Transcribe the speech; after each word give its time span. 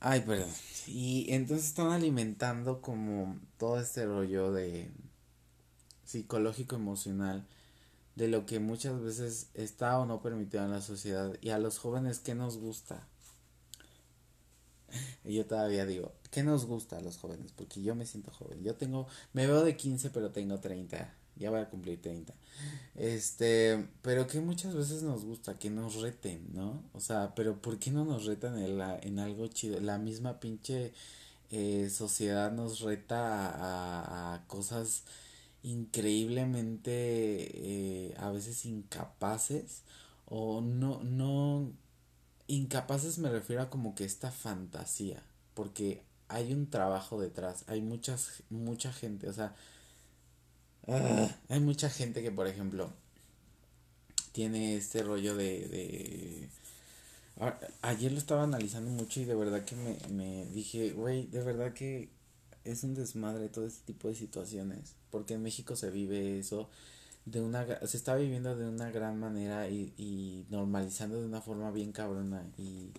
Ay, 0.00 0.20
perdón. 0.22 0.50
Y 0.88 1.26
entonces 1.32 1.68
están 1.68 1.92
alimentando 1.92 2.80
como 2.80 3.38
todo 3.56 3.80
este 3.80 4.04
rollo 4.04 4.52
de 4.52 4.90
psicológico 6.04 6.74
emocional 6.76 7.46
de 8.16 8.28
lo 8.28 8.44
que 8.44 8.58
muchas 8.58 9.00
veces 9.00 9.48
está 9.54 9.98
o 9.98 10.06
no 10.06 10.20
permitido 10.20 10.64
en 10.64 10.72
la 10.72 10.82
sociedad 10.82 11.36
y 11.40 11.50
a 11.50 11.58
los 11.58 11.78
jóvenes 11.78 12.18
qué 12.18 12.34
nos 12.34 12.58
gusta. 12.58 13.06
Y 15.24 15.34
yo 15.34 15.46
todavía 15.46 15.86
digo, 15.86 16.12
¿qué 16.30 16.42
nos 16.42 16.66
gusta 16.66 16.98
a 16.98 17.00
los 17.00 17.16
jóvenes? 17.16 17.52
Porque 17.52 17.80
yo 17.82 17.94
me 17.94 18.04
siento 18.04 18.30
joven. 18.32 18.62
Yo 18.62 18.74
tengo, 18.74 19.06
me 19.32 19.46
veo 19.46 19.64
de 19.64 19.76
15 19.76 20.10
pero 20.10 20.32
tengo 20.32 20.58
30. 20.58 21.14
Ya 21.36 21.50
voy 21.50 21.60
a 21.60 21.70
cumplir 21.70 22.00
30. 22.00 22.34
Este, 22.94 23.88
pero 24.02 24.26
que 24.26 24.40
muchas 24.40 24.74
veces 24.74 25.02
nos 25.02 25.24
gusta 25.24 25.58
que 25.58 25.70
nos 25.70 26.00
reten, 26.00 26.46
¿no? 26.52 26.82
O 26.92 27.00
sea, 27.00 27.34
pero 27.34 27.60
¿por 27.60 27.78
qué 27.78 27.90
no 27.90 28.04
nos 28.04 28.26
retan 28.26 28.58
en, 28.58 28.78
la, 28.78 28.98
en 28.98 29.18
algo 29.18 29.46
chido? 29.48 29.80
La 29.80 29.98
misma 29.98 30.40
pinche 30.40 30.92
eh, 31.50 31.90
sociedad 31.90 32.52
nos 32.52 32.80
reta 32.80 33.48
a, 33.48 34.34
a 34.34 34.46
cosas 34.46 35.04
increíblemente 35.62 36.90
eh, 36.90 38.14
a 38.18 38.30
veces 38.30 38.64
incapaces 38.66 39.82
o 40.26 40.60
no 40.60 41.02
no 41.04 41.70
incapaces 42.48 43.18
me 43.18 43.30
refiero 43.30 43.62
a 43.62 43.70
como 43.70 43.94
que 43.94 44.04
esta 44.04 44.30
fantasía 44.32 45.22
porque 45.54 46.02
hay 46.28 46.52
un 46.52 46.68
trabajo 46.68 47.20
detrás 47.20 47.64
hay 47.68 47.80
muchas 47.80 48.42
mucha 48.50 48.92
gente 48.92 49.28
o 49.28 49.32
sea 49.32 49.54
hay 50.86 51.60
mucha 51.60 51.88
gente 51.88 52.22
que 52.22 52.30
por 52.30 52.46
ejemplo 52.46 52.92
tiene 54.32 54.76
este 54.76 55.02
rollo 55.02 55.36
de, 55.36 55.68
de 55.68 56.48
ayer 57.82 58.12
lo 58.12 58.18
estaba 58.18 58.42
analizando 58.42 58.90
mucho 58.90 59.20
y 59.20 59.24
de 59.24 59.34
verdad 59.34 59.64
que 59.64 59.76
me, 59.76 59.96
me 60.10 60.46
dije 60.46 60.92
güey 60.92 61.26
de 61.26 61.42
verdad 61.42 61.72
que 61.72 62.08
es 62.64 62.84
un 62.84 62.94
desmadre 62.94 63.48
todo 63.48 63.66
este 63.66 63.92
tipo 63.92 64.08
de 64.08 64.14
situaciones, 64.14 64.94
porque 65.10 65.34
en 65.34 65.42
México 65.42 65.76
se 65.76 65.90
vive 65.90 66.38
eso 66.38 66.68
de 67.24 67.40
una 67.40 67.66
se 67.86 67.96
está 67.96 68.16
viviendo 68.16 68.56
de 68.56 68.68
una 68.68 68.90
gran 68.90 69.18
manera 69.18 69.68
y, 69.68 69.92
y 69.96 70.46
normalizando 70.50 71.20
de 71.20 71.26
una 71.26 71.40
forma 71.40 71.70
bien 71.70 71.92
cabrona 71.92 72.44
y 72.58 72.90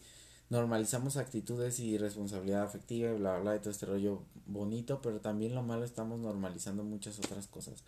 normalizamos 0.53 1.17
actitudes 1.17 1.79
y 1.79 1.97
responsabilidad 1.97 2.63
afectiva 2.63 3.09
y 3.09 3.17
bla 3.17 3.33
bla, 3.33 3.39
bla 3.39 3.55
y 3.55 3.59
todo 3.59 3.71
este 3.71 3.87
rollo 3.87 4.21
bonito, 4.45 5.01
pero 5.01 5.19
también 5.19 5.55
lo 5.55 5.63
malo 5.63 5.83
estamos 5.83 6.19
normalizando 6.19 6.83
muchas 6.83 7.17
otras 7.17 7.47
cosas. 7.47 7.83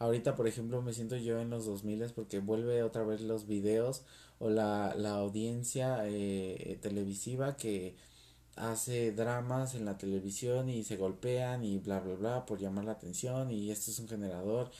Ahorita, 0.00 0.34
por 0.34 0.48
ejemplo, 0.48 0.82
me 0.82 0.92
siento 0.92 1.16
yo 1.16 1.40
en 1.40 1.50
los 1.50 1.64
2000 1.66 2.12
porque 2.14 2.40
vuelve 2.40 2.82
otra 2.82 3.04
vez 3.04 3.20
los 3.20 3.46
videos 3.46 4.02
o 4.40 4.50
la, 4.50 4.94
la 4.96 5.14
audiencia 5.14 6.00
eh, 6.06 6.78
televisiva 6.82 7.56
que 7.56 7.96
hace 8.56 9.12
dramas 9.12 9.76
en 9.76 9.84
la 9.84 9.96
televisión 9.96 10.68
y 10.68 10.82
se 10.82 10.96
golpean 10.96 11.64
y 11.64 11.78
bla 11.78 12.00
bla 12.00 12.14
bla 12.14 12.46
por 12.46 12.58
llamar 12.58 12.84
la 12.84 12.92
atención 12.92 13.52
y 13.52 13.70
esto 13.70 13.92
es 13.92 13.98
un 14.00 14.08
generador 14.08 14.70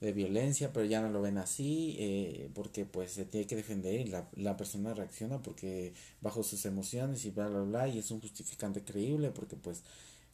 de 0.00 0.12
violencia 0.12 0.72
pero 0.72 0.86
ya 0.86 1.00
no 1.00 1.10
lo 1.10 1.20
ven 1.20 1.38
así 1.38 1.96
eh, 1.98 2.50
porque 2.54 2.84
pues 2.84 3.12
se 3.12 3.24
tiene 3.24 3.46
que 3.46 3.56
defender 3.56 4.00
y 4.00 4.04
la, 4.04 4.28
la 4.36 4.56
persona 4.56 4.94
reacciona 4.94 5.42
porque 5.42 5.92
bajo 6.20 6.42
sus 6.42 6.64
emociones 6.66 7.24
y 7.24 7.30
bla 7.30 7.48
bla 7.48 7.62
bla 7.62 7.88
y 7.88 7.98
es 7.98 8.10
un 8.10 8.20
justificante 8.20 8.84
creíble 8.84 9.30
porque 9.30 9.56
pues 9.56 9.82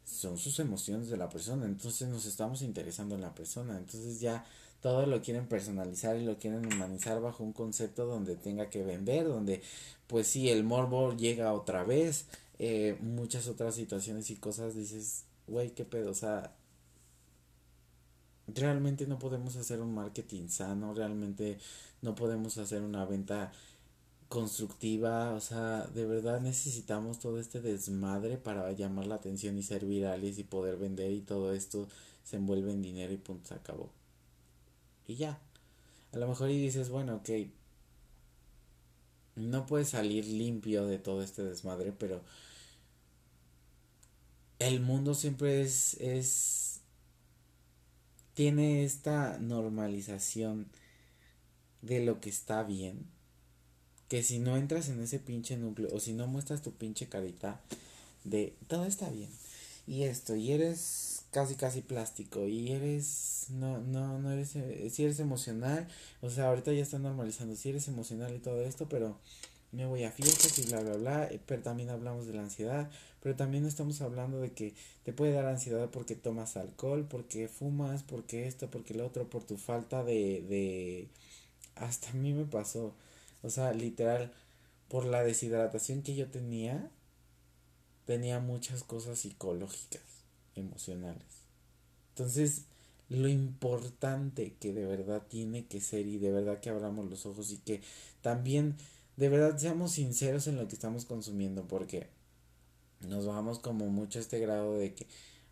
son 0.04 0.36
sus 0.36 0.58
emociones 0.60 1.08
de 1.08 1.16
la 1.16 1.28
persona. 1.30 1.64
Entonces 1.66 2.08
nos 2.08 2.26
estamos 2.26 2.62
interesando 2.62 3.14
en 3.14 3.22
la 3.22 3.34
persona. 3.34 3.78
Entonces 3.78 4.20
ya 4.20 4.44
todo 4.82 5.06
lo 5.06 5.22
quieren 5.22 5.46
personalizar 5.46 6.16
y 6.16 6.24
lo 6.24 6.36
quieren 6.38 6.66
humanizar 6.66 7.20
bajo 7.20 7.42
un 7.42 7.54
concepto 7.54 8.04
donde 8.04 8.36
tenga 8.36 8.68
que 8.68 8.82
vender 8.82 9.26
donde 9.26 9.62
pues 10.06 10.26
sí 10.26 10.50
el 10.50 10.62
morbo 10.62 11.16
llega 11.16 11.54
otra 11.54 11.84
vez 11.84 12.26
eh, 12.58 12.96
muchas 13.00 13.48
otras 13.48 13.74
situaciones 13.74 14.30
y 14.30 14.36
cosas, 14.36 14.74
dices, 14.76 15.24
güey, 15.46 15.70
qué 15.70 15.84
pedo, 15.84 16.10
o 16.10 16.14
sea, 16.14 16.54
realmente 18.46 19.06
no 19.06 19.18
podemos 19.18 19.56
hacer 19.56 19.80
un 19.80 19.94
marketing 19.94 20.48
sano, 20.48 20.94
realmente 20.94 21.58
no 22.02 22.14
podemos 22.14 22.58
hacer 22.58 22.82
una 22.82 23.04
venta 23.04 23.52
constructiva, 24.28 25.32
o 25.34 25.40
sea, 25.40 25.86
de 25.86 26.06
verdad 26.06 26.40
necesitamos 26.40 27.18
todo 27.18 27.38
este 27.38 27.60
desmadre 27.60 28.36
para 28.36 28.72
llamar 28.72 29.06
la 29.06 29.16
atención 29.16 29.56
y 29.58 29.62
ser 29.62 29.84
virales 29.84 30.38
y 30.38 30.44
poder 30.44 30.76
vender 30.76 31.12
y 31.12 31.20
todo 31.20 31.52
esto 31.54 31.88
se 32.24 32.36
envuelve 32.36 32.72
en 32.72 32.82
dinero 32.82 33.12
y 33.12 33.18
punto, 33.18 33.48
se 33.48 33.54
acabó. 33.54 33.90
Y 35.06 35.16
ya. 35.16 35.38
A 36.12 36.18
lo 36.18 36.28
mejor 36.28 36.50
y 36.50 36.58
dices, 36.58 36.88
bueno, 36.88 37.16
ok, 37.16 37.30
no 39.36 39.66
puedes 39.66 39.90
salir 39.90 40.26
limpio 40.26 40.86
de 40.86 40.98
todo 40.98 41.22
este 41.22 41.42
desmadre, 41.42 41.92
pero 41.92 42.22
el 44.58 44.80
mundo 44.80 45.14
siempre 45.14 45.62
es, 45.62 45.94
es, 45.94 46.63
tiene 48.34 48.84
esta 48.84 49.38
normalización 49.38 50.66
de 51.82 52.04
lo 52.04 52.20
que 52.20 52.30
está 52.30 52.62
bien, 52.62 53.06
que 54.08 54.22
si 54.22 54.38
no 54.38 54.56
entras 54.56 54.88
en 54.88 55.00
ese 55.00 55.18
pinche 55.18 55.56
núcleo 55.56 55.88
o 55.92 56.00
si 56.00 56.12
no 56.12 56.26
muestras 56.26 56.62
tu 56.62 56.72
pinche 56.72 57.08
carita 57.08 57.60
de 58.24 58.54
todo 58.68 58.86
está 58.86 59.10
bien 59.10 59.30
y 59.86 60.04
esto 60.04 60.34
y 60.34 60.52
eres 60.52 61.24
casi 61.30 61.56
casi 61.56 61.82
plástico 61.82 62.46
y 62.46 62.72
eres 62.72 63.46
no 63.50 63.78
no 63.80 64.18
no 64.18 64.30
eres 64.32 64.56
si 64.92 65.04
eres 65.04 65.20
emocional 65.20 65.86
o 66.22 66.30
sea 66.30 66.48
ahorita 66.48 66.72
ya 66.72 66.82
está 66.82 66.98
normalizando 66.98 67.54
si 67.54 67.68
eres 67.68 67.86
emocional 67.88 68.34
y 68.34 68.38
todo 68.38 68.62
esto 68.62 68.88
pero 68.88 69.18
me 69.74 69.86
voy 69.86 70.04
a 70.04 70.10
fiestas 70.10 70.58
y 70.58 70.62
bla 70.66 70.80
bla 70.80 70.94
bla 70.96 71.30
pero 71.46 71.62
también 71.62 71.90
hablamos 71.90 72.26
de 72.26 72.34
la 72.34 72.42
ansiedad 72.42 72.90
pero 73.22 73.36
también 73.36 73.66
estamos 73.66 74.00
hablando 74.00 74.40
de 74.40 74.52
que 74.52 74.74
te 75.04 75.12
puede 75.12 75.32
dar 75.32 75.46
ansiedad 75.46 75.90
porque 75.90 76.14
tomas 76.14 76.56
alcohol 76.56 77.06
porque 77.08 77.48
fumas 77.48 78.02
porque 78.02 78.46
esto 78.46 78.70
porque 78.70 78.94
lo 78.94 79.06
otro 79.06 79.28
por 79.28 79.44
tu 79.44 79.56
falta 79.56 80.04
de 80.04 80.42
de 80.48 81.08
hasta 81.76 82.10
a 82.10 82.14
mí 82.14 82.32
me 82.32 82.44
pasó 82.44 82.94
o 83.42 83.50
sea 83.50 83.72
literal 83.72 84.32
por 84.88 85.04
la 85.04 85.22
deshidratación 85.22 86.02
que 86.02 86.14
yo 86.14 86.28
tenía 86.28 86.90
tenía 88.06 88.38
muchas 88.40 88.82
cosas 88.82 89.18
psicológicas 89.20 90.02
emocionales. 90.54 91.22
Entonces, 92.10 92.62
lo 93.08 93.28
importante 93.28 94.54
que 94.60 94.72
de 94.72 94.86
verdad 94.86 95.22
tiene 95.28 95.66
que 95.66 95.80
ser 95.80 96.06
y 96.06 96.18
de 96.18 96.30
verdad 96.30 96.60
que 96.60 96.70
abramos 96.70 97.08
los 97.10 97.26
ojos 97.26 97.50
y 97.50 97.58
que 97.58 97.82
también 98.22 98.76
de 99.16 99.28
verdad 99.28 99.56
seamos 99.58 99.92
sinceros 99.92 100.46
en 100.46 100.56
lo 100.56 100.66
que 100.68 100.74
estamos 100.74 101.04
consumiendo 101.04 101.66
porque 101.66 102.08
nos 103.08 103.26
vamos 103.26 103.58
como 103.58 103.86
mucho 103.88 104.18
este 104.18 104.38
grado 104.38 104.76
de 104.76 104.94
que 104.94 105.06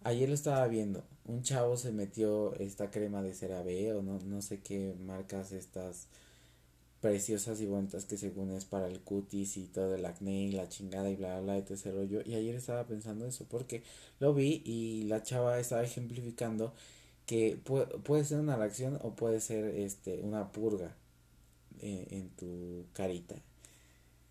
ayer 0.04 0.28
lo 0.28 0.34
estaba 0.34 0.66
viendo, 0.68 1.04
un 1.24 1.42
chavo 1.42 1.76
se 1.76 1.92
metió 1.92 2.54
esta 2.56 2.90
crema 2.90 3.22
de 3.22 3.34
CeraVe 3.34 3.92
o 3.92 4.02
no, 4.02 4.18
no 4.20 4.42
sé 4.42 4.60
qué 4.60 4.94
marcas 5.00 5.52
estas 5.52 6.08
preciosas 7.00 7.60
y 7.60 7.66
bonitas 7.66 8.04
que 8.04 8.16
según 8.16 8.52
es 8.52 8.64
para 8.64 8.86
el 8.86 9.00
cutis 9.00 9.56
y 9.56 9.66
todo 9.66 9.94
el 9.96 10.06
acné 10.06 10.44
y 10.44 10.52
la 10.52 10.68
chingada 10.68 11.10
y 11.10 11.16
bla 11.16 11.40
bla 11.40 11.58
y 11.58 11.62
todo 11.62 11.74
ese 11.74 11.90
rollo. 11.90 12.22
Y 12.24 12.34
ayer 12.36 12.54
estaba 12.54 12.86
pensando 12.86 13.26
eso 13.26 13.44
porque 13.48 13.82
lo 14.20 14.34
vi 14.34 14.62
y 14.64 15.02
la 15.04 15.22
chava 15.22 15.58
estaba 15.58 15.82
ejemplificando 15.82 16.72
que 17.26 17.58
puede, 17.62 17.86
puede 17.86 18.24
ser 18.24 18.38
una 18.40 18.56
reacción 18.56 18.98
o 19.02 19.14
puede 19.14 19.40
ser 19.40 19.64
este 19.64 20.20
una 20.20 20.52
purga 20.52 20.94
eh, 21.80 22.06
en 22.10 22.30
tu 22.30 22.86
carita 22.92 23.36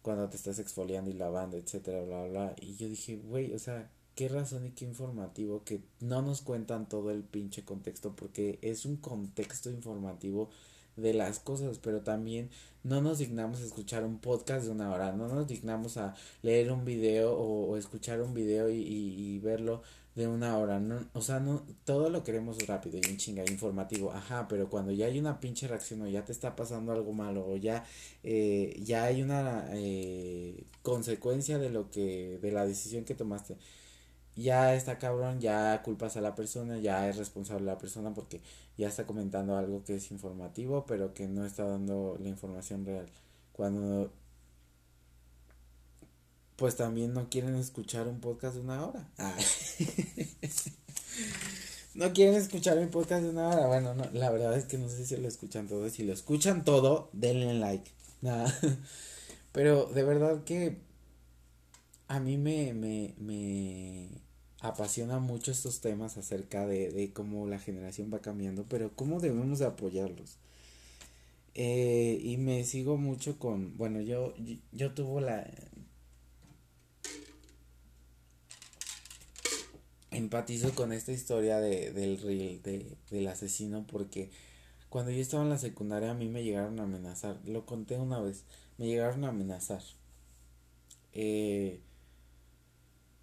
cuando 0.01 0.29
te 0.29 0.37
estás 0.37 0.59
exfoliando 0.59 1.09
y 1.09 1.13
lavando 1.13 1.57
etcétera 1.57 2.01
bla 2.03 2.27
bla 2.27 2.55
y 2.59 2.75
yo 2.75 2.87
dije 2.87 3.17
güey 3.17 3.53
o 3.53 3.59
sea 3.59 3.89
qué 4.15 4.27
razón 4.29 4.65
y 4.65 4.71
qué 4.71 4.85
informativo 4.85 5.63
que 5.63 5.81
no 5.99 6.21
nos 6.21 6.41
cuentan 6.41 6.87
todo 6.87 7.11
el 7.11 7.23
pinche 7.23 7.63
contexto 7.63 8.15
porque 8.15 8.59
es 8.61 8.85
un 8.85 8.97
contexto 8.97 9.69
informativo 9.71 10.49
de 10.95 11.13
las 11.13 11.39
cosas, 11.39 11.79
pero 11.79 12.01
también 12.01 12.49
no 12.83 13.01
nos 13.01 13.19
dignamos 13.19 13.61
a 13.61 13.65
escuchar 13.65 14.03
un 14.03 14.19
podcast 14.19 14.65
de 14.65 14.71
una 14.71 14.91
hora, 14.91 15.11
no 15.11 15.27
nos 15.27 15.47
dignamos 15.47 15.97
a 15.97 16.15
leer 16.41 16.71
un 16.71 16.85
video 16.85 17.33
o, 17.33 17.77
escuchar 17.77 18.21
un 18.21 18.33
video 18.33 18.69
y, 18.69 18.77
y, 18.77 19.39
verlo 19.39 19.83
de 20.15 20.27
una 20.27 20.57
hora, 20.57 20.79
no, 20.79 20.99
o 21.13 21.21
sea, 21.21 21.39
no, 21.39 21.65
todo 21.85 22.09
lo 22.09 22.23
queremos 22.23 22.65
rápido 22.67 22.97
y 22.97 23.09
un 23.09 23.17
chinga 23.17 23.43
informativo, 23.49 24.11
ajá, 24.11 24.47
pero 24.49 24.69
cuando 24.69 24.91
ya 24.91 25.05
hay 25.05 25.19
una 25.19 25.39
pinche 25.39 25.67
reacción 25.67 26.01
o 26.01 26.07
ya 26.07 26.25
te 26.25 26.33
está 26.33 26.55
pasando 26.55 26.91
algo 26.91 27.13
malo 27.13 27.47
o 27.47 27.55
ya, 27.57 27.85
eh, 28.23 28.77
ya 28.83 29.05
hay 29.05 29.21
una 29.21 29.67
eh, 29.73 30.65
consecuencia 30.81 31.59
de 31.59 31.69
lo 31.69 31.89
que, 31.89 32.39
de 32.41 32.51
la 32.51 32.65
decisión 32.65 33.05
que 33.05 33.15
tomaste, 33.15 33.57
ya 34.35 34.75
está 34.75 34.97
cabrón, 34.99 35.39
ya 35.39 35.81
culpas 35.83 36.17
a 36.17 36.21
la 36.21 36.35
persona, 36.35 36.79
ya 36.79 37.07
es 37.09 37.17
responsable 37.17 37.65
la 37.65 37.77
persona 37.77 38.13
porque 38.13 38.41
ya 38.77 38.87
está 38.87 39.05
comentando 39.05 39.57
algo 39.57 39.83
que 39.83 39.95
es 39.95 40.11
informativo, 40.11 40.85
pero 40.85 41.13
que 41.13 41.27
no 41.27 41.45
está 41.45 41.65
dando 41.65 42.17
la 42.19 42.29
información 42.29 42.85
real. 42.85 43.07
Cuando 43.53 44.11
pues 46.61 46.75
también 46.75 47.15
no 47.15 47.27
quieren 47.27 47.55
escuchar 47.55 48.07
un 48.07 48.19
podcast 48.19 48.53
de 48.53 48.61
una 48.61 48.85
hora. 48.85 49.09
Ah. 49.17 49.35
no 51.95 52.13
quieren 52.13 52.35
escuchar 52.35 52.77
un 52.77 52.89
podcast 52.89 53.23
de 53.23 53.31
una 53.31 53.47
hora. 53.47 53.65
Bueno, 53.65 53.95
no, 53.95 54.07
la 54.13 54.29
verdad 54.29 54.55
es 54.55 54.65
que 54.65 54.77
no 54.77 54.87
sé 54.87 55.07
si 55.07 55.17
lo 55.17 55.27
escuchan 55.27 55.67
todo. 55.67 55.89
Si 55.89 56.03
lo 56.03 56.13
escuchan 56.13 56.63
todo, 56.63 57.09
denle 57.13 57.55
like. 57.55 57.89
Nada. 58.21 58.55
Pero 59.51 59.87
de 59.87 60.03
verdad 60.03 60.43
que 60.43 60.77
a 62.07 62.19
mí 62.19 62.37
me, 62.37 62.75
me, 62.75 63.15
me 63.17 64.09
apasiona 64.59 65.17
mucho 65.17 65.49
estos 65.49 65.81
temas 65.81 66.17
acerca 66.17 66.67
de, 66.67 66.91
de 66.91 67.11
cómo 67.11 67.47
la 67.47 67.57
generación 67.57 68.11
va 68.13 68.21
cambiando, 68.21 68.67
pero 68.69 68.95
cómo 68.95 69.19
debemos 69.19 69.57
de 69.57 69.65
apoyarlos. 69.65 70.37
Eh, 71.55 72.19
y 72.21 72.37
me 72.37 72.63
sigo 72.63 72.97
mucho 72.97 73.39
con, 73.39 73.77
bueno, 73.77 73.99
yo, 73.99 74.35
yo, 74.37 74.57
yo 74.71 74.93
tuvo 74.93 75.21
la... 75.21 75.49
Empatizo 80.11 80.75
con 80.75 80.91
esta 80.93 81.11
historia 81.13 81.59
de, 81.59 81.91
del 81.93 82.21
reel, 82.21 82.61
de, 82.63 82.97
del 83.09 83.27
asesino, 83.27 83.85
porque 83.87 84.29
cuando 84.89 85.11
yo 85.11 85.21
estaba 85.21 85.43
en 85.43 85.49
la 85.49 85.57
secundaria 85.57 86.11
a 86.11 86.13
mí 86.13 86.27
me 86.27 86.43
llegaron 86.43 86.79
a 86.79 86.83
amenazar, 86.83 87.39
lo 87.45 87.65
conté 87.65 87.97
una 87.97 88.19
vez, 88.19 88.43
me 88.77 88.87
llegaron 88.87 89.23
a 89.23 89.29
amenazar. 89.29 89.81
Eh, 91.13 91.81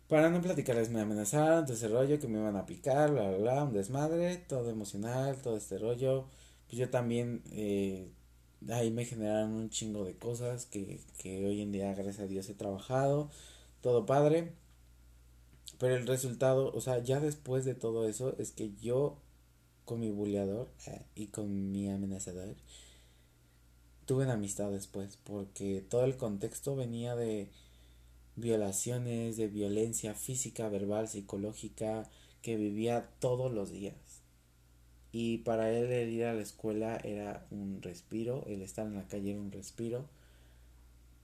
para 0.08 0.30
no 0.30 0.40
platicarles, 0.40 0.90
me 0.90 1.00
amenazaron, 1.00 1.66
todo 1.66 1.74
ese 1.76 1.88
rollo, 1.88 2.18
que 2.18 2.28
me 2.28 2.38
iban 2.38 2.56
a 2.56 2.64
picar, 2.66 3.10
bla, 3.12 3.28
bla, 3.28 3.38
bla, 3.38 3.64
un 3.64 3.74
desmadre, 3.74 4.38
todo 4.38 4.70
emocional, 4.70 5.36
todo 5.42 5.56
este 5.58 5.76
rollo. 5.78 6.24
Pues 6.66 6.78
yo 6.78 6.88
también, 6.90 7.42
eh, 7.52 8.08
ahí 8.70 8.90
me 8.90 9.04
generaron 9.04 9.52
un 9.52 9.70
chingo 9.70 10.04
de 10.04 10.16
cosas 10.16 10.64
que, 10.66 11.00
que 11.18 11.44
hoy 11.46 11.60
en 11.60 11.72
día, 11.72 11.92
gracias 11.94 12.20
a 12.20 12.26
Dios, 12.26 12.48
he 12.48 12.54
trabajado, 12.54 13.30
todo 13.82 14.06
padre. 14.06 14.52
Pero 15.78 15.96
el 15.96 16.06
resultado, 16.06 16.72
o 16.74 16.80
sea, 16.80 16.98
ya 17.02 17.20
después 17.20 17.64
de 17.64 17.74
todo 17.74 18.08
eso, 18.08 18.34
es 18.38 18.52
que 18.52 18.72
yo 18.80 19.16
con 19.84 20.00
mi 20.00 20.10
buleador 20.10 20.68
eh, 20.86 21.02
y 21.14 21.26
con 21.28 21.72
mi 21.72 21.88
amenazador 21.88 22.56
tuve 24.08 24.24
una 24.24 24.34
amistad 24.34 24.70
después, 24.70 25.18
porque 25.24 25.84
todo 25.88 26.04
el 26.04 26.16
contexto 26.16 26.74
venía 26.74 27.14
de 27.14 27.48
violaciones, 28.36 29.36
de 29.36 29.48
violencia 29.48 30.14
física, 30.14 30.68
verbal, 30.68 31.08
psicológica, 31.08 32.08
que 32.40 32.56
vivía 32.56 33.10
todos 33.20 33.52
los 33.52 33.70
días. 33.70 34.22
Y 35.12 35.38
para 35.38 35.70
él 35.70 35.92
el 35.92 36.08
ir 36.08 36.24
a 36.24 36.34
la 36.34 36.42
escuela 36.42 36.96
era 37.04 37.46
un 37.50 37.82
respiro, 37.82 38.44
el 38.46 38.62
estar 38.62 38.86
en 38.86 38.94
la 38.94 39.06
calle 39.06 39.32
era 39.32 39.40
un 39.40 39.52
respiro, 39.52 40.06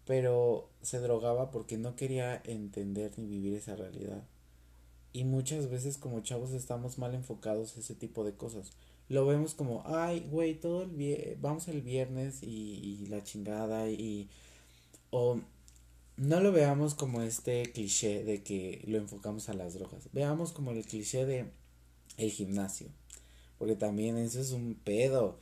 pero 0.07 0.69
se 0.83 1.01
drogaba 1.01 1.51
porque 1.51 1.79
no 1.79 1.97
quería 1.97 2.43
entender 2.45 3.13
ni 3.19 3.27
vivir 3.27 3.55
esa 3.55 3.77
realidad. 3.77 4.25
Y 5.15 5.25
muchas 5.25 5.71
veces 5.71 5.97
como 5.97 6.21
chavos 6.21 6.51
estamos 6.53 6.99
mal 6.99 7.15
enfocados 7.15 7.77
a 7.77 7.81
ese 7.81 7.95
tipo 7.95 8.25
de 8.25 8.35
cosas. 8.35 8.73
Lo 9.09 9.25
vemos 9.25 9.55
como, 9.55 9.83
ay, 9.87 10.27
güey, 10.31 10.55
todo 10.61 10.83
el 10.83 10.91
viernes, 10.91 11.41
vamos 11.41 11.69
el 11.69 11.81
viernes 11.81 12.43
y, 12.43 13.01
y 13.03 13.07
la 13.07 13.23
chingada 13.23 13.89
y... 13.89 14.29
O 15.11 15.41
no 16.17 16.41
lo 16.41 16.53
veamos 16.53 16.95
como 16.95 17.23
este 17.23 17.63
cliché 17.73 18.25
de 18.25 18.43
que 18.43 18.83
lo 18.87 18.99
enfocamos 18.99 19.49
a 19.49 19.55
las 19.55 19.75
drogas. 19.75 20.09
Veamos 20.13 20.53
como 20.53 20.73
el 20.73 20.85
cliché 20.85 21.25
de 21.27 21.47
el 22.17 22.31
gimnasio. 22.31 22.89
Porque 23.59 23.77
también 23.77 24.17
eso 24.19 24.41
es 24.41 24.51
un 24.51 24.75
pedo. 24.75 25.39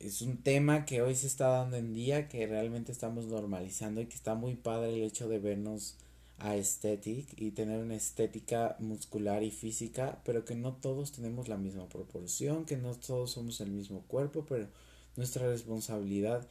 Es 0.00 0.22
un 0.22 0.38
tema 0.38 0.86
que 0.86 1.02
hoy 1.02 1.14
se 1.14 1.26
está 1.26 1.48
dando 1.48 1.76
en 1.76 1.92
día, 1.92 2.28
que 2.28 2.46
realmente 2.46 2.92
estamos 2.92 3.26
normalizando 3.26 4.00
y 4.00 4.06
que 4.06 4.14
está 4.14 4.34
muy 4.34 4.54
padre 4.54 4.94
el 4.94 5.02
hecho 5.02 5.28
de 5.28 5.38
vernos 5.38 5.96
a 6.38 6.56
estética 6.56 7.32
y 7.36 7.50
tener 7.50 7.82
una 7.82 7.96
estética 7.96 8.76
muscular 8.78 9.42
y 9.42 9.50
física, 9.50 10.20
pero 10.24 10.44
que 10.44 10.54
no 10.54 10.74
todos 10.74 11.12
tenemos 11.12 11.48
la 11.48 11.56
misma 11.56 11.88
proporción, 11.88 12.64
que 12.64 12.76
no 12.76 12.94
todos 12.94 13.32
somos 13.32 13.60
el 13.60 13.70
mismo 13.70 14.02
cuerpo, 14.02 14.46
pero 14.48 14.68
nuestra 15.16 15.48
responsabilidad 15.48 16.46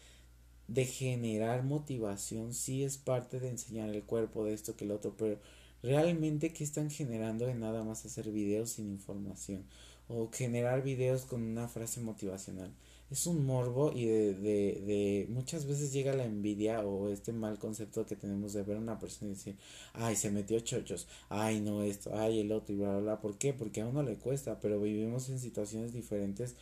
de 0.67 0.85
generar 0.85 1.63
motivación 1.63 2.53
sí 2.53 2.83
es 2.83 2.97
parte 2.97 3.39
de 3.39 3.49
enseñar 3.49 3.89
el 3.89 4.03
cuerpo 4.03 4.43
de 4.43 4.53
esto 4.53 4.75
que 4.75 4.85
el 4.85 4.91
otro, 4.91 5.15
pero 5.17 5.39
realmente 5.81 6.51
qué 6.51 6.63
están 6.63 6.89
generando 6.89 7.45
de 7.45 7.55
nada 7.55 7.83
más 7.83 8.05
hacer 8.05 8.29
videos 8.31 8.71
sin 8.71 8.91
información 8.91 9.63
o 10.09 10.29
generar 10.31 10.83
videos 10.83 11.25
con 11.25 11.41
una 11.43 11.67
frase 11.67 12.01
motivacional. 12.01 12.73
Es 13.09 13.25
un 13.25 13.45
morbo 13.45 13.93
y 13.93 14.05
de, 14.05 14.33
de, 14.33 14.81
de 14.85 15.27
muchas 15.29 15.65
veces 15.65 15.93
llega 15.93 16.13
la 16.13 16.25
envidia 16.25 16.81
o 16.85 17.09
este 17.09 17.31
mal 17.31 17.57
concepto 17.57 18.05
que 18.05 18.17
tenemos 18.17 18.51
de 18.53 18.63
ver 18.63 18.77
a 18.77 18.81
una 18.81 18.99
persona 18.99 19.31
y 19.31 19.35
decir, 19.35 19.57
ay, 19.93 20.15
se 20.17 20.29
metió 20.29 20.59
chochos, 20.59 21.07
ay, 21.29 21.61
no 21.61 21.83
esto, 21.83 22.11
ay, 22.13 22.41
el 22.41 22.51
otro 22.51 22.75
y 22.75 22.77
bla, 22.79 22.89
bla, 22.91 22.99
bla. 22.99 23.21
¿Por 23.21 23.37
qué? 23.37 23.53
Porque 23.53 23.79
a 23.81 23.87
uno 23.87 24.03
le 24.03 24.17
cuesta, 24.17 24.59
pero 24.59 24.81
vivimos 24.81 25.29
en 25.29 25.39
situaciones 25.39 25.93
diferentes 25.93 26.55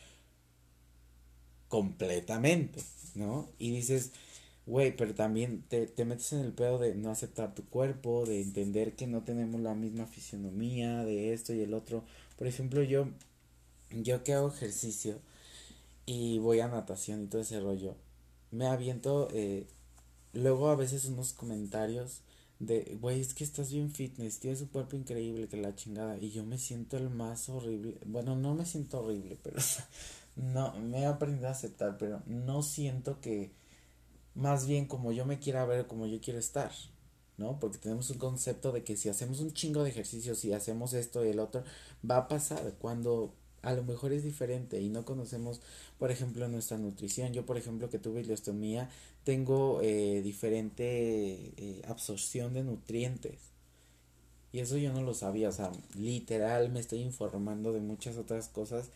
completamente, 1.68 2.82
¿no? 3.16 3.50
Y 3.60 3.72
dices, 3.72 4.12
güey, 4.66 4.96
pero 4.96 5.14
también 5.16 5.64
te, 5.70 5.88
te 5.88 6.06
metes 6.06 6.34
en 6.34 6.40
el 6.42 6.54
pedo 6.54 6.80
de 6.80 6.96
no 6.96 7.12
aceptar 7.12 7.56
tu 7.56 7.66
cuerpo, 7.70 8.26
de 8.26 8.42
entender 8.42 8.96
que 8.96 9.08
no 9.08 9.24
tenemos 9.24 9.62
la 9.62 9.76
misma 9.76 10.08
fisionomía, 10.08 11.04
de 11.04 11.34
esto 11.34 11.54
y 11.54 11.62
el 11.62 11.74
otro. 11.74 12.04
Por 12.38 12.48
ejemplo, 12.48 12.84
yo, 12.84 13.08
yo 13.92 14.24
que 14.24 14.34
hago 14.34 14.50
ejercicio 14.50 15.20
y 16.06 16.40
voy 16.40 16.60
a 16.60 16.68
natación 16.68 17.24
y 17.24 17.28
todo 17.28 17.42
ese 17.42 17.60
rollo, 17.60 17.96
me 18.52 18.68
aviento 18.68 19.28
eh, 19.32 19.68
luego 20.34 20.70
a 20.70 20.76
veces 20.76 21.06
unos 21.06 21.34
comentarios 21.34 22.22
de, 22.60 22.98
güey, 23.02 23.20
es 23.20 23.34
que 23.34 23.44
estás 23.44 23.72
bien 23.72 23.92
fitness, 23.92 24.40
tienes 24.40 24.62
un 24.62 24.68
cuerpo 24.68 24.96
increíble, 24.96 25.48
que 25.48 25.58
la 25.58 25.76
chingada, 25.76 26.18
y 26.18 26.32
yo 26.32 26.44
me 26.46 26.58
siento 26.58 26.98
el 26.98 27.10
más 27.10 27.50
horrible, 27.50 27.98
bueno, 28.06 28.36
no 28.36 28.56
me 28.56 28.66
siento 28.66 29.00
horrible, 29.00 29.38
pero 29.44 29.58
no, 30.36 30.74
me 30.80 31.02
he 31.02 31.06
aprendido 31.06 31.48
a 31.48 31.52
aceptar, 31.52 31.98
pero 31.98 32.22
no 32.28 32.64
siento 32.64 33.20
que 33.20 33.52
más 34.36 34.68
bien 34.68 34.86
como 34.86 35.12
yo 35.12 35.26
me 35.26 35.40
quiera 35.40 35.66
ver, 35.66 35.88
como 35.88 36.08
yo 36.08 36.20
quiero 36.22 36.40
estar, 36.40 36.72
¿no? 37.38 37.60
Porque 37.60 37.78
tenemos 37.78 38.10
un 38.10 38.18
concepto 38.18 38.72
de 38.72 38.84
que 38.84 38.98
si 38.98 39.10
hacemos 39.10 39.40
un 39.40 39.54
chingo 39.54 39.84
de 39.84 39.90
ejercicios, 39.90 40.40
si 40.40 40.54
hacemos 40.54 40.94
esto 40.94 41.26
y 41.26 41.30
el 41.30 41.40
otro, 41.40 41.64
va 42.10 42.18
a 42.18 42.28
pasar 42.28 42.76
cuando 42.80 43.34
a 43.66 43.74
lo 43.74 43.84
mejor 43.84 44.14
es 44.14 44.24
diferente 44.24 44.80
y 44.80 44.90
no 44.90 45.06
conocemos, 45.06 45.60
por 45.98 46.12
ejemplo, 46.12 46.48
nuestra 46.48 46.78
nutrición. 46.78 47.34
Yo, 47.34 47.48
por 47.48 47.58
ejemplo, 47.58 47.90
que 47.90 47.98
tuve 47.98 48.22
ileostomía, 48.22 48.90
tengo 49.24 49.82
eh, 49.82 50.22
diferente 50.24 51.52
eh, 51.58 51.82
absorción 51.88 52.54
de 52.54 52.64
nutrientes. 52.64 53.40
Y 54.52 54.60
eso 54.60 54.78
yo 54.78 54.94
no 54.94 55.02
lo 55.02 55.16
sabía, 55.16 55.50
o 55.50 55.52
sea, 55.52 55.72
literal 55.96 56.70
me 56.72 56.80
estoy 56.80 57.00
informando 57.00 57.74
de 57.74 57.82
muchas 57.82 58.18
otras 58.18 58.48
cosas 58.48 58.90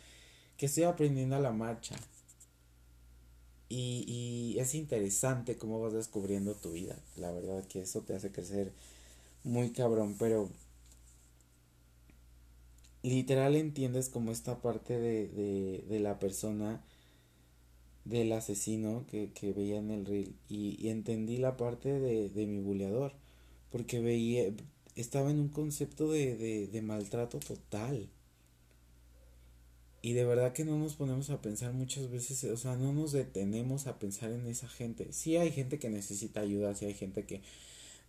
que 0.55 0.67
estoy 0.67 0.83
aprendiendo 0.83 1.35
a 1.35 1.39
la 1.39 1.51
marcha. 1.51 1.95
Y, 3.69 4.05
y 4.07 4.59
es 4.59 4.75
interesante 4.75 5.57
cómo 5.57 5.81
vas 5.81 5.93
descubriendo 5.93 6.53
tu 6.53 6.73
vida. 6.73 6.95
La 7.17 7.31
verdad 7.31 7.65
que 7.67 7.81
eso 7.81 8.01
te 8.01 8.15
hace 8.15 8.31
crecer 8.31 8.71
muy 9.43 9.71
cabrón, 9.71 10.15
pero 10.19 10.49
literal 13.03 13.55
entiendes 13.55 14.09
como 14.09 14.31
esta 14.31 14.61
parte 14.61 14.99
de, 14.99 15.27
de, 15.29 15.85
de 15.87 15.99
la 15.99 16.19
persona 16.19 16.81
del 18.05 18.31
asesino 18.33 19.05
que, 19.09 19.31
que 19.33 19.53
veía 19.53 19.77
en 19.77 19.91
el 19.91 20.05
reel 20.05 20.35
y, 20.49 20.75
y 20.85 20.89
entendí 20.89 21.37
la 21.37 21.55
parte 21.57 21.97
de, 21.99 22.29
de 22.29 22.45
mi 22.47 22.59
buleador 22.59 23.13
porque 23.71 23.99
veía 24.01 24.51
estaba 24.95 25.31
en 25.31 25.39
un 25.39 25.49
concepto 25.49 26.11
de, 26.11 26.35
de, 26.35 26.67
de 26.67 26.81
maltrato 26.81 27.39
total 27.39 28.09
y 30.01 30.13
de 30.13 30.23
verdad 30.25 30.53
que 30.53 30.63
no 30.63 30.77
nos 30.77 30.95
ponemos 30.95 31.29
a 31.29 31.41
pensar 31.41 31.73
muchas 31.73 32.09
veces, 32.09 32.43
o 32.45 32.57
sea, 32.57 32.75
no 32.77 32.93
nos 32.93 33.11
detenemos 33.11 33.85
a 33.87 33.99
pensar 33.99 34.31
en 34.31 34.47
esa 34.47 34.67
gente. 34.69 35.11
Sí 35.11 35.35
hay 35.37 35.51
gente 35.51 35.77
que 35.79 35.89
necesita 35.89 36.39
ayuda, 36.41 36.73
sí 36.75 36.85
hay 36.85 36.93
gente 36.93 37.25
que 37.25 37.41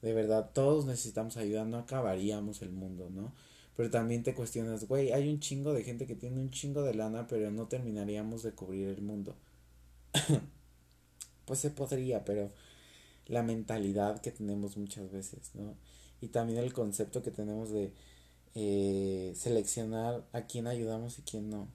de 0.03 0.15
verdad 0.15 0.51
todos 0.55 0.87
necesitamos 0.87 1.37
ayuda, 1.37 1.65
no 1.65 1.79
acabaríamos 1.79 2.63
el 2.63 2.71
mundo, 2.71 3.11
¿no? 3.11 3.33
Pero 3.77 3.91
también 3.91 4.23
te 4.23 4.35
cuestionas, 4.35 4.87
güey, 4.87 5.13
hay 5.13 5.29
un 5.29 5.41
chingo 5.41 5.73
de 5.73 5.85
gente 5.85 6.07
que 6.07 6.15
tiene 6.15 6.39
un 6.41 6.51
chingo 6.51 6.83
de 6.83 6.95
lana, 6.95 7.27
pero 7.27 7.51
no 7.51 7.67
terminaríamos 7.67 8.43
de 8.43 8.53
cubrir 8.53 8.89
el 8.89 9.03
mundo. 9.03 9.35
pues 11.47 11.61
se 11.61 11.71
podría, 11.71 12.25
pero 12.25 12.51
la 13.27 13.43
mentalidad 13.43 14.21
que 14.21 14.33
tenemos 14.33 14.77
muchas 14.77 15.11
veces, 15.11 15.51
¿no? 15.55 15.75
Y 16.21 16.29
también 16.29 16.59
el 16.59 16.73
concepto 16.73 17.23
que 17.23 17.31
tenemos 17.31 17.71
de 17.71 17.93
eh, 18.55 19.33
seleccionar 19.37 20.25
a 20.33 20.43
quién 20.43 20.67
ayudamos 20.67 21.19
y 21.19 21.23
quién 21.23 21.49
no. 21.49 21.69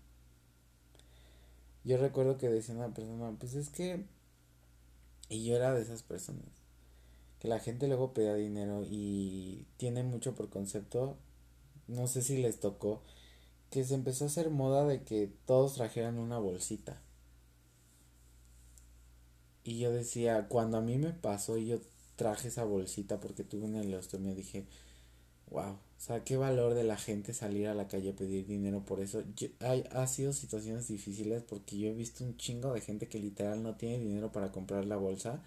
Yo 1.84 1.98
recuerdo 1.98 2.38
que 2.38 2.50
decía 2.50 2.76
una 2.76 2.94
persona, 2.94 3.32
pues 3.40 3.54
es 3.56 3.70
que... 3.70 4.04
Y 5.30 5.46
yo 5.46 5.56
era 5.56 5.74
de 5.74 5.82
esas 5.82 6.04
personas. 6.04 6.44
Que 7.40 7.48
la 7.48 7.60
gente 7.60 7.88
luego 7.88 8.14
pedía 8.14 8.36
dinero 8.36 8.84
y 8.90 9.66
tiene 9.78 10.04
mucho 10.04 10.36
por 10.36 10.50
concepto. 10.50 11.18
No 11.88 12.08
sé 12.08 12.22
si 12.22 12.38
les 12.38 12.60
tocó. 12.60 13.02
Que 13.72 13.84
se 13.84 13.96
empezó 13.96 14.26
a 14.26 14.28
hacer 14.28 14.50
moda 14.50 14.86
de 14.86 15.04
que 15.04 15.32
todos 15.46 15.76
trajeran 15.76 16.18
una 16.20 16.40
bolsita. 16.40 17.02
Y 19.64 19.80
yo 19.80 19.92
decía, 19.92 20.48
cuando 20.48 20.78
a 20.78 20.82
mí 20.82 20.98
me 20.98 21.12
pasó 21.12 21.58
y 21.58 21.68
yo 21.68 21.80
traje 22.16 22.50
esa 22.50 22.64
bolsita 22.64 23.20
porque 23.20 23.44
tuve 23.44 23.66
una 23.66 23.82
me 24.20 24.36
dije, 24.36 24.66
wow, 25.50 25.72
o 25.72 25.80
sea, 25.98 26.24
qué 26.24 26.38
valor 26.38 26.76
de 26.76 26.84
la 26.84 26.98
gente 26.98 27.34
salir 27.34 27.68
a 27.68 27.74
la 27.74 27.88
calle 27.88 28.12
a 28.12 28.16
pedir 28.16 28.46
dinero 28.48 28.86
por 28.86 29.00
eso. 29.00 29.24
hay, 29.60 29.84
ha 29.92 30.08
sido 30.08 30.34
situaciones 30.34 30.88
difíciles 30.88 31.44
porque 31.44 31.78
yo 31.78 31.90
he 31.90 31.94
visto 31.94 32.24
un 32.24 32.38
chingo 32.38 32.74
de 32.74 32.82
gente 32.82 33.08
que 33.08 33.20
literal 33.20 33.64
no 33.64 33.76
tiene 33.76 34.00
dinero 34.00 34.32
para 34.32 34.52
comprar 34.52 34.86
la 34.86 34.98
bolsa. 34.98 35.42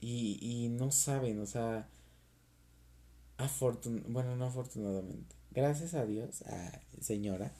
Y, 0.00 0.38
y 0.40 0.68
no 0.68 0.90
saben, 0.90 1.40
o 1.40 1.46
sea, 1.46 1.88
afortun 3.42 4.04
bueno, 4.08 4.36
no 4.36 4.46
afortunadamente, 4.46 5.34
gracias 5.50 5.94
a 5.94 6.04
Dios, 6.04 6.42
a 6.42 6.80
señora, 7.00 7.52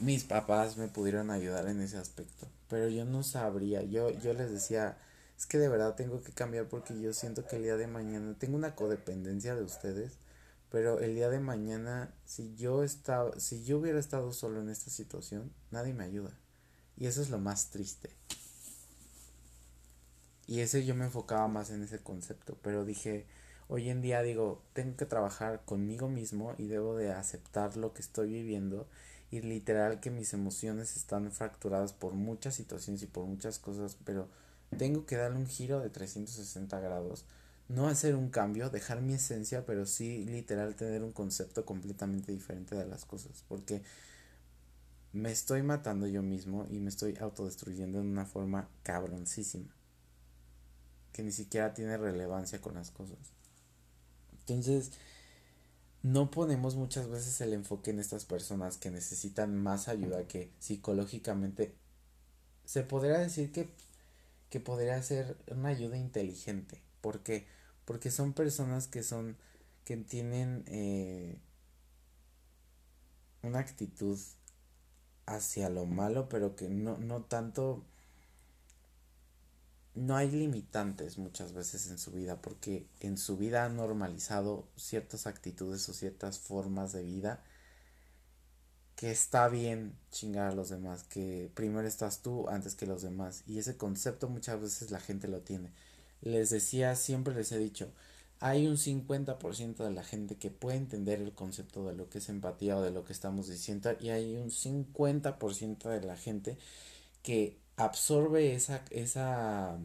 mis 0.00 0.24
papás 0.24 0.76
me 0.76 0.88
pudieron 0.88 1.30
ayudar 1.30 1.68
en 1.68 1.80
ese 1.80 1.98
aspecto, 1.98 2.46
pero 2.68 2.88
yo 2.88 3.04
no 3.04 3.22
sabría, 3.22 3.82
yo, 3.82 4.10
yo 4.10 4.32
les 4.32 4.50
decía, 4.50 4.96
es 5.38 5.46
que 5.46 5.58
de 5.58 5.68
verdad 5.68 5.94
tengo 5.94 6.22
que 6.22 6.32
cambiar 6.32 6.68
porque 6.68 7.00
yo 7.00 7.12
siento 7.12 7.46
que 7.46 7.56
el 7.56 7.62
día 7.62 7.76
de 7.76 7.86
mañana 7.86 8.36
tengo 8.38 8.56
una 8.56 8.74
codependencia 8.74 9.54
de 9.54 9.62
ustedes, 9.62 10.12
pero 10.70 11.00
el 11.00 11.14
día 11.14 11.28
de 11.28 11.40
mañana 11.40 12.14
si 12.24 12.54
yo 12.56 12.84
estaba, 12.84 13.38
si 13.40 13.64
yo 13.64 13.78
hubiera 13.78 13.98
estado 13.98 14.32
solo 14.32 14.60
en 14.60 14.68
esta 14.68 14.90
situación, 14.90 15.52
nadie 15.70 15.92
me 15.92 16.04
ayuda. 16.04 16.30
Y 16.96 17.06
eso 17.06 17.22
es 17.22 17.30
lo 17.30 17.38
más 17.38 17.70
triste. 17.70 18.10
Y 20.46 20.60
ese 20.60 20.84
yo 20.84 20.94
me 20.94 21.06
enfocaba 21.06 21.48
más 21.48 21.70
en 21.70 21.82
ese 21.82 22.00
concepto, 22.00 22.58
pero 22.62 22.84
dije, 22.84 23.26
hoy 23.70 23.88
en 23.88 24.02
día 24.02 24.20
digo, 24.22 24.60
tengo 24.72 24.96
que 24.96 25.06
trabajar 25.06 25.64
conmigo 25.64 26.08
mismo 26.08 26.54
y 26.58 26.66
debo 26.66 26.96
de 26.96 27.12
aceptar 27.12 27.76
lo 27.76 27.94
que 27.94 28.02
estoy 28.02 28.28
viviendo 28.28 28.88
y 29.30 29.42
literal 29.42 30.00
que 30.00 30.10
mis 30.10 30.34
emociones 30.34 30.96
están 30.96 31.30
fracturadas 31.30 31.92
por 31.92 32.14
muchas 32.14 32.56
situaciones 32.56 33.00
y 33.04 33.06
por 33.06 33.26
muchas 33.26 33.60
cosas, 33.60 33.96
pero 34.04 34.28
tengo 34.76 35.06
que 35.06 35.16
darle 35.16 35.38
un 35.38 35.46
giro 35.46 35.78
de 35.78 35.88
360 35.88 36.80
grados, 36.80 37.24
no 37.68 37.86
hacer 37.86 38.16
un 38.16 38.30
cambio, 38.30 38.70
dejar 38.70 39.02
mi 39.02 39.14
esencia, 39.14 39.64
pero 39.64 39.86
sí 39.86 40.24
literal 40.24 40.74
tener 40.74 41.04
un 41.04 41.12
concepto 41.12 41.64
completamente 41.64 42.32
diferente 42.32 42.74
de 42.74 42.86
las 42.86 43.04
cosas, 43.04 43.44
porque 43.48 43.82
me 45.12 45.30
estoy 45.30 45.62
matando 45.62 46.08
yo 46.08 46.22
mismo 46.22 46.66
y 46.70 46.80
me 46.80 46.88
estoy 46.88 47.16
autodestruyendo 47.20 48.00
en 48.00 48.08
una 48.08 48.26
forma 48.26 48.68
cabroncísima 48.82 49.72
que 51.12 51.22
ni 51.22 51.30
siquiera 51.30 51.72
tiene 51.72 51.96
relevancia 51.96 52.60
con 52.60 52.74
las 52.74 52.90
cosas. 52.90 53.39
Entonces, 54.54 54.92
no 56.02 56.30
ponemos 56.30 56.76
muchas 56.76 57.08
veces 57.08 57.40
el 57.40 57.52
enfoque 57.52 57.90
en 57.90 58.00
estas 58.00 58.24
personas 58.24 58.76
que 58.78 58.90
necesitan 58.90 59.56
más 59.56 59.88
ayuda 59.88 60.26
que 60.26 60.50
psicológicamente 60.58 61.74
se 62.64 62.82
podría 62.84 63.18
decir 63.18 63.52
que, 63.52 63.68
que 64.48 64.60
podría 64.60 65.02
ser 65.02 65.36
una 65.48 65.70
ayuda 65.70 65.96
inteligente. 65.98 66.80
¿Por 67.00 67.20
qué? 67.22 67.46
Porque 67.84 68.10
son 68.10 68.32
personas 68.32 68.86
que 68.86 69.02
son, 69.02 69.36
que 69.84 69.96
tienen 69.96 70.64
eh, 70.68 71.40
una 73.42 73.58
actitud 73.58 74.18
hacia 75.26 75.68
lo 75.68 75.86
malo, 75.86 76.28
pero 76.28 76.56
que 76.56 76.68
no, 76.68 76.96
no 76.98 77.22
tanto 77.24 77.84
no 79.94 80.16
hay 80.16 80.30
limitantes 80.30 81.18
muchas 81.18 81.52
veces 81.52 81.88
en 81.90 81.98
su 81.98 82.12
vida 82.12 82.40
porque 82.40 82.86
en 83.00 83.18
su 83.18 83.36
vida 83.36 83.64
han 83.64 83.76
normalizado 83.76 84.68
ciertas 84.76 85.26
actitudes 85.26 85.88
o 85.88 85.94
ciertas 85.94 86.38
formas 86.38 86.92
de 86.92 87.02
vida 87.02 87.42
que 88.96 89.10
está 89.10 89.48
bien 89.48 89.94
chingar 90.10 90.52
a 90.52 90.54
los 90.54 90.68
demás, 90.68 91.04
que 91.04 91.50
primero 91.54 91.88
estás 91.88 92.22
tú 92.22 92.48
antes 92.48 92.74
que 92.74 92.86
los 92.86 93.02
demás 93.02 93.42
y 93.46 93.58
ese 93.58 93.76
concepto 93.76 94.28
muchas 94.28 94.60
veces 94.60 94.90
la 94.90 95.00
gente 95.00 95.26
lo 95.28 95.40
tiene. 95.40 95.72
Les 96.20 96.50
decía, 96.50 96.94
siempre 96.96 97.34
les 97.34 97.50
he 97.52 97.58
dicho, 97.58 97.90
hay 98.40 98.66
un 98.66 98.76
50% 98.76 99.76
de 99.84 99.90
la 99.90 100.04
gente 100.04 100.36
que 100.36 100.50
puede 100.50 100.78
entender 100.78 101.20
el 101.20 101.32
concepto 101.32 101.86
de 101.86 101.94
lo 101.94 102.08
que 102.08 102.18
es 102.18 102.28
empatía 102.28 102.76
o 102.76 102.82
de 102.82 102.90
lo 102.90 103.04
que 103.04 103.12
estamos 103.12 103.48
diciendo 103.48 103.90
y 104.00 104.10
hay 104.10 104.36
un 104.36 104.50
50% 104.50 105.88
de 105.88 106.00
la 106.02 106.16
gente 106.16 106.58
que 107.22 107.59
absorbe 107.80 108.54
esa, 108.54 108.84
esa, 108.90 109.78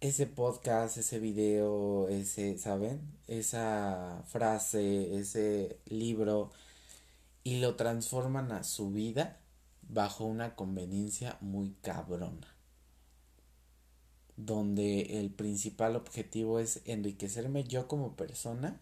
ese 0.00 0.26
podcast, 0.26 0.98
ese 0.98 1.18
video, 1.20 2.08
ese, 2.08 2.58
¿saben? 2.58 3.00
Esa 3.28 4.24
frase, 4.26 5.16
ese 5.18 5.80
libro 5.86 6.50
y 7.44 7.60
lo 7.60 7.76
transforman 7.76 8.50
a 8.52 8.64
su 8.64 8.90
vida 8.90 9.40
bajo 9.82 10.24
una 10.24 10.56
conveniencia 10.56 11.38
muy 11.40 11.76
cabrona. 11.82 12.56
Donde 14.36 15.20
el 15.20 15.30
principal 15.30 15.96
objetivo 15.96 16.58
es 16.58 16.82
enriquecerme 16.84 17.64
yo 17.64 17.88
como 17.88 18.16
persona 18.16 18.80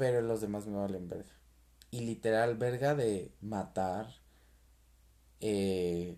pero 0.00 0.22
los 0.22 0.40
demás 0.40 0.66
me 0.66 0.78
valen 0.78 1.10
verga. 1.10 1.28
Y 1.90 2.00
literal, 2.00 2.56
verga 2.56 2.94
de 2.94 3.34
matar, 3.42 4.08
eh, 5.40 6.16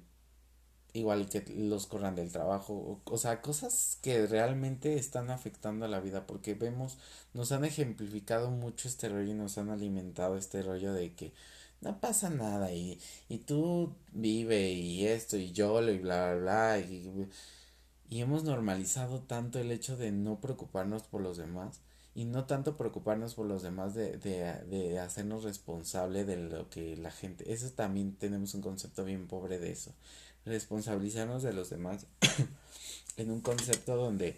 igual 0.93 1.29
que 1.29 1.45
los 1.57 1.89
corran 1.89 2.15
del 2.15 2.31
trabajo, 2.31 3.01
o, 3.05 3.19
sea, 3.19 3.43
cosas 3.43 3.99
que 4.01 4.25
realmente 4.29 4.95
están 4.95 5.31
afectando 5.31 5.85
a 5.85 5.89
la 5.89 5.99
vida, 5.99 6.29
porque 6.29 6.55
vemos, 6.55 6.97
nos 7.35 7.51
han 7.51 7.65
ejemplificado 7.65 8.53
mucho 8.53 8.87
este 8.87 9.09
rollo 9.09 9.33
y 9.33 9.35
nos 9.35 9.59
han 9.59 9.71
alimentado 9.71 10.37
este 10.37 10.63
rollo 10.63 10.93
de 10.93 11.15
que 11.17 11.33
no 11.81 12.01
pasa 12.01 12.31
nada 12.31 12.73
y, 12.73 13.01
y 13.29 13.39
tú 13.39 13.97
vive 14.13 14.71
y 14.71 15.07
esto 15.07 15.37
y 15.37 15.51
yo 15.51 15.83
y 15.83 15.99
bla 15.99 16.35
bla 16.35 16.77
bla 16.77 16.79
y, 16.79 17.29
y 18.09 18.21
hemos 18.21 18.45
normalizado 18.45 19.23
tanto 19.23 19.59
el 19.59 19.73
hecho 19.73 19.97
de 19.97 20.13
no 20.13 20.41
preocuparnos 20.41 21.03
por 21.05 21.21
los 21.23 21.37
demás 21.39 21.81
y 22.15 22.25
no 22.25 22.45
tanto 22.45 22.77
preocuparnos 22.77 23.35
por 23.35 23.47
los 23.47 23.63
demás 23.63 23.95
de, 23.95 24.19
de, 24.19 24.53
de 24.67 24.99
hacernos 24.99 25.45
responsable 25.45 26.25
de 26.25 26.37
lo 26.37 26.69
que 26.69 26.97
la 26.97 27.11
gente, 27.11 27.53
eso 27.53 27.71
también 27.71 28.15
tenemos 28.15 28.55
un 28.55 28.63
concepto 28.63 29.05
bien 29.05 29.27
pobre 29.27 29.59
de 29.59 29.71
eso, 29.71 29.93
responsabilizarnos 30.45 31.43
de 31.43 31.53
los 31.53 31.71
demás 31.71 32.07
en 33.17 33.31
un 33.31 33.41
concepto 33.41 33.97
donde 33.97 34.37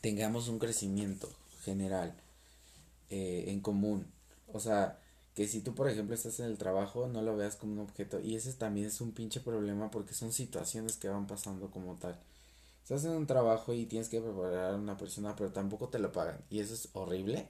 tengamos 0.00 0.48
un 0.48 0.58
crecimiento 0.58 1.28
general 1.64 2.14
eh, 3.10 3.44
en 3.48 3.60
común, 3.60 4.06
o 4.52 4.60
sea, 4.60 4.98
que 5.34 5.46
si 5.46 5.60
tú 5.60 5.72
por 5.72 5.88
ejemplo 5.88 6.16
estás 6.16 6.40
en 6.40 6.46
el 6.46 6.58
trabajo 6.58 7.06
no 7.06 7.22
lo 7.22 7.36
veas 7.36 7.54
como 7.54 7.74
un 7.74 7.78
objeto 7.78 8.18
y 8.20 8.34
ese 8.34 8.52
también 8.54 8.88
es 8.88 9.00
un 9.00 9.12
pinche 9.12 9.38
problema 9.38 9.88
porque 9.88 10.12
son 10.12 10.32
situaciones 10.32 10.96
que 10.96 11.08
van 11.08 11.28
pasando 11.28 11.70
como 11.70 11.94
tal 11.94 12.18
estás 12.88 13.04
en 13.04 13.10
un 13.10 13.26
trabajo 13.26 13.74
y 13.74 13.84
tienes 13.84 14.08
que 14.08 14.18
preparar 14.18 14.72
a 14.72 14.76
una 14.76 14.96
persona, 14.96 15.36
pero 15.36 15.52
tampoco 15.52 15.90
te 15.90 15.98
lo 15.98 16.10
pagan. 16.10 16.40
Y 16.48 16.60
eso 16.60 16.72
es 16.72 16.88
horrible, 16.94 17.46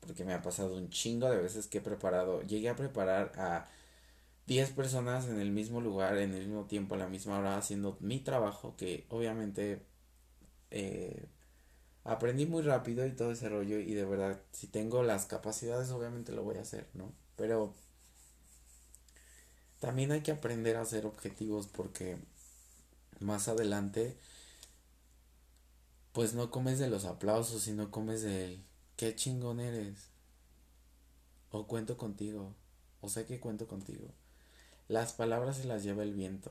porque 0.00 0.24
me 0.24 0.32
ha 0.32 0.40
pasado 0.40 0.74
un 0.74 0.88
chingo 0.88 1.28
de 1.30 1.36
veces 1.36 1.66
que 1.66 1.78
he 1.78 1.80
preparado, 1.82 2.40
llegué 2.40 2.70
a 2.70 2.76
preparar 2.76 3.32
a 3.36 3.68
10 4.46 4.70
personas 4.70 5.28
en 5.28 5.40
el 5.40 5.50
mismo 5.50 5.82
lugar, 5.82 6.16
en 6.16 6.32
el 6.32 6.46
mismo 6.46 6.64
tiempo, 6.64 6.94
a 6.94 6.98
la 6.98 7.06
misma 7.06 7.38
hora, 7.38 7.58
haciendo 7.58 7.98
mi 8.00 8.20
trabajo, 8.20 8.76
que 8.78 9.04
obviamente 9.10 9.82
eh, 10.70 11.26
aprendí 12.04 12.46
muy 12.46 12.62
rápido 12.62 13.06
y 13.06 13.12
todo 13.12 13.32
ese 13.32 13.50
rollo, 13.50 13.78
y 13.80 13.92
de 13.92 14.06
verdad, 14.06 14.40
si 14.52 14.68
tengo 14.68 15.02
las 15.02 15.26
capacidades, 15.26 15.90
obviamente 15.90 16.32
lo 16.32 16.44
voy 16.44 16.56
a 16.56 16.62
hacer, 16.62 16.86
¿no? 16.94 17.12
Pero 17.36 17.74
también 19.80 20.12
hay 20.12 20.22
que 20.22 20.32
aprender 20.32 20.76
a 20.76 20.80
hacer 20.80 21.04
objetivos 21.04 21.66
porque 21.66 22.16
más 23.20 23.48
adelante 23.48 24.16
pues 26.18 26.34
no 26.34 26.50
comes 26.50 26.80
de 26.80 26.90
los 26.90 27.04
aplausos, 27.04 27.62
sino 27.62 27.92
comes 27.92 28.22
de 28.22 28.58
qué 28.96 29.14
chingón 29.14 29.60
eres. 29.60 30.08
O 31.52 31.68
cuento 31.68 31.96
contigo. 31.96 32.56
O 33.00 33.08
sé 33.08 33.24
que 33.24 33.38
cuento 33.38 33.68
contigo. 33.68 34.08
Las 34.88 35.12
palabras 35.12 35.58
se 35.58 35.64
las 35.64 35.84
lleva 35.84 36.02
el 36.02 36.14
viento. 36.14 36.50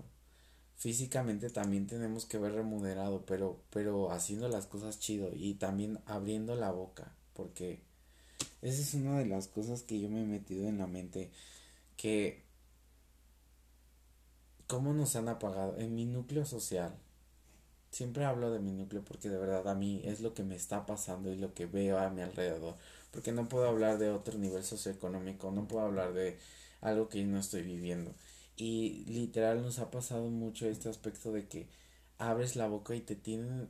Físicamente 0.77 1.49
también 1.49 1.85
tenemos 1.85 2.25
que 2.25 2.37
ver 2.37 2.53
remunerado, 2.53 3.25
pero, 3.25 3.59
pero 3.69 4.09
haciendo 4.13 4.47
las 4.47 4.67
cosas 4.67 5.01
chido 5.01 5.31
y 5.35 5.55
también 5.55 5.99
abriendo 6.05 6.55
la 6.55 6.71
boca, 6.71 7.13
porque 7.33 7.81
esa 8.61 8.81
es 8.81 8.93
una 8.93 9.19
de 9.19 9.25
las 9.25 9.49
cosas 9.49 9.81
que 9.81 9.99
yo 9.99 10.07
me 10.07 10.21
he 10.21 10.25
metido 10.25 10.69
en 10.69 10.77
la 10.77 10.87
mente, 10.87 11.29
que 11.97 12.45
cómo 14.65 14.93
nos 14.93 15.17
han 15.17 15.27
apagado 15.27 15.77
en 15.77 15.93
mi 15.93 16.05
núcleo 16.05 16.45
social, 16.45 16.97
Siempre 17.97 18.25
hablo 18.25 18.51
de 18.51 18.59
mi 18.59 18.73
núcleo 18.73 19.03
porque 19.03 19.27
de 19.27 19.39
verdad 19.39 19.67
a 19.67 19.73
mí 19.73 20.01
es 20.05 20.21
lo 20.21 20.35
que 20.35 20.43
me 20.43 20.55
está 20.55 20.85
pasando 20.85 21.31
y 21.31 21.35
lo 21.35 21.55
que 21.55 21.65
veo 21.65 21.97
a 21.97 22.11
mi 22.11 22.21
alrededor. 22.21 22.75
Porque 23.09 23.31
no 23.31 23.49
puedo 23.49 23.67
hablar 23.67 23.97
de 23.97 24.11
otro 24.11 24.37
nivel 24.37 24.63
socioeconómico, 24.63 25.49
no 25.49 25.67
puedo 25.67 25.83
hablar 25.83 26.13
de 26.13 26.37
algo 26.79 27.09
que 27.09 27.21
yo 27.21 27.25
no 27.25 27.39
estoy 27.39 27.63
viviendo. 27.63 28.13
Y 28.55 29.03
literal 29.07 29.63
nos 29.63 29.79
ha 29.79 29.89
pasado 29.89 30.29
mucho 30.29 30.67
este 30.67 30.89
aspecto 30.89 31.31
de 31.31 31.47
que 31.47 31.69
abres 32.19 32.55
la 32.55 32.67
boca 32.67 32.93
y 32.93 33.01
te 33.01 33.15
tienen 33.15 33.67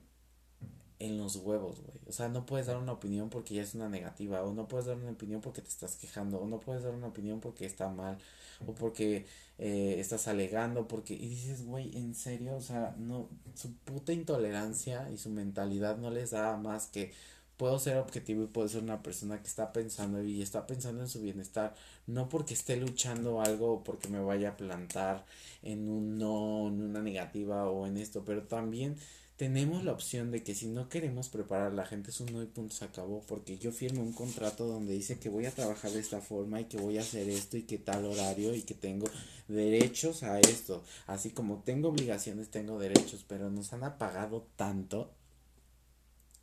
en 1.00 1.18
los 1.18 1.38
huevos, 1.38 1.80
güey. 1.80 1.98
O 2.06 2.12
sea, 2.12 2.28
no 2.28 2.46
puedes 2.46 2.68
dar 2.68 2.76
una 2.76 2.92
opinión 2.92 3.30
porque 3.30 3.54
ya 3.54 3.62
es 3.62 3.76
una 3.76 3.88
negativa, 3.88 4.44
o 4.44 4.54
no 4.54 4.68
puedes 4.68 4.88
dar 4.88 4.98
una 4.98 5.12
opinión 5.12 5.40
porque 5.40 5.62
te 5.62 5.70
estás 5.70 5.96
quejando, 5.96 6.40
o 6.42 6.48
no 6.48 6.60
puedes 6.60 6.84
dar 6.84 6.94
una 6.94 7.08
opinión 7.08 7.40
porque 7.40 7.66
está 7.66 7.88
mal, 7.88 8.18
o 8.66 8.74
porque 8.74 9.26
eh, 9.58 9.96
estás 10.00 10.28
alegando, 10.28 10.88
porque... 10.88 11.14
Y 11.14 11.28
dices, 11.30 11.66
güey, 11.66 11.96
en 11.98 12.16
serio, 12.16 12.56
o 12.56 12.62
sea, 12.62 12.96
no, 12.98 13.30
su 13.56 13.74
puta 13.78 14.14
intolerancia 14.14 15.10
y 15.12 15.18
su 15.18 15.30
mentalidad 15.30 15.98
no 15.98 16.12
les 16.12 16.32
da 16.32 16.58
más 16.58 16.88
que 16.88 17.14
puedo 17.58 17.80
ser 17.80 17.98
objetivo 17.98 18.44
y 18.44 18.48
puedo 18.48 18.68
ser 18.70 18.84
una 18.84 19.02
persona 19.04 19.42
que 19.42 19.48
está 19.48 19.74
pensando 19.74 20.22
y 20.24 20.42
está 20.42 20.68
pensando 20.68 21.02
en 21.02 21.10
su 21.10 21.22
bienestar, 21.22 21.76
no 22.06 22.30
porque 22.30 22.54
esté 22.54 22.78
luchando 22.78 23.42
algo 23.42 23.74
o 23.74 23.84
porque 23.84 24.10
me 24.10 24.20
vaya 24.20 24.50
a 24.50 24.58
plantar 24.58 25.26
en 25.64 25.90
un 25.90 26.18
no, 26.20 26.68
en 26.68 26.82
una 26.82 27.02
negativa 27.02 27.70
o 27.70 27.88
en 27.88 27.98
esto, 27.98 28.24
pero 28.24 28.44
también 28.44 28.98
tenemos 29.38 29.84
la 29.84 29.92
opción 29.92 30.32
de 30.32 30.44
que 30.44 30.56
si 30.56 30.68
no 30.68 30.90
queremos 30.90 31.30
preparar 31.30 31.72
la 31.72 31.86
gente 31.86 32.10
es 32.10 32.20
un 32.20 32.34
no 32.34 32.42
y 32.42 32.48
punto 32.48 32.74
se 32.74 32.86
acabó 32.86 33.22
porque 33.28 33.60
yo 33.60 33.72
firmo 33.72 34.02
un 34.02 34.12
contrato 34.12 34.66
donde 34.66 34.94
dice 34.94 35.20
que 35.20 35.30
voy 35.30 35.46
a 35.46 35.52
trabajar 35.52 35.92
de 35.92 36.00
esta 36.00 36.22
forma 36.22 36.60
y 36.60 36.66
que 36.66 36.78
voy 36.78 36.98
a 36.98 37.02
hacer 37.02 37.30
esto 37.30 37.56
y 37.56 37.62
que 37.62 37.78
tal 37.78 38.06
horario 38.06 38.56
y 38.56 38.64
que 38.64 38.74
tengo 38.74 39.08
derechos 39.48 40.24
a 40.24 40.40
esto. 40.40 40.84
Así 41.06 41.30
como 41.30 41.62
tengo 41.62 41.90
obligaciones 41.90 42.50
tengo 42.50 42.80
derechos 42.80 43.24
pero 43.28 43.52
nos 43.52 43.74
han 43.74 43.84
apagado 43.84 44.48
tanto 44.56 45.14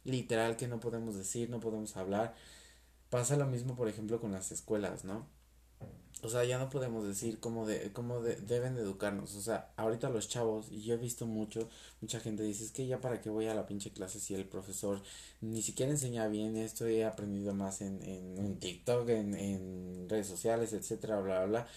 literal 0.05 0.57
que 0.57 0.69
no 0.69 0.79
podemos 0.79 1.17
decir 1.17 1.51
no 1.51 1.59
podemos 1.59 1.97
hablar. 1.97 2.37
Pasa 3.11 3.37
lo 3.37 3.47
mismo 3.47 3.75
por 3.75 3.89
ejemplo 3.89 4.21
con 4.21 4.31
las 4.31 4.53
escuelas 4.53 5.05
no 5.05 5.27
o 6.25 6.29
sea, 6.31 6.45
ya 6.45 6.59
no 6.59 6.71
podemos 6.71 7.07
decir 7.07 7.39
cómo, 7.41 7.67
de, 7.67 7.93
cómo 7.93 8.21
de, 8.21 8.37
deben 8.37 8.75
de 8.75 8.83
educarnos. 8.83 9.35
O 9.35 9.41
sea, 9.41 9.73
ahorita 9.77 10.09
los 10.09 10.29
chavos, 10.29 10.67
y 10.71 10.83
yo 10.83 10.95
he 10.95 10.97
visto 10.97 11.27
mucho, 11.27 11.69
mucha 12.01 12.21
gente 12.21 12.43
dice, 12.43 12.65
es 12.65 12.73
que 12.73 12.87
ya 12.87 13.01
para 13.01 13.21
qué 13.21 13.31
voy 13.31 13.47
a 13.47 13.55
la 13.55 13.67
pinche 13.67 13.91
clase 13.93 14.21
si 14.21 14.35
el 14.35 14.47
profesor 14.47 15.03
ni 15.41 15.63
siquiera 15.63 15.93
enseña 15.93 16.27
bien 16.29 16.57
esto, 16.57 16.87
he 16.87 17.05
aprendido 17.05 17.55
más 17.55 17.81
en, 17.81 18.03
en, 18.03 18.59
TikTok, 18.59 19.09
en, 19.11 19.35
en 19.35 20.09
redes 20.09 20.27
sociales, 20.27 20.73
etcétera, 20.73 21.21
bla, 21.21 21.45
bla, 21.45 21.47
bla. 21.47 21.69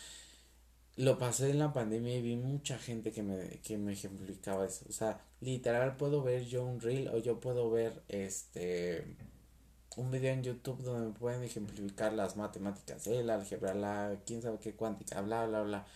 Lo 0.97 1.19
pasé 1.19 1.51
en 1.51 1.59
la 1.59 1.73
pandemia 1.73 2.15
y 2.17 2.21
vi 2.21 2.35
mucha 2.37 2.77
gente 2.79 3.11
que 3.11 3.21
me, 3.21 3.59
que 3.63 3.77
me 3.77 3.93
ejemplificaba 3.93 4.65
eso. 4.65 4.85
O 4.89 4.91
sea, 4.91 5.21
literal 5.41 5.95
puedo 5.97 6.23
ver 6.23 6.45
yo 6.45 6.63
un 6.63 6.81
reel 6.81 7.09
o 7.09 7.17
yo 7.19 7.39
puedo 7.39 7.69
ver 7.69 8.01
este 8.07 9.05
un 9.97 10.11
video 10.11 10.33
en 10.33 10.43
YouTube 10.43 10.81
donde 10.83 11.07
me 11.07 11.13
pueden 11.13 11.43
ejemplificar 11.43 12.13
las 12.13 12.37
matemáticas, 12.37 13.07
el 13.07 13.29
álgebra, 13.29 13.73
la 13.73 14.15
quién 14.25 14.41
sabe 14.41 14.59
qué 14.59 14.73
cuántica, 14.73 15.21
bla, 15.21 15.45
bla, 15.45 15.63
bla. 15.63 15.87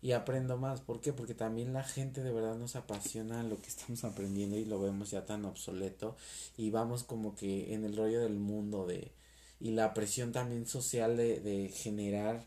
Y 0.00 0.12
aprendo 0.12 0.56
más. 0.56 0.80
¿Por 0.80 1.00
qué? 1.00 1.12
Porque 1.12 1.34
también 1.34 1.72
la 1.72 1.84
gente 1.84 2.22
de 2.22 2.32
verdad 2.32 2.56
nos 2.56 2.76
apasiona 2.76 3.42
lo 3.44 3.58
que 3.60 3.68
estamos 3.68 4.04
aprendiendo 4.04 4.56
y 4.56 4.64
lo 4.64 4.80
vemos 4.80 5.10
ya 5.10 5.26
tan 5.26 5.44
obsoleto. 5.44 6.16
Y 6.56 6.70
vamos 6.70 7.04
como 7.04 7.36
que 7.36 7.74
en 7.74 7.84
el 7.84 7.96
rollo 7.96 8.20
del 8.20 8.34
mundo 8.34 8.86
de... 8.86 9.12
Y 9.60 9.72
la 9.72 9.94
presión 9.94 10.32
también 10.32 10.66
social 10.66 11.16
de, 11.16 11.40
de 11.40 11.68
generar 11.68 12.46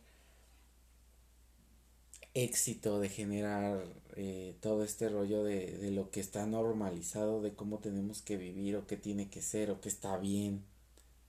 éxito, 2.33 2.99
de 2.99 3.09
generar 3.09 3.85
eh, 4.15 4.57
todo 4.59 4.83
este 4.83 5.07
rollo 5.07 5.43
de, 5.43 5.77
de 5.77 5.91
lo 5.91 6.11
que 6.11 6.19
está 6.19 6.45
normalizado, 6.45 7.41
de 7.41 7.53
cómo 7.55 7.79
tenemos 7.79 8.21
que 8.21 8.37
vivir 8.37 8.75
o 8.75 8.87
qué 8.87 8.97
tiene 8.97 9.29
que 9.29 9.41
ser 9.41 9.71
o 9.71 9.79
qué 9.79 9.87
está 9.87 10.17
bien 10.17 10.65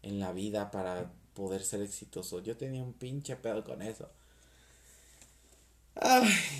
en 0.07 0.21
la 0.21 0.33
vida 0.33 0.71
para 0.71 1.11
poder 1.35 1.63
ser 1.63 1.83
exitoso. 1.83 2.41
Yo 2.43 2.57
tenía 2.57 2.83
un 2.83 2.93
pinche 2.93 3.37
pedo 3.37 3.65
con 3.65 3.83
eso. 3.83 4.09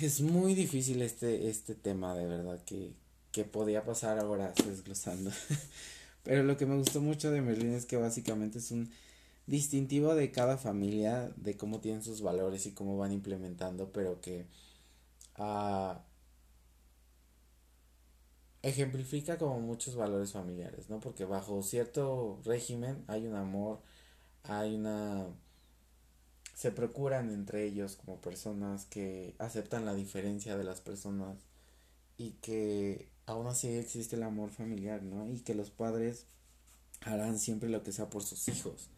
Es 0.01 0.21
muy 0.21 0.55
difícil 0.55 1.01
este, 1.01 1.49
este 1.49 1.75
tema, 1.75 2.15
de 2.15 2.25
verdad, 2.27 2.63
que, 2.65 2.93
que 3.31 3.43
podía 3.43 3.85
pasar 3.85 4.19
ahora 4.19 4.53
desglosando. 4.65 5.31
Pero 6.23 6.43
lo 6.43 6.57
que 6.57 6.65
me 6.65 6.75
gustó 6.75 7.01
mucho 7.01 7.31
de 7.31 7.41
Merlin 7.41 7.73
es 7.73 7.85
que 7.85 7.97
básicamente 7.97 8.59
es 8.59 8.71
un 8.71 8.91
distintivo 9.45 10.13
de 10.13 10.31
cada 10.31 10.57
familia, 10.57 11.31
de 11.37 11.55
cómo 11.55 11.79
tienen 11.79 12.03
sus 12.03 12.21
valores 12.21 12.65
y 12.65 12.71
cómo 12.71 12.97
van 12.97 13.13
implementando, 13.13 13.93
pero 13.93 14.19
que 14.19 14.45
uh, 15.37 15.93
ejemplifica 18.67 19.37
como 19.37 19.59
muchos 19.59 19.95
valores 19.95 20.33
familiares, 20.33 20.89
¿no? 20.89 20.99
Porque 20.99 21.25
bajo 21.25 21.63
cierto 21.63 22.39
régimen 22.45 23.03
hay 23.07 23.25
un 23.25 23.35
amor, 23.35 23.79
hay 24.43 24.75
una... 24.75 25.27
se 26.53 26.71
procuran 26.71 27.31
entre 27.31 27.65
ellos 27.65 27.95
como 27.95 28.19
personas 28.19 28.85
que 28.85 29.35
aceptan 29.39 29.85
la 29.85 29.95
diferencia 29.95 30.57
de 30.57 30.63
las 30.65 30.81
personas 30.81 31.37
y 32.17 32.31
que 32.41 33.09
aún 33.25 33.47
así 33.47 33.69
existe 33.69 34.15
el 34.15 34.23
amor 34.23 34.49
familiar, 34.49 35.01
¿no? 35.03 35.29
Y 35.29 35.39
que 35.39 35.55
los 35.55 35.69
padres 35.69 36.25
harán 37.01 37.39
siempre 37.39 37.69
lo 37.69 37.83
que 37.83 37.91
sea 37.93 38.09
por 38.09 38.23
sus 38.23 38.47
hijos. 38.49 38.89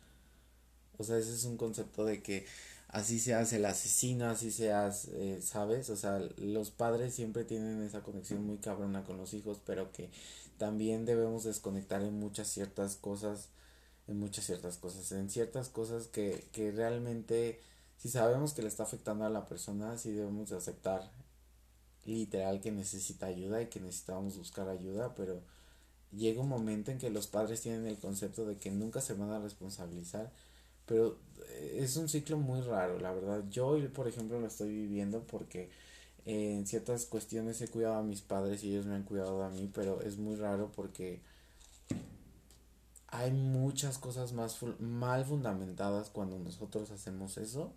O 0.98 1.04
sea, 1.04 1.18
ese 1.18 1.34
es 1.34 1.46
un 1.46 1.58
concepto 1.58 2.06
de 2.06 2.22
que 2.24 2.46
así 2.90 3.20
seas 3.20 3.54
el 3.54 3.66
asesino, 3.66 4.26
así 4.26 4.52
seas, 4.52 5.08
eh, 5.14 5.40
¿sabes? 5.42 5.90
O 5.90 5.96
sea, 5.96 6.20
los 6.38 6.72
padres 6.72 7.14
siempre 7.14 7.46
tienen 7.46 7.82
esa 7.84 8.02
conexión 8.02 8.46
muy 8.46 8.58
cabrona 8.58 9.04
con 9.06 9.18
los 9.18 9.34
hijos, 9.34 9.62
pero 9.66 9.92
que 9.92 10.10
también 10.58 11.06
debemos 11.06 11.44
desconectar 11.44 12.02
en 12.02 12.20
muchas 12.20 12.48
ciertas 12.48 12.96
cosas, 12.96 13.50
en 14.08 14.20
muchas 14.20 14.46
ciertas 14.46 14.78
cosas, 14.78 15.12
en 15.12 15.30
ciertas 15.30 15.70
cosas 15.70 16.08
que, 16.08 16.46
que 16.52 16.72
realmente, 16.72 17.60
si 17.98 18.10
sabemos 18.10 18.54
que 18.54 18.64
le 18.64 18.68
está 18.68 18.84
afectando 18.84 19.26
a 19.26 19.30
la 19.30 19.46
persona, 19.46 19.98
sí 19.98 20.12
debemos 20.12 20.50
de 20.50 20.58
aceptar 20.58 21.12
literal 22.06 22.60
que 22.62 22.72
necesita 22.72 23.28
ayuda 23.28 23.62
y 23.62 23.68
que 23.68 23.80
necesitamos 23.80 24.38
buscar 24.38 24.68
ayuda, 24.68 25.14
pero 25.16 25.42
llega 26.12 26.42
un 26.42 26.50
momento 26.50 26.92
en 26.92 26.98
que 26.98 27.12
los 27.12 27.28
padres 27.28 27.62
tienen 27.62 27.86
el 27.88 28.00
concepto 28.00 28.46
de 28.46 28.58
que 28.58 28.72
nunca 28.72 29.00
se 29.02 29.14
van 29.14 29.30
a 29.32 29.40
responsabilizar 29.40 30.32
pero 30.90 31.20
es 31.76 31.98
un 31.98 32.10
ciclo 32.10 32.38
muy 32.38 32.62
raro, 32.62 33.00
la 33.00 33.12
verdad. 33.12 33.44
Yo, 33.50 33.78
por 33.94 34.08
ejemplo, 34.08 34.40
lo 34.40 34.48
estoy 34.48 34.70
viviendo 34.70 35.24
porque 35.24 35.70
eh, 36.26 36.56
en 36.56 36.68
ciertas 36.68 37.06
cuestiones 37.06 37.62
he 37.62 37.68
cuidado 37.68 37.96
a 37.96 38.04
mis 38.04 38.22
padres 38.22 38.64
y 38.64 38.72
ellos 38.72 38.86
me 38.86 38.96
han 38.96 39.04
cuidado 39.04 39.44
a 39.44 39.50
mí, 39.50 39.70
pero 39.74 40.02
es 40.02 40.18
muy 40.18 40.36
raro 40.36 40.72
porque 40.76 41.22
hay 43.08 43.32
muchas 43.32 43.98
cosas 43.98 44.34
más 44.34 44.58
mal 44.80 45.26
fundamentadas 45.26 46.10
cuando 46.10 46.38
nosotros 46.38 46.92
hacemos 46.92 47.38
eso 47.38 47.74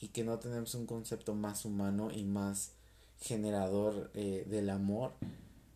y 0.00 0.08
que 0.08 0.24
no 0.24 0.38
tenemos 0.38 0.74
un 0.74 0.86
concepto 0.86 1.34
más 1.34 1.64
humano 1.64 2.10
y 2.10 2.24
más 2.24 2.72
generador 3.20 4.10
eh, 4.14 4.46
del 4.48 4.70
amor 4.70 5.12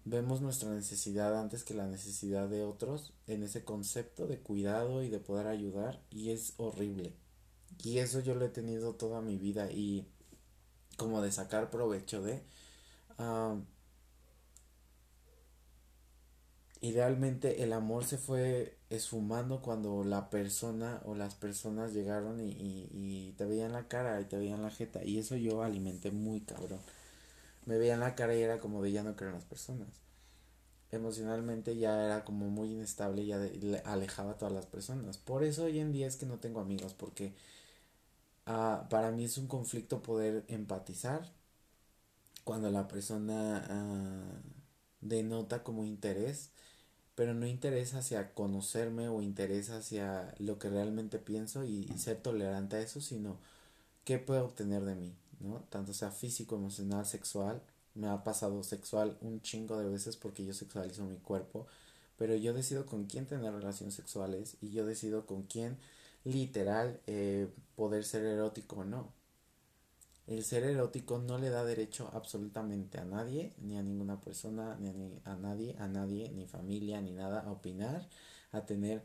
vemos 0.05 0.41
nuestra 0.41 0.71
necesidad 0.71 1.39
antes 1.41 1.65
que 1.65 1.75
la 1.75 1.87
necesidad 1.87 2.49
de 2.49 2.63
otros 2.65 3.13
en 3.27 3.43
ese 3.43 3.65
concepto 3.65 4.27
de 4.27 4.39
cuidado 4.41 5.03
y 5.03 5.09
de 5.11 5.19
poder 5.21 5.47
ayudar 5.47 6.01
y 6.11 6.31
es 6.31 6.55
horrible. 6.59 7.15
Y 7.83 7.99
eso 7.99 8.21
yo 8.21 8.35
lo 8.35 8.45
he 8.47 8.51
tenido 8.51 8.95
toda 8.95 9.21
mi 9.23 9.37
vida 9.37 9.71
y 9.71 10.07
como 10.97 11.23
de 11.23 11.33
sacar 11.33 11.71
provecho 11.71 12.23
de... 12.23 12.43
y 16.81 16.93
realmente 16.93 17.63
el 17.63 17.73
amor 17.73 18.05
se 18.05 18.19
fue 18.19 18.77
esfumando 18.91 19.63
cuando 19.63 20.05
la 20.05 20.29
persona 20.31 21.01
o 21.05 21.15
las 21.15 21.35
personas 21.35 21.95
llegaron 21.95 22.41
y, 22.41 22.51
y, 22.53 22.89
y 22.93 23.33
te 23.39 23.47
veían 23.47 23.73
la 23.73 23.89
cara 23.89 24.21
y 24.21 24.25
te 24.27 24.37
veían 24.37 24.63
la 24.63 24.71
jeta. 24.71 25.03
Y 25.05 25.19
eso 25.19 25.37
yo 25.37 25.63
alimenté 25.63 26.11
muy 26.11 26.41
cabrón 26.43 26.81
me 27.67 27.79
veían 27.79 28.01
la 28.01 28.15
cara 28.15 28.35
y 28.37 28.43
era 28.43 28.61
como 28.61 28.83
de 28.83 28.93
ya 28.93 29.03
no 29.03 29.17
creo 29.17 29.31
en 29.31 29.37
las 29.37 29.45
personas. 29.45 29.89
Emocionalmente 30.91 31.77
ya 31.77 32.05
era 32.05 32.25
como 32.25 32.49
muy 32.49 32.73
inestable 32.73 33.23
y 33.23 33.27
ya 33.27 33.39
alejaba 33.85 34.33
a 34.33 34.39
todas 34.39 34.55
las 34.55 34.67
personas. 34.67 35.19
Por 35.19 35.45
eso 35.45 35.65
hoy 35.65 35.81
en 35.81 35.93
día 35.93 36.07
es 36.07 36.17
que 36.17 36.27
no 36.27 36.39
tengo 36.39 36.61
amigos, 36.61 36.95
porque 36.95 37.35
uh, 38.47 38.89
para 38.89 39.11
mí 39.11 39.25
es 39.25 39.39
un 39.39 39.47
conflicto 39.47 40.03
poder 40.03 40.45
empatizar 40.49 41.31
cuando 42.45 42.71
la 42.71 42.89
persona 42.89 43.67
uh, 43.71 44.39
denota 45.01 45.63
como 45.63 45.85
interés, 45.85 46.51
pero 47.15 47.35
no 47.35 47.47
interés 47.47 47.95
hacia 47.95 48.35
conocerme 48.35 49.09
o 49.09 49.23
interés 49.23 49.71
hacia 49.71 50.35
lo 50.39 50.59
que 50.59 50.71
realmente 50.71 51.19
pienso 51.19 51.65
y, 51.65 51.89
y 51.95 51.99
ser 51.99 52.19
tolerante 52.23 52.77
a 52.77 52.81
eso, 52.81 53.01
sino 53.01 53.39
qué 54.05 54.19
puede 54.19 54.41
obtener 54.43 54.85
de 54.85 54.97
mí. 54.97 55.15
¿No? 55.45 55.61
Tanto 55.71 55.93
sea 55.93 56.11
físico, 56.11 56.57
emocional, 56.57 57.07
sexual. 57.07 57.63
Me 57.95 58.09
ha 58.09 58.25
pasado 58.25 58.63
sexual 58.63 59.17
un 59.21 59.41
chingo 59.43 59.79
de 59.79 59.89
veces 59.89 60.17
porque 60.17 60.45
yo 60.45 60.55
sexualizo 60.55 61.05
mi 61.05 61.19
cuerpo, 61.19 61.67
pero 62.19 62.35
yo 62.37 62.53
decido 62.55 62.87
con 62.87 63.05
quién 63.07 63.27
tener 63.27 63.53
relaciones 63.55 63.95
sexuales 63.95 64.57
y 64.61 64.71
yo 64.71 64.87
decido 64.87 65.27
con 65.27 65.45
quién 65.45 65.79
literal 66.25 67.01
eh, 67.07 67.49
poder 67.77 68.05
ser 68.05 68.25
erótico 68.25 68.77
o 68.77 68.85
no. 68.85 69.13
El 70.27 70.43
ser 70.43 70.65
erótico 70.65 71.19
no 71.19 71.39
le 71.39 71.51
da 71.51 71.65
derecho 71.65 72.11
absolutamente 72.15 72.99
a 72.99 73.05
nadie, 73.05 73.53
ni 73.59 73.77
a 73.77 73.83
ninguna 73.83 74.21
persona, 74.21 74.77
ni 74.81 74.89
a, 74.89 75.33
a 75.33 75.37
nadie, 75.37 75.77
a 75.79 75.87
nadie, 75.87 76.31
ni 76.31 76.47
familia, 76.47 77.01
ni 77.03 77.13
nada, 77.13 77.41
a 77.41 77.53
opinar, 77.53 78.09
a 78.53 78.65
tener, 78.65 79.05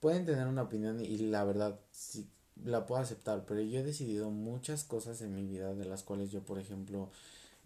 pueden 0.00 0.26
tener 0.26 0.46
una 0.46 0.62
opinión 0.62 1.00
y 1.00 1.16
la 1.18 1.44
verdad, 1.44 1.80
si 1.90 2.28
la 2.64 2.86
puedo 2.86 3.00
aceptar, 3.02 3.44
pero 3.46 3.60
yo 3.62 3.80
he 3.80 3.82
decidido 3.82 4.30
muchas 4.30 4.84
cosas 4.84 5.20
en 5.22 5.34
mi 5.34 5.44
vida 5.46 5.74
de 5.74 5.84
las 5.84 6.02
cuales 6.02 6.30
yo, 6.30 6.42
por 6.42 6.58
ejemplo, 6.58 7.10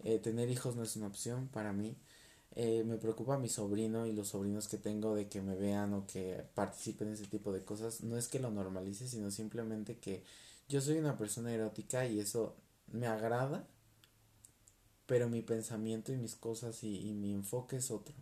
eh, 0.03 0.19
tener 0.19 0.49
hijos 0.49 0.75
no 0.75 0.83
es 0.83 0.95
una 0.95 1.07
opción 1.07 1.47
para 1.49 1.73
mí. 1.73 1.95
Eh, 2.55 2.83
me 2.85 2.97
preocupa 2.97 3.37
mi 3.37 3.49
sobrino 3.49 4.05
y 4.07 4.13
los 4.13 4.29
sobrinos 4.29 4.67
que 4.69 4.77
tengo 4.77 5.15
de 5.15 5.27
que 5.27 5.41
me 5.41 5.55
vean 5.55 5.93
o 5.93 6.07
que 6.07 6.43
participen 6.55 7.09
en 7.09 7.15
ese 7.15 7.27
tipo 7.27 7.51
de 7.53 7.63
cosas. 7.63 8.01
No 8.01 8.17
es 8.17 8.27
que 8.27 8.39
lo 8.39 8.51
normalice, 8.51 9.07
sino 9.07 9.31
simplemente 9.31 9.97
que 9.97 10.23
yo 10.69 10.81
soy 10.81 10.97
una 10.97 11.17
persona 11.17 11.53
erótica 11.53 12.07
y 12.07 12.19
eso 12.19 12.55
me 12.91 13.07
agrada, 13.07 13.67
pero 15.05 15.29
mi 15.29 15.41
pensamiento 15.41 16.11
y 16.11 16.17
mis 16.17 16.35
cosas 16.35 16.83
y, 16.83 17.09
y 17.09 17.13
mi 17.13 17.33
enfoque 17.33 17.77
es 17.77 17.91
otro. 17.91 18.15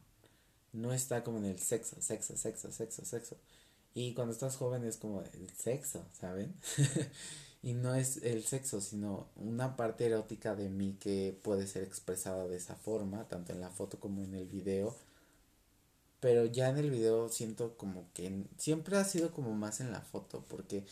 No 0.74 0.94
está 0.94 1.24
como 1.24 1.38
en 1.40 1.46
el 1.46 1.60
sexo, 1.60 2.02
sexo, 2.02 2.36
sexo, 2.38 2.72
sexo, 2.72 3.06
sexo. 3.06 3.38
Y 3.96 4.14
cuando 4.14 4.34
estás 4.34 4.56
joven 4.58 4.84
es 4.86 4.98
como 4.98 5.22
el 5.22 5.50
sexo, 5.52 6.04
¿saben? 6.20 6.54
y 7.64 7.74
no 7.74 7.94
es 7.94 8.18
el 8.24 8.44
sexo, 8.44 8.82
sino 8.82 9.28
una 9.36 9.76
parte 9.76 10.06
erótica 10.06 10.56
de 10.56 10.70
mí 10.70 10.98
que 11.00 11.38
puede 11.44 11.68
ser 11.68 11.84
expresada 11.84 12.48
de 12.48 12.58
esa 12.58 12.76
forma, 12.76 13.28
tanto 13.28 13.54
en 13.54 13.62
la 13.62 13.70
foto 13.70 14.00
como 14.00 14.24
en 14.24 14.34
el 14.34 14.48
video. 14.48 14.96
Pero 16.20 16.46
ya 16.46 16.70
en 16.70 16.78
el 16.78 16.90
video 16.90 17.30
siento 17.30 17.78
como 17.78 18.08
que 18.14 18.46
siempre 18.58 18.98
ha 18.98 19.04
sido 19.04 19.32
como 19.32 19.54
más 19.54 19.80
en 19.82 19.92
la 19.92 20.02
foto, 20.02 20.44
porque 20.48 20.86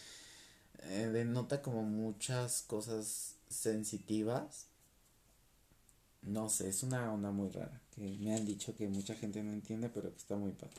eh, 0.83 1.09
denota 1.11 1.61
como 1.61 1.83
muchas 1.83 2.63
cosas 2.63 3.35
sensitivas. 3.49 4.67
No 6.21 6.49
sé, 6.49 6.69
es 6.69 6.83
una 6.83 7.11
onda 7.11 7.31
muy 7.31 7.49
rara, 7.49 7.81
que 7.95 8.01
me 8.19 8.35
han 8.35 8.45
dicho 8.45 8.75
que 8.75 8.87
mucha 8.87 9.15
gente 9.15 9.41
no 9.43 9.51
entiende, 9.53 9.89
pero 9.89 10.11
que 10.11 10.17
está 10.17 10.35
muy 10.35 10.51
padre. 10.51 10.75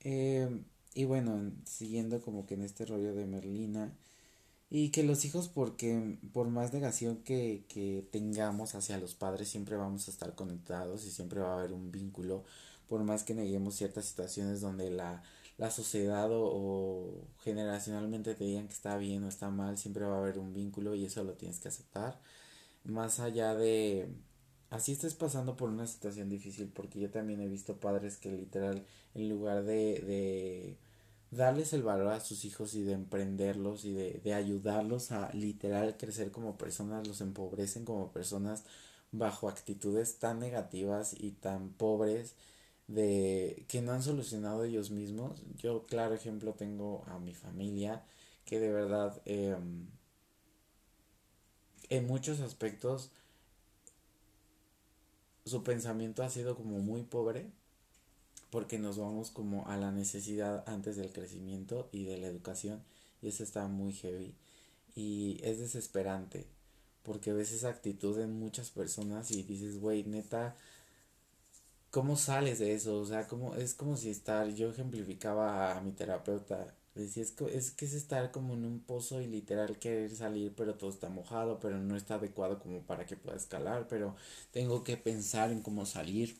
Eh, 0.00 0.62
y 0.94 1.04
bueno, 1.04 1.52
siguiendo 1.64 2.20
como 2.22 2.46
que 2.46 2.54
en 2.54 2.62
este 2.62 2.86
rollo 2.86 3.14
de 3.14 3.26
Merlina. 3.26 3.92
Y 4.70 4.90
que 4.90 5.04
los 5.04 5.24
hijos, 5.24 5.48
porque 5.48 6.18
por 6.32 6.48
más 6.48 6.72
negación 6.72 7.18
que, 7.18 7.64
que 7.68 8.08
tengamos 8.10 8.74
hacia 8.74 8.98
los 8.98 9.14
padres, 9.14 9.48
siempre 9.48 9.76
vamos 9.76 10.08
a 10.08 10.10
estar 10.10 10.34
conectados 10.34 11.04
y 11.06 11.10
siempre 11.10 11.40
va 11.40 11.54
a 11.54 11.58
haber 11.58 11.72
un 11.72 11.92
vínculo. 11.92 12.44
Por 12.88 13.04
más 13.04 13.24
que 13.24 13.34
neguemos 13.34 13.76
ciertas 13.76 14.06
situaciones 14.06 14.60
donde 14.60 14.90
la, 14.90 15.22
la 15.58 15.70
sociedad 15.70 16.28
o, 16.32 17.28
generacionalmente 17.42 18.34
te 18.34 18.44
digan 18.44 18.66
que 18.66 18.74
está 18.74 18.96
bien 18.96 19.24
o 19.24 19.28
está 19.28 19.50
mal, 19.50 19.78
siempre 19.78 20.04
va 20.04 20.16
a 20.16 20.18
haber 20.18 20.38
un 20.38 20.52
vínculo 20.54 20.94
y 20.94 21.04
eso 21.04 21.22
lo 21.24 21.34
tienes 21.34 21.60
que 21.60 21.68
aceptar. 21.68 22.20
Más 22.84 23.20
allá 23.20 23.54
de, 23.54 24.08
así 24.70 24.92
estés 24.92 25.14
pasando 25.14 25.56
por 25.56 25.70
una 25.70 25.86
situación 25.86 26.28
difícil, 26.28 26.68
porque 26.68 27.00
yo 27.00 27.10
también 27.10 27.40
he 27.40 27.48
visto 27.48 27.78
padres 27.80 28.16
que 28.16 28.32
literal, 28.32 28.84
en 29.14 29.28
lugar 29.28 29.64
de, 29.64 30.00
de 30.00 30.78
darles 31.36 31.72
el 31.72 31.82
valor 31.82 32.08
a 32.08 32.20
sus 32.20 32.44
hijos 32.44 32.74
y 32.74 32.82
de 32.82 32.92
emprenderlos 32.92 33.84
y 33.84 33.92
de, 33.92 34.20
de 34.24 34.34
ayudarlos 34.34 35.12
a 35.12 35.32
literal 35.32 35.96
crecer 35.96 36.30
como 36.30 36.56
personas, 36.58 37.06
los 37.08 37.20
empobrecen 37.20 37.84
como 37.84 38.12
personas 38.12 38.64
bajo 39.12 39.48
actitudes 39.48 40.18
tan 40.18 40.38
negativas 40.40 41.14
y 41.18 41.32
tan 41.32 41.70
pobres 41.70 42.34
de 42.88 43.64
que 43.68 43.82
no 43.82 43.92
han 43.92 44.02
solucionado 44.02 44.64
ellos 44.64 44.90
mismos. 44.90 45.42
Yo, 45.56 45.86
claro 45.86 46.14
ejemplo, 46.14 46.54
tengo 46.54 47.04
a 47.06 47.18
mi 47.18 47.34
familia 47.34 48.04
que 48.44 48.60
de 48.60 48.72
verdad 48.72 49.20
eh, 49.26 49.56
en 51.88 52.06
muchos 52.06 52.40
aspectos 52.40 53.10
su 55.44 55.62
pensamiento 55.62 56.22
ha 56.22 56.30
sido 56.30 56.56
como 56.56 56.78
muy 56.78 57.02
pobre 57.02 57.50
porque 58.54 58.78
nos 58.78 58.98
vamos 58.98 59.32
como 59.32 59.66
a 59.66 59.76
la 59.76 59.90
necesidad 59.90 60.62
antes 60.68 60.94
del 60.94 61.10
crecimiento 61.10 61.88
y 61.90 62.04
de 62.04 62.18
la 62.18 62.28
educación 62.28 62.84
y 63.20 63.26
eso 63.26 63.42
está 63.42 63.66
muy 63.66 63.92
heavy 63.94 64.32
y 64.94 65.40
es 65.42 65.58
desesperante 65.58 66.46
porque 67.02 67.32
ves 67.32 67.50
esa 67.50 67.70
actitud 67.70 68.16
en 68.20 68.38
muchas 68.38 68.70
personas 68.70 69.32
y 69.32 69.42
dices, 69.42 69.80
güey, 69.80 70.04
neta, 70.04 70.54
¿cómo 71.90 72.16
sales 72.16 72.60
de 72.60 72.74
eso? 72.74 72.96
O 73.00 73.04
sea, 73.04 73.26
como, 73.26 73.56
es 73.56 73.74
como 73.74 73.96
si 73.96 74.10
estar, 74.10 74.48
yo 74.54 74.70
ejemplificaba 74.70 75.76
a 75.76 75.80
mi 75.80 75.90
terapeuta, 75.90 76.76
decía, 76.94 77.24
es 77.24 77.32
que, 77.32 77.56
es 77.56 77.72
que 77.72 77.86
es 77.86 77.94
estar 77.94 78.30
como 78.30 78.54
en 78.54 78.64
un 78.66 78.78
pozo 78.78 79.20
y 79.20 79.26
literal 79.26 79.80
querer 79.80 80.14
salir, 80.14 80.54
pero 80.56 80.76
todo 80.76 80.90
está 80.90 81.08
mojado, 81.08 81.58
pero 81.58 81.78
no 81.78 81.96
está 81.96 82.14
adecuado 82.14 82.60
como 82.60 82.82
para 82.82 83.04
que 83.04 83.16
pueda 83.16 83.36
escalar, 83.36 83.88
pero 83.88 84.14
tengo 84.52 84.84
que 84.84 84.96
pensar 84.96 85.50
en 85.50 85.60
cómo 85.60 85.86
salir 85.86 86.36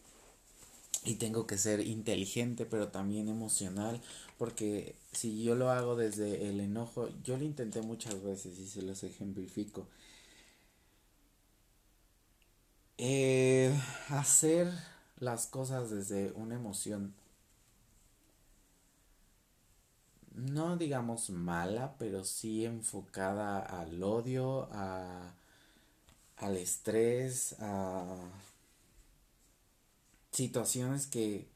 y 1.04 1.16
tengo 1.16 1.46
que 1.46 1.58
ser 1.58 1.80
inteligente, 1.80 2.66
pero 2.66 2.88
también 2.88 3.28
emocional, 3.28 4.00
porque 4.38 4.96
si 5.12 5.42
yo 5.44 5.54
lo 5.54 5.70
hago 5.70 5.96
desde 5.96 6.48
el 6.48 6.60
enojo, 6.60 7.08
yo 7.22 7.36
lo 7.36 7.44
intenté 7.44 7.82
muchas 7.82 8.22
veces 8.22 8.58
y 8.58 8.66
se 8.66 8.82
los 8.82 9.02
ejemplifico. 9.04 9.86
Eh, 12.98 13.72
hacer 14.08 14.68
las 15.18 15.46
cosas 15.46 15.90
desde 15.90 16.32
una 16.32 16.54
emoción 16.56 17.14
no 20.34 20.76
digamos 20.76 21.30
mala, 21.30 21.94
pero 21.98 22.24
sí 22.24 22.64
enfocada 22.66 23.58
al 23.60 24.02
odio, 24.02 24.68
a, 24.72 25.32
al 26.36 26.56
estrés, 26.56 27.56
a 27.60 28.16
situaciones 30.34 31.06
que 31.06 31.48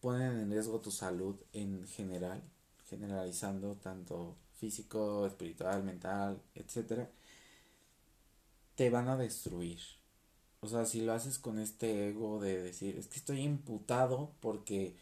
ponen 0.00 0.38
en 0.40 0.50
riesgo 0.50 0.80
tu 0.80 0.90
salud 0.90 1.36
en 1.52 1.86
general, 1.88 2.42
generalizando 2.88 3.76
tanto 3.76 4.36
físico, 4.58 5.26
espiritual, 5.26 5.84
mental, 5.84 6.42
etcétera, 6.54 7.10
te 8.74 8.90
van 8.90 9.08
a 9.08 9.16
destruir. 9.16 9.78
O 10.60 10.66
sea, 10.68 10.86
si 10.86 11.02
lo 11.02 11.12
haces 11.12 11.38
con 11.38 11.58
este 11.58 12.08
ego 12.08 12.40
de 12.40 12.62
decir, 12.62 12.96
es 12.98 13.06
que 13.08 13.18
estoy 13.18 13.42
imputado 13.42 14.32
porque 14.40 14.96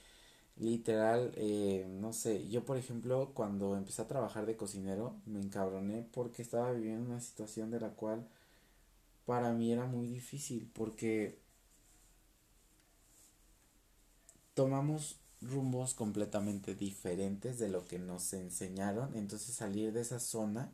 literal, 0.57 1.33
eh, 1.37 1.87
no 1.89 2.13
sé, 2.13 2.49
yo 2.49 2.65
por 2.65 2.77
ejemplo 2.79 3.33
cuando 3.35 3.77
empecé 3.77 4.03
a 4.03 4.09
trabajar 4.09 4.47
de 4.47 4.57
cocinero 4.57 5.17
me 5.27 5.41
encabroné 5.41 6.07
porque 6.13 6.43
estaba 6.43 6.73
viviendo 6.73 7.11
una 7.11 7.21
situación 7.21 7.71
de 7.71 7.81
la 7.81 7.91
cual 7.91 8.29
para 9.27 9.53
mí 9.53 9.73
era 9.73 9.87
muy 9.87 10.07
difícil 10.09 10.71
porque 10.75 11.42
tomamos 14.55 15.19
rumbos 15.41 15.95
completamente 15.95 16.75
diferentes 16.75 17.59
de 17.59 17.69
lo 17.69 17.87
que 17.87 17.99
nos 17.99 18.33
enseñaron, 18.33 19.17
entonces 19.17 19.55
salir 19.55 19.93
de 19.93 20.03
esa 20.03 20.21
zona 20.21 20.73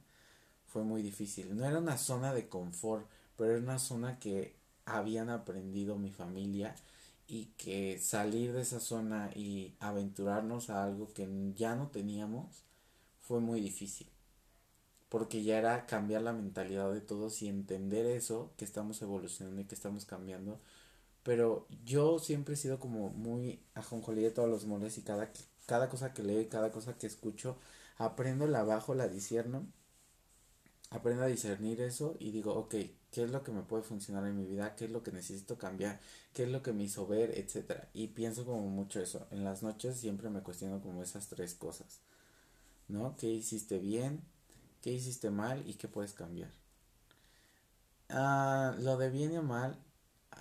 fue 0.67 0.85
muy 0.85 1.03
difícil. 1.03 1.57
No 1.57 1.65
era 1.65 1.79
una 1.79 1.97
zona 1.99 2.35
de 2.35 2.49
confort, 2.49 3.09
pero 3.37 3.53
era 3.53 3.61
una 3.61 3.79
zona 3.79 4.19
que 4.19 4.55
habían 4.85 5.31
aprendido 5.31 5.97
mi 5.97 6.11
familia 6.11 6.75
y 7.27 7.47
que 7.59 7.99
salir 7.99 8.53
de 8.53 8.63
esa 8.63 8.81
zona 8.81 9.31
y 9.35 9.75
aventurarnos 9.81 10.71
a 10.71 10.85
algo 10.85 11.13
que 11.13 11.29
ya 11.55 11.75
no 11.77 11.89
teníamos 11.89 12.65
fue 13.21 13.41
muy 13.41 13.61
difícil. 13.61 14.09
Porque 15.09 15.43
ya 15.43 15.59
era 15.59 15.87
cambiar 15.87 16.23
la 16.23 16.33
mentalidad 16.33 16.93
de 16.93 17.01
todos 17.01 17.43
y 17.43 17.49
entender 17.49 18.07
eso, 18.07 18.53
que 18.57 18.65
estamos 18.65 19.01
evolucionando 19.03 19.61
y 19.61 19.65
que 19.65 19.75
estamos 19.75 20.05
cambiando. 20.05 20.61
Pero 21.29 21.67
yo 21.85 22.19
siempre 22.19 22.55
he 22.55 22.57
sido 22.57 22.79
como 22.81 23.11
muy 23.11 23.61
ajonjolí 23.75 24.23
de 24.23 24.31
todos 24.31 24.49
los 24.49 24.65
moles 24.65 24.97
y 24.97 25.03
cada, 25.03 25.31
cada 25.67 25.91
cosa 25.91 26.15
que 26.15 26.23
leo 26.23 26.41
y 26.41 26.47
cada 26.47 26.73
cosa 26.73 26.97
que 26.97 27.07
escucho, 27.07 27.59
aprendo 27.99 28.47
la 28.47 28.65
bajo, 28.65 28.95
la 28.95 29.09
disierno 29.09 29.67
aprendo 30.91 31.25
a 31.25 31.27
discernir 31.27 31.81
eso 31.81 32.17
y 32.19 32.31
digo, 32.31 32.55
ok, 32.55 32.75
¿qué 33.11 33.25
es 33.25 33.31
lo 33.31 33.43
que 33.43 33.53
me 33.53 33.63
puede 33.63 33.83
funcionar 33.83 34.27
en 34.27 34.37
mi 34.37 34.47
vida? 34.47 34.75
¿Qué 34.75 34.87
es 34.87 34.91
lo 34.91 35.03
que 35.03 35.13
necesito 35.13 35.59
cambiar? 35.59 36.01
¿Qué 36.33 36.45
es 36.45 36.49
lo 36.49 36.63
que 36.63 36.73
me 36.73 36.85
hizo 36.85 37.07
ver? 37.07 37.39
Etcétera. 37.39 37.89
Y 37.93 38.09
pienso 38.09 38.45
como 38.47 38.67
mucho 38.69 39.01
eso. 39.01 39.27
En 39.31 39.45
las 39.45 39.63
noches 39.63 39.99
siempre 39.99 40.31
me 40.31 40.43
cuestiono 40.43 40.81
como 40.81 41.03
esas 41.03 41.29
tres 41.29 41.55
cosas. 41.55 42.01
¿No? 42.89 43.17
¿Qué 43.19 43.27
hiciste 43.29 43.79
bien? 43.79 44.23
¿Qué 44.81 44.93
hiciste 44.93 45.31
mal? 45.31 45.69
¿Y 45.69 45.75
qué 45.75 45.89
puedes 45.89 46.15
cambiar? 46.15 46.51
Ah, 48.09 48.75
lo 48.79 48.97
de 48.97 49.11
bien 49.11 49.37
o 49.37 49.43
mal, 49.43 49.79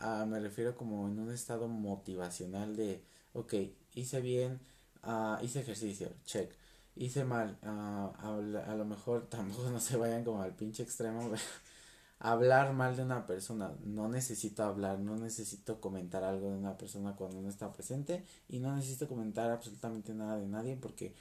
ah, 0.01 0.25
me 0.27 0.39
refiero 0.39 0.75
como 0.75 1.07
en 1.07 1.19
un 1.19 1.31
estado 1.31 1.67
motivacional 1.67 2.75
de, 2.75 3.03
ok, 3.33 3.53
hice 3.95 4.21
bien, 4.21 4.59
ah, 5.03 5.39
hice 5.41 5.61
ejercicio, 5.61 6.09
check 6.25 6.51
hice 6.99 7.23
mal. 7.23 7.57
Uh, 7.63 8.57
a, 8.57 8.75
lo 8.75 8.85
mejor 8.85 9.27
tampoco 9.29 9.69
no 9.69 9.79
se 9.79 9.97
vayan 9.97 10.23
como 10.23 10.41
al 10.41 10.55
pinche 10.55 10.83
extremo. 10.83 11.31
hablar 12.19 12.73
mal 12.73 12.95
de 12.95 13.03
una 13.03 13.25
persona. 13.25 13.71
No 13.83 14.09
necesito 14.09 14.63
hablar, 14.63 14.99
no 14.99 15.15
necesito 15.17 15.79
comentar 15.79 16.23
algo 16.23 16.49
de 16.49 16.57
una 16.57 16.77
persona 16.77 17.15
cuando 17.15 17.41
no 17.41 17.49
está 17.49 17.71
presente. 17.71 18.23
Y 18.49 18.59
no 18.59 18.75
necesito 18.75 19.07
comentar 19.07 19.51
absolutamente 19.51 20.13
nada 20.13 20.37
de 20.37 20.47
nadie 20.47 20.75
porque 20.75 21.15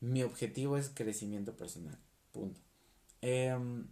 mi 0.00 0.22
objetivo 0.22 0.76
es 0.76 0.90
crecimiento 0.90 1.56
personal. 1.56 1.98
Punto. 2.32 2.60
Em, 3.22 3.88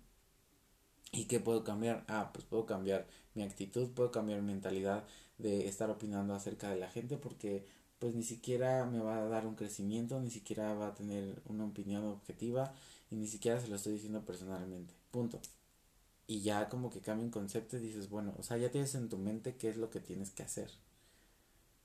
¿Y 1.15 1.27
qué 1.27 1.39
puedo 1.39 1.63
cambiar? 1.63 2.05
Ah, 2.09 2.31
pues 2.33 2.45
puedo 2.45 2.67
cambiar 2.67 3.07
mi 3.35 3.45
actitud, 3.45 3.91
puedo 3.91 4.11
cambiar 4.11 4.41
mi 4.43 4.49
mentalidad 4.49 5.05
de 5.39 5.69
estar 5.69 5.89
opinando 5.89 6.35
acerca 6.35 6.71
de 6.71 6.77
la 6.77 6.91
gente 6.91 7.17
porque 7.17 7.65
pues 8.01 8.15
ni 8.15 8.25
siquiera 8.25 8.85
me 8.85 8.99
va 8.99 9.19
a 9.19 9.29
dar 9.29 9.47
un 9.47 9.55
crecimiento, 9.55 10.21
ni 10.21 10.31
siquiera 10.31 10.75
va 10.75 10.89
a 10.89 10.95
tener 10.95 11.41
una 11.47 11.65
opinión 11.67 12.05
objetiva 12.05 12.75
y 13.11 13.17
ni 13.17 13.29
siquiera 13.29 13.61
se 13.61 13.69
lo 13.69 13.77
estoy 13.77 13.95
diciendo 13.95 14.25
personalmente. 14.25 14.93
Punto. 15.13 15.41
Y 16.27 16.43
ya 16.43 16.69
como 16.69 16.91
que 16.91 17.01
cambia 17.01 17.25
un 17.25 17.31
concepto 17.31 17.77
y 17.77 17.81
dices, 17.81 18.09
bueno, 18.11 18.35
o 18.39 18.43
sea, 18.43 18.57
ya 18.57 18.71
tienes 18.71 18.95
en 18.97 19.09
tu 19.09 19.19
mente 19.19 19.57
qué 19.57 19.69
es 19.69 19.77
lo 19.77 19.91
que 19.91 20.01
tienes 20.01 20.31
que 20.31 20.43
hacer. 20.43 20.71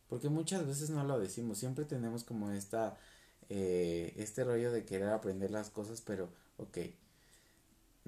Porque 0.08 0.30
muchas 0.30 0.66
veces 0.66 0.90
no 0.90 1.04
lo 1.04 1.20
decimos, 1.20 1.60
siempre 1.60 1.86
tenemos 1.86 2.24
como 2.24 2.50
esta, 2.52 2.98
eh, 3.50 4.14
este 4.18 4.44
rollo 4.44 4.72
de 4.72 4.86
querer 4.86 5.10
aprender 5.10 5.52
las 5.52 5.70
cosas, 5.70 6.02
pero, 6.02 6.30
ok, 6.58 6.78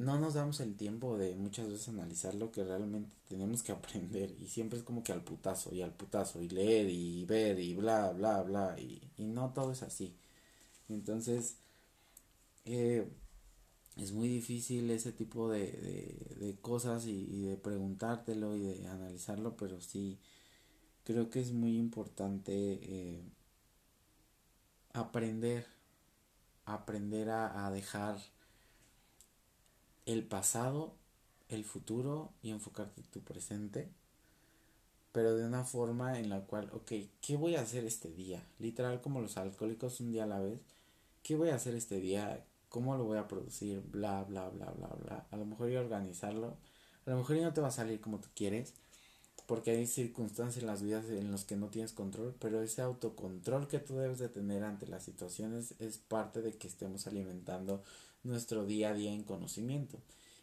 no 0.02 0.20
nos 0.20 0.34
damos 0.34 0.60
el 0.62 0.76
tiempo 0.76 1.18
de 1.18 1.36
muchas 1.36 1.70
veces 1.70 1.90
analizar 1.90 2.34
lo 2.34 2.52
que 2.52 2.64
realmente 2.64 3.16
tenemos 3.28 3.62
que 3.64 3.72
aprender 3.72 4.36
y 4.42 4.48
siempre 4.48 4.80
es 4.80 4.84
como 4.84 5.04
que 5.04 5.12
al 5.14 5.24
putazo 5.24 5.74
y 5.74 5.82
al 5.82 5.94
putazo 5.94 6.42
y 6.42 6.50
leer 6.50 6.90
y 6.90 7.26
ver 7.26 7.60
y 7.60 7.76
bla 7.76 8.12
bla 8.12 8.42
bla 8.42 8.76
y, 8.80 9.02
y 9.18 9.26
no 9.26 9.54
todo 9.54 9.72
es 9.72 9.84
así. 9.84 10.16
Entonces, 10.90 11.58
eh, 12.66 13.08
es 13.98 14.12
muy 14.12 14.28
difícil 14.28 14.90
ese 14.90 15.12
tipo 15.12 15.50
de, 15.50 15.72
de, 16.40 16.58
cosas 16.62 17.06
y, 17.06 17.44
de 17.44 17.58
preguntártelo 17.58 18.56
y 18.56 18.62
de 18.62 18.88
analizarlo, 18.88 19.56
pero 19.58 19.82
sí 19.82 20.20
creo 21.04 21.30
que 21.30 21.42
es 21.42 21.52
muy 21.54 21.78
importante 21.78 22.54
eh, 22.54 23.22
aprender, 24.94 25.68
aprender 26.66 27.30
a, 27.30 27.68
a 27.68 27.72
dejar 27.72 28.18
el 30.06 30.24
pasado, 30.24 30.94
el 31.50 31.64
futuro 31.66 32.32
y 32.42 32.52
enfocarte 32.52 33.02
en 33.02 33.08
tu 33.08 33.22
presente, 33.22 33.90
pero 35.12 35.36
de 35.36 35.46
una 35.46 35.64
forma 35.66 36.20
en 36.20 36.30
la 36.30 36.42
cual, 36.42 36.70
ok, 36.74 36.92
¿qué 37.22 37.36
voy 37.36 37.56
a 37.56 37.62
hacer 37.62 37.86
este 37.86 38.12
día? 38.12 38.44
Literal 38.60 39.02
como 39.02 39.22
los 39.22 39.38
alcohólicos 39.38 40.00
un 40.00 40.12
día 40.12 40.24
a 40.24 40.28
la 40.28 40.40
vez, 40.40 40.60
¿qué 41.24 41.36
voy 41.36 41.50
a 41.50 41.56
hacer 41.56 41.76
este 41.76 42.00
día? 42.00 42.46
¿Cómo 42.70 42.96
lo 42.96 43.04
voy 43.04 43.18
a 43.18 43.28
producir? 43.28 43.82
Bla, 43.82 44.24
bla, 44.24 44.48
bla, 44.50 44.72
bla, 44.72 44.88
bla. 44.88 45.28
A 45.30 45.36
lo 45.38 45.46
mejor 45.46 45.70
y 45.70 45.76
organizarlo. 45.76 46.56
A 47.06 47.10
lo 47.10 47.18
mejor 47.18 47.36
no 47.38 47.54
te 47.54 47.62
va 47.62 47.68
a 47.68 47.72
salir 47.72 48.00
como 48.00 48.20
tú 48.20 48.30
quieres. 48.34 48.74
Porque 49.46 49.72
hay 49.72 49.86
circunstancias 49.88 50.62
en 50.62 50.68
las 50.68 50.82
vidas 50.82 51.10
en 51.10 51.32
las 51.32 51.44
que 51.44 51.58
no 51.58 51.68
tienes 51.68 51.92
control. 51.92 52.34
Pero 52.40 52.62
ese 52.62 52.82
autocontrol 52.82 53.68
que 53.68 53.80
tú 53.80 53.98
debes 53.98 54.20
de 54.20 54.30
tener 54.30 54.64
ante 54.64 54.88
las 54.88 55.04
situaciones 55.04 55.74
es 55.80 55.98
parte 55.98 56.42
de 56.42 56.54
que 56.54 56.68
estemos 56.68 57.08
alimentando 57.08 57.84
nuestro 58.24 58.66
día 58.66 58.90
a 58.92 58.94
día 58.94 59.14
en 59.14 59.24
conocimiento. 59.24 60.00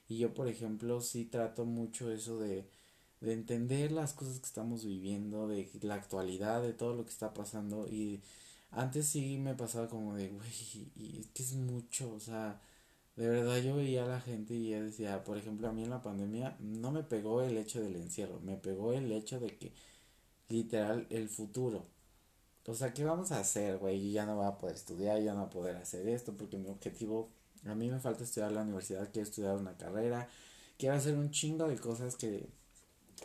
Y 0.08 0.18
yo, 0.18 0.34
por 0.34 0.48
ejemplo, 0.48 1.00
sí 1.00 1.24
trato 1.24 1.64
mucho 1.64 2.10
eso 2.10 2.38
de, 2.38 2.66
de 3.20 3.32
entender 3.32 3.92
las 3.92 4.14
cosas 4.14 4.38
que 4.40 4.46
estamos 4.46 4.84
viviendo, 4.84 5.48
de 5.48 5.68
la 5.82 5.94
actualidad, 5.94 6.62
de 6.62 6.72
todo 6.72 6.94
lo 6.94 7.04
que 7.04 7.10
está 7.10 7.34
pasando 7.34 7.86
y 7.88 8.22
antes 8.70 9.06
sí 9.06 9.38
me 9.38 9.54
pasaba 9.54 9.88
como 9.88 10.14
de, 10.14 10.28
güey, 10.28 10.50
y 10.96 11.20
es 11.20 11.26
que 11.28 11.42
es 11.42 11.54
mucho, 11.54 12.12
o 12.12 12.20
sea, 12.20 12.60
de 13.16 13.28
verdad 13.28 13.58
yo 13.58 13.76
veía 13.76 14.04
a 14.04 14.08
la 14.08 14.20
gente 14.20 14.54
y 14.54 14.70
ya 14.70 14.82
decía, 14.82 15.24
por 15.24 15.38
ejemplo, 15.38 15.68
a 15.68 15.72
mí 15.72 15.84
en 15.84 15.90
la 15.90 16.02
pandemia 16.02 16.56
no 16.60 16.92
me 16.92 17.02
pegó 17.02 17.42
el 17.42 17.56
hecho 17.58 17.80
del 17.80 17.96
encierro, 17.96 18.40
me 18.40 18.56
pegó 18.56 18.92
el 18.92 19.10
hecho 19.12 19.40
de 19.40 19.56
que, 19.58 19.72
literal, 20.48 21.06
el 21.10 21.28
futuro. 21.28 21.84
O 22.66 22.74
sea, 22.74 22.92
¿qué 22.94 23.04
vamos 23.04 23.32
a 23.32 23.40
hacer, 23.40 23.78
güey? 23.78 24.08
Yo 24.08 24.12
ya 24.12 24.26
no 24.26 24.36
voy 24.36 24.46
a 24.46 24.58
poder 24.58 24.76
estudiar, 24.76 25.22
ya 25.22 25.32
no 25.34 25.40
voy 25.40 25.46
a 25.48 25.50
poder 25.50 25.76
hacer 25.76 26.06
esto, 26.08 26.36
porque 26.36 26.58
mi 26.58 26.68
objetivo, 26.68 27.30
a 27.72 27.74
mí 27.74 27.90
me 27.90 28.00
falta 28.00 28.24
estudiar 28.24 28.52
la 28.52 28.62
universidad, 28.62 29.08
quiero 29.12 29.28
estudiar 29.28 29.56
una 29.56 29.76
carrera, 29.76 30.28
quiero 30.78 30.96
hacer 30.96 31.14
un 31.14 31.30
chingo 31.30 31.68
de 31.68 31.76
cosas 31.76 32.16
que, 32.16 32.48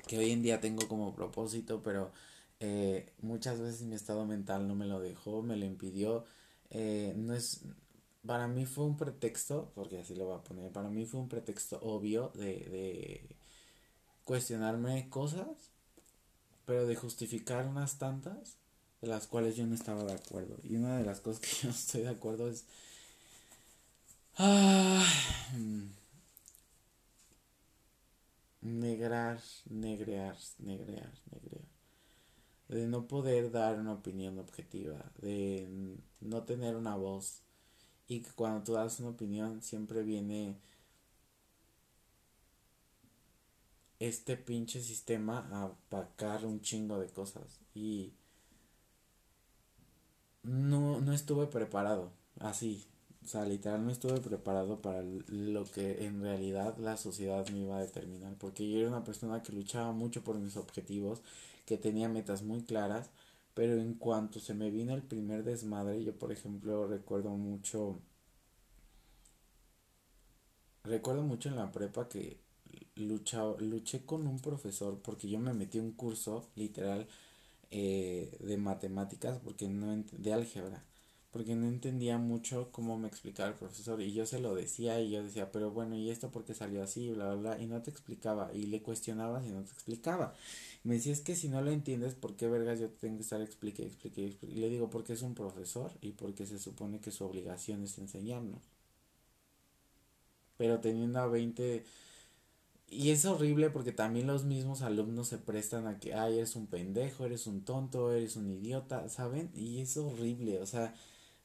que 0.08 0.18
hoy 0.18 0.32
en 0.32 0.42
día 0.42 0.60
tengo 0.62 0.88
como 0.88 1.14
propósito, 1.16 1.82
pero 1.84 2.12
eh, 2.60 3.12
muchas 3.22 3.60
veces 3.60 3.82
mi 3.84 3.96
estado 3.96 4.26
mental 4.26 4.68
no 4.68 4.76
me 4.76 4.86
lo 4.86 5.00
dejó, 5.00 5.42
me 5.42 5.58
lo 5.58 5.66
impidió. 5.66 6.26
Eh, 6.70 7.14
no 7.18 7.34
es, 7.34 7.62
para 8.26 8.48
mí 8.48 8.66
fue 8.66 8.86
un 8.86 8.98
pretexto, 8.98 9.72
porque 9.76 10.00
así 10.00 10.16
lo 10.16 10.26
voy 10.26 10.36
a 10.38 10.44
poner, 10.44 10.72
para 10.72 10.90
mí 10.90 11.06
fue 11.06 11.20
un 11.20 11.30
pretexto 11.30 11.80
obvio 11.82 12.32
de, 12.36 12.46
de 12.70 13.36
cuestionarme 14.24 15.10
cosas, 15.10 15.48
pero 16.66 16.88
de 16.88 16.96
justificar 16.96 17.68
unas 17.68 17.98
tantas 17.98 18.58
de 19.02 19.08
las 19.10 19.28
cuales 19.28 19.58
yo 19.58 19.68
no 19.68 19.76
estaba 19.76 20.06
de 20.06 20.14
acuerdo. 20.14 20.58
Y 20.64 20.78
una 20.78 20.98
de 20.98 21.04
las 21.04 21.20
cosas 21.20 21.42
que 21.42 21.50
yo 21.62 21.70
no 21.70 21.76
estoy 21.76 22.02
de 22.02 22.10
acuerdo 22.10 22.50
es... 22.50 22.66
Ah, 24.38 25.06
negrar, 28.62 29.40
negrear, 29.70 30.36
negrear, 30.60 31.14
negrear. 31.32 31.66
De 32.68 32.88
no 32.88 33.08
poder 33.08 33.52
dar 33.52 33.80
una 33.80 33.94
opinión 33.94 34.40
objetiva, 34.40 35.12
de 35.22 35.98
no 36.22 36.44
tener 36.44 36.76
una 36.76 36.96
voz. 36.96 37.42
Y 38.08 38.22
que 38.22 38.32
cuando 38.32 38.64
tú 38.64 38.74
das 38.74 39.00
una 39.00 39.10
opinión 39.10 39.62
siempre 39.62 40.04
viene 40.04 40.58
este 44.00 44.36
pinche 44.38 44.82
sistema 44.82 45.48
a 45.52 45.74
pacar 45.90 46.46
un 46.46 46.62
chingo 46.62 47.00
de 47.00 47.10
cosas. 47.10 47.60
Y 47.76 48.14
no, 50.44 51.02
no 51.02 51.14
estuve 51.14 51.48
preparado 51.48 52.12
así 52.40 52.88
o 53.24 53.28
sea 53.28 53.46
literal 53.46 53.86
no 53.86 53.92
estuve 53.92 54.20
preparado 54.20 54.82
para 54.82 55.02
lo 55.02 55.64
que 55.66 56.06
en 56.06 56.22
realidad 56.22 56.78
la 56.78 56.98
sociedad 56.98 57.48
me 57.50 57.60
iba 57.60 57.78
a 57.78 57.82
determinar 57.82 58.36
porque 58.38 58.70
yo 58.70 58.80
era 58.80 58.90
una 58.90 59.04
persona 59.04 59.42
que 59.42 59.54
luchaba 59.54 59.92
mucho 59.94 60.24
por 60.24 60.38
mis 60.38 60.58
objetivos 60.58 61.22
que 61.66 61.78
tenía 61.78 62.10
metas 62.10 62.44
muy 62.44 62.64
claras, 62.64 63.10
pero 63.54 63.74
en 63.80 63.96
cuanto 63.96 64.40
se 64.40 64.54
me 64.54 64.70
vino 64.72 64.94
el 64.94 65.04
primer 65.04 65.44
desmadre, 65.44 66.04
yo 66.04 66.14
por 66.18 66.32
ejemplo 66.32 66.88
recuerdo 66.88 67.30
mucho, 67.32 68.00
recuerdo 70.84 71.24
mucho 71.24 71.50
en 71.50 71.56
la 71.56 71.72
prepa 71.72 72.10
que 72.10 72.40
lucha, 72.96 73.44
luché 73.60 74.06
con 74.06 74.28
un 74.28 74.40
profesor 74.40 75.00
porque 75.02 75.30
yo 75.30 75.40
me 75.40 75.54
metí 75.54 75.80
un 75.80 75.94
curso 75.94 76.50
literal 76.56 77.08
eh, 77.72 78.38
de 78.40 78.58
matemáticas 78.58 79.40
porque 79.44 79.68
no 79.68 80.04
de 80.12 80.34
álgebra 80.34 80.84
porque 81.34 81.56
no 81.56 81.68
entendía 81.68 82.18
mucho 82.20 82.70
cómo 82.72 82.98
me 82.98 83.08
explicaba 83.08 83.50
el 83.50 83.56
profesor 83.56 84.00
y 84.02 84.14
yo 84.14 84.26
se 84.28 84.40
lo 84.40 84.54
decía 84.56 85.02
y 85.02 85.10
yo 85.12 85.24
decía, 85.24 85.52
pero 85.52 85.72
bueno, 85.72 85.96
¿y 85.98 86.12
esto 86.12 86.30
por 86.32 86.46
qué 86.46 86.54
salió 86.54 86.84
así? 86.84 87.10
Bla, 87.12 87.58
y 87.60 87.66
no 87.66 87.82
te 87.82 87.90
explicaba 87.90 88.52
y 88.54 88.68
le 88.68 88.82
cuestionaba 88.84 89.44
si 89.44 89.50
no 89.50 89.64
te 89.64 89.72
explicaba. 89.72 90.36
Me 90.84 90.96
decía, 90.96 91.12
es 91.14 91.22
que 91.22 91.36
si 91.36 91.50
no 91.50 91.62
lo 91.62 91.72
entiendes, 91.72 92.14
¿por 92.16 92.36
qué 92.36 92.48
vergas 92.48 92.80
yo 92.80 92.90
tengo 92.90 93.18
que 93.18 93.24
estar 93.24 93.42
explique, 93.42 93.84
explique, 93.84 94.26
explique? 94.28 94.56
Y 94.56 94.60
le 94.60 94.70
digo, 94.70 94.90
porque 94.90 95.14
es 95.14 95.24
un 95.24 95.34
profesor 95.36 95.92
y 96.02 96.12
porque 96.12 96.46
se 96.46 96.60
supone 96.60 97.00
que 97.00 97.12
su 97.12 97.26
obligación 97.26 97.84
es 97.84 97.98
enseñarnos. 97.98 98.62
Pero 100.58 100.80
teniendo 100.80 101.20
a 101.20 101.28
20... 101.28 101.84
Y 102.90 103.10
es 103.10 103.26
horrible 103.26 103.70
porque 103.72 103.92
también 103.92 104.28
los 104.28 104.44
mismos 104.46 104.82
alumnos 104.84 105.28
se 105.28 105.40
prestan 105.40 105.88
a 105.88 106.00
que, 106.00 106.14
ay, 106.14 106.36
eres 106.38 106.56
un 106.56 106.68
pendejo, 106.68 107.26
eres 107.26 107.48
un 107.48 107.66
tonto, 107.66 108.14
eres 108.14 108.36
un 108.36 108.50
idiota, 108.52 109.10
¿saben? 109.10 109.50
Y 109.56 109.80
es 109.82 109.98
horrible, 109.98 110.60
o 110.62 110.66
sea, 110.68 110.94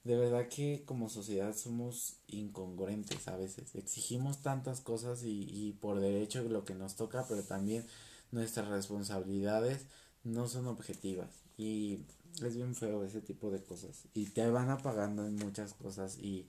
de 0.04 0.16
verdad 0.16 0.48
que 0.48 0.84
como 0.86 1.08
sociedad 1.08 1.54
somos 1.54 2.16
incongruentes 2.28 3.28
a 3.28 3.36
veces. 3.36 3.74
Exigimos 3.74 4.42
tantas 4.42 4.80
cosas 4.80 5.22
y, 5.24 5.42
y 5.50 5.72
por 5.74 6.00
derecho 6.00 6.42
lo 6.44 6.64
que 6.64 6.74
nos 6.74 6.96
toca, 6.96 7.26
pero 7.28 7.42
también 7.44 7.86
nuestras 8.30 8.68
responsabilidades 8.68 9.86
no 10.24 10.48
son 10.48 10.66
objetivas. 10.66 11.42
Y 11.56 12.00
es 12.42 12.56
bien 12.56 12.74
feo 12.74 13.04
ese 13.04 13.20
tipo 13.20 13.50
de 13.50 13.62
cosas. 13.62 14.04
Y 14.14 14.26
te 14.26 14.48
van 14.50 14.70
apagando 14.70 15.26
en 15.26 15.36
muchas 15.36 15.74
cosas 15.74 16.18
y 16.18 16.48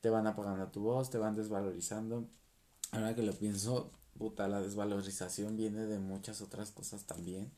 te 0.00 0.10
van 0.10 0.26
apagando 0.26 0.68
tu 0.68 0.80
voz, 0.82 1.10
te 1.10 1.18
van 1.18 1.36
desvalorizando. 1.36 2.28
Ahora 2.92 3.14
que 3.14 3.22
lo 3.22 3.34
pienso, 3.34 3.92
puta, 4.18 4.48
la 4.48 4.60
desvalorización 4.62 5.56
viene 5.56 5.86
de 5.86 5.98
muchas 5.98 6.40
otras 6.42 6.70
cosas 6.72 7.04
también. 7.06 7.52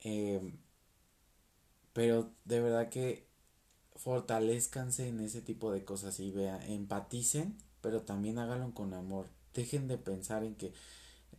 Eh, 0.00 0.54
pero 1.92 2.32
de 2.44 2.60
verdad 2.60 2.88
que 2.90 3.27
fortalezcanse 3.98 5.08
en 5.08 5.20
ese 5.20 5.42
tipo 5.42 5.72
de 5.72 5.84
cosas 5.84 6.20
y 6.20 6.30
vean, 6.30 6.62
empaticen, 6.62 7.56
pero 7.80 8.02
también 8.02 8.38
háganlo 8.38 8.72
con 8.74 8.94
amor. 8.94 9.26
Dejen 9.54 9.88
de 9.88 9.98
pensar 9.98 10.44
en 10.44 10.54
que 10.54 10.72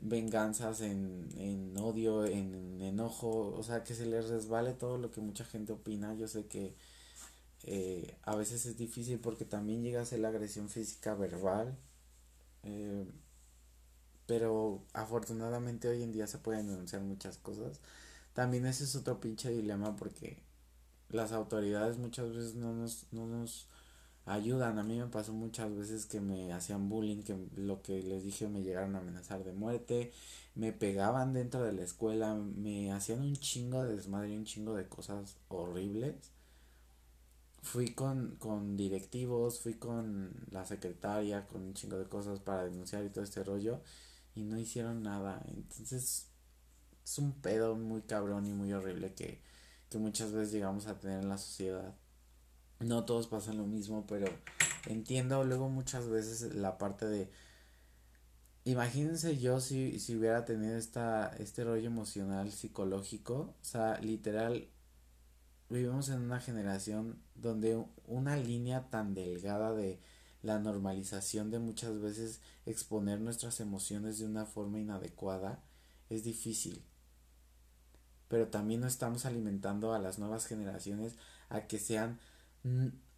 venganzas, 0.01 0.81
en, 0.81 1.29
en 1.37 1.77
odio, 1.77 2.25
en, 2.25 2.81
enojo, 2.81 3.53
o 3.55 3.63
sea, 3.63 3.83
que 3.83 3.95
se 3.95 4.05
les 4.05 4.29
resbale 4.29 4.73
todo 4.73 4.97
lo 4.97 5.11
que 5.11 5.21
mucha 5.21 5.45
gente 5.45 5.73
opina. 5.73 6.13
Yo 6.15 6.27
sé 6.27 6.47
que 6.47 6.75
eh, 7.63 8.17
a 8.23 8.35
veces 8.35 8.65
es 8.65 8.77
difícil 8.77 9.19
porque 9.19 9.45
también 9.45 9.83
llega 9.83 10.01
a 10.01 10.05
ser 10.05 10.19
la 10.19 10.29
agresión 10.29 10.69
física 10.69 11.15
verbal. 11.15 11.77
Eh, 12.63 13.05
pero 14.25 14.83
afortunadamente 14.93 15.87
hoy 15.87 16.03
en 16.03 16.11
día 16.11 16.27
se 16.27 16.37
pueden 16.37 16.67
denunciar 16.67 17.01
muchas 17.01 17.37
cosas. 17.37 17.79
También 18.33 18.65
ese 18.67 18.83
es 18.83 18.95
otro 18.95 19.19
pinche 19.19 19.49
dilema 19.49 19.95
porque 19.95 20.37
las 21.09 21.31
autoridades 21.31 21.97
muchas 21.97 22.29
veces 22.29 22.55
no 22.55 22.73
nos, 22.73 23.05
no 23.11 23.25
nos 23.27 23.67
ayudan. 24.25 24.79
A 24.79 24.83
mí 24.83 24.97
me 24.97 25.07
pasó 25.07 25.33
muchas 25.33 25.75
veces 25.75 26.05
que 26.05 26.21
me 26.21 26.53
hacían 26.53 26.89
bullying, 26.89 27.23
que 27.23 27.37
lo 27.55 27.81
que 27.81 28.01
les 28.03 28.23
dije 28.23 28.47
me 28.47 28.61
llegaron 28.61 28.95
a 28.95 28.99
amenazar 28.99 29.43
de 29.43 29.53
muerte, 29.53 30.11
me 30.55 30.71
pegaban 30.71 31.33
dentro 31.33 31.63
de 31.63 31.73
la 31.73 31.83
escuela, 31.83 32.35
me 32.35 32.91
hacían 32.91 33.21
un 33.21 33.35
chingo 33.35 33.83
de 33.83 33.95
desmadre, 33.95 34.37
un 34.37 34.45
chingo 34.45 34.75
de 34.75 34.87
cosas 34.87 35.37
horribles. 35.49 36.31
Fui 37.61 37.93
con, 37.93 38.37
con 38.39 38.77
directivos, 38.77 39.59
fui 39.59 39.73
con 39.73 40.33
la 40.51 40.65
secretaria, 40.65 41.45
con 41.47 41.61
un 41.61 41.73
chingo 41.73 41.97
de 41.97 42.05
cosas 42.05 42.39
para 42.39 42.63
denunciar 42.63 43.03
y 43.03 43.09
todo 43.09 43.23
este 43.23 43.43
rollo 43.43 43.81
y 44.35 44.43
no 44.43 44.57
hicieron 44.57 45.03
nada. 45.03 45.43
Entonces 45.47 46.27
es 47.03 47.17
un 47.17 47.33
pedo 47.33 47.75
muy 47.75 48.01
cabrón 48.01 48.45
y 48.45 48.53
muy 48.53 48.71
horrible 48.73 49.13
que 49.13 49.41
que 49.89 49.97
muchas 49.97 50.31
veces 50.31 50.53
llegamos 50.53 50.87
a 50.87 50.99
tener 50.99 51.21
en 51.21 51.29
la 51.29 51.37
sociedad. 51.37 51.95
No 52.79 53.05
todos 53.05 53.27
pasan 53.27 53.57
lo 53.57 53.65
mismo, 53.65 54.05
pero 54.07 54.27
entiendo 54.87 55.43
luego 55.43 55.69
muchas 55.69 56.07
veces 56.07 56.55
la 56.55 56.77
parte 56.77 57.07
de 57.07 57.29
imagínense 58.63 59.37
yo 59.37 59.59
si, 59.59 59.99
si 59.99 60.15
hubiera 60.15 60.45
tenido 60.45 60.77
esta, 60.77 61.35
este 61.39 61.63
rollo 61.63 61.87
emocional 61.87 62.51
psicológico, 62.51 63.55
o 63.61 63.63
sea, 63.63 63.99
literal 63.99 64.69
vivimos 65.69 66.09
en 66.09 66.21
una 66.21 66.39
generación 66.39 67.21
donde 67.35 67.83
una 68.05 68.37
línea 68.37 68.89
tan 68.89 69.13
delgada 69.13 69.73
de 69.73 69.99
la 70.41 70.59
normalización 70.59 71.51
de 71.51 71.59
muchas 71.59 71.99
veces 71.99 72.41
exponer 72.65 73.19
nuestras 73.19 73.59
emociones 73.59 74.19
de 74.19 74.25
una 74.25 74.45
forma 74.45 74.79
inadecuada 74.79 75.63
es 76.09 76.23
difícil. 76.23 76.83
Pero 78.29 78.47
también 78.47 78.79
no 78.79 78.87
estamos 78.87 79.25
alimentando 79.25 79.93
a 79.93 79.99
las 79.99 80.17
nuevas 80.19 80.45
generaciones 80.45 81.15
a 81.49 81.67
que 81.67 81.79
sean 81.79 82.19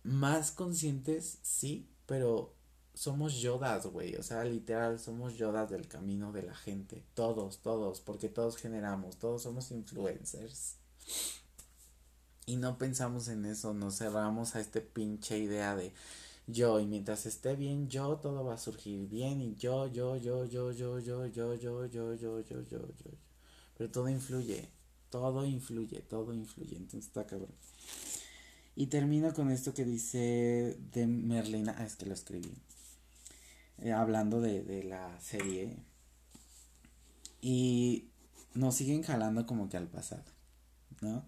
más 0.04 0.52
conscientes, 0.52 1.38
sí, 1.44 1.88
pero 2.08 2.56
somos 2.94 3.36
yodas, 3.36 3.86
güey. 3.88 4.16
O 4.16 4.24
sea, 4.24 4.44
literal, 4.44 5.00
somos 5.00 5.38
yodas 5.38 5.70
del 5.70 5.88
camino 5.88 6.32
de 6.32 6.44
la 6.44 6.56
gente. 6.56 7.04
Todos, 7.14 7.60
todos, 7.60 8.02
porque 8.02 8.30
todos 8.30 8.58
generamos, 8.58 9.18
todos 9.18 9.44
somos 9.44 9.72
influencers. 9.72 10.78
Y 12.46 12.56
no 12.58 12.78
pensamos 12.78 13.28
en 13.28 13.46
eso, 13.46 13.74
nos 13.74 13.98
cerramos 13.98 14.56
a 14.56 14.60
este 14.60 14.82
pinche 14.82 15.38
idea 15.38 15.76
de 15.76 15.94
yo 16.48 16.80
y 16.80 16.86
mientras 16.86 17.26
esté 17.28 17.56
bien 17.56 17.88
yo 17.88 18.18
todo 18.18 18.44
va 18.44 18.56
a 18.56 18.58
surgir 18.58 19.08
bien 19.08 19.42
y 19.42 19.56
yo 19.56 19.88
yo 19.88 20.18
yo 20.18 20.46
yo 20.46 20.72
yo 20.72 21.00
yo 21.00 21.28
yo 21.30 21.56
yo 21.56 21.86
yo 21.86 21.86
yo 21.86 22.16
yo 22.16 22.42
yo 22.42 22.62
yo 22.64 22.80
pero 23.78 23.92
todo 23.92 24.10
influye 24.10 24.70
todo 25.12 25.46
influye 25.46 26.02
todo 26.02 26.34
influye 26.34 26.76
entonces 26.76 27.06
está 27.06 27.28
cabrón 27.28 27.54
y 28.76 28.88
termino 28.88 29.32
con 29.36 29.52
esto 29.52 29.76
que 29.76 29.86
dice 29.86 30.80
de 30.92 31.06
Merlina 31.06 31.76
ah 31.78 31.86
es 31.86 31.96
que 31.96 32.08
lo 32.08 32.16
escribí 32.16 32.52
hablando 33.96 34.42
de, 34.42 34.64
de 34.64 34.84
la 34.84 35.20
serie 35.22 35.78
y 37.42 38.10
nos 38.56 38.74
siguen 38.74 39.04
jalando 39.04 39.46
como 39.46 39.70
que 39.70 39.78
al 39.78 39.88
pasado 39.88 40.26
no 41.02 41.24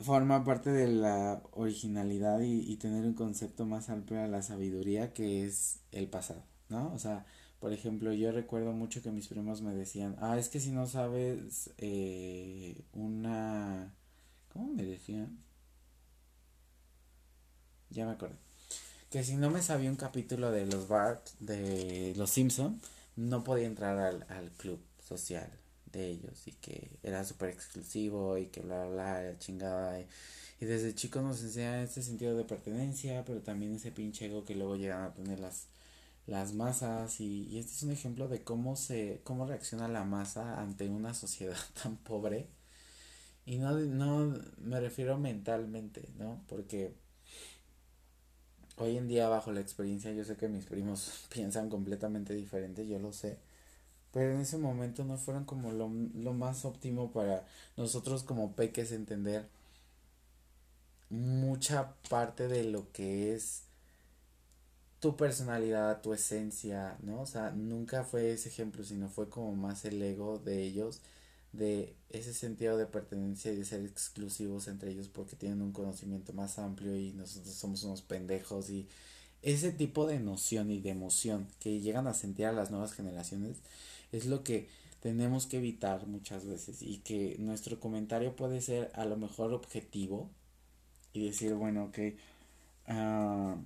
forma 0.00 0.44
parte 0.44 0.70
de 0.70 0.88
la 0.88 1.42
originalidad 1.52 2.40
y, 2.40 2.76
tener 2.76 3.04
un 3.04 3.14
concepto 3.14 3.66
más 3.66 3.90
amplio 3.90 4.22
a 4.22 4.26
la 4.26 4.42
sabiduría 4.42 5.12
que 5.12 5.44
es 5.44 5.80
el 5.92 6.08
pasado, 6.08 6.42
¿no? 6.68 6.92
O 6.94 6.98
sea, 6.98 7.26
por 7.60 7.72
ejemplo, 7.72 8.12
yo 8.12 8.32
recuerdo 8.32 8.72
mucho 8.72 9.02
que 9.02 9.10
mis 9.10 9.28
primos 9.28 9.62
me 9.62 9.74
decían, 9.74 10.16
ah, 10.20 10.38
es 10.38 10.48
que 10.48 10.60
si 10.60 10.70
no 10.70 10.86
sabes 10.86 11.70
eh, 11.78 12.82
una... 12.94 13.94
¿Cómo 14.52 14.72
me 14.72 14.84
decían? 14.84 15.38
Ya 17.90 18.06
me 18.06 18.12
acuerdo. 18.12 18.36
Que 19.10 19.22
si 19.24 19.36
no 19.36 19.50
me 19.50 19.62
sabía 19.62 19.90
un 19.90 19.96
capítulo 19.96 20.50
de 20.50 20.66
los 20.66 20.88
Bart, 20.88 21.28
de 21.40 22.14
los 22.16 22.30
Simpson, 22.30 22.80
no 23.16 23.44
podía 23.44 23.66
entrar 23.66 23.98
al, 23.98 24.26
al 24.28 24.50
club 24.52 24.80
social 25.06 25.50
de 25.92 26.08
ellos 26.08 26.46
y 26.46 26.52
que 26.52 26.90
era 27.02 27.24
súper 27.24 27.50
exclusivo 27.50 28.38
y 28.38 28.46
que 28.46 28.60
bla, 28.60 28.86
bla, 28.86 29.20
bla, 29.20 29.38
chingada. 29.38 30.00
Y, 30.00 30.06
desde 30.64 30.94
chicos 30.94 31.22
nos 31.22 31.42
enseñan 31.42 31.80
este 31.80 32.02
sentido 32.02 32.36
de 32.36 32.44
pertenencia, 32.44 33.24
pero 33.24 33.40
también 33.40 33.74
ese 33.74 33.92
pinche 33.92 34.26
ego 34.26 34.44
que 34.44 34.54
luego 34.54 34.76
llegan 34.76 35.02
a 35.02 35.14
tener 35.14 35.40
las, 35.40 35.66
las 36.26 36.54
masas. 36.54 37.20
Y, 37.20 37.58
este 37.58 37.72
es 37.72 37.82
un 37.82 37.92
ejemplo 37.92 38.28
de 38.28 38.42
cómo, 38.44 38.76
se, 38.76 39.20
cómo 39.24 39.46
reacciona 39.46 39.88
la 39.88 40.04
masa 40.04 40.60
ante 40.60 40.88
una 40.88 41.14
sociedad 41.14 41.56
tan 41.82 41.96
pobre. 41.98 42.48
Y 43.46 43.58
no, 43.58 43.72
no 43.78 44.38
me 44.58 44.80
refiero 44.80 45.18
mentalmente, 45.18 46.08
¿no? 46.18 46.42
Porque 46.48 46.94
hoy 48.76 48.96
en 48.96 49.08
día 49.08 49.28
bajo 49.28 49.52
la 49.52 49.60
experiencia 49.60 50.12
yo 50.12 50.24
sé 50.24 50.36
que 50.36 50.48
mis 50.48 50.66
primos 50.66 51.26
piensan 51.32 51.68
completamente 51.70 52.34
diferente, 52.34 52.86
yo 52.86 52.98
lo 52.98 53.12
sé 53.12 53.38
pero 54.12 54.32
en 54.32 54.40
ese 54.40 54.58
momento 54.58 55.04
no 55.04 55.16
fueron 55.16 55.44
como 55.44 55.70
lo, 55.72 55.88
lo 56.14 56.32
más 56.32 56.64
óptimo 56.64 57.12
para 57.12 57.46
nosotros 57.76 58.24
como 58.24 58.56
peques 58.56 58.92
entender 58.92 59.48
mucha 61.10 61.94
parte 62.08 62.48
de 62.48 62.64
lo 62.64 62.90
que 62.92 63.34
es 63.34 63.64
tu 65.00 65.16
personalidad, 65.16 66.02
tu 66.02 66.12
esencia, 66.12 66.96
¿no? 67.02 67.22
O 67.22 67.26
sea, 67.26 67.50
nunca 67.52 68.04
fue 68.04 68.32
ese 68.32 68.50
ejemplo, 68.50 68.84
sino 68.84 69.08
fue 69.08 69.28
como 69.30 69.54
más 69.56 69.84
el 69.86 70.00
ego 70.02 70.38
de 70.38 70.62
ellos, 70.62 71.00
de 71.52 71.96
ese 72.10 72.34
sentido 72.34 72.76
de 72.76 72.86
pertenencia 72.86 73.52
y 73.52 73.56
de 73.56 73.64
ser 73.64 73.84
exclusivos 73.84 74.68
entre 74.68 74.92
ellos 74.92 75.08
porque 75.08 75.36
tienen 75.36 75.62
un 75.62 75.72
conocimiento 75.72 76.32
más 76.32 76.58
amplio 76.58 76.96
y 76.96 77.12
nosotros 77.12 77.54
somos 77.54 77.82
unos 77.84 78.02
pendejos 78.02 78.70
y 78.70 78.88
ese 79.42 79.72
tipo 79.72 80.06
de 80.06 80.20
noción 80.20 80.70
y 80.70 80.80
de 80.80 80.90
emoción 80.90 81.48
que 81.60 81.80
llegan 81.80 82.06
a 82.06 82.14
sentir 82.14 82.46
a 82.46 82.52
las 82.52 82.70
nuevas 82.70 82.92
generaciones 82.92 83.58
es 84.12 84.26
lo 84.26 84.44
que 84.44 84.68
tenemos 85.00 85.46
que 85.46 85.58
evitar 85.58 86.06
muchas 86.06 86.46
veces 86.46 86.82
y 86.82 86.98
que 86.98 87.36
nuestro 87.38 87.80
comentario 87.80 88.36
puede 88.36 88.60
ser 88.60 88.92
a 88.94 89.04
lo 89.06 89.16
mejor 89.16 89.52
objetivo 89.54 90.30
y 91.12 91.26
decir, 91.26 91.54
bueno, 91.54 91.90
que 91.90 92.18
ah, 92.86 93.56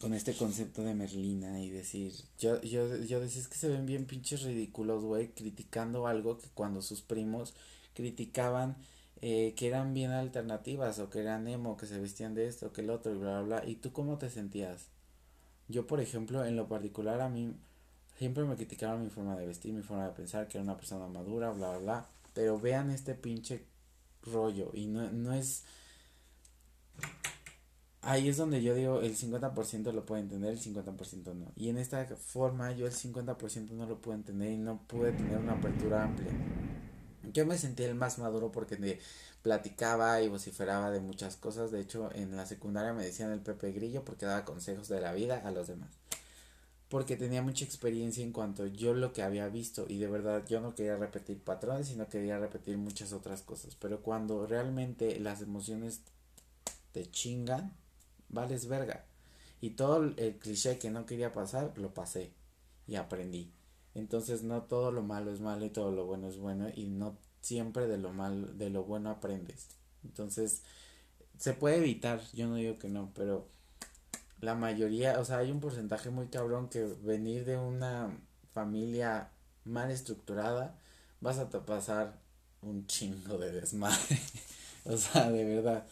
con 0.00 0.14
este 0.14 0.34
concepto 0.34 0.82
de 0.82 0.94
Merlina 0.94 1.60
y 1.60 1.70
decir, 1.70 2.12
yo, 2.38 2.60
yo, 2.62 2.96
yo 2.96 3.20
decía, 3.20 3.42
que 3.48 3.56
se 3.56 3.68
ven 3.68 3.86
bien 3.86 4.06
pinches 4.06 4.42
ridículos, 4.42 5.02
güey, 5.04 5.28
criticando 5.28 6.06
algo 6.06 6.38
que 6.38 6.48
cuando 6.54 6.82
sus 6.82 7.02
primos 7.02 7.54
criticaban 7.94 8.76
eh, 9.20 9.54
que 9.56 9.68
eran 9.68 9.94
bien 9.94 10.10
alternativas 10.10 10.98
o 10.98 11.10
que 11.10 11.20
eran 11.20 11.46
emo, 11.46 11.76
que 11.76 11.86
se 11.86 12.00
vestían 12.00 12.34
de 12.34 12.48
esto, 12.48 12.72
que 12.72 12.80
el 12.80 12.90
otro 12.90 13.14
y 13.14 13.18
bla, 13.18 13.42
bla, 13.42 13.60
bla. 13.60 13.68
¿Y 13.68 13.76
tú 13.76 13.92
cómo 13.92 14.18
te 14.18 14.30
sentías? 14.30 14.86
Yo, 15.68 15.86
por 15.86 16.00
ejemplo, 16.00 16.44
en 16.44 16.56
lo 16.56 16.68
particular 16.68 17.20
a 17.20 17.28
mí 17.28 17.54
Siempre 18.22 18.44
me 18.44 18.54
criticaron 18.54 19.02
mi 19.02 19.10
forma 19.10 19.36
de 19.36 19.46
vestir, 19.46 19.72
mi 19.72 19.82
forma 19.82 20.04
de 20.06 20.12
pensar, 20.12 20.46
que 20.46 20.58
era 20.58 20.62
una 20.62 20.76
persona 20.76 21.08
madura, 21.08 21.50
bla, 21.50 21.70
bla, 21.70 21.78
bla. 21.78 22.08
Pero 22.34 22.56
vean 22.56 22.90
este 22.90 23.14
pinche 23.14 23.64
rollo. 24.22 24.70
Y 24.74 24.86
no, 24.86 25.10
no 25.10 25.32
es... 25.32 25.64
Ahí 28.04 28.28
es 28.28 28.36
donde 28.36 28.62
yo 28.62 28.74
digo, 28.74 29.00
el 29.00 29.16
50% 29.16 29.92
lo 29.92 30.04
puede 30.04 30.22
entender, 30.22 30.50
el 30.52 30.60
50% 30.60 31.34
no. 31.34 31.52
Y 31.54 31.68
en 31.68 31.78
esta 31.78 32.04
forma 32.16 32.72
yo 32.72 32.86
el 32.86 32.92
50% 32.92 33.70
no 33.70 33.86
lo 33.86 34.00
puedo 34.00 34.16
entender 34.16 34.50
y 34.50 34.58
no 34.58 34.82
pude 34.88 35.12
tener 35.12 35.38
una 35.38 35.52
apertura 35.52 36.02
amplia. 36.02 36.30
Yo 37.32 37.46
me 37.46 37.56
sentí 37.56 37.84
el 37.84 37.94
más 37.94 38.18
maduro 38.18 38.50
porque 38.50 38.76
me 38.76 38.98
platicaba 39.42 40.20
y 40.20 40.28
vociferaba 40.28 40.90
de 40.90 41.00
muchas 41.00 41.36
cosas. 41.36 41.70
De 41.70 41.80
hecho, 41.80 42.10
en 42.12 42.36
la 42.36 42.44
secundaria 42.44 42.92
me 42.92 43.04
decían 43.04 43.30
el 43.30 43.40
Pepe 43.40 43.70
Grillo 43.70 44.04
porque 44.04 44.26
daba 44.26 44.44
consejos 44.44 44.88
de 44.88 45.00
la 45.00 45.12
vida 45.12 45.40
a 45.44 45.52
los 45.52 45.68
demás 45.68 45.90
porque 46.92 47.16
tenía 47.16 47.40
mucha 47.40 47.64
experiencia 47.64 48.22
en 48.22 48.32
cuanto 48.32 48.66
yo 48.66 48.92
lo 48.92 49.14
que 49.14 49.22
había 49.22 49.48
visto 49.48 49.86
y 49.88 49.96
de 49.96 50.08
verdad 50.08 50.44
yo 50.46 50.60
no 50.60 50.74
quería 50.74 50.94
repetir 50.94 51.42
patrones 51.42 51.88
sino 51.88 52.06
quería 52.06 52.38
repetir 52.38 52.76
muchas 52.76 53.14
otras 53.14 53.40
cosas 53.40 53.74
pero 53.76 54.02
cuando 54.02 54.46
realmente 54.46 55.18
las 55.18 55.40
emociones 55.40 56.02
te 56.92 57.10
chingan 57.10 57.72
vales 58.32 58.66
verga 58.66 59.04
y 59.60 59.70
todo 59.70 60.02
el 60.02 60.38
cliché 60.38 60.78
que 60.78 60.90
no 60.90 61.06
quería 61.06 61.32
pasar 61.32 61.72
lo 61.76 61.94
pasé 61.94 62.32
y 62.86 62.96
aprendí 62.96 63.52
entonces 63.94 64.42
no 64.42 64.62
todo 64.62 64.90
lo 64.90 65.02
malo 65.02 65.32
es 65.32 65.40
malo 65.40 65.64
y 65.64 65.70
todo 65.70 65.92
lo 65.92 66.06
bueno 66.06 66.28
es 66.28 66.38
bueno 66.38 66.68
y 66.74 66.86
no 66.86 67.16
siempre 67.40 67.86
de 67.86 67.98
lo 67.98 68.12
malo 68.12 68.48
de 68.48 68.70
lo 68.70 68.84
bueno 68.84 69.10
aprendes 69.10 69.68
entonces 70.02 70.62
se 71.38 71.52
puede 71.52 71.76
evitar 71.76 72.20
yo 72.32 72.48
no 72.48 72.56
digo 72.56 72.78
que 72.78 72.88
no 72.88 73.12
pero 73.14 73.46
la 74.42 74.56
mayoría, 74.56 75.20
o 75.20 75.24
sea, 75.24 75.38
hay 75.38 75.52
un 75.52 75.60
porcentaje 75.60 76.10
muy 76.10 76.26
cabrón 76.26 76.68
que 76.68 76.82
venir 76.82 77.44
de 77.44 77.56
una 77.56 78.10
familia 78.52 79.30
mal 79.64 79.90
estructurada 79.90 80.76
vas 81.20 81.38
a 81.38 81.48
pasar 81.48 82.18
un 82.60 82.86
chingo 82.88 83.38
de 83.38 83.52
desmadre. 83.52 84.20
o 84.84 84.96
sea, 84.96 85.30
de 85.30 85.44
verdad. 85.44 85.86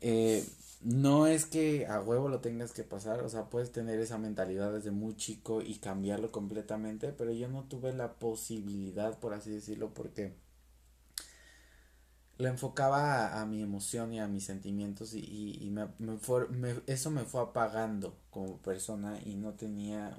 Eh, 0.00 0.42
no 0.82 1.26
es 1.26 1.46
que 1.46 1.86
a 1.86 2.00
huevo 2.00 2.28
lo 2.28 2.40
tengas 2.40 2.72
que 2.72 2.84
pasar, 2.84 3.22
o 3.22 3.28
sea, 3.28 3.50
puedes 3.50 3.72
tener 3.72 3.98
esa 4.00 4.18
mentalidad 4.18 4.72
desde 4.72 4.90
muy 4.90 5.16
chico 5.16 5.62
y 5.62 5.76
cambiarlo 5.76 6.30
completamente, 6.32 7.12
pero 7.12 7.32
yo 7.32 7.48
no 7.48 7.64
tuve 7.64 7.92
la 7.92 8.14
posibilidad, 8.14 9.18
por 9.18 9.34
así 9.34 9.50
decirlo, 9.50 9.92
porque 9.94 10.34
lo 12.38 12.48
enfocaba 12.48 13.40
a, 13.40 13.46
mi 13.46 13.62
emoción 13.62 14.12
y 14.12 14.20
a 14.20 14.28
mis 14.28 14.44
sentimientos 14.44 15.14
y, 15.14 15.58
y, 15.60 15.70
me, 15.70 15.88
me, 15.98 16.18
eso 16.86 17.10
me 17.10 17.24
fue 17.24 17.40
apagando 17.40 18.18
como 18.30 18.58
persona 18.58 19.18
y 19.24 19.36
no 19.36 19.54
tenía 19.54 20.18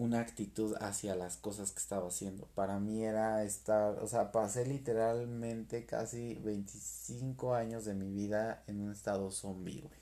una 0.00 0.20
actitud 0.20 0.74
hacia 0.80 1.14
las 1.14 1.36
cosas 1.36 1.72
que 1.72 1.78
estaba 1.78 2.08
haciendo. 2.08 2.46
Para 2.54 2.78
mí 2.78 3.04
era 3.04 3.44
estar, 3.44 3.98
o 3.98 4.08
sea, 4.08 4.32
pasé 4.32 4.64
literalmente 4.64 5.84
casi 5.84 6.34
25 6.36 7.54
años 7.54 7.84
de 7.84 7.94
mi 7.94 8.10
vida 8.10 8.64
en 8.66 8.80
un 8.80 8.92
estado 8.92 9.30
zombie, 9.30 9.82
güey. 9.82 10.00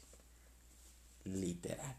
Literal. 1.36 1.96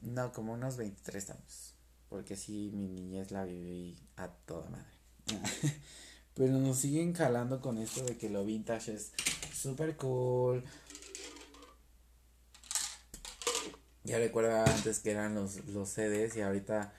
No, 0.00 0.32
como 0.32 0.54
unos 0.54 0.78
23 0.78 1.30
años. 1.30 1.74
Porque 2.08 2.34
sí, 2.36 2.70
mi 2.72 2.88
niñez 2.88 3.30
la 3.30 3.44
viví 3.44 3.98
a 4.16 4.28
toda 4.28 4.70
madre. 4.70 4.86
Pero 6.34 6.54
nos 6.54 6.78
siguen 6.78 7.12
jalando 7.12 7.60
con 7.60 7.76
esto 7.76 8.02
de 8.04 8.16
que 8.16 8.30
lo 8.30 8.44
vintage 8.44 8.94
es 8.94 9.12
súper 9.52 9.96
cool. 9.96 10.64
Ya 14.04 14.18
recuerda 14.18 14.64
antes 14.64 15.00
que 15.00 15.12
eran 15.12 15.34
los, 15.34 15.64
los 15.66 15.88
CDs 15.88 16.36
y 16.36 16.40
ahorita 16.42 16.92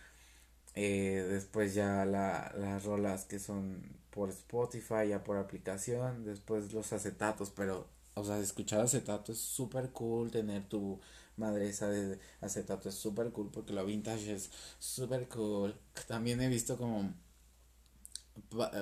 Eh, 0.75 1.25
después 1.29 1.73
ya 1.75 2.05
la, 2.05 2.53
las 2.57 2.85
rolas 2.85 3.25
que 3.25 3.39
son 3.39 3.81
por 4.11 4.29
Spotify, 4.29 5.09
ya 5.09 5.23
por 5.23 5.37
aplicación. 5.37 6.25
Después 6.25 6.73
los 6.73 6.93
acetatos, 6.93 7.51
pero, 7.51 7.87
o 8.15 8.23
sea, 8.25 8.39
escuchar 8.39 8.81
acetato 8.81 9.31
es 9.33 9.39
súper 9.39 9.91
cool. 9.91 10.31
Tener 10.31 10.67
tu 10.69 10.99
madresa 11.37 11.89
de 11.89 12.19
acetato 12.41 12.89
es 12.89 12.95
súper 12.95 13.31
cool 13.31 13.51
porque 13.51 13.73
lo 13.73 13.85
vintage 13.85 14.33
es 14.35 14.51
súper 14.79 15.27
cool. 15.29 15.75
También 16.07 16.41
he 16.41 16.49
visto 16.49 16.77
como, 16.77 17.13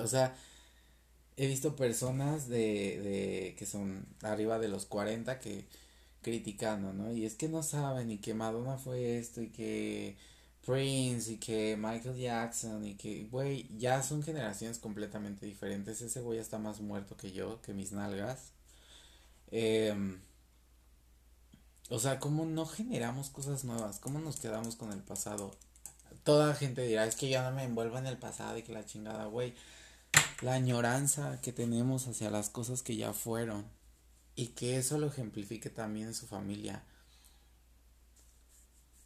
o 0.01 0.07
sea, 0.07 0.36
he 1.38 1.47
visto 1.47 1.76
personas 1.76 2.47
de, 2.49 2.99
de 3.01 3.55
que 3.57 3.65
son 3.65 4.05
arriba 4.22 4.59
de 4.59 4.67
los 4.67 4.86
40 4.86 5.39
que 5.39 5.65
criticando, 6.22 6.93
¿no? 6.93 7.13
Y 7.13 7.26
es 7.26 7.36
que 7.36 7.49
no 7.49 7.63
saben 7.63 8.11
y 8.11 8.17
que 8.19 8.34
Madonna 8.34 8.78
fue 8.78 9.17
esto 9.17 9.41
y 9.41 9.49
que 9.49 10.17
Prince 10.65 11.34
y 11.34 11.38
que 11.38 11.76
Michael 11.78 12.17
Jackson 12.17 12.86
y 12.86 12.95
que, 12.95 13.26
güey, 13.26 13.67
ya 13.78 14.03
son 14.03 14.24
generaciones 14.24 14.80
completamente 14.80 15.45
diferentes. 15.45 16.01
Ese 16.01 16.22
güey 16.22 16.39
está 16.39 16.59
más 16.59 16.82
muerto 16.82 17.17
que 17.17 17.32
yo, 17.32 17.61
que 17.61 17.74
mis 17.74 17.91
nalgas. 17.91 18.51
Eh, 19.51 20.19
o 21.91 21.99
sea, 21.99 22.19
¿cómo 22.19 22.45
no 22.45 22.65
generamos 22.65 23.30
cosas 23.30 23.65
nuevas? 23.65 23.99
¿Cómo 23.99 24.19
nos 24.19 24.38
quedamos 24.38 24.78
con 24.78 24.93
el 24.93 25.01
pasado? 25.01 25.51
Toda 26.24 26.55
gente 26.55 26.84
dirá, 26.84 27.05
es 27.05 27.17
que 27.17 27.28
ya 27.28 27.43
no 27.43 27.53
me 27.53 27.63
envuelvo 27.63 27.97
en 27.97 28.07
el 28.07 28.17
pasado 28.17 28.57
y 28.57 28.63
que 28.63 28.72
la 28.72 28.86
chingada, 28.86 29.26
güey. 29.26 29.53
La 30.41 30.53
añoranza 30.53 31.41
que 31.41 31.51
tenemos 31.51 32.07
hacia 32.07 32.30
las 32.32 32.49
cosas 32.49 32.82
que 32.82 32.95
ya 32.95 33.11
fueron. 33.11 33.65
Y 34.41 34.47
que 34.55 34.75
eso 34.79 34.97
lo 34.97 35.05
ejemplifique 35.05 35.69
también 35.69 36.07
en 36.07 36.13
su 36.15 36.25
familia. 36.25 36.81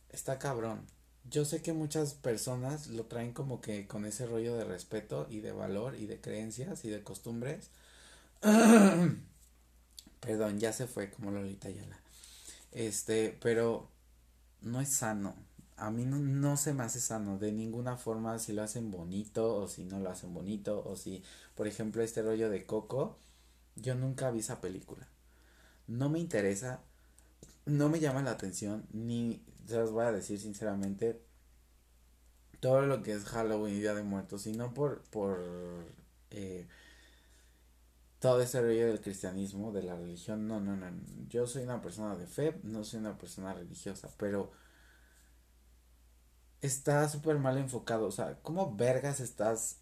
Está 0.08 0.40
cabrón. 0.40 0.88
Yo 1.30 1.44
sé 1.44 1.62
que 1.62 1.74
muchas 1.74 2.14
personas 2.14 2.88
lo 2.88 3.08
traen 3.08 3.34
como 3.34 3.60
que 3.60 3.86
con 3.86 4.06
ese 4.06 4.28
rollo 4.28 4.56
de 4.56 4.64
respeto 4.64 5.28
y 5.30 5.42
de 5.42 5.52
valor 5.52 5.98
y 5.98 6.06
de 6.06 6.22
creencias 6.22 6.86
y 6.86 6.90
de 6.90 7.04
costumbres. 7.04 7.70
Perdón, 10.22 10.58
ya 10.62 10.72
se 10.72 10.88
fue 10.88 11.12
como 11.12 11.32
Lolita 11.32 11.70
Yala. 11.70 12.00
Este, 12.72 13.38
pero 13.42 13.92
no 14.62 14.80
es 14.80 14.88
sano. 14.88 15.36
A 15.76 15.92
mí 15.92 16.06
no, 16.06 16.18
no 16.18 16.56
se 16.56 16.74
me 16.74 16.84
hace 16.84 17.02
sano 17.02 17.40
de 17.40 17.52
ninguna 17.52 17.98
forma 17.98 18.40
si 18.40 18.54
lo 18.54 18.64
hacen 18.64 18.90
bonito 18.90 19.54
o 19.54 19.68
si 19.68 19.84
no 19.84 20.00
lo 20.00 20.10
hacen 20.10 20.34
bonito 20.34 20.82
o 20.88 20.96
si, 20.96 21.24
por 21.56 21.68
ejemplo, 21.68 22.04
este 22.04 22.22
rollo 22.22 22.50
de 22.50 22.66
Coco, 22.66 23.20
yo 23.76 23.96
nunca 23.96 24.32
vi 24.32 24.40
esa 24.40 24.62
película. 24.62 25.10
No 25.88 26.10
me 26.10 26.20
interesa, 26.20 26.82
no 27.66 27.90
me 27.90 28.00
llama 28.00 28.22
la 28.24 28.32
atención, 28.32 28.88
ni, 28.92 29.44
se 29.68 29.78
los 29.78 29.92
voy 29.92 30.06
a 30.06 30.12
decir 30.12 30.40
sinceramente, 30.40 31.22
todo 32.60 32.82
lo 32.82 33.04
que 33.04 33.14
es 33.14 33.26
Halloween 33.26 33.76
y 33.76 33.80
Día 33.80 33.94
de 33.94 34.04
Muertos, 34.04 34.44
sino 34.44 34.74
por, 34.74 35.04
por, 35.04 35.40
eh, 36.32 36.68
todo 38.20 38.42
ese 38.42 38.62
rollo 38.62 38.88
del 38.88 39.02
cristianismo, 39.02 39.72
de 39.72 39.84
la 39.84 39.96
religión, 39.96 40.48
no, 40.48 40.60
no, 40.60 40.76
no, 40.76 40.88
yo 41.30 41.46
soy 41.48 41.64
una 41.64 41.82
persona 41.82 42.16
de 42.16 42.28
fe, 42.28 42.60
no 42.64 42.84
soy 42.84 43.00
una 43.00 43.18
persona 43.18 43.54
religiosa, 43.54 44.10
pero 44.18 44.52
está 46.62 47.08
súper 47.10 47.38
mal 47.38 47.58
enfocado, 47.58 48.08
o 48.08 48.12
sea, 48.12 48.40
¿cómo 48.42 48.76
vergas 48.76 49.20
estás... 49.20 49.80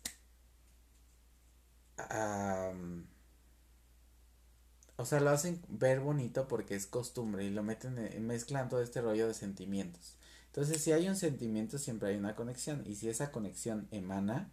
o 4.98 5.06
sea, 5.06 5.20
lo 5.20 5.30
hacen 5.32 5.62
ver 5.70 6.00
bonito 6.00 6.48
porque 6.48 6.76
es 6.76 6.86
costumbre 6.86 7.46
y 7.46 7.50
lo 7.50 7.64
meten, 7.64 7.98
en, 7.98 8.28
mezclan 8.28 8.70
todo 8.70 8.82
este 8.82 9.02
rollo 9.02 9.28
de 9.28 9.34
sentimientos. 9.34 10.16
Entonces, 10.48 10.82
si 10.82 10.92
hay 10.92 11.10
un 11.10 11.16
sentimiento, 11.16 11.78
siempre 11.80 12.10
hay 12.10 12.18
una 12.18 12.36
conexión. 12.36 12.84
Y 12.86 12.96
si 12.96 13.10
esa 13.10 13.32
conexión 13.32 13.88
emana, 13.92 14.52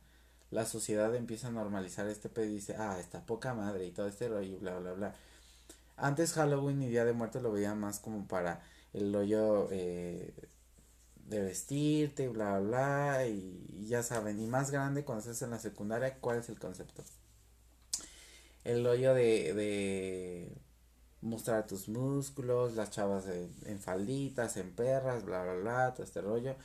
la 0.51 0.66
sociedad 0.66 1.14
empieza 1.14 1.49
a 1.49 1.51
normalizar 1.51 2.09
este 2.09 2.28
pedo 2.28 2.47
y 2.47 2.55
dice, 2.55 2.76
ah, 2.78 2.99
está 2.99 3.24
poca 3.26 3.55
madre 3.55 3.86
y 3.86 3.93
todo 3.93 4.09
este 4.09 4.28
rollo, 4.28 4.59
bla, 4.59 4.78
bla, 4.78 4.93
bla. 4.93 5.14
Antes 5.97 6.32
Halloween 6.32 6.82
y 6.82 6.88
Día 6.88 7.05
de 7.05 7.12
Muertos 7.12 7.43
lo 7.43 7.53
veían 7.53 7.78
más 7.78 8.01
como 8.01 8.26
para 8.26 8.62
el 8.95 9.12
rollo 9.12 9.68
eh, 9.70 10.32
de 11.26 11.41
vestirte, 11.43 12.28
bla, 12.28 12.59
bla, 12.59 12.68
bla, 13.18 13.26
y, 13.26 13.86
ya 13.88 14.03
saben, 14.03 14.41
y 14.41 14.47
más 14.47 14.70
grande 14.70 15.05
cuando 15.05 15.20
estás 15.20 15.43
en 15.43 15.51
la 15.51 15.59
secundaria, 15.59 16.18
¿cuál 16.20 16.38
es 16.38 16.49
el 16.49 16.59
concepto? 16.59 17.05
El 18.64 18.84
rollo 18.84 19.14
de, 19.14 19.54
de 19.54 20.52
mostrar 21.22 21.66
tus 21.66 21.88
músculos, 21.88 22.74
las 22.74 22.90
chavas 22.90 23.26
en 23.26 23.80
falditas, 23.80 24.56
en 24.56 24.74
perras, 24.74 25.24
bla, 25.24 25.42
bla, 25.44 25.54
bla, 25.54 25.94
todo 25.94 26.04
este 26.04 26.20
rollo 26.20 26.56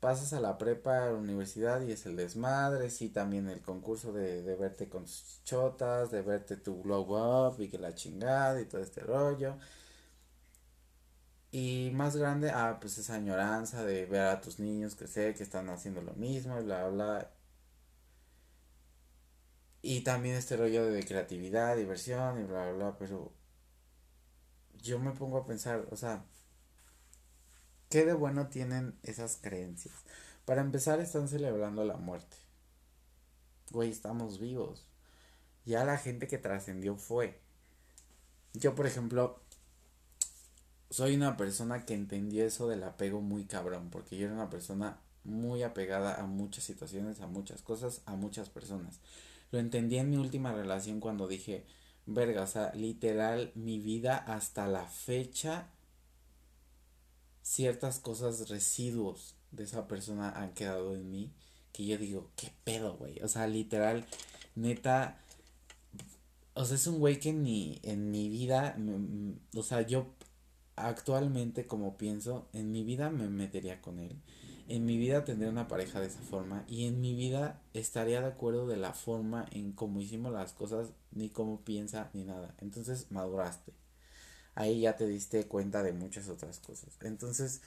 pasas 0.00 0.32
a 0.32 0.40
la 0.40 0.58
prepa, 0.58 1.04
a 1.04 1.10
la 1.12 1.18
universidad 1.18 1.82
y 1.82 1.92
es 1.92 2.06
el 2.06 2.16
desmadre, 2.16 2.90
sí, 2.90 3.10
también 3.10 3.48
el 3.48 3.60
concurso 3.62 4.12
de, 4.12 4.42
de 4.42 4.56
verte 4.56 4.88
con 4.88 5.04
chotas, 5.44 6.10
de 6.10 6.22
verte 6.22 6.56
tu 6.56 6.82
glow 6.82 7.48
up 7.48 7.60
y 7.60 7.68
que 7.68 7.78
la 7.78 7.94
chingada 7.94 8.60
y 8.60 8.64
todo 8.66 8.80
este 8.80 9.02
rollo. 9.02 9.56
Y 11.52 11.90
más 11.94 12.16
grande, 12.16 12.50
ah, 12.50 12.78
pues 12.80 12.98
esa 12.98 13.14
añoranza 13.14 13.84
de 13.84 14.06
ver 14.06 14.22
a 14.22 14.40
tus 14.40 14.58
niños 14.60 14.96
sé 15.06 15.34
que 15.34 15.42
están 15.42 15.68
haciendo 15.68 16.00
lo 16.02 16.12
mismo 16.14 16.58
y 16.60 16.64
bla, 16.64 16.88
bla. 16.88 17.30
Y 19.82 20.02
también 20.02 20.36
este 20.36 20.56
rollo 20.56 20.86
de 20.86 21.04
creatividad, 21.04 21.76
diversión 21.76 22.40
y 22.40 22.44
bla, 22.44 22.64
bla, 22.64 22.72
bla, 22.72 22.98
pero 22.98 23.32
yo 24.82 24.98
me 24.98 25.12
pongo 25.12 25.38
a 25.38 25.46
pensar, 25.46 25.86
o 25.90 25.96
sea, 25.96 26.24
¿Qué 27.90 28.04
de 28.04 28.12
bueno 28.12 28.46
tienen 28.46 28.96
esas 29.02 29.38
creencias? 29.42 29.96
Para 30.44 30.60
empezar, 30.60 31.00
están 31.00 31.26
celebrando 31.26 31.84
la 31.84 31.96
muerte. 31.96 32.36
Güey, 33.72 33.90
estamos 33.90 34.38
vivos. 34.38 34.86
Ya 35.64 35.84
la 35.84 35.98
gente 35.98 36.28
que 36.28 36.38
trascendió 36.38 36.94
fue. 36.94 37.40
Yo, 38.54 38.76
por 38.76 38.86
ejemplo, 38.86 39.40
soy 40.88 41.16
una 41.16 41.36
persona 41.36 41.84
que 41.84 41.94
entendió 41.94 42.46
eso 42.46 42.68
del 42.68 42.84
apego 42.84 43.22
muy 43.22 43.46
cabrón, 43.46 43.90
porque 43.90 44.16
yo 44.16 44.26
era 44.26 44.34
una 44.34 44.50
persona 44.50 45.00
muy 45.24 45.64
apegada 45.64 46.14
a 46.20 46.26
muchas 46.26 46.62
situaciones, 46.62 47.20
a 47.20 47.26
muchas 47.26 47.60
cosas, 47.60 48.02
a 48.06 48.14
muchas 48.14 48.48
personas. 48.50 49.00
Lo 49.50 49.58
entendí 49.58 49.98
en 49.98 50.10
mi 50.10 50.16
última 50.16 50.52
relación 50.52 51.00
cuando 51.00 51.26
dije, 51.26 51.66
verga, 52.06 52.42
o 52.42 52.46
sea, 52.46 52.72
literal, 52.74 53.52
mi 53.54 53.78
vida 53.78 54.16
hasta 54.16 54.66
la 54.66 54.84
fecha 54.86 55.68
ciertas 57.42 57.98
cosas, 57.98 58.48
residuos 58.48 59.34
de 59.50 59.64
esa 59.64 59.88
persona 59.88 60.30
han 60.30 60.54
quedado 60.54 60.94
en 60.94 61.10
mí 61.10 61.32
que 61.72 61.84
yo 61.84 61.98
digo, 61.98 62.30
¿qué 62.36 62.52
pedo, 62.64 62.96
güey? 62.96 63.20
O 63.22 63.28
sea, 63.28 63.46
literal, 63.46 64.04
neta, 64.54 65.18
o 66.54 66.64
sea, 66.64 66.76
es 66.76 66.86
un 66.86 66.98
güey 66.98 67.18
que 67.18 67.32
ni 67.32 67.80
en 67.82 68.10
mi 68.10 68.28
vida, 68.28 68.76
o 69.56 69.62
sea, 69.62 69.82
yo 69.82 70.06
actualmente 70.76 71.66
como 71.66 71.96
pienso, 71.96 72.48
en 72.52 72.72
mi 72.72 72.84
vida 72.84 73.10
me 73.10 73.28
metería 73.28 73.80
con 73.80 73.98
él. 73.98 74.16
En 74.70 74.84
mi 74.86 74.96
vida 74.96 75.24
tendría 75.24 75.50
una 75.50 75.68
pareja 75.68 76.00
de 76.00 76.06
esa 76.06 76.20
forma 76.22 76.64
y 76.68 76.86
en 76.86 77.00
mi 77.00 77.14
vida 77.14 77.60
estaría 77.74 78.20
de 78.20 78.28
acuerdo 78.28 78.66
de 78.66 78.76
la 78.78 78.94
forma 78.94 79.46
en 79.50 79.72
cómo 79.72 80.00
hicimos 80.00 80.32
las 80.32 80.52
cosas, 80.52 80.92
ni 81.12 81.28
cómo 81.28 81.60
piensa, 81.62 82.10
ni 82.14 82.24
nada. 82.24 82.54
Entonces 82.60 83.10
maduraste 83.10 83.72
ahí 84.54 84.80
ya 84.82 84.96
te 84.96 85.06
diste 85.06 85.46
cuenta 85.46 85.82
de 85.82 85.92
muchas 85.92 86.28
otras 86.28 86.58
cosas. 86.60 86.98
Entonces, 87.02 87.62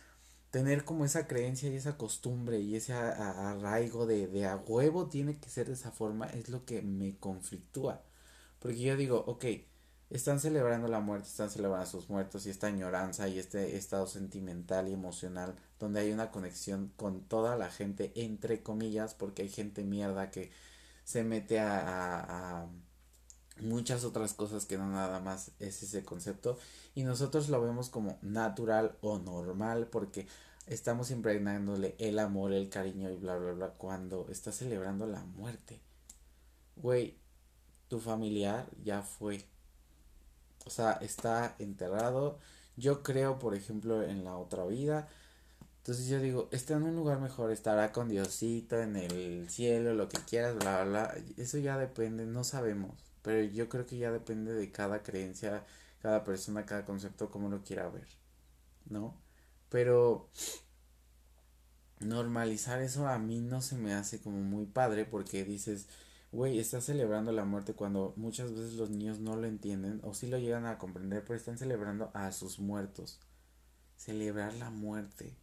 tener 0.52 0.86
como 0.86 1.06
esa 1.06 1.28
creencia 1.28 1.70
y 1.70 1.76
esa 1.76 1.98
costumbre 1.98 2.60
y 2.60 2.76
ese 2.76 2.94
arraigo 2.94 4.06
de, 4.06 4.28
de 4.28 4.46
a 4.46 4.58
huevo 4.58 5.08
tiene 5.08 5.40
que 5.40 5.50
ser 5.50 5.68
de 5.68 5.74
esa 5.74 5.92
forma 5.92 6.28
es 6.28 6.50
lo 6.50 6.66
que 6.66 6.82
me 6.82 7.18
conflictúa. 7.18 8.04
Porque 8.60 8.80
yo 8.80 8.98
digo, 8.98 9.24
ok, 9.28 9.46
están 10.14 10.40
celebrando 10.40 10.88
la 10.88 11.00
muerte, 11.00 11.28
están 11.28 11.50
celebrando 11.50 11.84
a 11.84 11.90
sus 11.90 12.10
muertos 12.10 12.46
y 12.46 12.50
esta 12.52 12.68
añoranza 12.68 13.28
y 13.28 13.40
este 13.40 13.78
estado 13.78 14.08
sentimental 14.08 14.88
y 14.88 14.94
emocional 14.94 15.56
donde 15.80 16.02
hay 16.02 16.12
una 16.12 16.32
conexión 16.32 16.94
con 16.96 17.22
toda 17.22 17.58
la 17.58 17.70
gente, 17.70 18.12
entre 18.16 18.62
comillas, 18.62 19.16
porque 19.16 19.42
hay 19.42 19.50
gente 19.50 19.84
mierda 19.84 20.32
que 20.32 20.52
se 21.04 21.24
mete 21.24 21.60
a, 21.60 22.62
a 22.62 22.68
muchas 23.62 24.04
otras 24.04 24.34
cosas 24.34 24.66
que 24.66 24.78
no 24.78 24.88
nada 24.90 25.20
más 25.20 25.52
es 25.60 25.84
ese 25.84 26.04
concepto 26.04 26.58
y 26.96 27.04
nosotros 27.04 27.50
lo 27.50 27.62
vemos 27.62 27.90
como 27.90 28.18
natural 28.22 28.98
o 29.02 29.20
normal 29.20 29.88
porque 29.88 30.28
estamos 30.68 31.12
impregnándole 31.12 31.96
el 32.00 32.20
amor, 32.20 32.54
el 32.54 32.70
cariño 32.70 33.10
y 33.10 33.18
bla 33.18 33.38
bla 33.38 33.54
bla 33.54 33.70
cuando 33.70 34.28
estás 34.30 34.56
celebrando 34.56 35.08
la 35.08 35.24
muerte. 35.24 35.82
Güey, 36.76 37.18
tu 37.88 38.00
familiar 38.00 38.70
ya 38.84 39.02
fue. 39.02 39.46
O 40.66 40.70
sea, 40.70 40.94
está 40.94 41.56
enterrado. 41.60 42.40
Yo 42.78 43.04
creo, 43.04 43.40
por 43.40 43.56
ejemplo, 43.56 44.04
en 44.04 44.24
la 44.24 44.38
otra 44.38 44.66
vida. 44.66 45.08
Entonces 45.80 46.08
yo 46.08 46.20
digo, 46.20 46.48
está 46.52 46.76
en 46.76 46.84
un 46.84 46.96
lugar 46.96 47.20
mejor, 47.20 47.52
estará 47.52 47.92
con 47.92 48.08
Diosito, 48.08 48.80
en 48.80 48.96
el 48.96 49.50
cielo, 49.50 49.94
lo 49.94 50.08
que 50.08 50.18
quieras, 50.20 50.56
bla, 50.56 50.84
bla. 50.86 51.14
Eso 51.38 51.58
ya 51.58 51.78
depende, 51.78 52.26
no 52.26 52.44
sabemos. 52.46 52.94
Pero 53.22 53.44
yo 53.44 53.68
creo 53.70 53.86
que 53.86 53.98
ya 53.98 54.12
depende 54.12 54.54
de 54.54 54.72
cada 54.72 55.04
creencia, 55.04 55.66
cada 56.02 56.24
persona, 56.24 56.66
cada 56.66 56.86
concepto, 56.86 57.30
como 57.30 57.50
lo 57.50 57.64
quiera 57.64 57.90
ver, 57.90 58.08
¿no? 58.90 59.16
Pero 59.70 60.30
normalizar 62.00 62.82
eso 62.82 63.08
a 63.08 63.18
mí 63.20 63.40
no 63.42 63.62
se 63.62 63.76
me 63.76 63.94
hace 63.94 64.22
como 64.22 64.42
muy 64.42 64.66
padre 64.66 65.06
porque 65.06 65.44
dices, 65.44 65.88
güey, 66.34 66.58
estás 66.58 66.86
celebrando 66.86 67.32
la 67.32 67.46
muerte 67.46 67.76
cuando 67.76 68.14
muchas 68.18 68.52
veces 68.52 68.74
los 68.74 68.90
niños 68.90 69.20
no 69.20 69.36
lo 69.36 69.46
entienden 69.46 70.02
o 70.04 70.16
sí 70.16 70.26
lo 70.28 70.40
llegan 70.40 70.66
a 70.66 70.80
comprender, 70.80 71.24
pero 71.24 71.38
están 71.38 71.60
celebrando 71.60 72.10
a 72.16 72.32
sus 72.32 72.58
muertos. 72.58 73.20
Celebrar 73.98 74.56
la 74.56 74.72
muerte. 74.72 75.36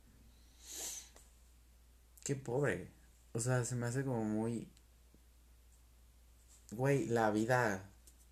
Qué 2.24 2.34
pobre. 2.34 2.90
O 3.32 3.38
sea, 3.38 3.64
se 3.64 3.76
me 3.76 3.86
hace 3.86 4.04
como 4.04 4.24
muy... 4.24 4.68
Güey, 6.72 7.06
la 7.06 7.30
vida... 7.30 7.88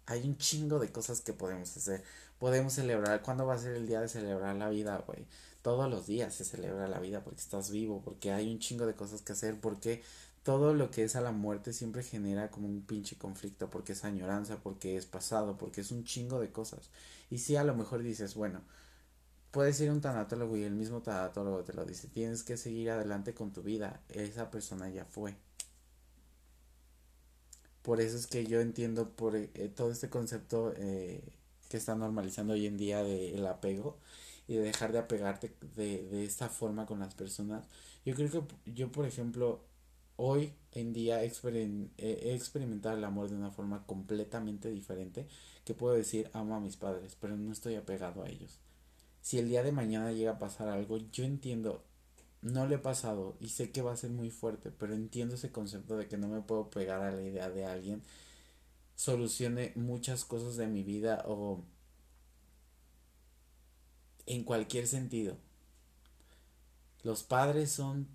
Hay 0.07 0.27
un 0.27 0.37
chingo 0.37 0.81
de 0.81 0.91
cosas 0.91 1.21
que 1.21 1.33
podemos 1.33 1.77
hacer. 1.77 2.03
Podemos 2.41 2.73
celebrar. 2.73 3.23
¿Cuándo 3.23 3.47
va 3.47 3.55
a 3.55 3.59
ser 3.59 3.77
el 3.77 3.87
día 3.87 4.01
de 4.01 4.09
celebrar 4.09 4.57
la 4.57 4.69
vida, 4.69 5.05
güey? 5.07 5.27
Todos 5.63 5.89
los 5.89 6.07
días 6.07 6.35
se 6.35 6.45
celebra 6.45 6.89
la 6.89 6.99
vida 6.99 7.23
porque 7.23 7.41
estás 7.41 7.71
vivo, 7.71 8.03
porque 8.03 8.33
hay 8.33 8.51
un 8.51 8.59
chingo 8.59 8.87
de 8.87 8.95
cosas 8.95 9.23
que 9.23 9.33
hacer, 9.33 9.61
porque 9.61 10.03
todo 10.49 10.73
lo 10.73 10.91
que 10.91 11.05
es 11.05 11.15
a 11.15 11.21
la 11.21 11.31
muerte 11.31 11.75
siempre 11.75 12.03
genera 12.03 12.51
como 12.51 12.69
un 12.69 12.81
pinche 12.81 13.19
conflicto, 13.19 13.69
porque 13.69 13.93
es 13.93 14.03
añoranza, 14.03 14.57
porque 14.63 14.97
es 14.97 15.05
pasado, 15.05 15.59
porque 15.59 15.83
es 15.83 15.91
un 15.91 16.05
chingo 16.05 16.41
de 16.41 16.51
cosas. 16.51 16.89
Y 17.29 17.37
si 17.37 17.57
a 17.57 17.65
lo 17.65 17.75
mejor 17.75 18.03
dices, 18.03 18.35
bueno, 18.35 18.63
puedes 19.51 19.79
ir 19.83 19.91
a 19.91 19.93
un 19.93 20.01
tanatólogo 20.01 20.57
y 20.57 20.63
el 20.63 20.75
mismo 20.75 21.03
tanatólogo 21.03 21.65
te 21.65 21.75
lo 21.75 21.85
dice, 21.85 22.09
tienes 22.09 22.45
que 22.45 22.57
seguir 22.57 22.89
adelante 22.89 23.35
con 23.35 23.53
tu 23.53 23.63
vida, 23.63 24.01
esa 24.09 24.51
persona 24.51 24.89
ya 24.89 25.05
fue. 25.05 25.37
Por 27.83 28.01
eso 28.01 28.17
es 28.17 28.27
que 28.27 28.47
yo 28.47 28.63
entiendo 28.63 29.11
por 29.11 29.37
eh, 29.37 29.49
todo 29.77 29.91
este 29.91 30.09
concepto 30.09 30.73
eh, 30.79 31.23
que 31.69 31.77
está 31.77 31.95
normalizando 31.95 32.55
hoy 32.55 32.65
en 32.65 32.79
día 32.79 33.03
del 33.03 33.47
apego 33.47 33.99
y 34.47 34.55
de 34.55 34.63
dejar 34.63 34.93
de 34.93 35.01
apegarte 35.01 35.55
de, 35.77 36.09
de 36.09 36.25
esta 36.25 36.49
forma 36.49 36.87
con 36.87 37.01
las 37.01 37.15
personas. 37.15 37.67
Yo 38.07 38.15
creo 38.15 38.31
que 38.31 38.73
yo, 38.73 38.91
por 38.91 39.05
ejemplo, 39.05 39.69
hoy 40.19 40.53
en 40.73 40.93
día 40.93 41.23
he 41.23 41.27
experimentado 42.35 42.99
el 42.99 43.05
amor 43.05 43.31
de 43.31 43.37
una 43.37 43.51
forma 43.51 43.87
completamente 43.87 44.71
diferente 44.71 45.27
que 45.65 45.73
puedo 45.73 45.95
decir 45.95 46.31
amo 46.35 46.55
a 46.55 46.61
mis 46.61 46.77
padres, 46.77 47.17
pero 47.19 47.37
no 47.37 47.51
estoy 47.51 47.77
apegado 47.77 48.23
a 48.23 48.29
ellos 48.29 48.61
si 49.29 49.39
el 49.39 49.49
día 49.51 49.63
de 49.63 49.73
mañana 49.73 50.11
llega 50.13 50.33
a 50.33 50.39
pasar 50.39 50.69
algo, 50.69 50.97
yo 51.13 51.25
entiendo, 51.25 51.85
no 52.41 52.67
le 52.67 52.77
he 52.77 52.79
pasado 52.79 53.37
y 53.41 53.51
sé 53.51 53.71
que 53.71 53.83
va 53.83 53.93
a 53.93 53.97
ser 53.97 54.09
muy 54.09 54.31
fuerte, 54.31 54.71
pero 54.71 54.95
entiendo 54.95 55.35
ese 55.35 55.53
concepto 55.53 55.99
de 55.99 56.09
que 56.09 56.17
no 56.17 56.29
me 56.29 56.41
puedo 56.41 56.71
pegar 56.71 57.03
a 57.03 57.13
la 57.13 57.23
idea 57.23 57.51
de 57.51 57.67
alguien 57.67 58.03
solucione 58.95 59.73
muchas 59.77 60.25
cosas 60.25 60.57
de 60.57 60.67
mi 60.67 60.83
vida 60.83 61.25
o 61.27 61.63
en 64.25 64.45
cualquier 64.45 64.87
sentido. 64.87 65.37
Los 67.03 67.23
padres 67.23 67.71
son 67.71 68.09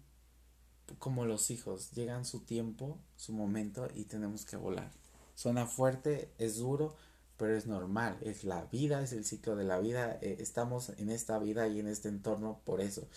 como 1.00 1.26
los 1.26 1.52
hijos, 1.52 1.91
llegan 1.91 2.26
su 2.26 2.41
tiempo, 2.41 3.00
su 3.16 3.34
momento 3.34 3.88
y 3.96 4.06
tenemos 4.06 4.46
que 4.46 4.58
volar. 4.58 4.91
Suena 5.36 5.66
fuerte, 5.66 6.32
es 6.38 6.58
duro, 6.58 6.96
pero 7.38 7.56
es 7.56 7.66
normal, 7.66 8.18
es 8.22 8.44
la 8.44 8.66
vida, 8.66 9.02
es 9.02 9.14
el 9.14 9.26
ciclo 9.26 9.56
de 9.56 9.64
la 9.64 9.80
vida, 9.80 10.18
eh, 10.22 10.38
estamos 10.39 10.89
en 10.98 11.10
esta 11.10 11.39
vida 11.39 11.68
y 11.68 11.80
en 11.80 11.88
este 11.88 12.10
entorno 12.10 12.62
por 12.66 12.82
eso. 12.82 13.08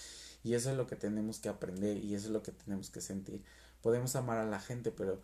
Y 0.42 0.54
eso 0.54 0.70
es 0.70 0.76
lo 0.76 0.86
que 0.86 0.96
tenemos 0.96 1.38
que 1.38 1.48
aprender 1.48 1.98
y 1.98 2.14
eso 2.14 2.26
es 2.26 2.32
lo 2.32 2.42
que 2.42 2.52
tenemos 2.52 2.90
que 2.90 3.00
sentir. 3.00 3.42
Podemos 3.82 4.16
amar 4.16 4.38
a 4.38 4.46
la 4.46 4.60
gente, 4.60 4.90
pero 4.90 5.20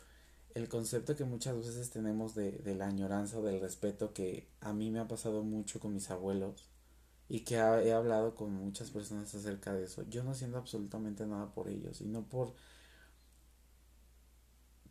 el 0.54 0.68
concepto 0.68 1.16
que 1.16 1.24
muchas 1.24 1.56
veces 1.56 1.90
tenemos 1.90 2.34
de, 2.34 2.52
de 2.52 2.74
la 2.74 2.86
añoranza 2.86 3.38
o 3.38 3.42
del 3.42 3.60
respeto 3.60 4.12
que 4.12 4.48
a 4.60 4.72
mí 4.72 4.90
me 4.90 5.00
ha 5.00 5.08
pasado 5.08 5.42
mucho 5.42 5.80
con 5.80 5.94
mis 5.94 6.10
abuelos 6.10 6.71
y 7.32 7.40
que 7.40 7.54
he 7.56 7.92
hablado 7.92 8.34
con 8.34 8.52
muchas 8.52 8.90
personas 8.90 9.34
acerca 9.34 9.72
de 9.72 9.84
eso. 9.84 10.04
Yo 10.10 10.22
no 10.22 10.34
siento 10.34 10.58
absolutamente 10.58 11.26
nada 11.26 11.46
por 11.54 11.68
ellos 11.68 12.02
y 12.02 12.04
no 12.06 12.22
por 12.28 12.54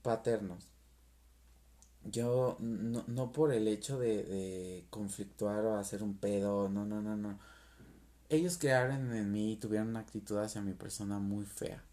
paternos 0.01 0.71
yo 2.03 2.57
no, 2.59 3.03
no 3.07 3.31
por 3.31 3.53
el 3.53 3.67
hecho 3.67 3.99
de, 3.99 4.23
de 4.23 4.85
conflictuar 4.89 5.65
o 5.65 5.77
hacer 5.77 6.03
un 6.03 6.17
pedo, 6.17 6.69
no, 6.69 6.85
no, 6.85 7.01
no, 7.01 7.15
no. 7.15 7.39
Ellos 8.29 8.57
crearon 8.57 9.13
en 9.13 9.31
mí 9.31 9.53
y 9.53 9.57
tuvieron 9.57 9.89
una 9.89 9.99
actitud 9.99 10.37
hacia 10.37 10.61
mi 10.61 10.73
persona 10.73 11.19
muy 11.19 11.45
fea. 11.45 11.83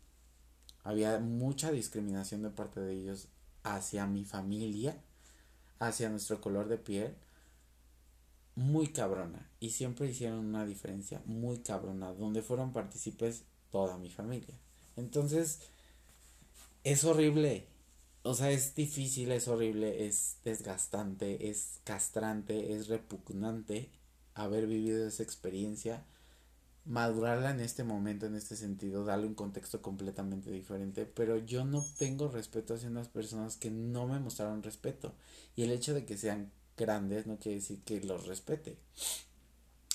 Había 0.85 1.19
mucha 1.19 1.71
discriminación 1.73 2.43
de 2.43 2.51
parte 2.51 2.81
de 2.81 2.95
ellos 2.95 3.29
hacia 3.65 4.07
mi 4.07 4.25
familia, 4.25 4.97
hacia 5.79 6.09
nuestro 6.09 6.41
color 6.41 6.69
de 6.69 6.79
piel, 6.79 7.15
muy 8.59 8.89
cabrona. 8.89 9.49
Y 9.61 9.71
siempre 9.71 10.09
hicieron 10.09 10.41
una 10.41 10.67
diferencia 10.67 11.23
muy 11.25 11.59
cabrona, 11.59 12.13
donde 12.13 12.43
fueron 12.43 12.73
partícipes 12.73 13.45
toda 13.71 13.97
mi 13.99 14.11
familia. 14.11 14.55
Entonces, 14.97 15.61
es 16.85 17.05
horrible 17.05 17.67
o 18.23 18.35
sea, 18.35 18.51
es 18.51 18.75
difícil, 18.75 19.33
es 19.33 19.49
horrible, 19.49 20.07
es 20.07 20.37
desgastante, 20.45 21.49
es 21.49 21.81
castrante, 21.85 22.75
es 22.75 22.89
repugnante 22.89 23.91
haber 24.35 24.67
vivido 24.67 25.07
esa 25.07 25.23
experiencia, 25.23 26.05
madurarla 26.85 27.53
en 27.53 27.61
este 27.61 27.85
momento, 27.85 28.27
en 28.27 28.35
este 28.35 28.57
sentido, 28.57 29.05
darle 29.05 29.27
un 29.29 29.35
contexto 29.35 29.81
completamente 29.81 30.51
diferente, 30.51 31.07
pero 31.07 31.39
yo 31.39 31.65
no 31.65 31.83
tengo 31.99 32.29
respeto 32.29 32.75
hacia 32.75 32.91
unas 32.91 33.09
personas 33.09 33.57
que 33.57 33.71
no 33.71 34.07
me 34.07 34.21
mostraron 34.21 34.63
respeto 34.63 35.15
y 35.57 35.63
el 35.63 35.73
hecho 35.73 35.95
de 35.95 36.05
que 36.05 36.19
sean 36.19 36.53
grandes 36.79 37.27
no 37.27 37.39
quiere 37.39 37.57
decir 37.57 37.83
que 37.85 38.01
los 38.01 38.27
respete. 38.27 38.79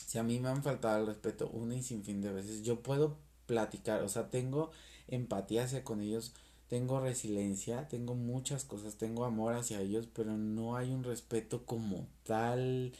Si 0.05 0.19
a 0.19 0.23
mí 0.23 0.39
me 0.39 0.49
han 0.49 0.61
faltado 0.61 0.99
el 0.99 1.07
respeto 1.07 1.49
una 1.49 1.75
y 1.75 1.81
sin 1.81 2.03
fin 2.03 2.21
de 2.21 2.31
veces, 2.31 2.61
yo 2.61 2.84
puedo 2.84 3.17
platicar, 3.47 4.03
o 4.03 4.09
sea, 4.09 4.29
tengo 4.29 4.69
empatía 5.07 5.63
hacia 5.63 5.84
con 5.84 6.01
ellos, 6.01 6.34
tengo 6.67 6.99
resiliencia, 6.99 7.88
tengo 7.88 8.15
muchas 8.15 8.63
cosas, 8.63 8.95
tengo 8.97 9.25
amor 9.25 9.53
hacia 9.53 9.81
ellos, 9.81 10.07
pero 10.13 10.38
no 10.38 10.75
hay 10.75 10.91
un 10.91 11.03
respeto 11.03 11.65
como 11.65 12.07
tal, 12.23 12.93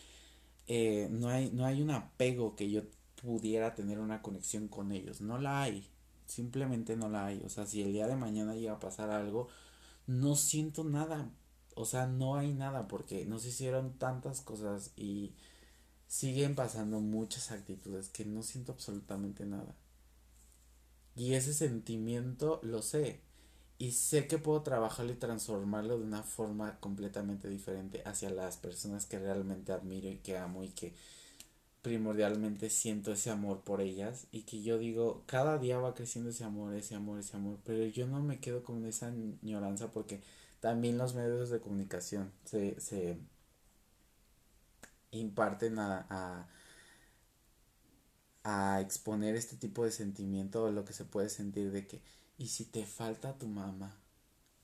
eh, 0.68 1.08
no, 1.12 1.30
hay, 1.30 1.52
no 1.52 1.66
hay 1.66 1.82
un 1.82 1.92
apego 1.92 2.56
que 2.56 2.70
yo 2.70 2.82
pudiera 3.22 3.74
tener 3.76 4.00
una 4.00 4.22
conexión 4.22 4.68
con 4.68 4.92
ellos, 4.92 5.22
no 5.22 5.38
la 5.38 5.62
hay, 5.64 5.88
simplemente 6.26 6.96
no 6.96 7.10
la 7.10 7.28
hay, 7.28 7.42
o 7.46 7.50
sea, 7.50 7.66
si 7.66 7.82
el 7.82 7.94
día 7.94 8.08
de 8.08 8.16
mañana 8.16 8.56
llega 8.56 8.74
a 8.74 8.80
pasar 8.80 9.10
algo, 9.10 9.48
no 10.08 10.36
siento 10.36 10.84
nada, 10.84 11.30
o 11.76 11.86
sea, 11.86 12.08
no 12.08 12.36
hay 12.36 12.54
nada 12.54 12.88
porque 12.88 13.26
nos 13.26 13.46
hicieron 13.46 13.94
tantas 13.98 14.42
cosas 14.42 14.92
y 14.96 15.34
siguen 16.08 16.56
pasando 16.56 17.00
muchas 17.00 17.52
actitudes 17.52 18.10
que 18.10 18.26
no 18.26 18.44
siento 18.44 18.72
absolutamente 18.74 19.46
nada. 19.46 19.76
Y 21.16 21.34
ese 21.34 21.54
sentimiento 21.54 22.60
lo 22.64 22.82
sé, 22.82 23.22
y 23.84 23.92
sé 23.92 24.28
que 24.28 24.38
puedo 24.38 24.62
trabajarlo 24.62 25.12
y 25.12 25.16
transformarlo 25.16 25.98
de 25.98 26.06
una 26.06 26.24
forma 26.24 26.80
completamente 26.80 27.50
diferente 27.50 28.02
hacia 28.06 28.30
las 28.30 28.58
personas 28.58 29.06
que 29.06 29.20
realmente 29.20 29.74
admiro 29.74 30.10
y 30.10 30.18
que 30.20 30.38
amo 30.38 30.64
y 30.64 30.70
que 30.70 30.94
primordialmente 31.82 32.70
siento 32.70 33.12
ese 33.12 33.30
amor 33.30 33.62
por 33.66 33.82
ellas 33.82 34.28
y 34.32 34.44
que 34.44 34.62
yo 34.62 34.78
digo, 34.78 35.24
cada 35.26 35.58
día 35.58 35.80
va 35.80 35.96
creciendo 35.96 36.30
ese 36.30 36.46
amor, 36.46 36.74
ese 36.76 36.96
amor, 36.96 37.20
ese 37.20 37.36
amor, 37.36 37.60
pero 37.66 37.86
yo 37.86 38.08
no 38.08 38.22
me 38.22 38.40
quedo 38.40 38.64
con 38.64 38.86
esa 38.86 39.08
añoranza 39.08 39.92
porque 39.92 40.22
también 40.64 40.98
los 40.98 41.14
medios 41.14 41.50
de 41.50 41.60
comunicación 41.60 42.32
se, 42.46 42.80
se 42.80 43.18
imparten 45.12 45.78
a, 45.78 46.08
a, 46.10 46.48
a 48.46 48.80
exponer 48.80 49.36
este 49.36 49.58
tipo 49.58 49.84
de 49.84 49.92
sentimiento 49.92 50.64
o 50.64 50.72
lo 50.72 50.86
que 50.86 50.94
se 50.94 51.04
puede 51.04 51.28
sentir 51.28 51.74
de 51.74 51.86
que 51.86 52.02
y 52.38 52.48
si 52.48 52.64
te 52.64 52.86
falta 52.86 53.38
tu 53.38 53.48
mamá, 53.48 53.94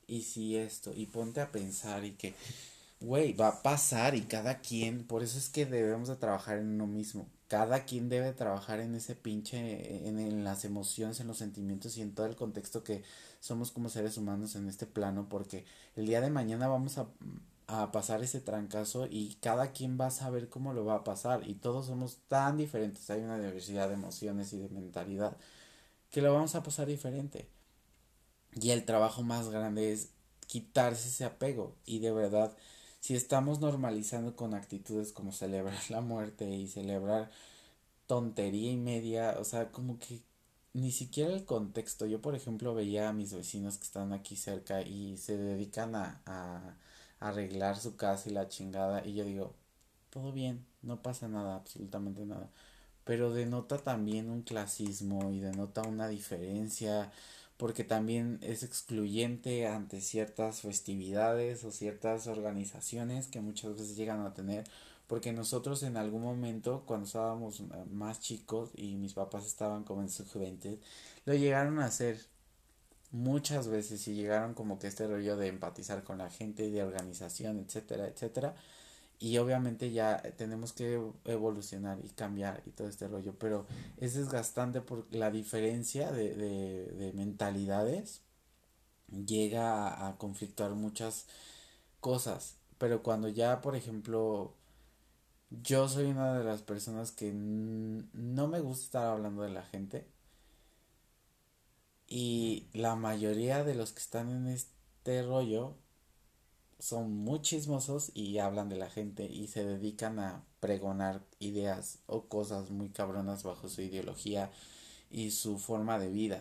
y 0.06 0.22
si 0.22 0.56
esto, 0.56 0.90
y 0.96 1.04
ponte 1.04 1.42
a 1.42 1.52
pensar 1.52 2.06
y 2.06 2.12
que, 2.12 2.34
güey, 3.00 3.34
va 3.34 3.48
a 3.48 3.62
pasar 3.62 4.14
y 4.14 4.22
cada 4.22 4.60
quien, 4.60 5.06
por 5.06 5.22
eso 5.22 5.36
es 5.36 5.50
que 5.50 5.66
debemos 5.66 6.08
de 6.08 6.16
trabajar 6.16 6.58
en 6.58 6.68
uno 6.68 6.86
mismo, 6.86 7.28
cada 7.50 7.84
quien 7.84 8.08
debe 8.08 8.32
trabajar 8.32 8.78
en 8.78 8.94
ese 8.94 9.16
pinche, 9.16 10.06
en, 10.06 10.44
las 10.44 10.64
emociones, 10.64 11.18
en 11.18 11.26
los 11.26 11.38
sentimientos 11.38 11.96
y 11.96 12.02
en 12.02 12.14
todo 12.14 12.26
el 12.26 12.36
contexto 12.36 12.84
que 12.84 13.02
somos 13.40 13.72
como 13.72 13.88
seres 13.88 14.16
humanos 14.16 14.54
en 14.54 14.68
este 14.68 14.86
plano, 14.86 15.28
porque 15.28 15.64
el 15.96 16.06
día 16.06 16.20
de 16.20 16.30
mañana 16.30 16.68
vamos 16.68 16.98
a, 16.98 17.08
a 17.66 17.90
pasar 17.90 18.22
ese 18.22 18.40
trancazo 18.40 19.08
y 19.10 19.36
cada 19.42 19.72
quien 19.72 19.98
va 20.00 20.06
a 20.06 20.10
saber 20.12 20.48
cómo 20.48 20.72
lo 20.74 20.84
va 20.84 20.94
a 20.94 21.04
pasar 21.04 21.42
y 21.44 21.54
todos 21.54 21.86
somos 21.86 22.18
tan 22.28 22.56
diferentes, 22.56 23.10
hay 23.10 23.22
una 23.22 23.36
diversidad 23.36 23.88
de 23.88 23.94
emociones 23.94 24.52
y 24.52 24.58
de 24.58 24.68
mentalidad 24.68 25.36
que 26.12 26.22
lo 26.22 26.32
vamos 26.32 26.54
a 26.54 26.62
pasar 26.62 26.86
diferente. 26.86 27.48
Y 28.54 28.70
el 28.70 28.84
trabajo 28.84 29.24
más 29.24 29.48
grande 29.48 29.92
es 29.92 30.10
quitarse 30.46 31.08
ese 31.08 31.24
apego. 31.24 31.74
Y 31.84 32.00
de 32.00 32.12
verdad, 32.12 32.56
si 33.00 33.14
estamos 33.16 33.60
normalizando 33.60 34.36
con 34.36 34.54
actitudes 34.54 35.12
como 35.12 35.32
celebrar 35.32 35.78
la 35.90 36.00
muerte 36.00 36.48
y 36.50 36.66
celebrar 36.68 37.30
tontería 38.06 38.72
y 38.72 38.76
media, 38.76 39.36
o 39.40 39.44
sea, 39.44 39.70
como 39.72 39.98
que 39.98 40.20
ni 40.74 40.92
siquiera 40.92 41.32
el 41.34 41.44
contexto. 41.44 42.06
Yo, 42.06 42.20
por 42.20 42.34
ejemplo, 42.34 42.74
veía 42.74 43.08
a 43.08 43.12
mis 43.12 43.32
vecinos 43.34 43.78
que 43.78 43.84
están 43.84 44.12
aquí 44.12 44.36
cerca 44.36 44.82
y 44.82 45.16
se 45.18 45.36
dedican 45.38 45.94
a, 45.96 46.22
a 46.26 46.76
arreglar 47.20 47.76
su 47.78 47.96
casa 47.96 48.28
y 48.30 48.32
la 48.32 48.48
chingada. 48.48 49.06
Y 49.06 49.14
yo 49.14 49.24
digo, 49.24 49.54
todo 50.10 50.32
bien, 50.32 50.66
no 50.82 51.02
pasa 51.02 51.28
nada, 51.28 51.56
absolutamente 51.56 52.26
nada. 52.26 52.50
pero 53.04 53.32
denota 53.32 53.78
también 53.78 54.30
un 54.30 54.42
clasismo 54.42 55.30
y 55.32 55.40
denota 55.40 55.82
una 55.82 56.08
diferencia 56.08 57.10
porque 57.60 57.84
también 57.84 58.38
es 58.40 58.62
excluyente 58.62 59.66
ante 59.66 60.00
ciertas 60.00 60.62
festividades 60.62 61.62
o 61.64 61.70
ciertas 61.70 62.26
organizaciones 62.26 63.26
que 63.26 63.42
muchas 63.42 63.72
veces 63.72 63.96
llegan 63.96 64.24
a 64.24 64.32
tener 64.32 64.64
porque 65.06 65.34
nosotros 65.34 65.82
en 65.82 65.98
algún 65.98 66.22
momento 66.22 66.84
cuando 66.86 67.04
estábamos 67.04 67.62
más 67.92 68.18
chicos 68.18 68.70
y 68.74 68.96
mis 68.96 69.12
papás 69.12 69.46
estaban 69.46 69.84
como 69.84 70.00
en 70.00 70.08
su 70.08 70.24
juventud 70.24 70.78
lo 71.26 71.34
llegaron 71.34 71.80
a 71.80 71.84
hacer 71.84 72.18
muchas 73.10 73.68
veces 73.68 74.08
y 74.08 74.14
llegaron 74.14 74.54
como 74.54 74.78
que 74.78 74.86
este 74.86 75.06
rollo 75.06 75.36
de 75.36 75.48
empatizar 75.48 76.02
con 76.02 76.16
la 76.16 76.30
gente 76.30 76.70
de 76.70 76.82
organización 76.82 77.58
etcétera 77.58 78.06
etcétera 78.06 78.54
y 79.20 79.36
obviamente 79.36 79.92
ya 79.92 80.22
tenemos 80.38 80.72
que 80.72 80.98
evolucionar 81.26 81.98
y 82.02 82.08
cambiar 82.08 82.62
y 82.64 82.70
todo 82.70 82.88
este 82.88 83.06
rollo, 83.06 83.34
pero 83.38 83.66
es 83.98 84.14
desgastante 84.14 84.80
por 84.80 85.06
la 85.14 85.30
diferencia 85.30 86.10
de, 86.10 86.34
de, 86.34 87.12
mentalidades. 87.12 88.22
Llega 89.08 89.88
a, 89.88 90.08
a, 90.08 90.16
conflictuar 90.16 90.70
muchas 90.74 91.26
cosas, 92.00 92.56
pero 92.78 93.02
cuando 93.02 93.28
ya, 93.28 93.60
por 93.60 93.76
ejemplo, 93.76 94.54
yo 95.50 95.86
soy 95.88 96.06
una 96.06 96.38
de 96.38 96.44
las 96.44 96.62
personas 96.62 97.12
que 97.12 97.32
no 97.34 98.48
me 98.48 98.60
gusta 98.60 98.84
estar 98.84 99.06
hablando 99.06 99.42
de 99.42 99.50
la 99.50 99.62
gente 99.64 100.06
y 102.08 102.68
la 102.72 102.96
mayoría 102.96 103.64
de 103.64 103.74
los 103.74 103.92
que 103.92 104.00
están 104.00 104.30
en 104.30 104.46
este 104.48 105.22
rollo 105.22 105.76
son 106.80 107.14
muy 107.14 107.40
chismosos 107.42 108.10
y 108.14 108.38
hablan 108.38 108.68
de 108.68 108.76
la 108.76 108.90
gente 108.90 109.26
y 109.26 109.48
se 109.48 109.64
dedican 109.64 110.18
a 110.18 110.44
pregonar 110.60 111.22
ideas 111.38 111.98
o 112.06 112.24
cosas 112.26 112.70
muy 112.70 112.88
cabronas 112.88 113.42
bajo 113.42 113.68
su 113.68 113.82
ideología 113.82 114.50
y 115.10 115.30
su 115.30 115.58
forma 115.58 115.98
de 115.98 116.10
vida 116.10 116.40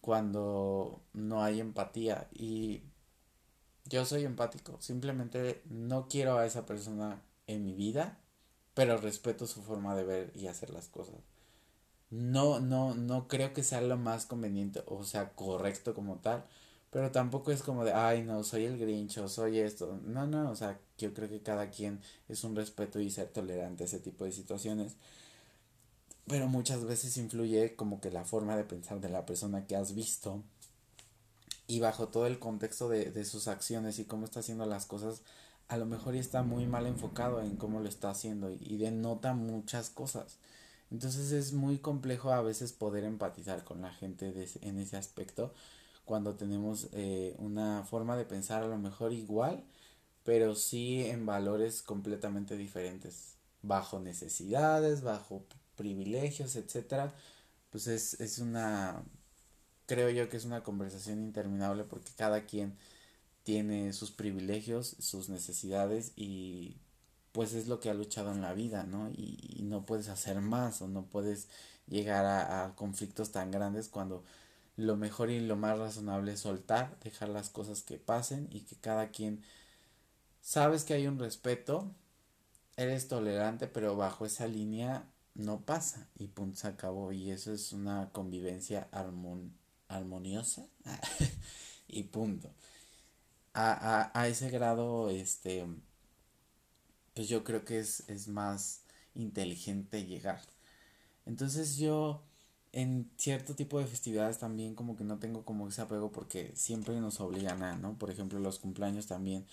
cuando 0.00 1.02
no 1.12 1.42
hay 1.42 1.60
empatía. 1.60 2.28
Y 2.32 2.82
yo 3.86 4.04
soy 4.04 4.24
empático 4.24 4.76
simplemente 4.80 5.62
no 5.68 6.08
quiero 6.08 6.38
a 6.38 6.46
esa 6.46 6.66
persona 6.66 7.22
en 7.46 7.64
mi 7.64 7.74
vida 7.74 8.18
pero 8.74 8.98
respeto 8.98 9.46
su 9.46 9.62
forma 9.62 9.96
de 9.96 10.04
ver 10.04 10.32
y 10.34 10.48
hacer 10.48 10.70
las 10.70 10.88
cosas. 10.88 11.16
No 12.10 12.60
no 12.60 12.94
no 12.94 13.26
creo 13.28 13.52
que 13.52 13.62
sea 13.62 13.80
lo 13.80 13.96
más 13.96 14.26
conveniente 14.26 14.82
o 14.86 15.02
sea 15.04 15.30
correcto 15.34 15.94
como 15.94 16.16
tal 16.16 16.44
pero 16.90 17.10
tampoco 17.10 17.52
es 17.52 17.62
como 17.62 17.84
de, 17.84 17.92
ay, 17.92 18.22
no, 18.22 18.42
soy 18.44 18.64
el 18.64 18.78
grincho, 18.78 19.28
soy 19.28 19.58
esto. 19.58 20.00
No, 20.04 20.26
no, 20.26 20.50
o 20.50 20.56
sea, 20.56 20.78
yo 20.98 21.12
creo 21.12 21.28
que 21.28 21.42
cada 21.42 21.70
quien 21.70 22.00
es 22.28 22.44
un 22.44 22.56
respeto 22.56 23.00
y 23.00 23.10
ser 23.10 23.28
tolerante 23.28 23.84
a 23.84 23.86
ese 23.86 24.00
tipo 24.00 24.24
de 24.24 24.32
situaciones. 24.32 24.96
Pero 26.26 26.48
muchas 26.48 26.84
veces 26.84 27.16
influye 27.18 27.76
como 27.76 28.00
que 28.00 28.10
la 28.10 28.24
forma 28.24 28.56
de 28.56 28.64
pensar 28.64 29.00
de 29.00 29.08
la 29.08 29.26
persona 29.26 29.66
que 29.66 29.76
has 29.76 29.94
visto 29.94 30.42
y 31.68 31.80
bajo 31.80 32.08
todo 32.08 32.26
el 32.26 32.38
contexto 32.38 32.88
de, 32.88 33.10
de 33.10 33.24
sus 33.24 33.48
acciones 33.48 33.98
y 33.98 34.04
cómo 34.04 34.24
está 34.24 34.40
haciendo 34.40 34.66
las 34.66 34.86
cosas, 34.86 35.22
a 35.68 35.76
lo 35.76 35.86
mejor 35.86 36.14
está 36.14 36.42
muy 36.42 36.66
mal 36.66 36.86
enfocado 36.86 37.40
en 37.42 37.56
cómo 37.56 37.80
lo 37.80 37.88
está 37.88 38.10
haciendo 38.10 38.50
y 38.50 38.76
denota 38.76 39.34
muchas 39.34 39.90
cosas. 39.90 40.38
Entonces 40.90 41.32
es 41.32 41.52
muy 41.52 41.78
complejo 41.78 42.32
a 42.32 42.42
veces 42.42 42.72
poder 42.72 43.04
empatizar 43.04 43.64
con 43.64 43.82
la 43.82 43.92
gente 43.92 44.32
de, 44.32 44.48
en 44.62 44.78
ese 44.78 44.96
aspecto 44.96 45.52
cuando 46.06 46.36
tenemos 46.36 46.88
eh, 46.92 47.34
una 47.38 47.84
forma 47.84 48.16
de 48.16 48.24
pensar 48.24 48.62
a 48.62 48.68
lo 48.68 48.78
mejor 48.78 49.12
igual, 49.12 49.64
pero 50.24 50.54
sí 50.54 51.04
en 51.04 51.26
valores 51.26 51.82
completamente 51.82 52.56
diferentes, 52.56 53.36
bajo 53.62 54.00
necesidades, 54.00 55.02
bajo 55.02 55.44
privilegios, 55.76 56.56
etcétera, 56.56 57.14
pues 57.70 57.88
es, 57.88 58.20
es 58.20 58.38
una, 58.38 59.04
creo 59.86 60.10
yo 60.10 60.28
que 60.28 60.36
es 60.36 60.44
una 60.44 60.62
conversación 60.62 61.20
interminable 61.20 61.84
porque 61.84 62.12
cada 62.16 62.46
quien 62.46 62.76
tiene 63.44 63.92
sus 63.92 64.10
privilegios, 64.12 64.96
sus 65.00 65.28
necesidades 65.28 66.12
y 66.16 66.78
pues 67.32 67.52
es 67.54 67.68
lo 67.68 67.80
que 67.80 67.90
ha 67.90 67.94
luchado 67.94 68.32
en 68.32 68.42
la 68.42 68.54
vida, 68.54 68.84
¿no? 68.84 69.10
Y, 69.10 69.62
no 69.64 69.84
puedes 69.84 70.08
hacer 70.08 70.40
más 70.40 70.80
o 70.82 70.88
no 70.88 71.06
puedes 71.06 71.48
llegar 71.88 72.24
a, 72.24 72.64
a 72.64 72.76
conflictos 72.76 73.32
tan 73.32 73.50
grandes 73.50 73.88
cuando 73.88 74.24
lo 74.76 74.96
mejor 74.96 75.30
y 75.30 75.40
lo 75.40 75.56
más 75.56 75.78
razonable 75.78 76.32
es 76.32 76.40
soltar, 76.40 76.98
dejar 77.00 77.30
las 77.30 77.50
cosas 77.50 77.82
que 77.82 77.98
pasen 77.98 78.48
y 78.50 78.60
que 78.60 78.76
cada 78.76 79.10
quien 79.10 79.42
sabes 80.40 80.84
que 80.84 80.94
hay 80.94 81.06
un 81.06 81.18
respeto, 81.18 81.90
eres 82.76 83.08
tolerante, 83.08 83.66
pero 83.66 83.96
bajo 83.96 84.26
esa 84.26 84.46
línea 84.46 85.06
no 85.34 85.60
pasa 85.62 86.08
y 86.18 86.28
punto 86.28 86.58
se 86.58 86.68
acabó 86.68 87.12
y 87.12 87.30
eso 87.30 87.52
es 87.52 87.72
una 87.72 88.10
convivencia 88.12 88.88
armoniosa 89.88 90.66
y 91.88 92.04
punto. 92.04 92.50
A, 93.54 93.72
a, 93.72 94.20
a, 94.20 94.28
ese 94.28 94.50
grado, 94.50 95.08
este, 95.08 95.66
pues 97.14 97.28
yo 97.28 97.42
creo 97.44 97.64
que 97.64 97.78
es, 97.80 98.04
es 98.08 98.28
más 98.28 98.82
inteligente 99.14 100.04
llegar. 100.04 100.42
Entonces 101.24 101.76
yo 101.76 102.22
en 102.76 103.10
cierto 103.16 103.54
tipo 103.56 103.78
de 103.80 103.86
festividades 103.86 104.38
también 104.38 104.74
como 104.74 104.96
que 104.96 105.04
no 105.04 105.18
tengo 105.18 105.44
como 105.44 105.66
ese 105.68 105.80
apego 105.82 106.12
porque 106.12 106.52
siempre 106.54 107.00
nos 107.00 107.20
obligan 107.20 107.62
a, 107.62 107.76
¿no? 107.76 107.98
Por 107.98 108.10
ejemplo, 108.10 108.38
los 108.38 108.58
cumpleaños 108.58 109.06
también. 109.06 109.46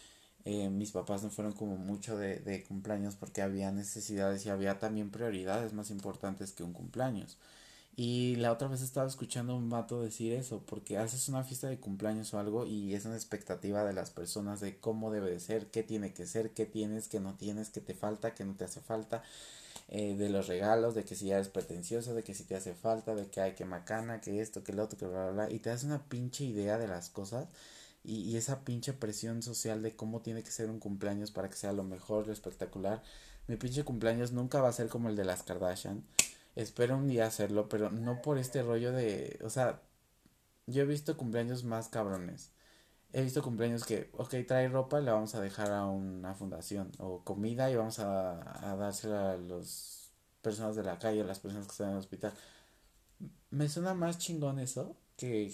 Eh, 0.45 0.69
mis 0.69 0.91
papás 0.91 1.23
no 1.23 1.29
fueron 1.29 1.53
como 1.53 1.77
mucho 1.77 2.17
de, 2.17 2.39
de 2.39 2.63
cumpleaños 2.63 3.15
porque 3.15 3.41
había 3.41 3.71
necesidades 3.71 4.45
y 4.45 4.49
había 4.49 4.77
también 4.79 5.09
prioridades 5.09 5.71
más 5.73 5.89
importantes 5.89 6.51
que 6.51 6.63
un 6.63 6.73
cumpleaños. 6.73 7.37
Y 7.95 8.35
la 8.37 8.51
otra 8.51 8.67
vez 8.67 8.81
estaba 8.81 9.07
escuchando 9.07 9.53
a 9.53 9.55
un 9.57 9.69
vato 9.69 10.01
decir 10.01 10.33
eso, 10.33 10.63
porque 10.65 10.97
haces 10.97 11.29
una 11.29 11.43
fiesta 11.43 11.67
de 11.69 11.79
cumpleaños 11.79 12.33
o 12.33 12.39
algo 12.39 12.65
y 12.65 12.93
es 12.95 13.05
una 13.05 13.15
expectativa 13.15 13.83
de 13.85 13.93
las 13.93 14.09
personas 14.11 14.61
de 14.61 14.77
cómo 14.79 15.11
debe 15.11 15.31
de 15.31 15.39
ser, 15.39 15.67
qué 15.71 15.83
tiene 15.83 16.13
que 16.13 16.25
ser, 16.27 16.51
qué 16.53 16.65
tienes, 16.65 17.07
qué 17.07 17.19
no 17.19 17.35
tienes, 17.35 17.69
qué 17.69 17.81
te 17.81 17.93
falta, 17.93 18.33
qué 18.33 18.45
no 18.45 18.55
te 18.55 18.65
hace 18.65 18.81
falta. 18.81 19.23
Eh, 19.89 20.15
de 20.15 20.29
los 20.29 20.47
regalos, 20.47 20.95
de 20.95 21.03
que 21.03 21.15
si 21.15 21.27
ya 21.27 21.35
eres 21.35 21.49
pretencioso, 21.49 22.15
de 22.15 22.23
que 22.23 22.33
si 22.33 22.45
te 22.45 22.55
hace 22.55 22.73
falta, 22.73 23.15
de 23.15 23.27
que 23.27 23.41
hay 23.41 23.53
que 23.53 23.65
macana, 23.65 24.21
que 24.21 24.41
esto, 24.41 24.63
que 24.63 24.73
lo 24.73 24.83
otro, 24.83 24.97
que 24.97 25.05
bla, 25.05 25.25
bla, 25.25 25.31
bla, 25.31 25.51
y 25.51 25.59
te 25.59 25.69
das 25.69 25.83
una 25.83 26.03
pinche 26.07 26.45
idea 26.45 26.77
de 26.77 26.87
las 26.87 27.09
cosas 27.09 27.47
y, 28.03 28.21
y 28.21 28.37
esa 28.37 28.63
pinche 28.63 28.93
presión 28.93 29.41
social 29.43 29.81
de 29.83 29.95
cómo 29.95 30.21
tiene 30.21 30.43
que 30.43 30.51
ser 30.51 30.69
un 30.69 30.79
cumpleaños 30.79 31.31
para 31.31 31.49
que 31.49 31.57
sea 31.57 31.73
lo 31.73 31.83
mejor, 31.83 32.27
lo 32.27 32.33
espectacular. 32.33 33.03
Mi 33.47 33.57
pinche 33.57 33.83
cumpleaños 33.83 34.31
nunca 34.31 34.61
va 34.61 34.69
a 34.69 34.73
ser 34.73 34.87
como 34.89 35.09
el 35.09 35.15
de 35.15 35.25
las 35.25 35.43
Kardashian. 35.43 36.03
Espero 36.55 36.97
un 36.97 37.07
día 37.07 37.27
hacerlo, 37.27 37.69
pero 37.69 37.91
no 37.91 38.21
por 38.21 38.37
este 38.37 38.63
rollo 38.63 38.91
de, 38.93 39.39
o 39.43 39.49
sea, 39.49 39.81
yo 40.67 40.83
he 40.83 40.85
visto 40.85 41.17
cumpleaños 41.17 41.63
más 41.63 41.89
cabrones 41.89 42.52
he 43.13 43.21
visto 43.21 43.41
cumpleaños 43.43 43.85
que, 43.85 44.09
ok, 44.13 44.35
trae 44.47 44.67
ropa 44.69 44.99
y 44.99 45.05
la 45.05 45.13
vamos 45.13 45.35
a 45.35 45.41
dejar 45.41 45.71
a 45.71 45.85
una 45.85 46.35
fundación. 46.35 46.91
O 46.99 47.23
comida 47.23 47.69
y 47.71 47.75
vamos 47.75 47.99
a, 47.99 48.71
a 48.71 48.75
dársela 48.75 49.33
a 49.33 49.37
las 49.37 50.11
personas 50.41 50.75
de 50.75 50.83
la 50.83 50.99
calle, 50.99 51.21
a 51.21 51.25
las 51.25 51.39
personas 51.39 51.67
que 51.67 51.71
están 51.71 51.87
en 51.89 51.93
el 51.93 51.99
hospital. 51.99 52.33
Me 53.51 53.69
suena 53.69 53.93
más 53.93 54.17
chingón 54.17 54.59
eso 54.59 54.95
que 55.15 55.53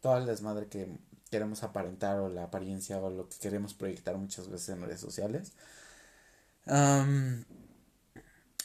toda 0.00 0.18
el 0.18 0.26
desmadre 0.26 0.68
que 0.68 0.98
queremos 1.30 1.62
aparentar 1.62 2.20
o 2.20 2.28
la 2.28 2.44
apariencia 2.44 2.98
o 3.00 3.10
lo 3.10 3.28
que 3.28 3.38
queremos 3.38 3.74
proyectar 3.74 4.16
muchas 4.18 4.48
veces 4.48 4.70
en 4.70 4.82
redes 4.82 5.00
sociales. 5.00 5.52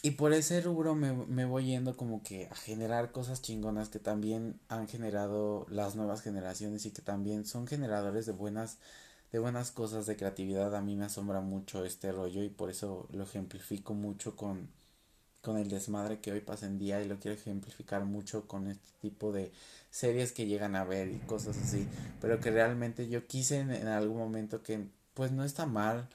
Y 0.08 0.12
por 0.12 0.32
ese 0.32 0.62
rubro 0.62 0.96
me, 0.96 1.44
voy 1.44 1.66
yendo 1.66 1.98
como 1.98 2.24
que 2.24 2.48
a 2.48 2.56
generar 2.56 3.12
cosas 3.12 3.42
chingonas 3.42 3.90
que 3.90 4.00
también 4.00 4.58
han 4.70 4.88
generado 4.88 5.66
las 5.70 5.98
nuevas 5.98 6.22
generaciones 6.22 6.86
y 6.86 6.92
que 6.92 7.02
también 7.02 7.46
son 7.46 7.68
generadores 7.68 8.26
de 8.26 8.32
buenas 8.32 8.78
de 9.34 9.40
buenas 9.40 9.72
cosas 9.72 10.06
de 10.06 10.16
creatividad. 10.16 10.74
A 10.78 10.82
mí 10.82 10.96
me 10.96 11.04
asombra 11.04 11.42
mucho 11.42 11.84
este 11.84 12.14
rollo 12.14 12.42
y 12.42 12.48
por 12.48 12.70
eso 12.70 13.10
lo 13.12 13.26
ejemplifico 13.26 13.94
mucho 13.96 14.38
con 14.38 14.70
con 15.42 15.58
el 15.58 15.68
desmadre 15.68 16.22
que 16.22 16.32
hoy 16.32 16.40
pasa 16.40 16.68
en 16.68 16.80
día 16.80 17.02
y 17.02 17.08
lo 17.10 17.20
quiero 17.20 17.36
ejemplificar 17.36 18.06
mucho 18.06 18.48
con 18.48 18.68
este 18.68 18.90
tipo 19.02 19.34
de 19.34 19.52
series 19.90 20.32
que 20.32 20.46
llegan 20.46 20.78
a 20.78 20.86
ver 20.86 21.10
y 21.10 21.18
cosas 21.18 21.58
así. 21.58 21.86
Pero 22.22 22.40
que 22.40 22.52
realmente 22.52 23.10
yo 23.10 23.28
quise 23.28 23.60
en, 23.60 23.72
en 23.72 23.88
algún 23.88 24.20
momento 24.20 24.64
que 24.64 24.88
pues 25.14 25.34
no 25.34 25.44
está 25.44 25.66
mal 25.66 26.08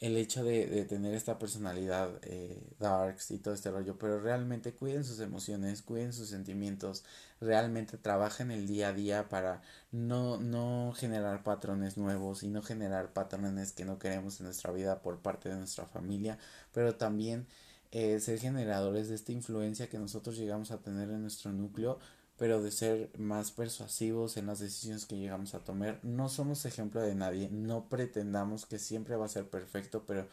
el 0.00 0.16
hecho 0.16 0.44
de, 0.44 0.66
de 0.66 0.84
tener 0.84 1.14
esta 1.14 1.38
personalidad 1.38 2.10
eh, 2.22 2.62
darks 2.78 3.30
y 3.30 3.38
todo 3.38 3.54
este 3.54 3.70
rollo, 3.70 3.98
pero 3.98 4.20
realmente 4.20 4.72
cuiden 4.72 5.04
sus 5.04 5.20
emociones, 5.20 5.82
cuiden 5.82 6.12
sus 6.12 6.28
sentimientos, 6.28 7.04
realmente 7.40 7.96
trabajen 7.96 8.50
el 8.50 8.66
día 8.66 8.88
a 8.88 8.92
día 8.92 9.28
para 9.28 9.62
no, 9.92 10.38
no 10.38 10.92
generar 10.96 11.42
patrones 11.42 11.96
nuevos 11.96 12.42
y 12.42 12.48
no 12.48 12.62
generar 12.62 13.12
patrones 13.12 13.72
que 13.72 13.84
no 13.84 13.98
queremos 13.98 14.40
en 14.40 14.46
nuestra 14.46 14.72
vida 14.72 15.00
por 15.02 15.18
parte 15.20 15.48
de 15.48 15.56
nuestra 15.56 15.86
familia, 15.86 16.38
pero 16.72 16.96
también 16.96 17.46
eh, 17.92 18.20
ser 18.20 18.38
generadores 18.38 19.08
de 19.08 19.14
esta 19.14 19.32
influencia 19.32 19.88
que 19.88 19.98
nosotros 19.98 20.36
llegamos 20.36 20.70
a 20.70 20.78
tener 20.78 21.08
en 21.10 21.22
nuestro 21.22 21.52
núcleo 21.52 21.98
pero 22.38 22.62
de 22.62 22.70
ser 22.70 23.10
más 23.18 23.50
persuasivos 23.50 24.36
en 24.36 24.46
las 24.46 24.58
decisiones 24.58 25.06
que 25.06 25.16
llegamos 25.16 25.54
a 25.54 25.64
tomar. 25.64 26.00
No 26.02 26.28
somos 26.28 26.64
ejemplo 26.66 27.00
de 27.00 27.14
nadie, 27.14 27.48
no 27.50 27.88
pretendamos 27.88 28.66
que 28.66 28.78
siempre 28.78 29.16
va 29.16 29.26
a 29.26 29.30
ser 29.30 29.48
perfecto, 29.48 30.04
pero 30.06 30.28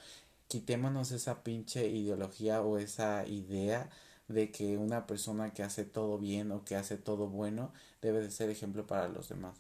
quitémonos 0.48 1.12
esa 1.12 1.44
pinche 1.44 1.88
ideología 1.88 2.62
o 2.62 2.78
esa 2.78 3.26
idea 3.28 3.90
de 4.28 4.52
que 4.52 4.78
una 4.78 5.08
persona 5.08 5.54
que 5.54 5.64
hace 5.64 5.86
todo 5.86 6.18
bien 6.18 6.52
o 6.52 6.64
que 6.64 6.76
hace 6.76 6.98
todo 6.98 7.28
bueno 7.28 7.72
debe 8.02 8.22
de 8.22 8.32
ser 8.32 8.50
ejemplo 8.50 8.86
para 8.88 9.08
los 9.08 9.30
demás. 9.30 9.56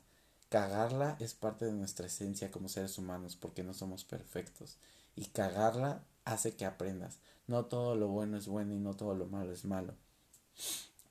Cagarla 0.50 1.18
es 1.20 1.34
parte 1.34 1.66
de 1.66 1.74
nuestra 1.74 2.08
esencia 2.08 2.52
como 2.52 2.70
seres 2.70 2.98
humanos 2.98 3.36
porque 3.36 3.64
no 3.64 3.74
somos 3.74 4.04
perfectos. 4.04 4.78
Y 5.16 5.26
cagarla 5.26 6.04
hace 6.26 6.56
que 6.56 6.66
aprendas. 6.66 7.20
No 7.48 7.66
todo 7.66 7.96
lo 7.96 8.08
bueno 8.08 8.38
es 8.38 8.48
bueno 8.48 8.74
y 8.74 8.80
no 8.80 8.96
todo 8.96 9.16
lo 9.16 9.26
malo 9.26 9.52
es 9.52 9.66
malo. 9.66 9.96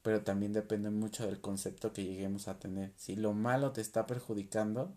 Pero 0.02 0.22
también 0.22 0.52
depende 0.52 0.90
mucho 0.90 1.26
del 1.26 1.40
concepto 1.40 1.92
que 1.92 2.04
lleguemos 2.04 2.48
a 2.48 2.58
tener. 2.58 2.92
Si 2.96 3.16
lo 3.16 3.32
malo 3.32 3.72
te 3.72 3.80
está 3.80 4.06
perjudicando 4.06 4.96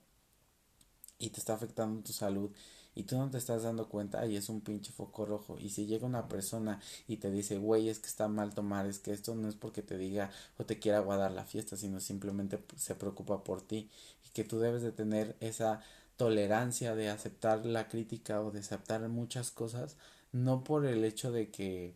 y 1.19 1.29
te 1.29 1.39
está 1.39 1.53
afectando 1.53 2.01
tu 2.03 2.11
salud 2.13 2.51
y 2.95 3.03
tú 3.03 3.17
no 3.17 3.29
te 3.29 3.37
estás 3.37 3.63
dando 3.63 3.89
cuenta, 3.89 4.21
ahí 4.21 4.37
es 4.37 4.49
un 4.49 4.61
pinche 4.61 4.91
foco 4.91 5.25
rojo. 5.25 5.57
Y 5.59 5.69
si 5.69 5.85
llega 5.85 6.07
una 6.07 6.27
persona 6.29 6.79
y 7.07 7.17
te 7.17 7.29
dice, 7.29 7.57
güey, 7.57 7.89
es 7.89 7.99
que 7.99 8.07
está 8.07 8.27
mal 8.29 8.53
tomar, 8.53 8.87
es 8.87 8.99
que 8.99 9.11
esto 9.11 9.35
no 9.35 9.49
es 9.49 9.55
porque 9.55 9.81
te 9.81 9.97
diga 9.97 10.31
o 10.57 10.65
te 10.65 10.79
quiera 10.79 10.99
guardar 10.99 11.31
la 11.31 11.45
fiesta, 11.45 11.75
sino 11.75 11.99
simplemente 11.99 12.63
se 12.77 12.95
preocupa 12.95 13.43
por 13.43 13.61
ti 13.61 13.89
y 14.25 14.29
que 14.29 14.45
tú 14.45 14.59
debes 14.59 14.81
de 14.81 14.93
tener 14.93 15.35
esa 15.41 15.81
tolerancia 16.15 16.95
de 16.95 17.09
aceptar 17.09 17.65
la 17.65 17.89
crítica 17.89 18.41
o 18.41 18.51
de 18.51 18.59
aceptar 18.59 19.07
muchas 19.09 19.51
cosas, 19.51 19.97
no 20.31 20.63
por 20.63 20.85
el 20.85 21.03
hecho 21.03 21.31
de 21.31 21.51
que 21.51 21.93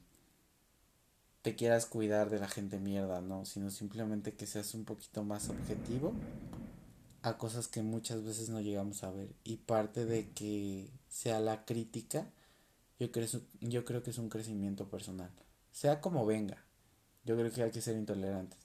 te 1.42 1.56
quieras 1.56 1.86
cuidar 1.86 2.30
de 2.30 2.40
la 2.40 2.48
gente 2.48 2.80
mierda, 2.80 3.22
no, 3.22 3.46
sino 3.46 3.70
simplemente 3.70 4.34
que 4.34 4.48
seas 4.48 4.74
un 4.74 4.86
poquito 4.86 5.24
más 5.24 5.50
objetivo 5.50 6.14
a 7.22 7.38
cosas 7.38 7.68
que 7.68 7.82
muchas 7.82 8.24
veces 8.24 8.50
no 8.50 8.62
llegamos 8.62 9.04
a 9.04 9.12
ver. 9.12 9.30
Y 9.44 9.58
parte 9.58 10.06
de 10.06 10.30
que 10.32 10.90
sea 11.10 11.40
la 11.40 11.66
crítica 11.66 12.28
yo 13.00 13.12
creo, 13.12 13.28
yo 13.62 13.86
creo 13.86 14.04
que 14.04 14.12
es 14.12 14.18
un 14.18 14.30
crecimiento 14.30 14.90
personal. 14.90 15.32
Sea 15.72 16.02
como 16.02 16.26
venga 16.26 16.58
yo 17.26 17.38
creo 17.38 17.52
que 17.52 17.64
hay 17.64 17.72
que 17.72 17.82
ser 17.82 17.96
intolerantes. 17.96 18.58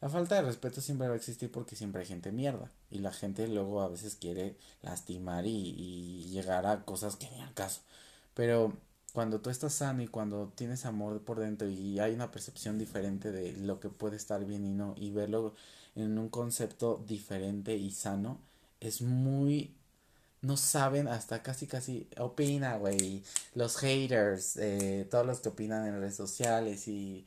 La 0.00 0.08
falta 0.08 0.34
de 0.34 0.42
respeto 0.42 0.80
siempre 0.80 1.06
va 1.06 1.14
a 1.14 1.16
existir 1.16 1.52
porque 1.52 1.76
siempre 1.76 2.00
hay 2.00 2.08
gente 2.08 2.32
mierda 2.32 2.72
y 2.90 2.98
la 2.98 3.12
gente 3.12 3.46
luego 3.46 3.82
a 3.82 3.88
veces 3.88 4.16
quiere 4.16 4.56
lastimar 4.82 5.46
y, 5.46 5.50
y 5.50 6.24
llegar 6.30 6.66
a 6.66 6.84
cosas 6.84 7.16
que 7.16 7.30
ni 7.30 7.40
al 7.40 7.54
caso. 7.54 7.82
Pero 8.34 8.72
cuando 9.12 9.40
tú 9.40 9.50
estás 9.50 9.74
sano 9.74 10.02
y 10.02 10.08
cuando 10.08 10.52
tienes 10.54 10.86
amor 10.86 11.22
por 11.22 11.40
dentro 11.40 11.68
y 11.68 11.98
hay 11.98 12.14
una 12.14 12.30
percepción 12.30 12.78
diferente 12.78 13.32
de 13.32 13.52
lo 13.52 13.80
que 13.80 13.88
puede 13.88 14.16
estar 14.16 14.44
bien 14.44 14.64
y 14.64 14.72
no 14.72 14.94
y 14.96 15.10
verlo 15.10 15.54
en 15.96 16.18
un 16.18 16.28
concepto 16.28 17.02
diferente 17.06 17.76
y 17.76 17.90
sano, 17.90 18.40
es 18.80 19.02
muy... 19.02 19.74
No 20.42 20.56
saben, 20.56 21.06
hasta 21.06 21.42
casi 21.42 21.66
casi 21.66 22.08
opina, 22.18 22.76
güey. 22.78 23.22
Los 23.54 23.76
haters, 23.76 24.56
eh, 24.56 25.06
todos 25.10 25.26
los 25.26 25.40
que 25.40 25.50
opinan 25.50 25.86
en 25.86 26.00
redes 26.00 26.16
sociales 26.16 26.88
y... 26.88 27.26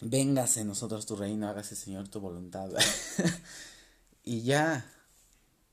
Véngase 0.00 0.64
nosotros 0.64 1.06
tu 1.06 1.14
reino, 1.16 1.48
hágase 1.48 1.76
Señor 1.76 2.08
tu 2.08 2.20
voluntad. 2.20 2.68
y 4.24 4.42
ya. 4.42 4.84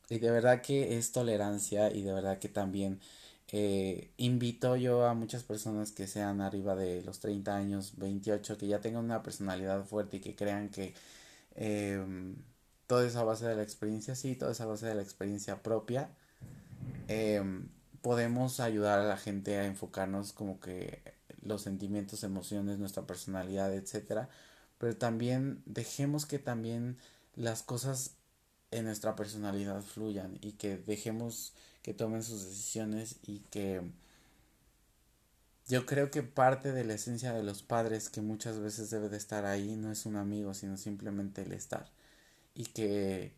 Y 0.09 0.19
de 0.19 0.29
verdad 0.29 0.61
que 0.61 0.97
es 0.97 1.11
tolerancia 1.11 1.91
y 1.91 2.03
de 2.03 2.13
verdad 2.13 2.37
que 2.37 2.49
también 2.49 2.99
eh, 3.51 4.11
invito 4.17 4.75
yo 4.77 5.05
a 5.05 5.13
muchas 5.13 5.43
personas 5.43 5.91
que 5.91 6.07
sean 6.07 6.41
arriba 6.41 6.75
de 6.75 7.01
los 7.03 7.19
30 7.19 7.55
años, 7.55 7.93
28, 7.97 8.57
que 8.57 8.67
ya 8.67 8.79
tengan 8.79 9.03
una 9.03 9.23
personalidad 9.23 9.83
fuerte 9.85 10.17
y 10.17 10.19
que 10.21 10.35
crean 10.35 10.69
que 10.69 10.93
eh, 11.55 12.01
toda 12.87 13.05
esa 13.05 13.23
base 13.23 13.45
de 13.47 13.55
la 13.55 13.63
experiencia, 13.63 14.15
sí, 14.15 14.35
toda 14.35 14.51
esa 14.53 14.65
base 14.65 14.85
de 14.87 14.95
la 14.95 15.01
experiencia 15.01 15.61
propia, 15.63 16.09
em, 17.07 17.69
podemos 18.01 18.59
ayudar 18.59 18.99
a 18.99 19.03
la 19.05 19.17
gente 19.17 19.57
a 19.57 19.65
enfocarnos 19.65 20.33
como 20.33 20.59
que 20.59 21.01
los 21.43 21.61
sentimientos, 21.63 22.23
emociones, 22.23 22.79
nuestra 22.79 23.05
personalidad, 23.07 23.73
etcétera, 23.73 24.29
pero 24.77 24.95
también 24.97 25.61
dejemos 25.65 26.25
que 26.25 26.39
también 26.39 26.97
las 27.35 27.63
cosas 27.63 28.15
en 28.71 28.85
nuestra 28.85 29.15
personalidad 29.15 29.81
fluyan 29.81 30.37
y 30.41 30.53
que 30.53 30.77
dejemos 30.77 31.53
que 31.81 31.93
tomen 31.93 32.23
sus 32.23 32.45
decisiones 32.45 33.17
y 33.23 33.39
que 33.51 33.81
yo 35.67 35.85
creo 35.85 36.11
que 36.11 36.23
parte 36.23 36.71
de 36.73 36.83
la 36.83 36.95
esencia 36.95 37.33
de 37.33 37.43
los 37.43 37.63
padres 37.63 38.09
que 38.09 38.21
muchas 38.21 38.59
veces 38.59 38.89
debe 38.89 39.09
de 39.09 39.17
estar 39.17 39.45
ahí 39.45 39.75
no 39.77 39.91
es 39.91 40.05
un 40.05 40.15
amigo, 40.17 40.53
sino 40.53 40.77
simplemente 40.77 41.43
el 41.43 41.53
estar. 41.53 41.89
Y 42.53 42.65
que 42.65 43.33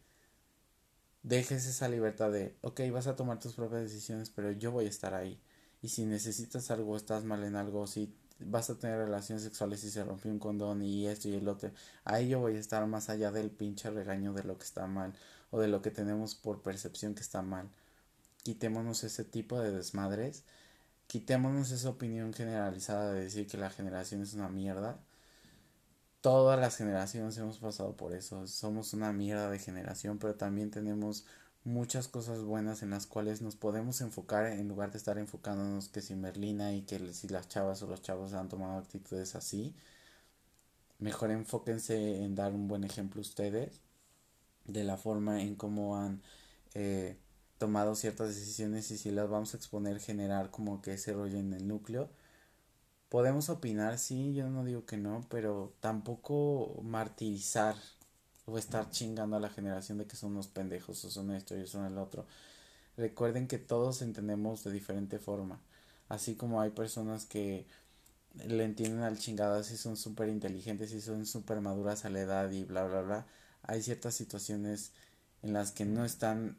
dejes 1.23 1.65
esa 1.65 1.89
libertad 1.89 2.31
de, 2.31 2.55
ok, 2.61 2.81
vas 2.91 3.07
a 3.07 3.15
tomar 3.15 3.39
tus 3.39 3.53
propias 3.53 3.83
decisiones, 3.83 4.29
pero 4.29 4.51
yo 4.51 4.71
voy 4.71 4.85
a 4.85 4.89
estar 4.89 5.13
ahí. 5.13 5.39
Y 5.81 5.89
si 5.89 6.05
necesitas 6.05 6.71
algo, 6.71 6.97
estás 6.97 7.23
mal 7.23 7.43
en 7.43 7.55
algo, 7.55 7.87
si 7.87 8.13
vas 8.39 8.69
a 8.69 8.79
tener 8.79 8.97
relaciones 8.97 9.43
sexuales 9.43 9.83
y 9.83 9.91
se 9.91 10.03
rompió 10.03 10.31
un 10.31 10.39
condón 10.39 10.81
y 10.81 11.07
esto 11.07 11.29
y 11.29 11.35
el 11.35 11.47
otro, 11.47 11.71
ahí 12.03 12.29
yo 12.29 12.39
voy 12.39 12.55
a 12.55 12.59
estar 12.59 12.85
más 12.87 13.09
allá 13.09 13.31
del 13.31 13.51
pinche 13.51 13.89
regaño 13.89 14.33
de 14.33 14.43
lo 14.43 14.57
que 14.57 14.65
está 14.65 14.87
mal 14.87 15.13
o 15.51 15.59
de 15.59 15.67
lo 15.67 15.81
que 15.81 15.91
tenemos 15.91 16.35
por 16.35 16.61
percepción 16.61 17.15
que 17.15 17.21
está 17.21 17.41
mal. 17.41 17.69
Quitémonos 18.43 19.03
ese 19.03 19.23
tipo 19.23 19.59
de 19.59 19.71
desmadres 19.71 20.43
quitémonos 21.07 21.71
esa 21.71 21.89
opinión 21.89 22.33
generalizada 22.33 23.13
de 23.13 23.21
decir 23.25 23.47
que 23.47 23.57
la 23.57 23.69
generación 23.69 24.21
es 24.21 24.33
una 24.33 24.49
mierda. 24.49 24.99
Todas 26.21 26.59
las 26.59 26.77
generaciones 26.77 27.37
hemos 27.37 27.59
pasado 27.59 27.95
por 27.95 28.13
eso. 28.13 28.47
Somos 28.47 28.93
una 28.93 29.11
mierda 29.13 29.49
de 29.49 29.59
generación, 29.59 30.17
pero 30.19 30.35
también 30.35 30.71
tenemos 30.71 31.25
muchas 31.63 32.07
cosas 32.07 32.41
buenas 32.43 32.81
en 32.81 32.89
las 32.89 33.05
cuales 33.05 33.41
nos 33.41 33.55
podemos 33.55 34.01
enfocar 34.01 34.47
en 34.47 34.67
lugar 34.67 34.91
de 34.91 34.97
estar 34.97 35.17
enfocándonos 35.17 35.89
que 35.89 36.01
si 36.01 36.15
Merlina 36.15 36.73
y 36.73 36.81
que 36.83 37.13
si 37.13 37.27
las 37.27 37.47
chavas 37.47 37.81
o 37.83 37.87
los 37.87 38.01
chavos 38.01 38.33
han 38.33 38.49
tomado 38.49 38.77
actitudes 38.79 39.35
así. 39.35 39.75
Mejor 40.99 41.31
enfóquense 41.31 42.23
en 42.23 42.35
dar 42.35 42.53
un 42.53 42.67
buen 42.67 42.83
ejemplo 42.83 43.21
ustedes 43.21 43.81
de 44.65 44.83
la 44.83 44.97
forma 44.97 45.41
en 45.41 45.55
cómo 45.55 45.97
han 45.97 46.21
eh, 46.73 47.17
tomado 47.57 47.95
ciertas 47.95 48.29
decisiones 48.29 48.91
y 48.91 48.97
si 48.97 49.11
las 49.11 49.29
vamos 49.29 49.53
a 49.53 49.57
exponer 49.57 49.99
generar 49.99 50.51
como 50.51 50.81
que 50.81 50.93
ese 50.93 51.13
rollo 51.13 51.37
en 51.37 51.53
el 51.53 51.67
núcleo. 51.67 52.09
Podemos 53.09 53.49
opinar, 53.49 53.99
sí, 53.99 54.33
yo 54.33 54.49
no 54.49 54.65
digo 54.65 54.85
que 54.85 54.97
no, 54.97 55.25
pero 55.29 55.73
tampoco 55.79 56.81
martirizar 56.83 57.75
o 58.45 58.57
estar 58.57 58.89
chingando 58.89 59.37
a 59.37 59.39
la 59.39 59.49
generación 59.49 59.97
de 59.97 60.05
que 60.07 60.15
son 60.15 60.31
unos 60.31 60.47
pendejos 60.47 61.03
o 61.05 61.11
son 61.11 61.31
esto 61.31 61.55
y 61.57 61.67
son 61.67 61.85
el 61.85 61.97
otro. 61.97 62.25
Recuerden 62.97 63.47
que 63.47 63.59
todos 63.59 64.01
entendemos 64.01 64.63
de 64.63 64.71
diferente 64.71 65.19
forma. 65.19 65.61
Así 66.09 66.35
como 66.35 66.61
hay 66.61 66.71
personas 66.71 67.25
que 67.25 67.65
le 68.47 68.63
entienden 68.63 69.03
al 69.03 69.17
chingado 69.19 69.63
si 69.63 69.77
son 69.77 69.95
súper 69.95 70.29
inteligentes 70.29 70.91
y 70.93 71.01
son 71.01 71.25
súper 71.25 71.61
maduras 71.61 72.05
a 72.05 72.09
la 72.09 72.21
edad 72.21 72.51
y 72.51 72.63
bla 72.65 72.85
bla 72.85 73.01
bla. 73.01 73.27
Hay 73.63 73.81
ciertas 73.81 74.15
situaciones 74.15 74.91
en 75.41 75.53
las 75.53 75.71
que 75.71 75.85
no 75.85 76.05
están 76.05 76.57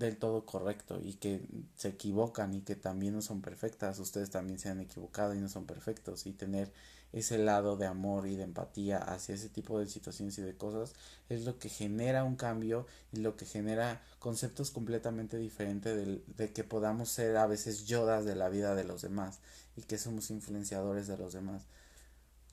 del 0.00 0.16
todo 0.16 0.46
correcto 0.46 0.98
y 1.02 1.14
que 1.14 1.42
se 1.76 1.88
equivocan 1.88 2.54
y 2.54 2.62
que 2.62 2.74
también 2.74 3.14
no 3.14 3.22
son 3.22 3.42
perfectas, 3.42 3.98
ustedes 3.98 4.30
también 4.30 4.58
se 4.58 4.70
han 4.70 4.80
equivocado 4.80 5.34
y 5.34 5.38
no 5.38 5.48
son 5.48 5.66
perfectos 5.66 6.26
y 6.26 6.32
tener 6.32 6.72
ese 7.12 7.38
lado 7.38 7.76
de 7.76 7.86
amor 7.86 8.26
y 8.26 8.36
de 8.36 8.44
empatía 8.44 8.98
hacia 8.98 9.34
ese 9.34 9.48
tipo 9.50 9.78
de 9.78 9.86
situaciones 9.86 10.38
y 10.38 10.42
de 10.42 10.56
cosas 10.56 10.94
es 11.28 11.44
lo 11.44 11.58
que 11.58 11.68
genera 11.68 12.24
un 12.24 12.36
cambio 12.36 12.86
y 13.12 13.18
lo 13.18 13.36
que 13.36 13.44
genera 13.44 14.00
conceptos 14.18 14.70
completamente 14.70 15.36
diferentes 15.36 15.94
de, 15.94 16.22
de 16.36 16.52
que 16.52 16.64
podamos 16.64 17.10
ser 17.10 17.36
a 17.36 17.46
veces 17.46 17.86
yodas 17.86 18.24
de 18.24 18.36
la 18.36 18.48
vida 18.48 18.74
de 18.74 18.84
los 18.84 19.02
demás 19.02 19.40
y 19.76 19.82
que 19.82 19.98
somos 19.98 20.30
influenciadores 20.30 21.08
de 21.08 21.18
los 21.18 21.34
demás. 21.34 21.64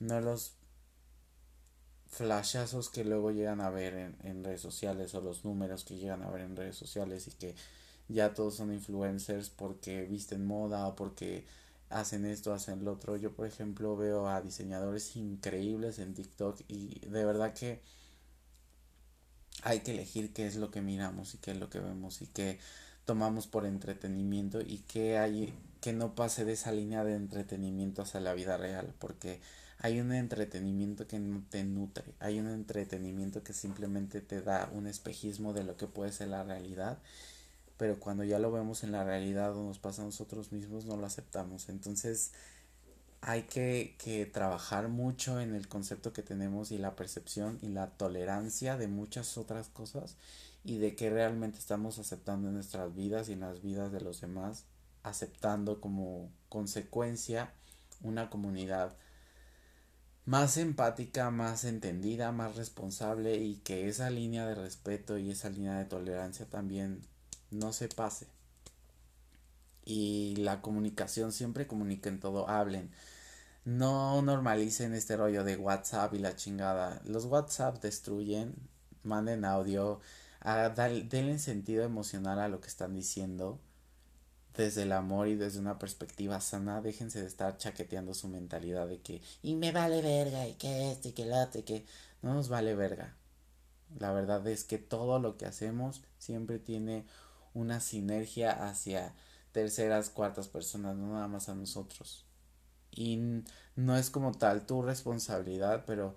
No 0.00 0.20
los 0.20 0.57
flashazos 2.08 2.88
que 2.88 3.04
luego 3.04 3.30
llegan 3.30 3.60
a 3.60 3.70
ver 3.70 3.94
en, 3.94 4.16
en, 4.24 4.44
redes 4.44 4.60
sociales 4.60 5.14
o 5.14 5.20
los 5.20 5.44
números 5.44 5.84
que 5.84 5.96
llegan 5.96 6.22
a 6.22 6.30
ver 6.30 6.42
en 6.42 6.56
redes 6.56 6.76
sociales 6.76 7.28
y 7.28 7.32
que 7.32 7.54
ya 8.08 8.34
todos 8.34 8.56
son 8.56 8.72
influencers 8.72 9.50
porque 9.50 10.04
visten 10.04 10.46
moda 10.46 10.86
o 10.86 10.96
porque 10.96 11.44
hacen 11.90 12.24
esto, 12.24 12.52
hacen 12.52 12.84
lo 12.84 12.92
otro. 12.92 13.16
Yo, 13.16 13.32
por 13.32 13.46
ejemplo, 13.46 13.96
veo 13.96 14.28
a 14.28 14.40
diseñadores 14.40 15.16
increíbles 15.16 15.98
en 15.98 16.14
TikTok 16.14 16.60
y 16.68 17.00
de 17.06 17.24
verdad 17.24 17.54
que 17.54 17.82
hay 19.62 19.80
que 19.80 19.92
elegir 19.92 20.32
qué 20.32 20.46
es 20.46 20.56
lo 20.56 20.70
que 20.70 20.80
miramos 20.80 21.34
y 21.34 21.38
qué 21.38 21.52
es 21.52 21.58
lo 21.58 21.68
que 21.68 21.80
vemos 21.80 22.22
y 22.22 22.26
qué 22.26 22.58
tomamos 23.04 23.46
por 23.46 23.66
entretenimiento 23.66 24.60
y 24.60 24.78
qué 24.88 25.18
hay 25.18 25.54
que 25.80 25.92
no 25.92 26.14
pase 26.14 26.44
de 26.44 26.52
esa 26.52 26.72
línea 26.72 27.04
de 27.04 27.14
entretenimiento 27.14 28.02
hacia 28.02 28.20
la 28.20 28.34
vida 28.34 28.56
real 28.56 28.94
porque 28.98 29.40
hay 29.78 30.00
un 30.00 30.12
entretenimiento 30.12 31.06
que 31.06 31.18
no 31.18 31.42
te 31.50 31.62
nutre, 31.64 32.14
hay 32.18 32.40
un 32.40 32.48
entretenimiento 32.48 33.42
que 33.42 33.52
simplemente 33.52 34.20
te 34.20 34.42
da 34.42 34.68
un 34.72 34.86
espejismo 34.86 35.52
de 35.52 35.64
lo 35.64 35.76
que 35.76 35.86
puede 35.86 36.12
ser 36.12 36.28
la 36.28 36.42
realidad, 36.42 36.98
pero 37.76 38.00
cuando 38.00 38.24
ya 38.24 38.38
lo 38.40 38.50
vemos 38.50 38.82
en 38.82 38.92
la 38.92 39.04
realidad 39.04 39.56
o 39.56 39.62
nos 39.62 39.78
pasa 39.78 40.02
a 40.02 40.06
nosotros 40.06 40.50
mismos 40.50 40.84
no 40.84 40.96
lo 40.96 41.06
aceptamos. 41.06 41.68
Entonces 41.68 42.32
hay 43.20 43.42
que, 43.42 43.94
que 43.98 44.26
trabajar 44.26 44.88
mucho 44.88 45.40
en 45.40 45.54
el 45.54 45.68
concepto 45.68 46.12
que 46.12 46.22
tenemos 46.22 46.72
y 46.72 46.78
la 46.78 46.96
percepción 46.96 47.58
y 47.62 47.68
la 47.68 47.90
tolerancia 47.90 48.76
de 48.76 48.88
muchas 48.88 49.38
otras 49.38 49.68
cosas 49.68 50.16
y 50.64 50.78
de 50.78 50.96
que 50.96 51.08
realmente 51.08 51.58
estamos 51.58 52.00
aceptando 52.00 52.48
en 52.48 52.54
nuestras 52.54 52.94
vidas 52.96 53.28
y 53.28 53.34
en 53.34 53.40
las 53.40 53.62
vidas 53.62 53.92
de 53.92 54.00
los 54.00 54.20
demás 54.20 54.64
aceptando 55.04 55.80
como 55.80 56.30
consecuencia 56.48 57.52
una 58.02 58.30
comunidad 58.30 58.94
más 60.28 60.58
empática, 60.58 61.30
más 61.30 61.64
entendida, 61.64 62.32
más 62.32 62.54
responsable 62.56 63.38
y 63.38 63.56
que 63.56 63.88
esa 63.88 64.10
línea 64.10 64.46
de 64.46 64.54
respeto 64.54 65.16
y 65.16 65.30
esa 65.30 65.48
línea 65.48 65.78
de 65.78 65.86
tolerancia 65.86 66.44
también 66.44 67.00
no 67.50 67.72
se 67.72 67.88
pase. 67.88 68.26
Y 69.86 70.36
la 70.36 70.60
comunicación 70.60 71.32
siempre 71.32 71.66
comuniquen 71.66 72.20
todo, 72.20 72.46
hablen. 72.46 72.90
No 73.64 74.20
normalicen 74.20 74.92
este 74.94 75.16
rollo 75.16 75.44
de 75.44 75.56
WhatsApp 75.56 76.12
y 76.12 76.18
la 76.18 76.36
chingada. 76.36 77.00
Los 77.06 77.24
WhatsApp 77.24 77.80
destruyen, 77.82 78.54
manden 79.02 79.46
audio, 79.46 80.00
a 80.40 80.68
denle 80.68 81.38
sentido 81.38 81.84
emocional 81.84 82.38
a 82.38 82.48
lo 82.48 82.60
que 82.60 82.68
están 82.68 82.92
diciendo 82.92 83.62
desde 84.58 84.82
el 84.82 84.90
amor 84.90 85.28
y 85.28 85.36
desde 85.36 85.60
una 85.60 85.78
perspectiva 85.78 86.40
sana, 86.40 86.82
déjense 86.82 87.20
de 87.20 87.28
estar 87.28 87.56
chaqueteando 87.58 88.12
su 88.12 88.26
mentalidad 88.26 88.88
de 88.88 89.00
que 89.00 89.22
y 89.40 89.54
me 89.54 89.70
vale 89.70 90.02
verga 90.02 90.48
y 90.48 90.54
que 90.54 90.90
esto 90.90 91.08
y 91.08 91.12
que 91.12 91.26
late 91.26 91.62
que 91.62 91.86
no 92.22 92.34
nos 92.34 92.48
vale 92.48 92.74
verga. 92.74 93.14
La 94.00 94.12
verdad 94.12 94.44
es 94.48 94.64
que 94.64 94.78
todo 94.78 95.20
lo 95.20 95.36
que 95.36 95.46
hacemos 95.46 96.02
siempre 96.18 96.58
tiene 96.58 97.06
una 97.54 97.78
sinergia 97.78 98.50
hacia 98.68 99.14
terceras, 99.52 100.10
cuartas 100.10 100.48
personas, 100.48 100.96
no 100.96 101.12
nada 101.12 101.28
más 101.28 101.48
a 101.48 101.54
nosotros. 101.54 102.26
Y 102.90 103.44
no 103.76 103.96
es 103.96 104.10
como 104.10 104.32
tal 104.32 104.66
tu 104.66 104.82
responsabilidad, 104.82 105.84
pero 105.86 106.16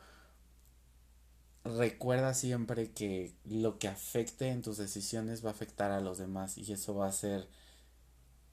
recuerda 1.64 2.34
siempre 2.34 2.92
que 2.92 3.36
lo 3.46 3.78
que 3.78 3.88
afecte 3.88 4.48
en 4.48 4.64
tus 4.64 4.78
decisiones 4.78 5.46
va 5.46 5.50
a 5.50 5.54
afectar 5.54 5.92
a 5.92 6.02
los 6.02 6.18
demás 6.18 6.58
y 6.58 6.74
eso 6.74 6.96
va 6.96 7.06
a 7.06 7.12
ser 7.12 7.48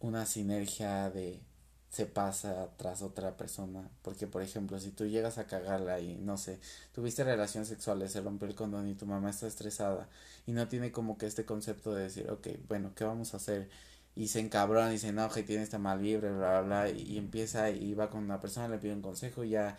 una 0.01 0.27
sinergia 0.27 1.11
de 1.11 1.41
se 1.91 2.07
pasa 2.07 2.69
tras 2.77 3.03
otra 3.03 3.37
persona. 3.37 3.89
Porque, 4.03 4.27
por 4.27 4.43
ejemplo, 4.43 4.79
si 4.81 4.91
tú 4.91 5.07
llegas 5.07 5.39
a 5.39 5.47
cagarla 5.47 6.01
y 6.01 6.17
no 6.17 6.37
sé, 6.37 6.61
tuviste 6.93 7.25
relaciones 7.25 7.69
sexuales, 7.69 8.13
se 8.13 8.21
rompió 8.21 8.49
el 8.49 8.55
condón 8.55 8.89
y 8.89 8.95
tu 8.95 9.07
mamá 9.07 9.31
está 9.31 9.47
estresada 9.47 10.09
y 10.47 10.53
no 10.53 10.69
tiene 10.69 10.93
como 10.93 11.19
que 11.19 11.27
este 11.27 11.45
concepto 11.45 11.95
de 11.95 12.05
decir, 12.05 12.31
ok, 12.31 12.49
bueno, 12.69 12.93
¿qué 12.95 13.05
vamos 13.05 13.35
a 13.35 13.39
hacer? 13.39 13.69
Y 14.15 14.29
se 14.29 14.41
encabrona 14.41 14.93
y 14.93 14.99
se 14.99 15.09
enoja 15.09 15.41
y 15.41 15.45
tiene 15.45 15.63
esta 15.63 15.79
mal 15.79 16.01
vibra, 16.01 16.31
bla, 16.33 16.61
bla, 16.63 16.85
bla, 16.85 16.91
y 16.91 17.19
empieza 17.19 17.71
y 17.71 17.95
va 17.95 18.11
con 18.11 18.25
una 18.25 18.41
persona, 18.41 18.69
le 18.69 18.79
pide 18.79 18.93
un 18.93 19.03
consejo 19.03 19.45
y 19.45 19.51
ya 19.51 19.77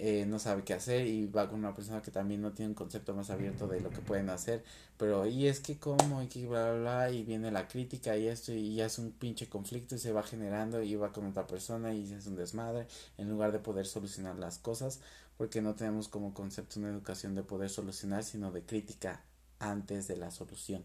eh, 0.00 0.26
no 0.26 0.38
sabe 0.38 0.64
qué 0.64 0.74
hacer 0.74 1.06
y 1.06 1.26
va 1.26 1.48
con 1.48 1.58
una 1.58 1.74
persona 1.74 2.02
que 2.02 2.10
también 2.10 2.40
no 2.40 2.52
tiene 2.52 2.70
un 2.70 2.74
concepto 2.74 3.14
más 3.14 3.30
abierto 3.30 3.66
de 3.66 3.80
lo 3.80 3.90
que 3.90 4.00
pueden 4.00 4.30
hacer, 4.30 4.64
pero 4.96 5.26
y 5.26 5.46
es 5.46 5.60
que 5.60 5.78
como 5.78 6.22
y 6.22 6.28
que 6.28 6.46
bla 6.46 6.72
bla 6.72 6.80
bla 6.80 7.10
y 7.10 7.24
viene 7.24 7.50
la 7.50 7.68
crítica 7.68 8.16
y 8.16 8.26
esto 8.28 8.52
y 8.52 8.74
ya 8.74 8.86
es 8.86 8.98
un 8.98 9.12
pinche 9.12 9.48
conflicto 9.48 9.94
y 9.94 9.98
se 9.98 10.12
va 10.12 10.22
generando 10.22 10.82
y 10.82 10.94
va 10.96 11.12
con 11.12 11.26
otra 11.26 11.46
persona 11.46 11.92
y 11.94 12.12
es 12.12 12.26
un 12.26 12.36
desmadre 12.36 12.86
en 13.18 13.28
lugar 13.28 13.52
de 13.52 13.58
poder 13.58 13.86
solucionar 13.86 14.36
las 14.38 14.58
cosas 14.58 15.00
porque 15.36 15.62
no 15.62 15.74
tenemos 15.74 16.08
como 16.08 16.34
concepto 16.34 16.80
una 16.80 16.90
educación 16.90 17.34
de 17.34 17.42
poder 17.42 17.70
solucionar 17.70 18.24
sino 18.24 18.52
de 18.52 18.62
crítica 18.62 19.22
antes 19.58 20.08
de 20.08 20.16
la 20.16 20.30
solución. 20.30 20.84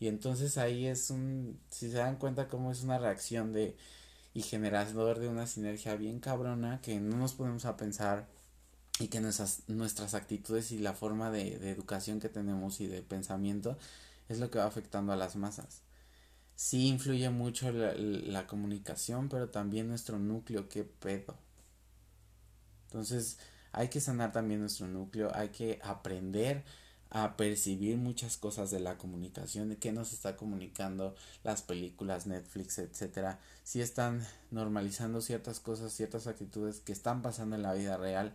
Y 0.00 0.08
entonces 0.08 0.58
ahí 0.58 0.86
es 0.86 1.10
un 1.10 1.58
si 1.70 1.90
se 1.90 1.98
dan 1.98 2.16
cuenta 2.16 2.48
cómo 2.48 2.72
es 2.72 2.82
una 2.82 2.98
reacción 2.98 3.52
de 3.52 3.76
y 4.34 4.42
generador 4.42 5.18
de 5.18 5.28
una 5.28 5.46
sinergia 5.46 5.94
bien 5.96 6.20
cabrona 6.20 6.80
que 6.82 6.98
no 7.00 7.16
nos 7.16 7.34
ponemos 7.34 7.64
a 7.66 7.76
pensar 7.76 8.26
y 9.02 9.08
que 9.08 9.20
nuestras, 9.20 10.14
actitudes 10.14 10.70
y 10.70 10.78
la 10.78 10.94
forma 10.94 11.30
de, 11.30 11.58
de, 11.58 11.70
educación 11.70 12.20
que 12.20 12.28
tenemos 12.28 12.80
y 12.80 12.86
de 12.86 13.02
pensamiento 13.02 13.76
es 14.28 14.38
lo 14.38 14.50
que 14.50 14.58
va 14.58 14.66
afectando 14.66 15.12
a 15.12 15.16
las 15.16 15.34
masas. 15.34 15.82
Sí 16.54 16.86
influye 16.86 17.28
mucho 17.30 17.72
la, 17.72 17.94
la 17.94 18.46
comunicación, 18.46 19.28
pero 19.28 19.50
también 19.50 19.88
nuestro 19.88 20.18
núcleo, 20.20 20.68
qué 20.68 20.84
pedo. 20.84 21.36
Entonces 22.86 23.38
hay 23.72 23.88
que 23.88 24.00
sanar 24.00 24.30
también 24.30 24.60
nuestro 24.60 24.86
núcleo, 24.86 25.32
hay 25.34 25.48
que 25.48 25.80
aprender 25.82 26.62
a 27.10 27.36
percibir 27.36 27.98
muchas 27.98 28.36
cosas 28.36 28.70
de 28.70 28.80
la 28.80 28.96
comunicación, 28.98 29.68
de 29.68 29.76
qué 29.78 29.92
nos 29.92 30.12
está 30.12 30.36
comunicando 30.36 31.14
las 31.42 31.60
películas, 31.60 32.26
Netflix, 32.26 32.78
etcétera, 32.78 33.38
si 33.64 33.82
están 33.82 34.26
normalizando 34.50 35.20
ciertas 35.20 35.60
cosas, 35.60 35.92
ciertas 35.92 36.26
actitudes 36.26 36.80
que 36.80 36.92
están 36.92 37.20
pasando 37.20 37.56
en 37.56 37.62
la 37.62 37.74
vida 37.74 37.98
real, 37.98 38.32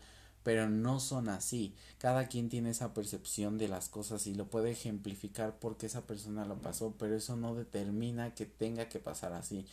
pero 0.48 0.70
no 0.70 1.02
son 1.02 1.28
así. 1.28 1.76
Cada 1.98 2.30
quien 2.30 2.48
tiene 2.48 2.70
esa 2.70 2.94
percepción 2.94 3.58
de 3.58 3.68
las 3.68 3.90
cosas 3.90 4.28
y 4.28 4.34
lo 4.34 4.50
puede 4.50 4.72
ejemplificar 4.72 5.60
porque 5.60 5.88
esa 5.88 6.08
persona 6.08 6.46
lo 6.46 6.62
pasó, 6.62 6.96
pero 6.98 7.18
eso 7.18 7.36
no 7.36 7.54
determina 7.54 8.34
que 8.34 8.46
tenga 8.46 8.88
que 8.88 9.00
pasar 9.00 9.34
así. 9.34 9.66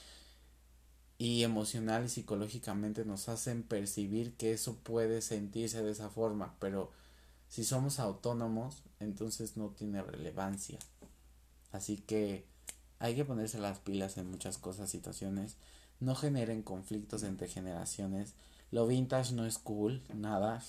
Y 1.16 1.44
emocional 1.44 2.06
y 2.06 2.08
psicológicamente 2.08 3.04
nos 3.04 3.28
hacen 3.28 3.62
percibir 3.62 4.34
que 4.34 4.52
eso 4.52 4.74
puede 4.78 5.22
sentirse 5.22 5.80
de 5.80 5.92
esa 5.92 6.10
forma, 6.10 6.56
pero 6.58 6.90
si 7.48 7.62
somos 7.62 8.00
autónomos, 8.00 8.82
entonces 8.98 9.56
no 9.56 9.68
tiene 9.68 10.02
relevancia. 10.02 10.80
Así 11.70 11.98
que 11.98 12.46
hay 12.98 13.14
que 13.14 13.24
ponerse 13.24 13.60
las 13.60 13.78
pilas 13.78 14.16
en 14.16 14.28
muchas 14.28 14.58
cosas, 14.58 14.90
situaciones. 14.90 15.54
No 16.00 16.16
generen 16.16 16.64
conflictos 16.64 17.22
entre 17.22 17.46
generaciones 17.46 18.34
lo 18.70 18.86
vintage 18.86 19.32
no 19.32 19.46
es 19.46 19.58
cool, 19.58 20.02
nada. 20.12 20.62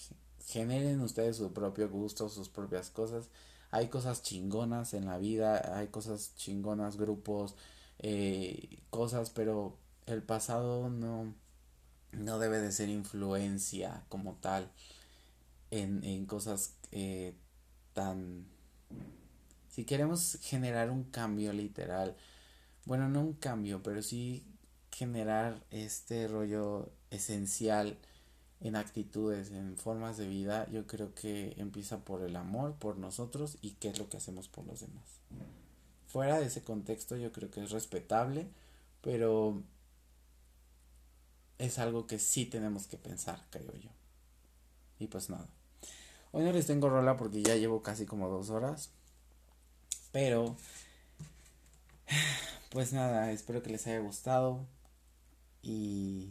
Generen 0.47 1.01
ustedes 1.01 1.37
su 1.37 1.53
propio 1.53 1.89
gusto, 1.89 2.29
sus 2.29 2.49
propias 2.49 2.89
cosas. 2.89 3.29
Hay 3.71 3.89
cosas 3.89 4.21
chingonas 4.21 4.93
en 4.93 5.05
la 5.05 5.17
vida, 5.17 5.77
hay 5.77 5.87
cosas 5.87 6.33
chingonas, 6.35 6.97
grupos, 6.97 7.55
eh, 7.99 8.79
cosas, 8.89 9.29
pero 9.31 9.77
el 10.05 10.21
pasado 10.23 10.89
no, 10.89 11.33
no 12.11 12.39
debe 12.39 12.59
de 12.59 12.71
ser 12.71 12.89
influencia 12.89 14.03
como 14.09 14.35
tal 14.35 14.71
en, 15.71 16.03
en 16.03 16.25
cosas 16.25 16.75
eh, 16.91 17.33
tan... 17.93 18.45
Si 19.69 19.83
queremos 19.83 20.37
generar 20.41 20.89
un 20.89 21.03
cambio 21.03 21.51
literal, 21.51 22.15
bueno, 22.85 23.09
no 23.09 23.21
un 23.21 23.33
cambio, 23.33 23.83
pero 23.83 24.01
sí 24.01 24.45
generar 24.95 25.61
este 25.71 26.25
rollo 26.29 26.89
esencial 27.11 27.97
en 28.61 28.77
actitudes, 28.77 29.51
en 29.51 29.77
formas 29.77 30.15
de 30.15 30.25
vida, 30.25 30.69
yo 30.71 30.87
creo 30.87 31.13
que 31.13 31.53
empieza 31.57 32.05
por 32.05 32.21
el 32.21 32.37
amor, 32.37 32.75
por 32.75 32.97
nosotros 32.97 33.57
y 33.61 33.71
qué 33.71 33.89
es 33.89 33.99
lo 33.99 34.07
que 34.07 34.15
hacemos 34.15 34.47
por 34.47 34.65
los 34.65 34.79
demás. 34.79 35.03
Fuera 36.07 36.39
de 36.39 36.45
ese 36.45 36.63
contexto 36.63 37.17
yo 37.17 37.33
creo 37.33 37.51
que 37.51 37.61
es 37.61 37.71
respetable, 37.71 38.47
pero 39.01 39.61
es 41.57 41.77
algo 41.77 42.07
que 42.07 42.17
sí 42.17 42.45
tenemos 42.45 42.87
que 42.87 42.95
pensar, 42.95 43.45
creo 43.49 43.73
yo. 43.73 43.89
Y 44.97 45.07
pues 45.07 45.29
nada. 45.29 45.49
Hoy 46.31 46.45
no 46.45 46.53
les 46.53 46.67
tengo 46.67 46.89
rola 46.89 47.17
porque 47.17 47.43
ya 47.43 47.57
llevo 47.57 47.83
casi 47.83 48.05
como 48.05 48.29
dos 48.29 48.49
horas. 48.49 48.91
Pero, 50.13 50.55
pues 52.69 52.93
nada, 52.93 53.33
espero 53.33 53.61
que 53.61 53.71
les 53.71 53.85
haya 53.87 53.99
gustado. 53.99 54.65
Y 55.65 56.29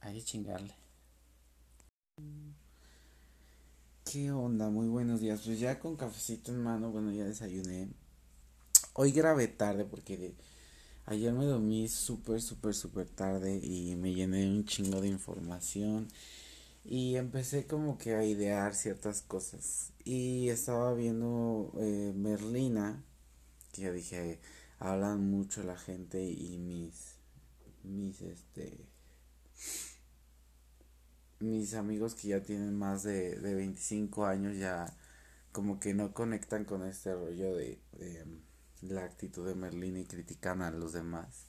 hay 0.00 0.14
que 0.18 0.22
chingarle. 0.22 0.74
¿Qué 4.04 4.30
onda? 4.30 4.68
Muy 4.68 4.86
buenos 4.88 5.20
días. 5.22 5.40
Pues 5.42 5.58
ya 5.58 5.78
con 5.80 5.96
cafecito 5.96 6.52
en 6.52 6.62
mano, 6.62 6.90
bueno, 6.90 7.10
ya 7.10 7.24
desayuné. 7.24 7.88
Hoy 8.92 9.12
grabé 9.12 9.48
tarde 9.48 9.86
porque 9.86 10.34
ayer 11.06 11.32
me 11.32 11.46
dormí 11.46 11.88
súper, 11.88 12.42
súper, 12.42 12.74
súper 12.74 13.08
tarde 13.08 13.58
y 13.62 13.96
me 13.96 14.12
llené 14.12 14.46
un 14.46 14.66
chingo 14.66 15.00
de 15.00 15.08
información. 15.08 16.08
Y 16.84 17.16
empecé 17.16 17.66
como 17.66 17.96
que 17.96 18.14
a 18.14 18.26
idear 18.26 18.74
ciertas 18.74 19.22
cosas. 19.22 19.92
Y 20.04 20.50
estaba 20.50 20.92
viendo 20.92 21.72
eh, 21.78 22.12
Merlina, 22.14 23.02
que 23.72 23.82
ya 23.82 23.92
dije, 23.92 24.38
hablan 24.78 25.30
mucho 25.30 25.62
la 25.62 25.78
gente 25.78 26.22
y 26.22 26.58
mis, 26.58 27.11
mis, 27.84 28.20
este, 28.22 28.86
mis 31.40 31.74
amigos 31.74 32.14
que 32.14 32.28
ya 32.28 32.42
tienen 32.42 32.78
más 32.78 33.02
de, 33.02 33.36
de 33.36 33.54
25 33.54 34.26
años 34.26 34.56
ya 34.56 34.86
como 35.52 35.78
que 35.78 35.94
no 35.94 36.12
conectan 36.14 36.64
con 36.64 36.84
este 36.84 37.14
rollo 37.14 37.54
de, 37.54 37.78
la 38.80 39.04
actitud 39.04 39.46
de 39.46 39.54
Merlín 39.54 39.98
y 39.98 40.04
critican 40.04 40.62
a 40.62 40.70
los 40.70 40.94
demás. 40.94 41.44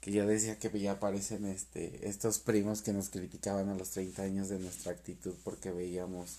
Que 0.00 0.12
yo 0.12 0.26
decía 0.26 0.58
que 0.58 0.78
ya 0.78 0.92
aparecen 0.92 1.46
este, 1.46 2.08
estos 2.08 2.38
primos 2.38 2.82
que 2.82 2.92
nos 2.92 3.08
criticaban 3.08 3.70
a 3.70 3.74
los 3.74 3.90
30 3.90 4.22
años 4.22 4.48
de 4.50 4.58
nuestra 4.58 4.92
actitud 4.92 5.34
porque 5.42 5.72
veíamos 5.72 6.38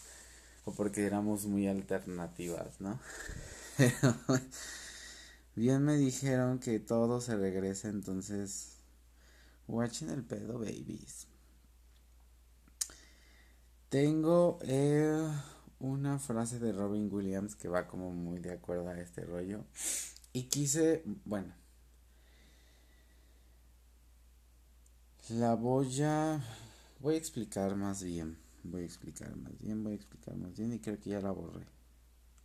o 0.66 0.74
porque 0.74 1.06
éramos 1.06 1.46
muy 1.46 1.68
alternativas, 1.68 2.80
¿no? 2.80 3.00
bien 5.56 5.84
me 5.84 5.98
dijeron 5.98 6.60
que 6.60 6.80
todo 6.80 7.20
se 7.20 7.36
regresa, 7.36 7.90
entonces 7.90 8.75
watchen 9.68 10.10
el 10.10 10.24
pedo, 10.24 10.60
babies. 10.60 11.28
Tengo 13.90 14.60
eh, 14.64 15.30
una 15.80 16.20
frase 16.20 16.60
de 16.60 16.72
Robin 16.72 17.10
Williams 17.12 17.56
que 17.56 17.68
va 17.68 17.88
como 17.88 18.12
muy 18.12 18.40
de 18.40 18.54
acuerdo 18.54 18.90
a 18.90 19.00
este 19.00 19.24
rollo. 19.26 19.66
Y 20.34 20.44
quise, 20.44 21.04
bueno, 21.24 21.54
La 25.30 25.56
voy 25.56 26.04
a... 26.04 26.40
Voy 27.00 27.16
a 27.16 27.18
explicar 27.18 27.76
más 27.76 28.04
bien. 28.04 28.38
Voy 28.64 28.84
a 28.84 28.86
explicar 28.86 29.36
más 29.36 29.58
bien, 29.58 29.84
voy 29.84 29.94
a 29.94 29.96
explicar 29.96 30.36
más 30.36 30.56
bien 30.56 30.74
y 30.74 30.80
creo 30.80 31.00
que 31.00 31.10
ya 31.10 31.20
la 31.20 31.32
borré. 31.32 31.66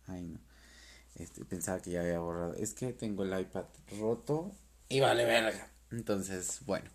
Ay, 0.07 0.23
no. 0.23 0.39
Este, 1.15 1.45
pensaba 1.45 1.79
que 1.79 1.91
ya 1.91 2.01
había 2.01 2.19
borrado. 2.19 2.55
Es 2.55 2.73
que 2.73 2.91
tengo 2.93 3.23
el 3.23 3.39
iPad 3.39 3.65
roto 3.99 4.51
y 4.89 4.99
vale 4.99 5.25
verga. 5.25 5.71
Entonces, 5.91 6.61
bueno. 6.65 6.89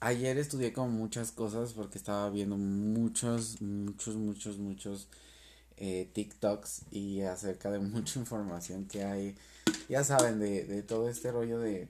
Ayer 0.00 0.38
estudié 0.38 0.72
como 0.72 0.88
muchas 0.88 1.30
cosas 1.30 1.74
porque 1.74 1.98
estaba 1.98 2.30
viendo 2.30 2.56
muchos, 2.56 3.60
muchos, 3.60 4.16
muchos, 4.16 4.56
muchos 4.58 5.08
eh, 5.76 6.10
TikToks 6.14 6.84
y 6.90 7.22
acerca 7.22 7.70
de 7.70 7.78
mucha 7.80 8.18
información 8.18 8.86
que 8.86 9.04
hay. 9.04 9.36
Ya 9.88 10.04
saben, 10.04 10.38
de, 10.40 10.64
de 10.64 10.82
todo 10.82 11.08
este 11.08 11.30
rollo 11.32 11.58
de 11.58 11.88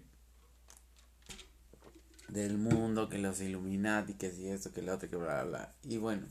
del 2.29 2.59
mundo, 2.59 3.09
que 3.09 3.19
los 3.19 3.41
Illuminati, 3.41 4.15
que 4.15 4.31
si 4.31 4.49
esto, 4.49 4.73
que 4.73 4.83
lo 4.83 4.95
otro, 4.95 5.11
que 5.11 5.17
bla, 5.17 5.43
bla, 5.43 5.45
bla. 5.45 5.75
Y 5.83 5.99
bueno, 5.99 6.27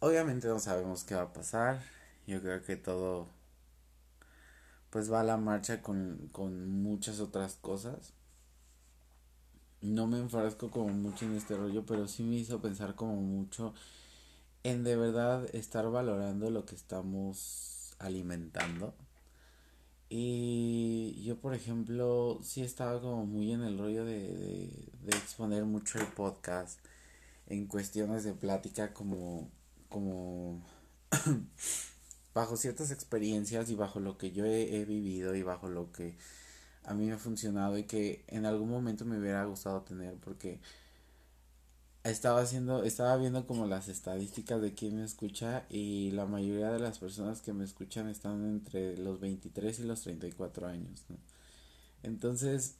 obviamente 0.00 0.48
no 0.48 0.58
sabemos 0.58 1.04
qué 1.04 1.14
va 1.14 1.22
a 1.22 1.32
pasar. 1.32 1.82
Yo 2.26 2.40
creo 2.42 2.62
que 2.62 2.76
todo 2.76 3.28
pues 4.96 5.12
va 5.12 5.20
a 5.20 5.24
la 5.24 5.36
marcha 5.36 5.82
con, 5.82 6.30
con 6.32 6.70
muchas 6.82 7.20
otras 7.20 7.56
cosas. 7.56 8.14
No 9.82 10.06
me 10.06 10.16
enfrasco 10.18 10.70
como 10.70 10.88
mucho 10.88 11.26
en 11.26 11.36
este 11.36 11.54
rollo, 11.54 11.84
pero 11.84 12.08
sí 12.08 12.22
me 12.22 12.36
hizo 12.36 12.62
pensar 12.62 12.94
como 12.94 13.16
mucho 13.16 13.74
en 14.62 14.84
de 14.84 14.96
verdad 14.96 15.54
estar 15.54 15.90
valorando 15.90 16.48
lo 16.48 16.64
que 16.64 16.76
estamos 16.76 17.94
alimentando 17.98 18.94
y 20.08 21.22
yo, 21.24 21.36
por 21.38 21.52
ejemplo, 21.52 22.40
sí 22.42 22.62
estaba 22.62 22.98
como 23.02 23.26
muy 23.26 23.52
en 23.52 23.60
el 23.62 23.76
rollo 23.78 24.06
de, 24.06 24.34
de, 24.34 24.88
de 25.02 25.10
exponer 25.10 25.66
mucho 25.66 25.98
el 25.98 26.06
podcast 26.06 26.80
en 27.48 27.66
cuestiones 27.66 28.24
de 28.24 28.32
plática 28.32 28.94
como, 28.94 29.50
como 29.90 30.64
bajo 32.36 32.58
ciertas 32.58 32.90
experiencias 32.90 33.70
y 33.70 33.74
bajo 33.76 33.98
lo 33.98 34.18
que 34.18 34.30
yo 34.30 34.44
he, 34.44 34.84
vivido 34.84 35.34
y 35.34 35.42
bajo 35.42 35.70
lo 35.70 35.90
que 35.90 36.18
a 36.84 36.92
mí 36.92 37.06
me 37.06 37.14
ha 37.14 37.18
funcionado 37.18 37.78
y 37.78 37.84
que 37.84 38.26
en 38.28 38.44
algún 38.44 38.68
momento 38.68 39.06
me 39.06 39.18
hubiera 39.18 39.42
gustado 39.46 39.80
tener 39.84 40.16
porque 40.16 40.60
estaba 42.04 42.42
haciendo, 42.42 42.84
estaba 42.84 43.16
viendo 43.16 43.46
como 43.46 43.66
las 43.66 43.88
estadísticas 43.88 44.60
de 44.60 44.74
quién 44.74 44.96
me 44.96 45.04
escucha 45.04 45.64
y 45.70 46.10
la 46.10 46.26
mayoría 46.26 46.70
de 46.70 46.78
las 46.78 46.98
personas 46.98 47.40
que 47.40 47.54
me 47.54 47.64
escuchan 47.64 48.06
están 48.06 48.44
entre 48.44 48.98
los 48.98 49.18
23 49.18 49.78
y 49.80 49.84
los 49.84 50.02
34 50.02 50.66
años. 50.66 51.04
Entonces, 52.02 52.76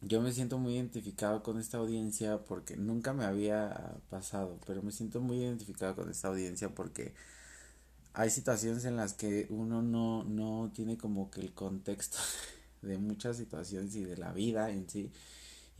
yo 0.00 0.20
me 0.22 0.32
siento 0.32 0.58
muy 0.58 0.74
identificado 0.74 1.44
con 1.44 1.60
esta 1.60 1.78
audiencia 1.78 2.38
porque 2.44 2.76
nunca 2.76 3.12
me 3.12 3.24
había 3.24 3.94
pasado, 4.10 4.58
pero 4.66 4.82
me 4.82 4.90
siento 4.90 5.20
muy 5.20 5.38
identificado 5.38 5.94
con 5.94 6.10
esta 6.10 6.26
audiencia 6.26 6.74
porque 6.74 7.14
hay 8.12 8.30
situaciones 8.30 8.84
en 8.84 8.96
las 8.96 9.14
que 9.14 9.46
uno 9.50 9.82
no, 9.82 10.24
no 10.24 10.70
tiene 10.74 10.96
como 10.98 11.30
que 11.30 11.40
el 11.40 11.52
contexto 11.52 12.18
de 12.82 12.98
muchas 12.98 13.36
situaciones 13.36 13.94
y 13.96 14.04
de 14.04 14.16
la 14.16 14.32
vida 14.32 14.70
en 14.70 14.88
sí 14.88 15.10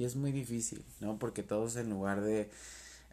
y 0.00 0.04
es 0.04 0.16
muy 0.16 0.32
difícil, 0.32 0.82
¿no? 1.00 1.18
Porque 1.18 1.42
todos 1.42 1.76
en 1.76 1.90
lugar 1.90 2.22
de 2.22 2.50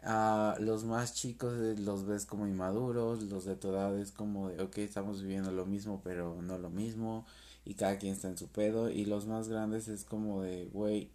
uh, 0.04 0.58
los 0.62 0.84
más 0.84 1.14
chicos 1.14 1.52
eh, 1.58 1.76
los 1.78 2.06
ves 2.06 2.24
como 2.24 2.46
inmaduros, 2.46 3.22
los 3.24 3.44
de 3.44 3.56
tu 3.56 3.68
edad 3.68 3.96
es 3.98 4.10
como 4.10 4.48
de, 4.48 4.62
ok, 4.62 4.78
estamos 4.78 5.20
viviendo 5.20 5.52
lo 5.52 5.66
mismo, 5.66 6.00
pero 6.02 6.40
no 6.40 6.58
lo 6.58 6.70
mismo, 6.70 7.26
y 7.66 7.74
cada 7.74 7.98
quien 7.98 8.14
está 8.14 8.28
en 8.28 8.38
su 8.38 8.48
pedo, 8.48 8.88
y 8.88 9.04
los 9.04 9.26
más 9.26 9.48
grandes 9.48 9.88
es 9.88 10.04
como 10.04 10.40
de, 10.42 10.70
güey, 10.72 11.10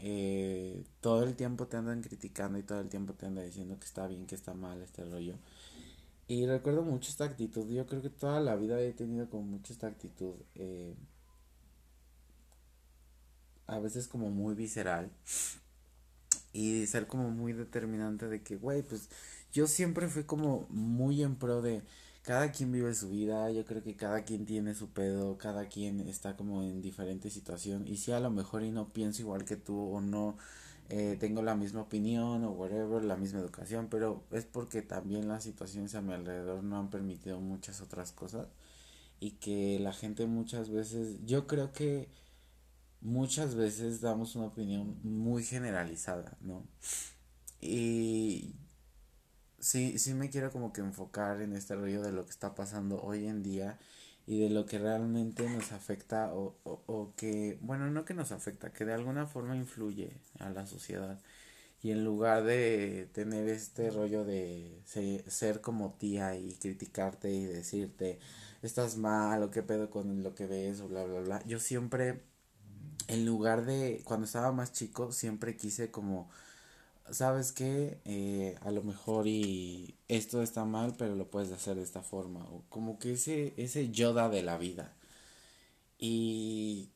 eh, 0.00 0.84
todo 1.00 1.24
el 1.24 1.34
tiempo 1.34 1.66
te 1.66 1.78
andan 1.78 2.02
criticando 2.02 2.58
y 2.58 2.62
todo 2.62 2.80
el 2.80 2.90
tiempo 2.90 3.14
te 3.14 3.24
andan 3.26 3.46
diciendo 3.46 3.78
que 3.78 3.86
está 3.86 4.06
bien, 4.06 4.26
que 4.26 4.34
está 4.34 4.52
mal 4.52 4.82
este 4.82 5.04
rollo. 5.04 5.36
Y 6.30 6.46
recuerdo 6.46 6.82
mucho 6.82 7.10
esta 7.10 7.24
actitud, 7.24 7.68
yo 7.68 7.86
creo 7.86 8.02
que 8.02 8.08
toda 8.08 8.38
la 8.38 8.54
vida 8.54 8.80
he 8.80 8.92
tenido 8.92 9.28
como 9.28 9.42
mucho 9.42 9.72
esta 9.72 9.88
actitud. 9.88 10.36
Eh, 10.54 10.94
a 13.66 13.80
veces 13.80 14.06
como 14.06 14.30
muy 14.30 14.54
visceral 14.54 15.10
y 16.52 16.86
ser 16.86 17.08
como 17.08 17.30
muy 17.30 17.52
determinante 17.52 18.28
de 18.28 18.44
que, 18.44 18.54
güey, 18.54 18.82
pues 18.82 19.08
yo 19.52 19.66
siempre 19.66 20.06
fui 20.06 20.22
como 20.22 20.68
muy 20.70 21.20
en 21.24 21.34
pro 21.34 21.62
de 21.62 21.82
cada 22.22 22.52
quien 22.52 22.70
vive 22.70 22.94
su 22.94 23.08
vida, 23.10 23.50
yo 23.50 23.64
creo 23.64 23.82
que 23.82 23.96
cada 23.96 24.22
quien 24.22 24.46
tiene 24.46 24.76
su 24.76 24.88
pedo, 24.90 25.36
cada 25.36 25.66
quien 25.66 25.98
está 25.98 26.36
como 26.36 26.62
en 26.62 26.80
diferente 26.80 27.28
situación 27.28 27.88
y 27.88 27.96
si 27.96 28.12
a 28.12 28.20
lo 28.20 28.30
mejor 28.30 28.62
y 28.62 28.70
no 28.70 28.88
pienso 28.92 29.22
igual 29.22 29.44
que 29.44 29.56
tú 29.56 29.76
o 29.96 30.00
no 30.00 30.38
eh, 30.90 31.16
tengo 31.20 31.40
la 31.40 31.54
misma 31.54 31.82
opinión 31.82 32.42
o 32.42 32.50
whatever, 32.50 33.04
la 33.04 33.16
misma 33.16 33.38
educación, 33.38 33.86
pero 33.88 34.24
es 34.32 34.44
porque 34.44 34.82
también 34.82 35.28
las 35.28 35.44
situaciones 35.44 35.94
a 35.94 36.02
mi 36.02 36.12
alrededor 36.14 36.64
no 36.64 36.78
han 36.80 36.90
permitido 36.90 37.40
muchas 37.40 37.80
otras 37.80 38.10
cosas 38.10 38.48
y 39.20 39.32
que 39.32 39.78
la 39.78 39.92
gente 39.92 40.26
muchas 40.26 40.68
veces, 40.68 41.18
yo 41.24 41.46
creo 41.46 41.70
que 41.70 42.08
muchas 43.00 43.54
veces 43.54 44.00
damos 44.00 44.34
una 44.34 44.46
opinión 44.46 44.98
muy 45.04 45.44
generalizada, 45.44 46.36
¿no? 46.40 46.66
Y 47.60 48.56
sí, 49.60 49.96
sí 49.96 50.14
me 50.14 50.28
quiero 50.28 50.50
como 50.50 50.72
que 50.72 50.80
enfocar 50.80 51.40
en 51.40 51.52
este 51.52 51.76
rollo 51.76 52.02
de 52.02 52.10
lo 52.10 52.24
que 52.24 52.32
está 52.32 52.56
pasando 52.56 53.00
hoy 53.00 53.26
en 53.26 53.44
día 53.44 53.78
y 54.30 54.38
de 54.38 54.48
lo 54.48 54.64
que 54.64 54.78
realmente 54.78 55.50
nos 55.50 55.72
afecta 55.72 56.32
o, 56.32 56.54
o, 56.62 56.82
o 56.86 57.12
que, 57.16 57.58
bueno, 57.62 57.90
no 57.90 58.04
que 58.04 58.14
nos 58.14 58.30
afecta, 58.30 58.72
que 58.72 58.84
de 58.84 58.94
alguna 58.94 59.26
forma 59.26 59.56
influye 59.56 60.12
a 60.38 60.50
la 60.50 60.68
sociedad. 60.68 61.18
Y 61.82 61.90
en 61.90 62.04
lugar 62.04 62.44
de 62.44 63.08
tener 63.12 63.48
este 63.48 63.90
rollo 63.90 64.24
de 64.24 64.82
ser 65.26 65.60
como 65.60 65.94
tía 65.94 66.36
y 66.36 66.54
criticarte 66.54 67.32
y 67.32 67.44
decirte, 67.44 68.20
estás 68.62 68.96
mal 68.96 69.42
o 69.42 69.50
qué 69.50 69.64
pedo 69.64 69.90
con 69.90 70.22
lo 70.22 70.32
que 70.36 70.46
ves 70.46 70.80
o 70.80 70.86
bla, 70.86 71.04
bla, 71.04 71.20
bla, 71.22 71.42
yo 71.46 71.58
siempre 71.58 72.22
en 73.08 73.26
lugar 73.26 73.64
de 73.66 74.02
cuando 74.04 74.26
estaba 74.26 74.52
más 74.52 74.72
chico 74.72 75.10
siempre 75.10 75.56
quise 75.56 75.90
como 75.90 76.30
sabes 77.12 77.52
qué 77.52 78.00
eh, 78.04 78.56
a 78.62 78.70
lo 78.70 78.82
mejor 78.82 79.26
y 79.26 79.96
esto 80.08 80.42
está 80.42 80.64
mal 80.64 80.94
pero 80.98 81.14
lo 81.16 81.30
puedes 81.30 81.52
hacer 81.52 81.76
de 81.76 81.82
esta 81.82 82.02
forma 82.02 82.44
o 82.46 82.64
como 82.68 82.98
que 82.98 83.12
ese 83.14 83.54
ese 83.56 83.90
yoda 83.90 84.28
de 84.28 84.42
la 84.42 84.58
vida 84.58 84.94
y 86.00 86.88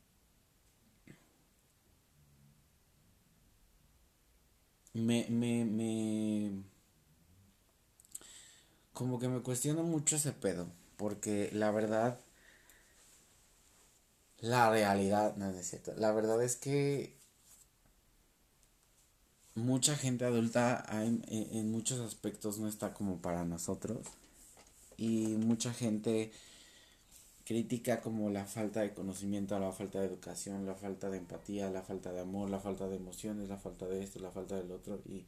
me 5.05 5.17
me 5.29 5.63
me 5.75 6.63
como 8.93 9.19
que 9.19 9.27
me 9.27 9.41
cuestiono 9.41 9.83
mucho 9.83 10.15
ese 10.15 10.31
pedo 10.33 10.67
porque 10.97 11.49
la 11.53 11.69
verdad 11.71 12.19
la 14.39 14.69
realidad, 14.69 15.35
no, 15.37 15.49
es 15.49 15.67
cierto. 15.69 15.93
La 15.97 16.11
verdad 16.11 16.41
es 16.43 16.55
que 16.55 17.14
mucha 19.55 19.95
gente 19.95 20.25
adulta 20.25 20.85
en, 20.91 21.71
muchos 21.71 21.99
aspectos 22.01 22.59
no 22.59 22.67
está 22.67 22.93
como 22.93 23.21
para 23.21 23.45
nosotros. 23.45 24.05
Y 24.97 25.35
mucha 25.37 25.73
gente 25.73 26.31
critica 27.45 28.01
como 28.01 28.29
la 28.29 28.45
falta 28.45 28.81
de 28.81 28.93
conocimiento, 28.93 29.57
la 29.59 29.71
falta 29.71 29.99
de 29.99 30.07
educación, 30.07 30.65
la 30.65 30.75
falta 30.75 31.09
de 31.09 31.17
empatía, 31.17 31.69
la 31.69 31.81
falta 31.81 32.11
de 32.11 32.21
amor, 32.21 32.49
la 32.49 32.59
falta 32.59 32.87
de 32.87 32.97
emociones, 32.97 33.49
la 33.49 33.57
falta 33.57 33.85
de 33.87 34.03
esto, 34.03 34.19
la 34.19 34.31
falta 34.31 34.55
del 34.55 34.71
otro. 34.71 35.01
Y 35.05 35.25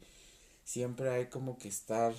siempre 0.64 1.10
hay 1.10 1.26
como 1.26 1.58
que 1.58 1.68
estar, 1.68 2.14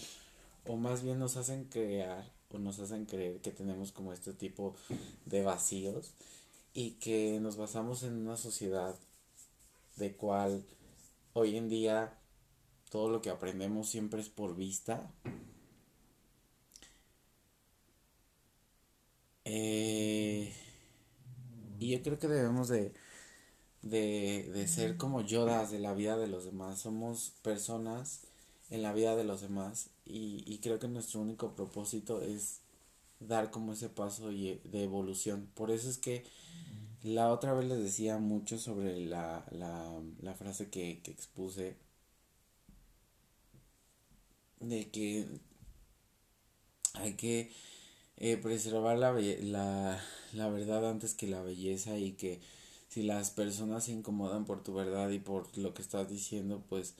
o 0.66 0.78
más 0.78 1.04
bien 1.04 1.20
nos 1.20 1.38
hacen 1.38 1.66
crear, 1.66 2.24
o 2.52 2.60
nos 2.60 2.80
hacen 2.80 3.06
creer 3.06 3.42
que 3.42 3.52
tenemos 3.52 3.92
como 3.92 4.14
este 4.14 4.34
tipo 4.34 4.76
de 5.26 5.44
vacíos 5.44 6.14
y 6.74 6.92
que 6.92 7.40
nos 7.42 7.58
basamos 7.58 8.04
en 8.04 8.14
una 8.14 8.38
sociedad 8.38 8.96
de 9.98 10.16
cual 10.16 10.64
hoy 11.40 11.58
en 11.58 11.70
día 11.70 12.14
todo 12.90 13.10
lo 13.10 13.22
que 13.22 13.30
aprendemos 13.30 13.90
siempre 13.90 14.22
es 14.22 14.30
por 14.30 14.56
vista. 14.56 15.12
Eh, 19.46 20.54
y 21.80 21.90
yo 21.90 22.02
creo 22.04 22.20
que 22.20 22.28
debemos 22.28 22.68
de, 22.68 22.94
de, 23.82 24.68
ser 24.68 24.98
como 24.98 25.22
yodas 25.22 25.72
de 25.72 25.80
la 25.80 25.94
vida 25.94 26.18
de 26.18 26.28
los 26.28 26.46
demás. 26.46 26.80
Somos 26.80 27.32
personas 27.42 28.22
en 28.70 28.82
la 28.84 28.94
vida 28.94 29.16
de 29.16 29.24
los 29.24 29.42
demás 29.42 29.90
y, 30.06 30.44
y 30.46 30.60
creo 30.60 30.80
que 30.80 30.88
nuestro 30.88 31.22
único 31.22 31.56
propósito 31.56 32.22
es 32.22 32.62
dar 33.20 33.50
como 33.52 33.74
ese 33.74 33.90
paso 33.90 34.30
de 34.30 34.60
evolución. 34.74 35.50
Por 35.56 35.72
eso 35.72 35.90
es 35.90 35.98
que 35.98 36.24
la 37.04 37.32
otra 37.32 37.54
vez 37.54 37.66
les 37.68 37.80
decía 37.80 38.18
mucho 38.20 38.58
sobre 38.58 39.06
la, 39.06 39.46
la, 39.52 39.92
la 40.22 40.34
frase 40.36 40.70
que, 40.70 41.02
que 41.04 41.12
expuse 41.12 41.78
de 44.60 44.90
que 44.92 45.26
hay 46.96 47.14
que 47.16 47.52
eh, 48.18 48.38
preservar 48.38 48.98
la, 49.00 49.14
la, 49.14 50.02
la 50.34 50.50
verdad 50.50 50.90
antes 50.90 51.14
que 51.16 51.28
la 51.28 51.42
belleza 51.44 51.98
y 51.98 52.14
que 52.14 52.42
si 52.90 53.04
las 53.04 53.32
personas 53.32 53.86
se 53.86 53.94
incomodan 53.94 54.46
por 54.46 54.64
tu 54.64 54.74
verdad 54.76 55.10
y 55.12 55.20
por 55.20 55.58
lo 55.58 55.74
que 55.76 55.82
estás 55.84 56.10
diciendo, 56.10 56.64
pues 56.70 56.96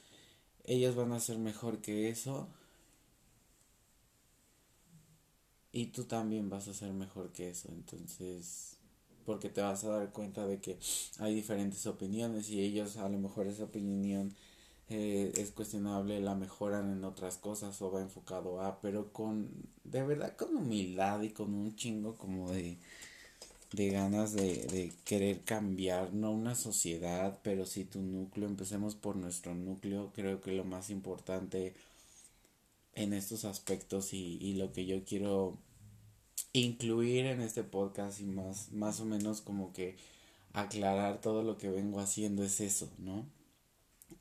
ellos 0.66 0.96
van 0.96 1.14
a 1.14 1.22
ser 1.22 1.40
mejor 1.40 1.82
que 1.82 2.10
eso. 2.10 2.50
Y 5.72 5.88
tú 5.88 6.04
también 6.06 6.48
vas 6.50 6.68
a 6.68 6.74
ser 6.76 6.94
mejor 6.94 7.32
que 7.32 7.50
eso. 7.50 7.70
Entonces, 7.72 8.78
porque 9.30 9.50
te 9.50 9.62
vas 9.62 9.84
a 9.84 9.90
dar 9.90 10.12
cuenta 10.12 10.48
de 10.48 10.60
que 10.60 10.80
hay 11.20 11.36
diferentes 11.36 11.86
opiniones 11.86 12.50
y 12.50 12.62
ellos 12.62 12.98
a 12.98 13.08
lo 13.10 13.20
mejor 13.20 13.46
esa 13.48 13.66
opinión 13.66 14.34
eh, 14.90 15.32
es 15.38 15.52
cuestionable, 15.52 16.20
la 16.22 16.36
mejoran 16.36 16.92
en 16.92 17.04
otras 17.06 17.38
cosas 17.38 17.82
o 17.84 17.92
va 17.92 18.02
enfocado 18.02 18.62
a, 18.62 18.82
pero 18.82 19.14
con, 19.14 19.50
de 19.84 20.04
verdad, 20.04 20.36
con 20.38 20.56
humildad 20.56 21.22
y 21.22 21.30
con 21.32 21.54
un 21.54 21.76
chingo 21.76 22.16
como 22.18 22.52
de, 22.52 22.78
de 23.74 23.90
ganas 23.90 24.34
de, 24.34 24.66
de 24.68 24.92
querer 25.06 25.42
cambiar, 25.44 26.14
no 26.14 26.32
una 26.32 26.56
sociedad, 26.56 27.40
pero 27.44 27.66
sí 27.66 27.86
tu 27.86 28.02
núcleo, 28.02 28.48
empecemos 28.48 28.96
por 28.96 29.16
nuestro 29.16 29.56
núcleo, 29.56 30.12
creo 30.16 30.42
que 30.42 30.54
lo 30.54 30.66
más 30.66 30.90
importante 30.90 31.74
en 32.94 33.14
estos 33.14 33.46
aspectos 33.46 34.14
y, 34.14 34.38
y 34.42 34.54
lo 34.56 34.72
que 34.72 34.86
yo 34.86 35.04
quiero 35.06 35.58
incluir 36.54 37.26
en 37.26 37.42
este 37.42 37.64
podcast 37.64 38.20
y 38.22 38.26
más, 38.26 38.72
más 38.72 39.00
o 39.00 39.06
menos 39.06 39.42
como 39.42 39.74
que 39.74 39.98
aclarar 40.54 41.22
todo 41.22 41.44
lo 41.44 41.58
que 41.58 41.70
vengo 41.70 42.00
haciendo 42.00 42.44
es 42.44 42.60
eso, 42.62 42.92
¿no? 42.98 43.26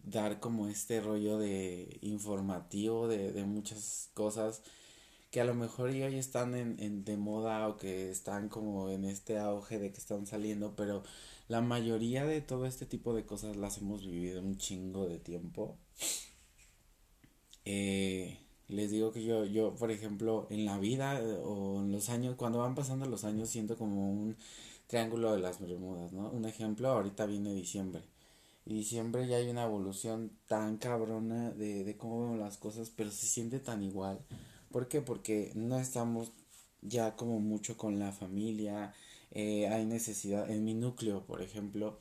Dar 0.05 0.41
como 0.41 0.69
este 0.69 1.01
rollo 1.01 1.39
de 1.39 1.99
informativo 2.03 3.09
de, 3.09 3.33
de 3.33 3.45
muchas 3.45 4.11
cosas 4.15 4.63
que 5.31 5.41
a 5.41 5.45
lo 5.45 5.55
mejor 5.55 5.93
ya 5.93 6.07
hoy 6.07 6.17
están 6.17 6.55
en, 6.55 6.77
en, 6.81 7.05
de 7.05 7.17
moda 7.17 7.69
o 7.69 7.77
que 7.77 8.11
están 8.11 8.49
como 8.49 8.91
en 8.91 9.05
este 9.05 9.39
auge 9.39 9.79
de 9.79 9.93
que 9.93 9.99
están 9.99 10.27
saliendo, 10.27 10.75
pero 10.77 11.03
la 11.49 11.61
mayoría 11.61 12.25
de 12.25 12.41
todo 12.41 12.67
este 12.67 12.87
tipo 12.87 13.15
de 13.15 13.27
cosas 13.27 13.57
las 13.57 13.79
hemos 13.79 14.07
vivido 14.07 14.41
un 14.41 14.57
chingo 14.57 15.07
de 15.07 15.19
tiempo. 15.19 15.79
Eh, 17.65 18.39
les 18.69 18.91
digo 18.91 19.13
que 19.13 19.25
yo, 19.25 19.45
yo, 19.45 19.75
por 19.75 19.91
ejemplo, 19.91 20.47
en 20.51 20.65
la 20.65 20.79
vida 20.79 21.21
eh, 21.21 21.39
o 21.45 21.81
en 21.81 21.93
los 21.93 22.09
años, 22.11 22.37
cuando 22.37 22.59
van 22.61 22.75
pasando 22.75 23.07
los 23.07 23.25
años, 23.25 23.49
siento 23.51 23.77
como 23.77 24.11
un 24.11 24.37
triángulo 24.87 25.33
de 25.33 25.41
las 25.41 25.61
Bermudas, 25.61 26.13
¿no? 26.13 26.31
Un 26.31 26.45
ejemplo, 26.45 26.89
ahorita 26.89 27.27
viene 27.27 27.55
diciembre. 27.55 28.03
Y 28.67 28.75
diciembre 28.75 29.27
ya 29.27 29.37
hay 29.37 29.49
una 29.49 29.65
evolución 29.65 30.31
tan 30.47 30.77
cabrona 30.79 31.51
de, 31.53 31.85
de 31.85 31.97
cómo 31.97 32.23
vemos 32.23 32.39
las 32.39 32.59
cosas, 32.59 32.91
pero 32.95 33.11
se 33.11 33.27
siente 33.27 33.61
tan 33.61 33.83
igual. 33.83 34.21
¿Por 34.71 34.89
qué? 34.89 35.01
Porque 35.01 35.53
no 35.55 35.79
estamos 35.79 36.33
ya 36.83 37.17
como 37.17 37.41
mucho 37.41 37.77
con 37.77 37.99
la 37.99 38.13
familia, 38.13 38.95
eh, 39.31 39.69
hay 39.69 39.85
necesidad, 39.87 40.51
en 40.51 40.65
mi 40.65 40.75
núcleo, 40.75 41.25
por 41.25 41.43
ejemplo, 41.43 41.99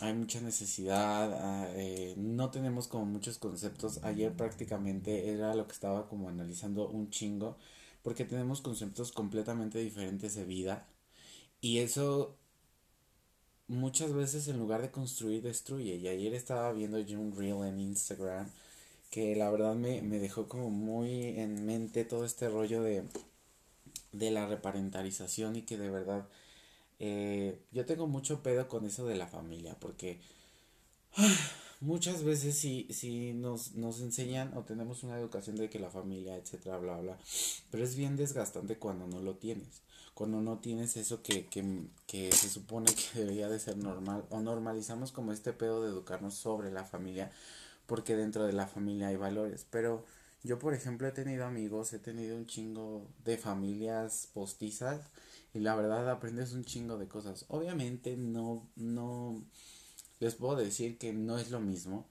hay 0.00 0.14
mucha 0.14 0.40
necesidad, 0.40 1.32
ah, 1.34 1.68
eh, 1.74 2.14
no 2.16 2.50
tenemos 2.50 2.88
como 2.88 3.06
muchos 3.06 3.38
conceptos. 3.38 4.00
Ayer 4.02 4.34
prácticamente 4.34 5.30
era 5.32 5.54
lo 5.54 5.66
que 5.66 5.72
estaba 5.72 6.08
como 6.08 6.28
analizando 6.28 6.88
un 6.88 7.10
chingo, 7.10 7.56
porque 8.02 8.24
tenemos 8.24 8.60
conceptos 8.62 9.12
completamente 9.12 9.78
diferentes 9.78 10.34
de 10.34 10.44
vida. 10.44 10.86
Y 11.60 11.78
eso 11.78 12.36
muchas 13.68 14.12
veces 14.12 14.48
en 14.48 14.58
lugar 14.58 14.82
de 14.82 14.90
construir 14.90 15.42
destruye. 15.42 15.96
Y 15.96 16.08
ayer 16.08 16.34
estaba 16.34 16.72
viendo 16.72 16.98
yo 17.00 17.20
un 17.20 17.36
reel 17.36 17.64
en 17.66 17.80
Instagram 17.80 18.50
que 19.10 19.36
la 19.36 19.50
verdad 19.50 19.74
me, 19.74 20.02
me 20.02 20.18
dejó 20.18 20.48
como 20.48 20.70
muy 20.70 21.38
en 21.38 21.66
mente 21.66 22.04
todo 22.04 22.24
este 22.24 22.48
rollo 22.48 22.82
de, 22.82 23.04
de 24.12 24.30
la 24.30 24.46
reparentalización 24.46 25.56
y 25.56 25.62
que 25.62 25.78
de 25.78 25.90
verdad 25.90 26.28
eh, 27.00 27.58
yo 27.72 27.86
tengo 27.86 28.06
mucho 28.06 28.42
pedo 28.42 28.68
con 28.68 28.84
eso 28.84 29.06
de 29.06 29.16
la 29.16 29.26
familia, 29.26 29.74
porque 29.80 30.20
muchas 31.80 32.22
veces 32.24 32.56
si, 32.56 32.86
si 32.90 33.32
nos, 33.32 33.72
nos 33.74 34.00
enseñan 34.02 34.56
o 34.56 34.64
tenemos 34.64 35.02
una 35.02 35.18
educación 35.18 35.56
de 35.56 35.70
que 35.70 35.78
la 35.78 35.90
familia, 35.90 36.36
etcétera, 36.36 36.76
bla, 36.76 36.98
bla, 36.98 37.18
pero 37.70 37.82
es 37.82 37.96
bien 37.96 38.16
desgastante 38.16 38.76
cuando 38.76 39.06
no 39.06 39.20
lo 39.20 39.36
tienes, 39.36 39.80
cuando 40.12 40.42
no 40.42 40.58
tienes 40.58 40.98
eso 40.98 41.22
que, 41.22 41.46
que, 41.46 41.86
que 42.06 42.30
se 42.32 42.50
supone 42.50 42.92
que 42.94 43.06
debería 43.20 43.48
de 43.48 43.58
ser 43.58 43.78
normal, 43.78 44.26
o 44.28 44.40
normalizamos 44.40 45.10
como 45.10 45.32
este 45.32 45.54
pedo 45.54 45.82
de 45.82 45.88
educarnos 45.88 46.34
sobre 46.34 46.70
la 46.70 46.84
familia, 46.84 47.32
porque 47.86 48.14
dentro 48.14 48.44
de 48.44 48.52
la 48.52 48.66
familia 48.66 49.08
hay 49.08 49.16
valores, 49.16 49.66
pero 49.70 50.04
yo 50.44 50.58
por 50.58 50.74
ejemplo 50.74 51.08
he 51.08 51.12
tenido 51.12 51.46
amigos, 51.46 51.94
he 51.94 51.98
tenido 51.98 52.36
un 52.36 52.46
chingo 52.46 53.06
de 53.24 53.38
familias 53.38 54.28
postizas, 54.34 55.00
y 55.54 55.60
la 55.60 55.74
verdad 55.74 56.08
aprendes 56.10 56.52
un 56.52 56.64
chingo 56.64 56.98
de 56.98 57.08
cosas. 57.08 57.44
Obviamente 57.48 58.16
no, 58.16 58.68
no, 58.76 59.42
les 60.20 60.34
puedo 60.34 60.56
decir 60.56 60.98
que 60.98 61.12
no 61.12 61.38
es 61.38 61.50
lo 61.50 61.60
mismo, 61.60 62.06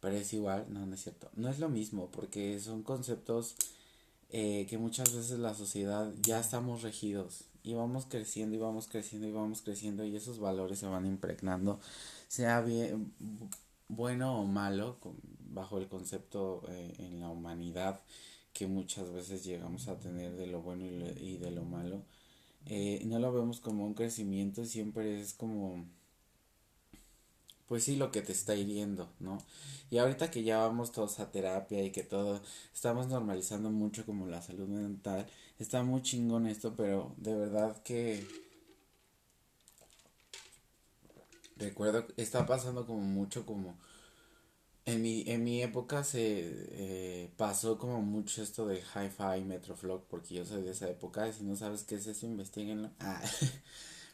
pero 0.00 0.16
es 0.16 0.32
igual, 0.32 0.66
no, 0.68 0.86
no 0.86 0.94
es 0.94 1.02
cierto, 1.02 1.30
no 1.34 1.48
es 1.48 1.58
lo 1.58 1.68
mismo 1.68 2.10
porque 2.10 2.58
son 2.60 2.82
conceptos 2.82 3.56
eh, 4.30 4.66
que 4.68 4.78
muchas 4.78 5.14
veces 5.14 5.38
la 5.38 5.54
sociedad 5.54 6.12
ya 6.22 6.40
estamos 6.40 6.82
regidos 6.82 7.44
y 7.62 7.74
vamos 7.74 8.06
creciendo 8.08 8.56
y 8.56 8.58
vamos 8.58 8.88
creciendo 8.88 9.28
y 9.28 9.32
vamos 9.32 9.62
creciendo 9.62 10.04
y 10.04 10.16
esos 10.16 10.38
valores 10.38 10.78
se 10.78 10.86
van 10.86 11.06
impregnando, 11.06 11.80
sea 12.28 12.60
bien 12.62 13.12
bueno 13.88 14.40
o 14.40 14.44
malo, 14.44 14.96
bajo 15.50 15.78
el 15.78 15.88
concepto 15.88 16.62
eh, 16.68 16.94
en 16.98 17.20
la 17.20 17.28
humanidad 17.28 18.00
que 18.52 18.66
muchas 18.66 19.10
veces 19.12 19.44
llegamos 19.44 19.88
a 19.88 19.98
tener 19.98 20.36
de 20.36 20.46
lo 20.46 20.62
bueno 20.62 20.84
y, 20.84 21.36
de 21.38 21.50
lo 21.50 21.64
malo, 21.64 22.02
eh, 22.66 23.02
no 23.06 23.18
lo 23.18 23.32
vemos 23.32 23.60
como 23.60 23.84
un 23.86 23.94
crecimiento, 23.94 24.64
siempre 24.64 25.20
es 25.20 25.32
como, 25.34 25.84
pues 27.66 27.84
sí, 27.84 27.96
lo 27.96 28.10
que 28.10 28.22
te 28.22 28.32
está 28.32 28.54
hiriendo, 28.54 29.10
¿no? 29.20 29.38
Y 29.90 29.98
ahorita 29.98 30.30
que 30.30 30.42
ya 30.42 30.58
vamos 30.58 30.92
todos 30.92 31.20
a 31.20 31.30
terapia 31.30 31.82
y 31.84 31.90
que 31.90 32.02
todo, 32.02 32.40
estamos 32.74 33.08
normalizando 33.08 33.70
mucho 33.70 34.06
como 34.06 34.26
la 34.26 34.42
salud 34.42 34.68
mental, 34.68 35.26
está 35.58 35.82
muy 35.82 36.02
chingón 36.02 36.46
esto, 36.46 36.74
pero 36.76 37.14
de 37.18 37.34
verdad 37.36 37.82
que... 37.82 38.26
Recuerdo, 41.56 42.06
está 42.16 42.44
pasando 42.44 42.86
como 42.86 43.02
mucho 43.02 43.46
como 43.46 43.78
en 44.84 45.02
mi, 45.02 45.24
en 45.26 45.44
mi 45.44 45.62
época 45.62 46.04
se 46.04 46.20
eh, 46.24 47.32
pasó 47.36 47.78
como 47.78 48.02
mucho 48.02 48.42
esto 48.42 48.66
de 48.66 48.78
hi-fi, 48.78 49.44
Metroflog, 49.44 50.04
porque 50.08 50.34
yo 50.34 50.44
soy 50.44 50.62
de 50.62 50.72
esa 50.72 50.88
época, 50.88 51.28
y 51.28 51.32
si 51.32 51.44
no 51.44 51.56
sabes 51.56 51.84
qué 51.84 51.96
es 51.96 52.06
eso, 52.06 52.26
investiguenlo. 52.26 52.90
Ah, 53.00 53.20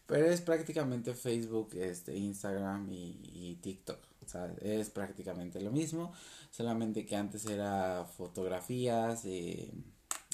pero 0.06 0.26
es 0.26 0.40
prácticamente 0.40 1.14
Facebook, 1.14 1.70
este, 1.74 2.16
Instagram 2.16 2.90
y, 2.90 3.20
y 3.24 3.56
TikTok. 3.56 3.98
O 4.24 4.28
sea, 4.28 4.54
es 4.62 4.90
prácticamente 4.90 5.60
lo 5.60 5.70
mismo, 5.70 6.12
solamente 6.50 7.04
que 7.06 7.16
antes 7.16 7.46
era 7.46 8.06
fotografías, 8.16 9.24
eh, 9.26 9.70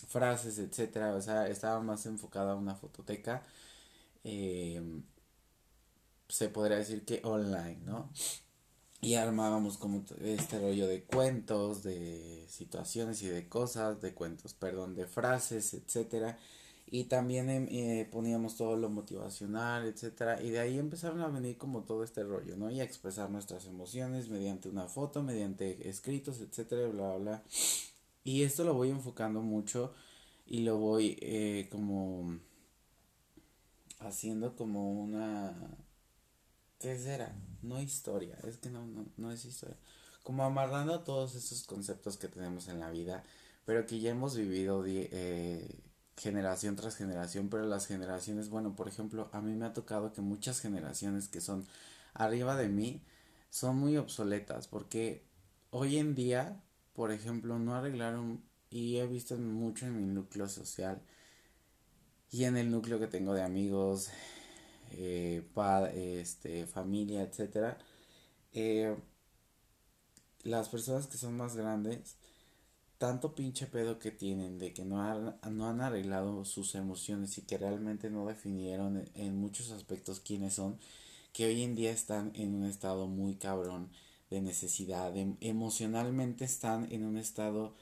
frases, 0.09 0.59
etcétera. 0.59 1.15
O 1.15 1.21
sea, 1.23 1.49
estaba 1.49 1.81
más 1.81 2.07
enfocada 2.07 2.53
a 2.53 2.57
una 2.57 2.75
fototeca. 2.77 3.43
Eh, 4.25 4.81
se 6.29 6.49
podría 6.49 6.79
decir 6.79 7.05
que 7.05 7.21
online, 7.25 7.79
¿no? 7.85 8.11
Y 9.05 9.17
armábamos 9.17 9.77
como 9.77 10.03
este 10.23 10.59
rollo 10.59 10.89
de 10.89 11.03
cuentos, 11.03 11.83
de 11.83 12.47
situaciones 12.49 13.23
y 13.23 13.27
de 13.27 13.49
cosas, 13.49 14.01
de 14.01 14.15
cuentos, 14.15 14.55
perdón, 14.55 14.95
de 14.95 15.07
frases, 15.07 15.75
etcétera. 15.75 16.39
Y 16.87 17.05
también 17.05 17.51
em, 17.51 17.67
eh, 17.71 18.09
poníamos 18.11 18.57
todo 18.57 18.77
lo 18.77 18.89
motivacional, 18.89 19.87
etcétera. 19.87 20.43
Y 20.43 20.51
de 20.51 20.61
ahí 20.61 20.79
empezaron 20.79 21.21
a 21.21 21.29
venir 21.29 21.59
como 21.59 21.83
todo 21.83 22.03
este 22.03 22.23
rollo, 22.25 22.57
¿no? 22.57 22.71
Y 22.71 22.81
a 22.81 22.85
expresar 22.85 23.31
nuestras 23.31 23.67
emociones 23.67 24.29
mediante 24.29 24.69
una 24.69 24.87
foto, 24.89 25.23
mediante 25.23 25.89
escritos, 25.89 26.41
etcétera, 26.41 26.89
bla, 26.89 27.09
bla, 27.09 27.17
bla. 27.19 27.43
Y 28.25 28.43
esto 28.43 28.65
lo 28.65 28.75
voy 28.75 28.91
enfocando 28.91 29.43
mucho 29.43 29.93
y 30.47 30.61
lo 30.61 30.79
voy 30.79 31.19
eh, 31.21 31.69
como 31.71 32.39
haciendo 34.01 34.57
como 34.57 34.93
una 34.93 35.55
¿Qué 36.85 36.99
será? 36.99 37.35
No 37.63 37.81
historia, 37.81 38.37
es 38.47 38.59
que 38.59 38.69
no, 38.69 38.87
no, 38.87 39.07
no 39.17 39.33
es 39.33 39.47
historia. 39.47 39.79
Como 40.23 40.45
amarrando 40.45 41.01
todos 41.01 41.35
estos 41.35 41.63
conceptos 41.63 42.19
que 42.19 42.29
tenemos 42.29 42.69
en 42.69 42.79
la 42.79 42.91
vida, 42.91 43.25
pero 43.65 43.87
que 43.87 44.01
ya 44.01 44.11
hemos 44.11 44.37
vivido 44.37 44.85
eh, 44.87 45.81
generación 46.19 46.77
tras 46.77 46.95
generación, 46.97 47.49
pero 47.49 47.65
las 47.65 47.87
generaciones, 47.87 48.51
bueno, 48.51 48.77
por 48.77 48.87
ejemplo, 48.87 49.31
a 49.33 49.41
mí 49.41 49.55
me 49.55 49.65
ha 49.65 49.73
tocado 49.73 50.13
que 50.13 50.21
muchas 50.21 50.61
generaciones 50.61 51.29
que 51.29 51.41
son 51.41 51.67
arriba 52.13 52.55
de 52.55 52.69
mí 52.69 53.01
son 53.49 53.79
muy 53.79 53.97
obsoletas, 53.97 54.69
porque 54.69 55.25
hoy 55.71 55.97
en 55.97 56.15
día, 56.15 56.63
por 56.93 57.13
ejemplo, 57.13 57.59
no 57.59 57.75
arreglaron, 57.75 58.45
y 58.69 58.99
he 58.99 59.07
visto 59.07 59.39
mucho 59.39 59.87
en 59.87 59.97
mi 59.97 60.05
núcleo 60.05 60.51
social, 60.51 61.01
y 62.31 62.45
en 62.45 62.59
el 62.59 62.71
núcleo 62.71 63.01
que 63.01 63.07
tengo 63.07 63.33
de 63.33 63.43
amigos, 63.43 64.11
eh, 64.99 66.21
este, 66.21 66.67
familia, 66.67 67.23
etcétera, 67.23 67.79
eh, 68.53 68.97
las 70.45 70.69
personas 70.69 71.07
que 71.07 71.17
son 71.17 71.37
más 71.37 71.57
grandes 71.57 72.17
tanto 72.99 73.35
pinche 73.35 73.67
pedo 73.67 73.99
que 73.99 74.11
tienen, 74.11 74.59
de 74.59 74.73
que 74.73 74.85
no 74.85 75.03
han, 75.03 75.37
no 75.51 75.69
han 75.69 75.81
arreglado 75.81 76.45
sus 76.47 76.75
emociones 76.75 77.37
y 77.39 77.43
que 77.43 77.59
realmente 77.59 78.09
no 78.11 78.27
definieron 78.27 79.05
en 79.15 79.37
muchos 79.37 79.71
aspectos 79.73 80.21
quiénes 80.21 80.55
son, 80.55 80.79
que 81.35 81.47
hoy 81.47 81.63
en 81.63 81.75
día 81.75 81.91
están 81.91 82.33
en 82.35 82.55
un 82.55 82.65
estado 82.65 83.07
muy 83.07 83.35
cabrón 83.35 83.91
de 84.31 84.41
necesidad, 84.41 85.15
em, 85.17 85.37
emocionalmente 85.41 86.45
están 86.47 86.91
en 86.93 87.05
un 87.05 87.19
estado 87.19 87.75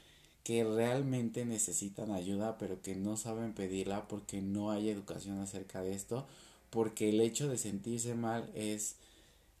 que 0.43 0.63
realmente 0.65 1.45
necesitan 1.45 2.11
ayuda 2.11 2.57
pero 2.57 2.81
que 2.81 2.95
no 2.95 3.15
saben 3.15 3.53
pedirla 3.53 4.07
porque 4.09 4.41
no 4.41 4.71
hay 4.71 4.89
educación 4.89 5.39
acerca 5.39 5.81
de 5.81 5.93
esto, 5.93 6.27
porque 6.73 7.09
el 7.11 7.21
hecho 7.21 7.49
de 7.49 7.57
sentirse 7.59 8.15
mal 8.15 8.51
es, 8.55 8.97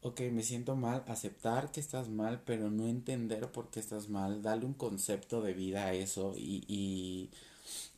ok, 0.01 0.21
me 0.31 0.43
siento 0.43 0.75
mal, 0.75 1.03
aceptar 1.07 1.71
que 1.71 1.79
estás 1.81 2.09
mal 2.09 2.41
pero 2.45 2.71
no 2.71 2.87
entender 2.87 3.51
por 3.51 3.69
qué 3.71 3.79
estás 3.81 4.09
mal, 4.09 4.41
darle 4.43 4.65
un 4.67 4.73
concepto 4.75 5.41
de 5.41 5.53
vida 5.53 5.85
a 5.87 5.93
eso 5.93 6.35
y, 6.37 6.65
y 6.67 7.31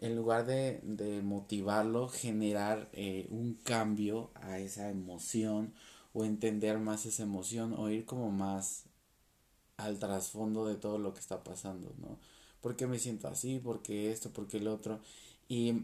en 0.01 0.15
lugar 0.15 0.45
de, 0.47 0.79
de 0.83 1.21
motivarlo, 1.23 2.09
generar 2.09 2.89
eh, 2.93 3.27
un 3.31 3.55
cambio 3.63 4.31
a 4.35 4.59
esa 4.59 4.89
emoción 4.89 5.73
o 6.13 6.25
entender 6.25 6.79
más 6.79 7.05
esa 7.05 7.23
emoción 7.23 7.73
o 7.77 7.89
ir 7.89 8.05
como 8.05 8.31
más 8.31 8.85
al 9.77 9.99
trasfondo 9.99 10.65
de 10.67 10.75
todo 10.75 10.97
lo 10.99 11.13
que 11.13 11.19
está 11.19 11.43
pasando, 11.43 11.93
¿no? 11.99 12.19
¿Por 12.61 12.75
qué 12.75 12.87
me 12.87 12.99
siento 12.99 13.27
así? 13.27 13.59
¿Por 13.59 13.81
qué 13.81 14.11
esto? 14.11 14.31
¿Por 14.31 14.47
qué 14.47 14.57
el 14.57 14.67
otro? 14.67 14.99
Y 15.47 15.83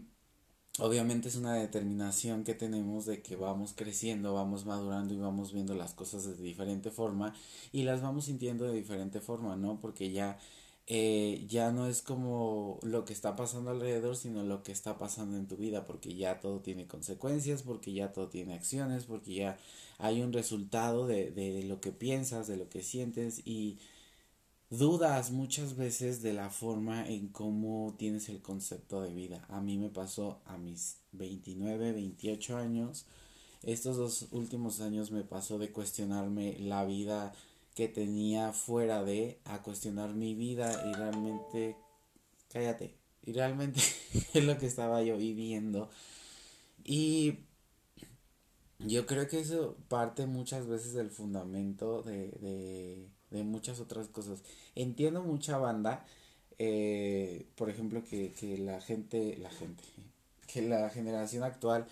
obviamente 0.78 1.28
es 1.28 1.36
una 1.36 1.54
determinación 1.54 2.44
que 2.44 2.54
tenemos 2.54 3.06
de 3.06 3.22
que 3.22 3.36
vamos 3.36 3.74
creciendo, 3.76 4.34
vamos 4.34 4.64
madurando 4.64 5.14
y 5.14 5.18
vamos 5.18 5.52
viendo 5.52 5.74
las 5.74 5.94
cosas 5.94 6.24
de 6.24 6.34
diferente 6.42 6.90
forma 6.90 7.34
y 7.72 7.82
las 7.82 8.02
vamos 8.02 8.26
sintiendo 8.26 8.64
de 8.64 8.74
diferente 8.74 9.20
forma, 9.20 9.56
¿no? 9.56 9.78
Porque 9.80 10.12
ya 10.12 10.38
eh, 10.86 11.44
ya 11.48 11.70
no 11.70 11.86
es 11.86 12.02
como 12.02 12.80
lo 12.82 13.04
que 13.04 13.12
está 13.12 13.36
pasando 13.36 13.70
alrededor, 13.70 14.16
sino 14.16 14.42
lo 14.42 14.62
que 14.62 14.72
está 14.72 14.98
pasando 14.98 15.36
en 15.36 15.46
tu 15.46 15.56
vida, 15.56 15.86
porque 15.86 16.14
ya 16.16 16.40
todo 16.40 16.60
tiene 16.60 16.86
consecuencias, 16.86 17.62
porque 17.62 17.92
ya 17.92 18.12
todo 18.12 18.28
tiene 18.28 18.54
acciones, 18.54 19.04
porque 19.04 19.34
ya 19.34 19.58
hay 19.98 20.22
un 20.22 20.32
resultado 20.32 21.06
de, 21.06 21.30
de 21.30 21.62
lo 21.64 21.80
que 21.80 21.92
piensas, 21.92 22.48
de 22.48 22.56
lo 22.56 22.68
que 22.68 22.82
sientes 22.82 23.42
y 23.46 23.78
dudas 24.78 25.30
muchas 25.30 25.76
veces 25.76 26.22
de 26.22 26.32
la 26.32 26.48
forma 26.48 27.06
en 27.06 27.28
cómo 27.28 27.94
tienes 27.98 28.28
el 28.30 28.40
concepto 28.40 29.02
de 29.02 29.12
vida. 29.12 29.44
A 29.48 29.60
mí 29.60 29.76
me 29.76 29.90
pasó 29.90 30.40
a 30.46 30.56
mis 30.56 30.96
29, 31.12 31.92
28 31.92 32.56
años. 32.56 33.04
Estos 33.62 33.96
dos 33.96 34.28
últimos 34.32 34.80
años 34.80 35.10
me 35.10 35.24
pasó 35.24 35.58
de 35.58 35.70
cuestionarme 35.70 36.58
la 36.58 36.84
vida 36.84 37.34
que 37.74 37.88
tenía 37.88 38.52
fuera 38.52 39.04
de 39.04 39.38
a 39.44 39.62
cuestionar 39.62 40.14
mi 40.14 40.34
vida 40.34 40.72
y 40.90 40.94
realmente 40.94 41.76
cállate 42.52 42.94
y 43.24 43.32
realmente 43.32 43.80
es 44.34 44.44
lo 44.44 44.58
que 44.58 44.66
estaba 44.66 45.02
yo 45.02 45.16
viviendo 45.16 45.88
y 46.84 47.38
yo 48.78 49.06
creo 49.06 49.28
que 49.28 49.40
eso 49.40 49.76
parte 49.88 50.26
muchas 50.26 50.66
veces 50.66 50.92
del 50.92 51.10
fundamento 51.10 52.02
de, 52.02 52.32
de 52.32 53.08
de 53.32 53.42
muchas 53.44 53.80
otras 53.80 54.08
cosas. 54.08 54.42
Entiendo 54.74 55.22
mucha 55.22 55.58
banda, 55.58 56.04
eh, 56.58 57.46
por 57.56 57.70
ejemplo, 57.70 58.04
que, 58.04 58.32
que 58.32 58.58
la 58.58 58.80
gente, 58.80 59.36
la 59.38 59.50
gente, 59.50 59.82
que 60.46 60.62
la 60.62 60.90
generación 60.90 61.44
actual, 61.44 61.86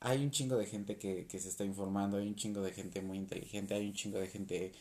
hay 0.00 0.22
un 0.24 0.30
chingo 0.30 0.56
de 0.56 0.66
gente 0.66 0.96
que, 0.98 1.26
que 1.26 1.38
se 1.40 1.48
está 1.48 1.64
informando, 1.64 2.18
hay 2.18 2.28
un 2.28 2.36
chingo 2.36 2.60
de 2.62 2.72
gente 2.72 3.00
muy 3.02 3.18
inteligente, 3.18 3.74
hay 3.74 3.86
un 3.86 3.94
chingo 3.94 4.18
de 4.18 4.28
gente, 4.28 4.72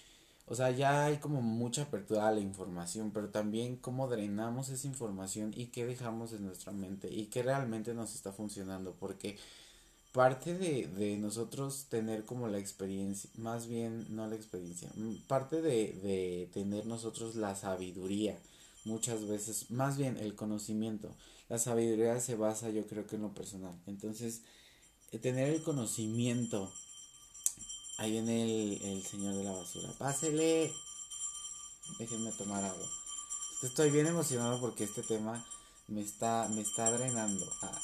o 0.47 0.55
sea, 0.55 0.71
ya 0.71 1.05
hay 1.05 1.17
como 1.17 1.41
mucha 1.41 1.83
apertura 1.83 2.27
a 2.27 2.31
la 2.31 2.39
información, 2.41 3.11
pero 3.11 3.29
también 3.29 3.77
cómo 3.77 4.07
drenamos 4.07 4.69
esa 4.69 4.87
información 4.87 5.51
y 5.55 5.67
qué 5.67 5.85
dejamos 5.85 6.33
en 6.33 6.45
nuestra 6.45 6.71
mente 6.71 7.11
y 7.11 7.27
qué 7.27 7.43
realmente 7.43 7.93
nos 7.93 8.13
está 8.15 8.31
funcionando, 8.31 8.93
porque 8.99 9.37
parte 10.15 10.57
de, 10.57 10.87
de, 10.87 11.17
nosotros 11.17 11.87
tener 11.89 12.23
como 12.23 12.47
la 12.47 12.57
experiencia, 12.57 13.29
más 13.35 13.67
bien 13.67 14.05
no 14.15 14.25
la 14.27 14.35
experiencia, 14.37 14.89
mm, 14.95 15.27
parte 15.27 15.61
de, 15.61 15.91
de 15.91 16.49
tener 16.53 16.85
nosotros 16.85 17.35
la 17.35 17.53
sabiduría, 17.53 18.39
muchas 18.85 19.27
veces, 19.27 19.69
más 19.71 19.97
bien 19.97 20.15
el 20.15 20.33
conocimiento. 20.33 21.13
La 21.49 21.59
sabiduría 21.59 22.17
se 22.21 22.35
basa 22.35 22.69
yo 22.69 22.87
creo 22.87 23.05
que 23.05 23.17
en 23.17 23.23
lo 23.23 23.33
personal. 23.33 23.75
Entonces, 23.87 24.43
eh, 25.11 25.19
tener 25.19 25.49
el 25.49 25.61
conocimiento, 25.61 26.71
ahí 27.97 28.11
viene 28.11 28.43
el, 28.43 28.81
el 28.83 29.03
señor 29.03 29.35
de 29.35 29.43
la 29.43 29.51
basura, 29.51 29.89
pásele, 29.97 30.71
déjenme 31.99 32.31
tomar 32.31 32.63
agua. 32.63 32.87
Estoy 33.63 33.89
bien 33.89 34.07
emocionado 34.07 34.61
porque 34.61 34.85
este 34.85 35.03
tema 35.03 35.45
me 35.89 35.99
está, 35.99 36.47
me 36.55 36.61
está 36.61 36.89
drenando. 36.89 37.45
Ah, 37.61 37.81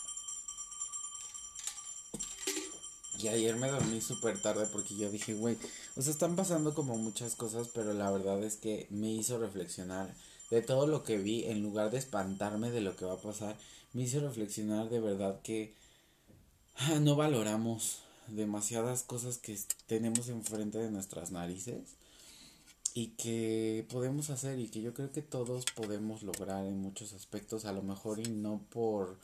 y 3.22 3.28
ayer 3.28 3.56
me 3.56 3.70
dormí 3.70 4.02
súper 4.02 4.42
tarde 4.42 4.68
porque 4.72 4.96
yo 4.96 5.10
dije, 5.12 5.34
güey, 5.34 5.58
o 5.96 6.02
sea, 6.02 6.12
están 6.12 6.36
pasando 6.36 6.74
como 6.74 6.98
muchas 6.98 7.36
cosas, 7.36 7.68
pero 7.74 7.94
la 7.94 8.10
verdad 8.10 8.44
es 8.44 8.58
que 8.58 8.88
me 8.90 9.12
hizo 9.12 9.38
reflexionar 9.38 10.14
de 10.50 10.62
todo 10.62 10.88
lo 10.88 11.04
que 11.04 11.18
vi, 11.18 11.46
en 11.46 11.62
lugar 11.62 11.92
de 11.92 11.98
espantarme 11.98 12.72
de 12.72 12.82
lo 12.82 12.96
que 12.96 13.06
va 13.06 13.14
a 13.14 13.22
pasar, 13.22 13.58
me 13.94 14.04
hizo 14.04 14.20
reflexionar 14.20 14.90
de 14.90 15.00
verdad 15.00 15.42
que 15.42 15.74
ah, 16.76 17.00
no 17.00 17.16
valoramos 17.16 18.00
demasiadas 18.28 19.04
cosas 19.04 19.38
que 19.38 19.58
tenemos 19.88 20.30
enfrente 20.30 20.78
de 20.78 20.92
nuestras 20.92 21.32
narices 21.32 21.96
y 22.94 23.08
que 23.12 23.86
podemos 23.90 24.30
hacer 24.30 24.60
y 24.60 24.68
que 24.68 24.82
yo 24.82 24.94
creo 24.94 25.12
que 25.12 25.22
todos 25.22 25.66
podemos 25.76 26.24
lograr 26.24 26.66
en 26.66 26.78
muchos 26.80 27.14
aspectos, 27.14 27.66
a 27.66 27.72
lo 27.72 27.82
mejor 27.82 28.20
y 28.20 28.30
no 28.30 28.62
por 28.70 29.18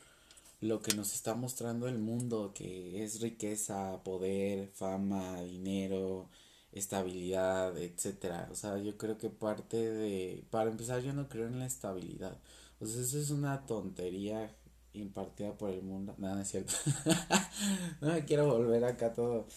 lo 0.60 0.82
que 0.82 0.96
nos 0.96 1.14
está 1.14 1.36
mostrando 1.36 1.88
el 1.88 2.00
mundo, 2.00 2.54
que 2.54 3.04
es 3.04 3.22
riqueza, 3.22 4.02
poder, 4.04 4.70
fama, 4.74 5.42
dinero, 5.42 6.30
estabilidad, 6.72 7.78
etcétera. 7.78 8.48
O 8.52 8.56
sea, 8.56 8.78
yo 8.78 8.98
creo 8.98 9.18
que 9.18 9.30
parte 9.30 9.78
de, 9.78 10.46
para 10.50 10.70
empezar, 10.72 11.02
yo 11.02 11.14
no 11.14 11.30
creo 11.30 11.48
en 11.48 11.60
la 11.60 11.66
estabilidad. 11.68 12.40
O 12.80 12.86
sea, 12.86 13.02
eso 13.02 13.20
es 13.20 13.30
una 13.32 13.66
tontería 13.66 14.56
impartida 14.94 15.58
por 15.58 15.72
el 15.72 15.84
mundo. 15.84 16.16
Nada, 16.18 16.36
no 16.36 16.42
es 16.42 16.50
cierto. 16.50 16.74
no 18.02 18.14
me 18.14 18.26
quiero 18.26 18.48
volver 18.48 18.84
acá 18.86 19.14
todo. 19.14 19.48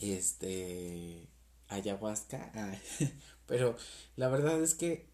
Este. 0.00 1.28
Ayahuasca. 1.68 2.80
Pero 3.46 3.76
la 4.16 4.28
verdad 4.28 4.60
es 4.62 4.74
que 4.74 5.08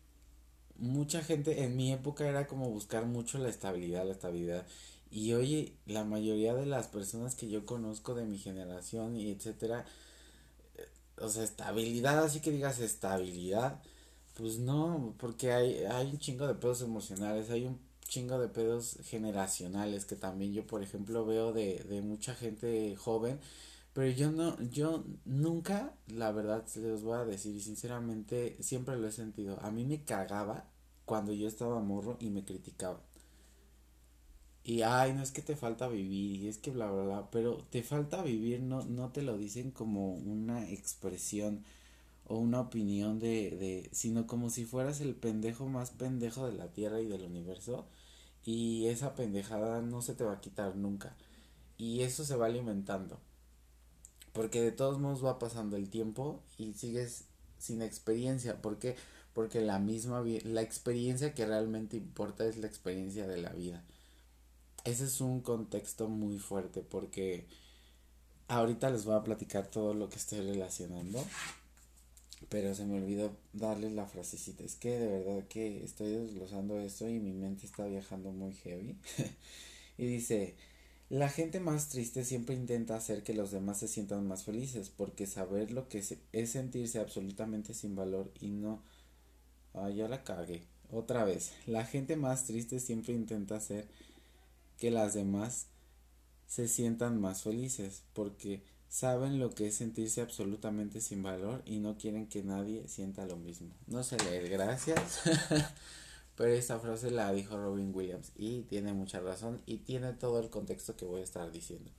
mucha 0.78 1.22
gente 1.22 1.64
en 1.64 1.76
mi 1.76 1.92
época 1.92 2.28
era 2.28 2.46
como 2.46 2.68
buscar 2.70 3.06
mucho 3.06 3.38
la 3.38 3.48
estabilidad, 3.48 4.04
la 4.04 4.12
estabilidad. 4.12 4.66
Y 5.10 5.32
hoy 5.34 5.74
la 5.86 6.04
mayoría 6.04 6.54
de 6.54 6.66
las 6.66 6.88
personas 6.88 7.34
que 7.34 7.48
yo 7.48 7.66
conozco 7.66 8.14
de 8.14 8.24
mi 8.24 8.38
generación 8.38 9.16
y 9.16 9.30
etcétera, 9.30 9.84
eh, 10.76 10.88
o 11.18 11.28
sea, 11.28 11.44
estabilidad, 11.44 12.24
así 12.24 12.40
que 12.40 12.50
digas 12.50 12.80
estabilidad, 12.80 13.82
pues 14.36 14.58
no, 14.58 15.14
porque 15.18 15.52
hay, 15.52 15.84
hay 15.84 16.08
un 16.10 16.18
chingo 16.18 16.46
de 16.46 16.54
pedos 16.54 16.82
emocionales, 16.82 17.50
hay 17.50 17.66
un 17.66 17.78
chingo 18.08 18.38
de 18.38 18.48
pedos 18.48 18.98
generacionales 19.04 20.04
que 20.06 20.16
también 20.16 20.52
yo, 20.52 20.66
por 20.66 20.82
ejemplo, 20.82 21.26
veo 21.26 21.52
de, 21.52 21.84
de 21.88 22.02
mucha 22.02 22.34
gente 22.34 22.96
joven, 22.96 23.40
pero 23.92 24.10
yo 24.10 24.30
no, 24.32 24.60
yo 24.70 25.04
nunca, 25.24 25.94
la 26.06 26.32
verdad, 26.32 26.64
les 26.76 27.02
voy 27.02 27.18
a 27.18 27.24
decir, 27.24 27.54
y 27.54 27.60
sinceramente, 27.60 28.56
siempre 28.60 28.96
lo 28.96 29.06
he 29.06 29.12
sentido. 29.12 29.58
A 29.62 29.70
mí 29.70 29.84
me 29.84 30.02
cagaba 30.04 30.66
cuando 31.04 31.32
yo 31.32 31.46
estaba 31.48 31.80
morro 31.80 32.16
y 32.20 32.30
me 32.30 32.44
criticaban. 32.44 33.02
Y 34.64 34.82
ay, 34.82 35.12
no 35.12 35.22
es 35.22 35.32
que 35.32 35.42
te 35.42 35.56
falta 35.56 35.88
vivir, 35.88 36.40
y 36.42 36.48
es 36.48 36.58
que 36.58 36.70
bla 36.70 36.90
bla 36.90 37.02
bla, 37.02 37.30
pero 37.30 37.58
te 37.70 37.82
falta 37.82 38.22
vivir 38.22 38.60
no, 38.62 38.84
no 38.84 39.10
te 39.10 39.22
lo 39.22 39.36
dicen 39.36 39.72
como 39.72 40.14
una 40.14 40.68
expresión 40.70 41.64
o 42.26 42.38
una 42.38 42.60
opinión 42.60 43.18
de, 43.18 43.50
de, 43.50 43.90
sino 43.92 44.26
como 44.26 44.50
si 44.50 44.64
fueras 44.64 45.00
el 45.00 45.14
pendejo 45.16 45.66
más 45.68 45.90
pendejo 45.90 46.46
de 46.46 46.52
la 46.52 46.68
tierra 46.72 47.00
y 47.00 47.06
del 47.06 47.22
universo, 47.24 47.86
y 48.44 48.86
esa 48.86 49.14
pendejada 49.16 49.82
no 49.82 50.02
se 50.02 50.14
te 50.14 50.24
va 50.24 50.34
a 50.34 50.40
quitar 50.40 50.76
nunca. 50.76 51.16
Y 51.78 52.02
eso 52.02 52.24
se 52.24 52.36
va 52.36 52.46
alimentando. 52.46 53.20
Porque 54.32 54.62
de 54.62 54.72
todos 54.72 54.98
modos 54.98 55.24
va 55.24 55.38
pasando 55.38 55.76
el 55.76 55.90
tiempo 55.90 56.42
y 56.58 56.72
sigues 56.74 57.24
sin 57.58 57.82
experiencia. 57.82 58.60
porque 58.60 58.96
porque 59.32 59.60
la 59.60 59.78
misma 59.78 60.22
la 60.44 60.62
experiencia 60.62 61.34
que 61.34 61.46
realmente 61.46 61.96
importa 61.96 62.44
es 62.44 62.58
la 62.58 62.66
experiencia 62.66 63.26
de 63.26 63.38
la 63.38 63.50
vida. 63.50 63.82
Ese 64.84 65.04
es 65.04 65.20
un 65.20 65.40
contexto 65.40 66.08
muy 66.08 66.38
fuerte 66.38 66.82
porque 66.82 67.46
ahorita 68.48 68.90
les 68.90 69.04
voy 69.04 69.14
a 69.14 69.24
platicar 69.24 69.68
todo 69.68 69.94
lo 69.94 70.08
que 70.08 70.16
estoy 70.16 70.40
relacionando, 70.40 71.24
pero 72.48 72.74
se 72.74 72.84
me 72.84 72.98
olvidó 72.98 73.34
darles 73.52 73.92
la 73.92 74.06
frasecita. 74.06 74.64
Es 74.64 74.74
que 74.74 74.98
de 74.98 75.06
verdad 75.06 75.46
que 75.48 75.84
estoy 75.84 76.10
desglosando 76.10 76.78
esto 76.80 77.08
y 77.08 77.20
mi 77.20 77.32
mente 77.32 77.64
está 77.64 77.86
viajando 77.86 78.32
muy 78.32 78.52
heavy. 78.54 78.98
y 79.98 80.06
dice, 80.06 80.56
la 81.12 81.28
gente 81.28 81.60
más 81.60 81.90
triste 81.90 82.24
siempre 82.24 82.56
intenta 82.56 82.96
hacer 82.96 83.22
que 83.22 83.34
los 83.34 83.52
demás 83.52 83.78
se 83.78 83.86
sientan 83.86 84.26
más 84.26 84.42
felices, 84.44 84.90
porque 84.90 85.26
saber 85.28 85.70
lo 85.70 85.88
que 85.88 86.02
es 86.32 86.50
sentirse 86.50 86.98
absolutamente 86.98 87.72
sin 87.74 87.94
valor 87.94 88.32
y 88.40 88.48
no 88.48 88.82
Ah, 89.74 89.90
ya 89.90 90.08
la 90.08 90.24
cagué. 90.24 90.62
otra 90.90 91.24
vez, 91.24 91.52
la 91.66 91.84
gente 91.86 92.16
más 92.16 92.44
triste 92.44 92.80
siempre 92.80 93.14
intenta 93.14 93.56
hacer 93.56 93.88
que 94.78 94.90
las 94.90 95.14
demás 95.14 95.66
se 96.46 96.68
sientan 96.68 97.20
más 97.20 97.42
felices 97.42 98.02
porque 98.14 98.62
saben 98.88 99.38
lo 99.38 99.50
que 99.54 99.68
es 99.68 99.76
sentirse 99.76 100.20
absolutamente 100.22 101.00
sin 101.00 101.22
valor 101.22 101.62
y 101.66 101.78
no 101.78 101.96
quieren 101.98 102.26
que 102.28 102.42
nadie 102.42 102.88
sienta 102.88 103.26
lo 103.26 103.36
mismo. 103.36 103.70
No 103.86 104.02
sé 104.02 104.18
leer, 104.18 104.50
gracias. 104.50 105.20
Pero 106.36 106.52
esta 106.52 106.78
frase 106.78 107.10
la 107.10 107.32
dijo 107.32 107.56
Robin 107.56 107.92
Williams 107.94 108.32
y 108.36 108.62
tiene 108.62 108.92
mucha 108.92 109.20
razón 109.20 109.60
y 109.66 109.78
tiene 109.78 110.12
todo 110.12 110.40
el 110.40 110.50
contexto 110.50 110.96
que 110.96 111.04
voy 111.04 111.20
a 111.20 111.24
estar 111.24 111.50
diciendo. 111.52 111.90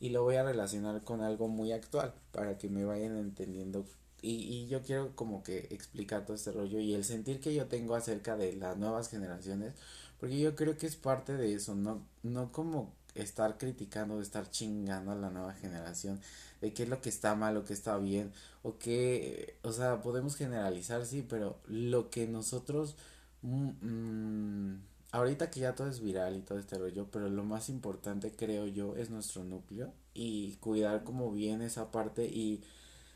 Y 0.00 0.10
lo 0.10 0.22
voy 0.22 0.36
a 0.36 0.42
relacionar 0.42 1.02
con 1.04 1.20
algo 1.20 1.48
muy 1.48 1.72
actual 1.72 2.14
para 2.32 2.58
que 2.58 2.68
me 2.68 2.84
vayan 2.84 3.16
entendiendo. 3.16 3.84
Y, 4.22 4.32
y 4.32 4.68
yo 4.68 4.82
quiero 4.82 5.14
como 5.14 5.42
que 5.42 5.68
explicar 5.70 6.26
todo 6.26 6.34
este 6.36 6.52
rollo 6.52 6.78
y 6.78 6.94
el 6.94 7.04
sentir 7.04 7.40
que 7.40 7.54
yo 7.54 7.66
tengo 7.66 7.94
acerca 7.94 8.36
de 8.36 8.54
las 8.54 8.76
nuevas 8.76 9.08
generaciones, 9.08 9.74
porque 10.18 10.38
yo 10.38 10.54
creo 10.56 10.76
que 10.76 10.86
es 10.86 10.96
parte 10.96 11.36
de 11.36 11.54
eso, 11.54 11.74
no, 11.74 12.06
no 12.22 12.52
como 12.52 12.92
estar 13.14 13.58
criticando, 13.58 14.20
estar 14.20 14.50
chingando 14.50 15.12
a 15.12 15.14
la 15.14 15.30
nueva 15.30 15.54
generación, 15.54 16.20
de 16.60 16.72
qué 16.72 16.84
es 16.84 16.88
lo 16.88 17.00
que 17.00 17.08
está 17.08 17.34
mal 17.34 17.56
o 17.56 17.64
qué 17.64 17.72
está 17.72 17.96
bien, 17.98 18.32
o 18.62 18.78
qué, 18.78 19.56
o 19.62 19.72
sea, 19.72 20.02
podemos 20.02 20.36
generalizar, 20.36 21.06
sí, 21.06 21.24
pero 21.28 21.58
lo 21.66 22.10
que 22.10 22.26
nosotros, 22.26 22.96
mm, 23.42 23.70
mm, 23.86 24.82
ahorita 25.12 25.50
que 25.50 25.60
ya 25.60 25.74
todo 25.74 25.88
es 25.88 26.00
viral 26.00 26.36
y 26.36 26.42
todo 26.42 26.58
este 26.58 26.78
rollo, 26.78 27.08
pero 27.10 27.28
lo 27.28 27.44
más 27.44 27.68
importante 27.68 28.32
creo 28.32 28.66
yo 28.66 28.96
es 28.96 29.10
nuestro 29.10 29.44
núcleo 29.44 29.92
y 30.14 30.54
cuidar 30.56 31.04
como 31.04 31.32
bien 31.32 31.62
esa 31.62 31.90
parte 31.90 32.26
y 32.26 32.62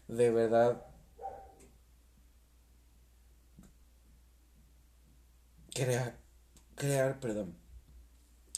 de 0.09 0.31
verdad 0.33 0.83
crear, 5.75 6.17
crear, 6.77 7.21
perdón, 7.21 7.55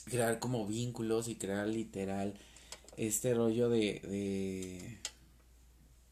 crear 0.04 0.38
como 0.38 0.66
vínculos 0.66 1.28
y 1.28 1.36
crear 1.36 1.66
literal 1.68 2.34
este 2.96 3.34
rollo 3.34 3.68
de, 3.70 4.00
de 4.02 4.98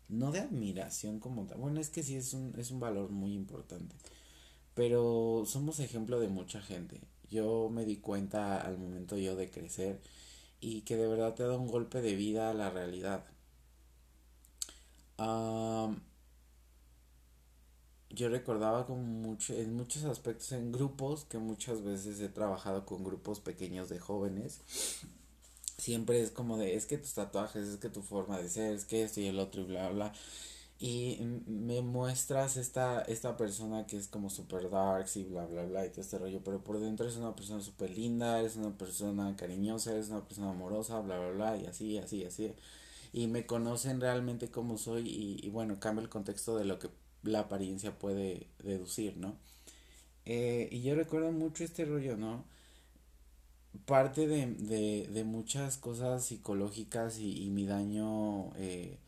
no 0.08 0.30
de 0.32 0.40
admiración 0.40 1.18
como 1.20 1.46
tal. 1.46 1.58
Bueno, 1.58 1.80
es 1.80 1.90
que 1.90 2.02
sí 2.02 2.16
es 2.16 2.34
un, 2.34 2.54
es 2.58 2.70
un 2.70 2.80
valor 2.80 3.10
muy 3.10 3.32
importante. 3.34 3.94
Pero 4.74 5.44
somos 5.46 5.80
ejemplo 5.80 6.20
de 6.20 6.28
mucha 6.28 6.60
gente. 6.60 7.00
Yo 7.30 7.68
me 7.70 7.84
di 7.84 7.96
cuenta 7.96 8.60
al 8.60 8.78
momento 8.78 9.16
yo 9.16 9.36
de 9.36 9.50
crecer 9.50 10.00
y 10.60 10.82
que 10.82 10.96
de 10.96 11.06
verdad 11.08 11.34
te 11.34 11.44
da 11.44 11.56
un 11.56 11.68
golpe 11.68 12.00
de 12.02 12.14
vida 12.16 12.50
a 12.50 12.54
la 12.54 12.70
realidad 12.70 13.24
yo 18.14 18.28
recordaba 18.28 18.86
como 18.86 19.02
mucho, 19.02 19.54
en 19.54 19.74
muchos 19.74 20.04
aspectos 20.04 20.52
en 20.52 20.72
grupos, 20.72 21.24
que 21.24 21.38
muchas 21.38 21.82
veces 21.82 22.20
he 22.20 22.28
trabajado 22.28 22.86
con 22.86 23.04
grupos 23.04 23.40
pequeños 23.40 23.88
de 23.88 23.98
jóvenes, 23.98 24.60
siempre 25.78 26.20
es 26.22 26.30
como 26.30 26.56
de, 26.56 26.74
es 26.76 26.86
que 26.86 26.98
tus 26.98 27.14
tatuajes, 27.14 27.68
es 27.68 27.76
que 27.78 27.88
tu 27.88 28.02
forma 28.02 28.38
de 28.38 28.48
ser, 28.48 28.74
es 28.74 28.84
que 28.84 29.02
esto 29.02 29.20
y 29.20 29.26
el 29.26 29.38
otro 29.38 29.62
y 29.62 29.64
bla, 29.64 29.90
bla. 29.90 30.12
Y 30.78 31.20
me 31.46 31.80
muestras 31.82 32.56
esta, 32.56 33.02
esta 33.02 33.36
persona 33.36 33.86
que 33.86 33.96
es 33.96 34.08
como 34.08 34.28
super 34.28 34.68
darks 34.70 35.16
y 35.16 35.24
bla, 35.24 35.46
bla, 35.46 35.64
bla 35.64 35.86
y 35.86 35.90
todo 35.90 36.00
este 36.02 36.18
rollo, 36.18 36.42
pero 36.44 36.62
por 36.64 36.80
dentro 36.80 37.06
es 37.08 37.16
una 37.16 37.34
persona 37.36 37.60
súper 37.62 37.90
linda, 37.96 38.42
es 38.42 38.56
una 38.56 38.76
persona 38.76 39.34
cariñosa, 39.36 39.96
es 39.96 40.10
una 40.10 40.24
persona 40.26 40.50
amorosa, 40.50 41.00
bla, 41.00 41.18
bla, 41.18 41.30
bla, 41.30 41.56
y 41.56 41.66
así, 41.66 41.98
así, 41.98 42.24
así. 42.24 42.52
Y 43.12 43.28
me 43.28 43.46
conocen 43.46 44.00
realmente 44.00 44.50
como 44.50 44.76
soy 44.78 45.08
y, 45.08 45.46
y 45.46 45.50
bueno, 45.50 45.80
cambia 45.80 46.02
el 46.02 46.10
contexto 46.10 46.56
de 46.58 46.64
lo 46.64 46.78
que 46.78 46.90
la 47.22 47.40
apariencia 47.40 47.98
puede 47.98 48.48
deducir, 48.62 49.16
¿no? 49.16 49.36
Eh, 50.26 50.68
y 50.72 50.82
yo 50.82 50.94
recuerdo 50.94 51.32
mucho 51.32 51.64
este 51.64 51.84
rollo, 51.84 52.16
¿no? 52.16 52.44
Parte 53.86 54.26
de, 54.28 54.46
de, 54.46 55.08
de 55.12 55.24
muchas 55.24 55.78
cosas 55.78 56.24
psicológicas 56.24 57.18
y, 57.18 57.44
y 57.44 57.50
mi 57.50 57.66
daño 57.66 58.52
eh, 58.56 58.98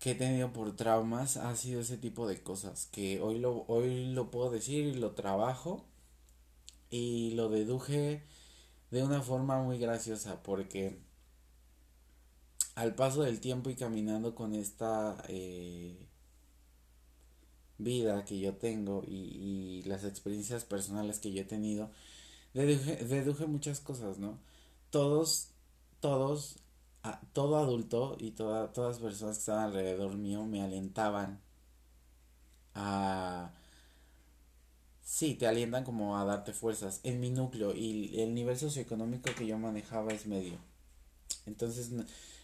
que 0.00 0.12
he 0.12 0.14
tenido 0.14 0.52
por 0.52 0.74
traumas 0.74 1.36
ha 1.36 1.54
sido 1.54 1.82
ese 1.82 1.98
tipo 1.98 2.26
de 2.26 2.42
cosas 2.42 2.88
que 2.90 3.20
hoy 3.20 3.38
lo, 3.38 3.64
hoy 3.68 4.06
lo 4.12 4.30
puedo 4.30 4.50
decir 4.50 4.86
y 4.86 4.94
lo 4.94 5.12
trabajo 5.12 5.84
y 6.90 7.32
lo 7.32 7.50
deduje 7.50 8.22
de 8.90 9.02
una 9.04 9.22
forma 9.22 9.62
muy 9.62 9.78
graciosa 9.78 10.42
porque 10.42 10.98
al 12.74 12.94
paso 12.94 13.22
del 13.22 13.40
tiempo 13.40 13.68
y 13.68 13.76
caminando 13.76 14.34
con 14.34 14.54
esta 14.54 15.22
eh, 15.28 16.08
vida 17.76 18.24
que 18.24 18.38
yo 18.40 18.54
tengo 18.54 19.04
y, 19.06 19.82
las 19.84 20.04
experiencias 20.04 20.64
personales 20.64 21.18
que 21.18 21.32
yo 21.32 21.42
he 21.42 21.44
tenido, 21.44 21.90
deduje, 22.54 22.96
deduje 23.04 23.46
muchas 23.46 23.80
cosas, 23.80 24.18
¿no? 24.18 24.38
Todos, 24.90 25.48
todos, 26.00 26.56
todo 27.32 27.56
adulto 27.58 28.16
y 28.18 28.32
toda, 28.32 28.72
todas 28.72 28.96
las 28.96 29.02
personas 29.02 29.36
que 29.36 29.40
estaban 29.40 29.64
alrededor 29.66 30.16
mío 30.16 30.44
me 30.44 30.62
alentaban 30.62 31.40
a... 32.74 33.52
Sí, 35.02 35.34
te 35.34 35.46
alientan 35.46 35.84
como 35.84 36.18
a 36.18 36.24
darte 36.24 36.52
fuerzas 36.52 37.00
en 37.02 37.20
mi 37.20 37.30
núcleo 37.30 37.74
y 37.74 38.20
el 38.20 38.34
nivel 38.34 38.56
socioeconómico 38.56 39.34
que 39.36 39.46
yo 39.46 39.58
manejaba 39.58 40.12
es 40.12 40.26
medio. 40.26 40.58
Entonces, 41.46 41.90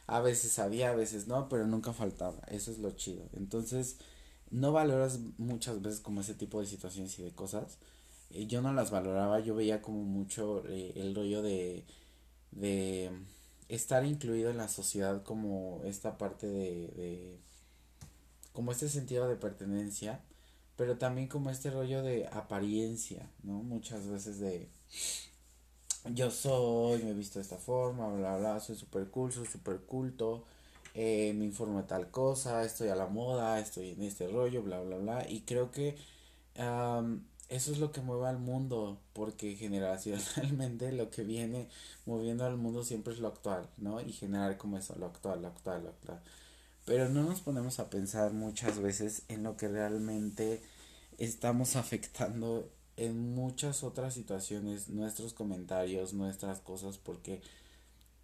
a 0.07 0.21
veces 0.21 0.59
había, 0.59 0.91
a 0.91 0.95
veces 0.97 1.29
no, 1.29 1.49
pero 1.49 1.67
nunca 1.67 1.93
faltaba. 1.93 2.41
Eso 2.49 2.73
es 2.73 2.79
lo 2.79 2.91
chido. 2.93 3.25
Entonces, 3.35 3.99
no 4.51 4.73
valoras 4.73 5.21
muchas 5.39 5.83
veces 5.83 6.01
como 6.01 6.21
ese 6.21 6.35
tipo 6.35 6.61
de 6.61 6.67
situaciones 6.67 7.19
y 7.19 7.23
de 7.25 7.33
cosas. 7.33 7.79
Eh, 8.31 8.47
yo 8.47 8.63
no 8.63 8.73
las 8.73 8.91
valoraba, 8.91 9.41
yo 9.41 9.55
veía 9.55 9.83
como 9.83 10.03
mucho 10.05 10.65
eh, 10.69 10.93
el 10.97 11.15
rollo 11.15 11.43
de, 11.43 11.85
de 12.53 13.11
estar 13.69 14.05
incluido 14.05 14.51
en 14.51 14.57
la 14.57 14.69
sociedad 14.69 15.23
como 15.23 15.81
esta 15.85 16.19
parte 16.19 16.47
de, 16.47 17.39
como 18.53 18.73
este 18.73 18.89
sentido 18.89 19.29
de 19.29 19.37
pertenencia, 19.37 20.21
pero 20.77 20.99
también 20.99 21.29
como 21.29 21.51
este 21.51 21.71
rollo 21.71 22.03
de 22.03 22.27
apariencia, 22.29 23.31
¿no? 23.43 23.63
Muchas 23.63 24.07
veces 24.07 24.39
de 24.39 24.69
yo 26.15 26.31
soy, 26.31 27.03
me 27.03 27.11
he 27.11 27.15
visto 27.15 27.39
de 27.39 27.43
esta 27.43 27.57
forma, 27.57 28.09
bla, 28.13 28.37
bla, 28.37 28.61
soy 28.61 28.77
súper 28.77 29.09
cool, 29.11 29.33
soy 29.33 29.47
súper 29.47 29.81
culto, 29.81 30.45
eh, 30.95 31.35
me 31.37 31.45
informo 31.45 31.83
de 31.83 31.89
tal 31.89 32.11
cosa, 32.11 32.65
estoy 32.65 32.89
a 32.89 32.97
la 32.97 33.07
moda, 33.07 33.59
estoy 33.59 33.91
en 33.91 34.03
este 34.03 34.29
rollo, 34.29 34.63
bla, 34.63 34.81
bla, 34.81 34.97
bla. 34.99 35.29
Y 35.29 35.41
creo 35.43 35.71
que 35.71 35.97
eso 37.49 37.73
es 37.73 37.79
lo 37.79 37.93
que 37.93 38.01
mueve 38.01 38.29
al 38.29 38.39
mundo, 38.39 38.99
porque 39.13 39.55
generacionalmente 39.57 40.93
lo 40.93 41.11
que 41.11 41.23
viene 41.25 41.69
moviendo 42.05 42.45
al 42.45 42.57
mundo 42.57 42.85
siempre 42.85 43.15
es 43.15 43.21
lo 43.21 43.29
actual, 43.29 43.69
¿no? 43.77 44.01
Y 44.01 44.13
generar 44.13 44.57
como 44.59 44.79
eso, 44.79 44.97
lo 44.99 45.07
actual, 45.07 45.43
lo 45.43 45.49
actual, 45.49 45.85
lo 45.85 45.91
actual. 45.91 46.21
Pero 46.85 47.09
no 47.09 47.23
nos 47.23 47.41
ponemos 47.41 47.79
a 47.79 47.91
pensar 47.91 48.33
muchas 48.33 48.79
veces 48.79 49.23
en 49.29 49.43
lo 49.43 49.57
que 49.57 49.69
realmente 49.69 50.63
estamos 51.19 51.77
afectando 51.77 52.69
en 52.97 53.35
muchas 53.35 53.83
otras 53.83 54.15
situaciones, 54.15 54.89
nuestros 54.89 55.33
comentarios, 55.35 56.15
nuestras 56.15 56.61
cosas, 56.61 56.99
porque 56.99 57.43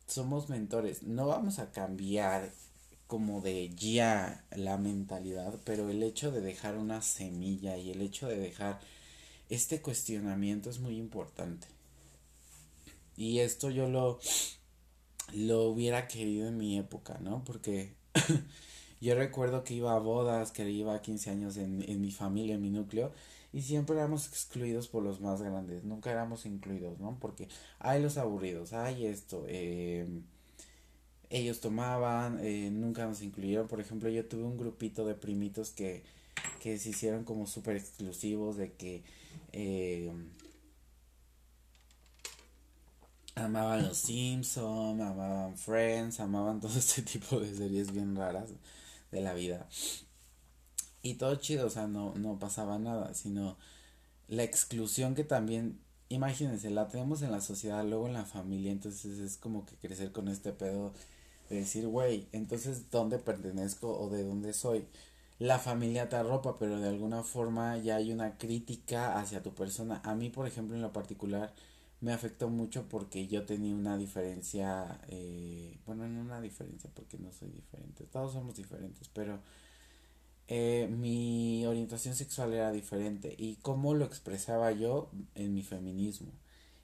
somos 0.07 0.49
mentores. 0.49 1.03
No 1.03 1.27
vamos 1.27 1.59
a 1.59 1.71
cambiar 1.73 2.51
como 3.07 3.41
de 3.41 3.69
ya 3.75 4.45
la 4.57 4.79
mentalidad, 4.79 5.61
pero 5.65 5.91
el 5.91 6.03
hecho 6.03 6.31
de 6.31 6.41
dejar 6.41 6.77
una 6.77 7.03
semilla 7.03 7.77
y 7.77 7.91
el 7.91 8.01
hecho 8.01 8.27
de 8.27 8.39
dejar 8.39 8.81
este 9.55 9.83
cuestionamiento 9.83 10.71
es 10.71 10.79
muy 10.81 10.97
importante. 10.97 11.67
Y 13.17 13.41
esto 13.41 13.71
yo 13.71 13.89
lo 13.89 14.19
lo 15.35 15.65
hubiera 15.65 16.09
querido 16.09 16.49
en 16.49 16.57
mi 16.57 16.79
época, 16.79 17.19
¿no? 17.21 17.43
Porque 17.45 17.95
yo 19.01 19.15
recuerdo 19.15 19.65
que 19.65 19.75
iba 19.75 19.95
a 19.95 19.99
bodas, 19.99 20.53
que 20.53 20.69
iba 20.71 20.95
a 20.95 21.03
15 21.03 21.31
años 21.31 21.57
en, 21.57 21.83
en 21.89 22.01
mi 22.01 22.11
familia, 22.11 22.55
en 22.55 22.63
mi 22.63 22.71
núcleo, 22.71 23.13
y 23.53 23.63
siempre 23.63 23.97
éramos 23.97 24.29
excluidos 24.29 24.89
por 24.89 25.03
los 25.03 25.21
más 25.21 25.43
grandes, 25.43 25.85
nunca 25.85 26.11
éramos 26.11 26.47
incluidos, 26.47 26.99
¿no? 26.99 27.19
Porque 27.21 27.49
hay 27.79 28.03
los 28.03 28.17
aburridos, 28.19 28.73
hay 28.73 29.07
esto, 29.07 29.45
eh, 29.49 30.07
ellos 31.31 31.61
tomaban, 31.61 32.41
eh, 32.45 32.71
nunca 32.71 33.07
nos 33.07 33.23
incluyeron, 33.23 33.69
por 33.69 33.81
ejemplo, 33.81 34.09
yo 34.09 34.27
tuve 34.27 34.45
un 34.45 34.59
grupito 34.59 35.07
de 35.07 35.15
primitos 35.15 35.71
que, 35.71 36.03
que 36.61 36.79
se 36.79 36.91
hicieron 36.91 37.25
como 37.25 37.47
súper 37.47 37.77
exclusivos, 37.77 38.57
de 38.57 38.73
que 38.73 39.03
eh, 39.53 40.13
amaban 43.35 43.89
los 43.89 43.99
Simpsons, 43.99 45.01
amaban 45.01 45.57
Friends, 45.57 46.21
amaban 46.21 46.61
todo 46.63 46.79
este 46.79 47.03
tipo 47.03 47.41
de 47.41 47.55
series 47.55 47.93
bien 47.93 48.17
raras 48.17 48.51
de 49.11 49.21
la 49.21 49.35
vida. 49.35 49.69
Y 51.03 51.15
todo 51.15 51.35
chido, 51.37 51.67
o 51.67 51.71
sea, 51.71 51.87
no, 51.87 52.15
no 52.15 52.39
pasaba 52.39 52.79
nada, 52.79 53.15
sino 53.15 53.57
la 54.29 54.45
exclusión 54.45 55.15
que 55.15 55.25
también, 55.25 55.81
imagínense, 56.09 56.71
la 56.71 56.89
tenemos 56.89 57.23
en 57.23 57.33
la 57.33 57.41
sociedad, 57.41 57.85
luego 57.85 58.07
en 58.07 58.13
la 58.15 58.25
familia, 58.25 58.71
entonces 58.73 59.19
es 59.19 59.37
como 59.37 59.67
que 59.67 59.77
crecer 59.77 60.13
con 60.13 60.29
este 60.29 60.53
pedo 60.53 60.93
de 61.51 61.57
decir, 61.57 61.87
güey, 61.89 62.29
entonces, 62.33 62.91
¿dónde 62.91 63.19
pertenezco 63.19 63.99
o 63.99 64.09
de 64.11 64.25
dónde 64.25 64.53
soy? 64.53 64.87
La 65.43 65.59
familia 65.59 66.09
te 66.09 66.15
arropa, 66.17 66.57
pero 66.57 66.79
de 66.79 66.89
alguna 66.89 67.25
forma 67.25 67.77
ya 67.79 67.97
hay 67.97 68.13
una 68.13 68.39
crítica 68.39 69.19
hacia 69.19 69.43
tu 69.43 69.53
persona. 69.55 70.01
A 70.05 70.15
mí, 70.15 70.31
por 70.31 70.47
ejemplo, 70.47 70.77
en 70.77 70.83
lo 70.83 70.93
particular, 70.93 71.53
me 72.01 72.13
afectó 72.13 72.49
mucho 72.49 72.89
porque 72.89 73.27
yo 73.27 73.45
tenía 73.45 73.75
una 73.75 73.97
diferencia, 73.99 75.01
eh, 75.09 75.81
bueno, 75.85 76.07
no 76.09 76.21
una 76.21 76.41
diferencia 76.41 76.91
porque 76.95 77.19
no 77.19 77.33
soy 77.33 77.51
diferente, 77.51 78.05
todos 78.05 78.33
somos 78.35 78.55
diferentes, 78.55 79.09
pero 79.09 79.41
eh, 80.49 80.89
mi 80.91 81.67
orientación 81.67 82.15
sexual 82.15 82.53
era 82.53 82.71
diferente 82.73 83.35
y 83.37 83.57
cómo 83.57 83.95
lo 83.95 84.05
expresaba 84.05 84.71
yo 84.73 85.11
en 85.35 85.55
mi 85.55 85.63
feminismo. 85.63 86.33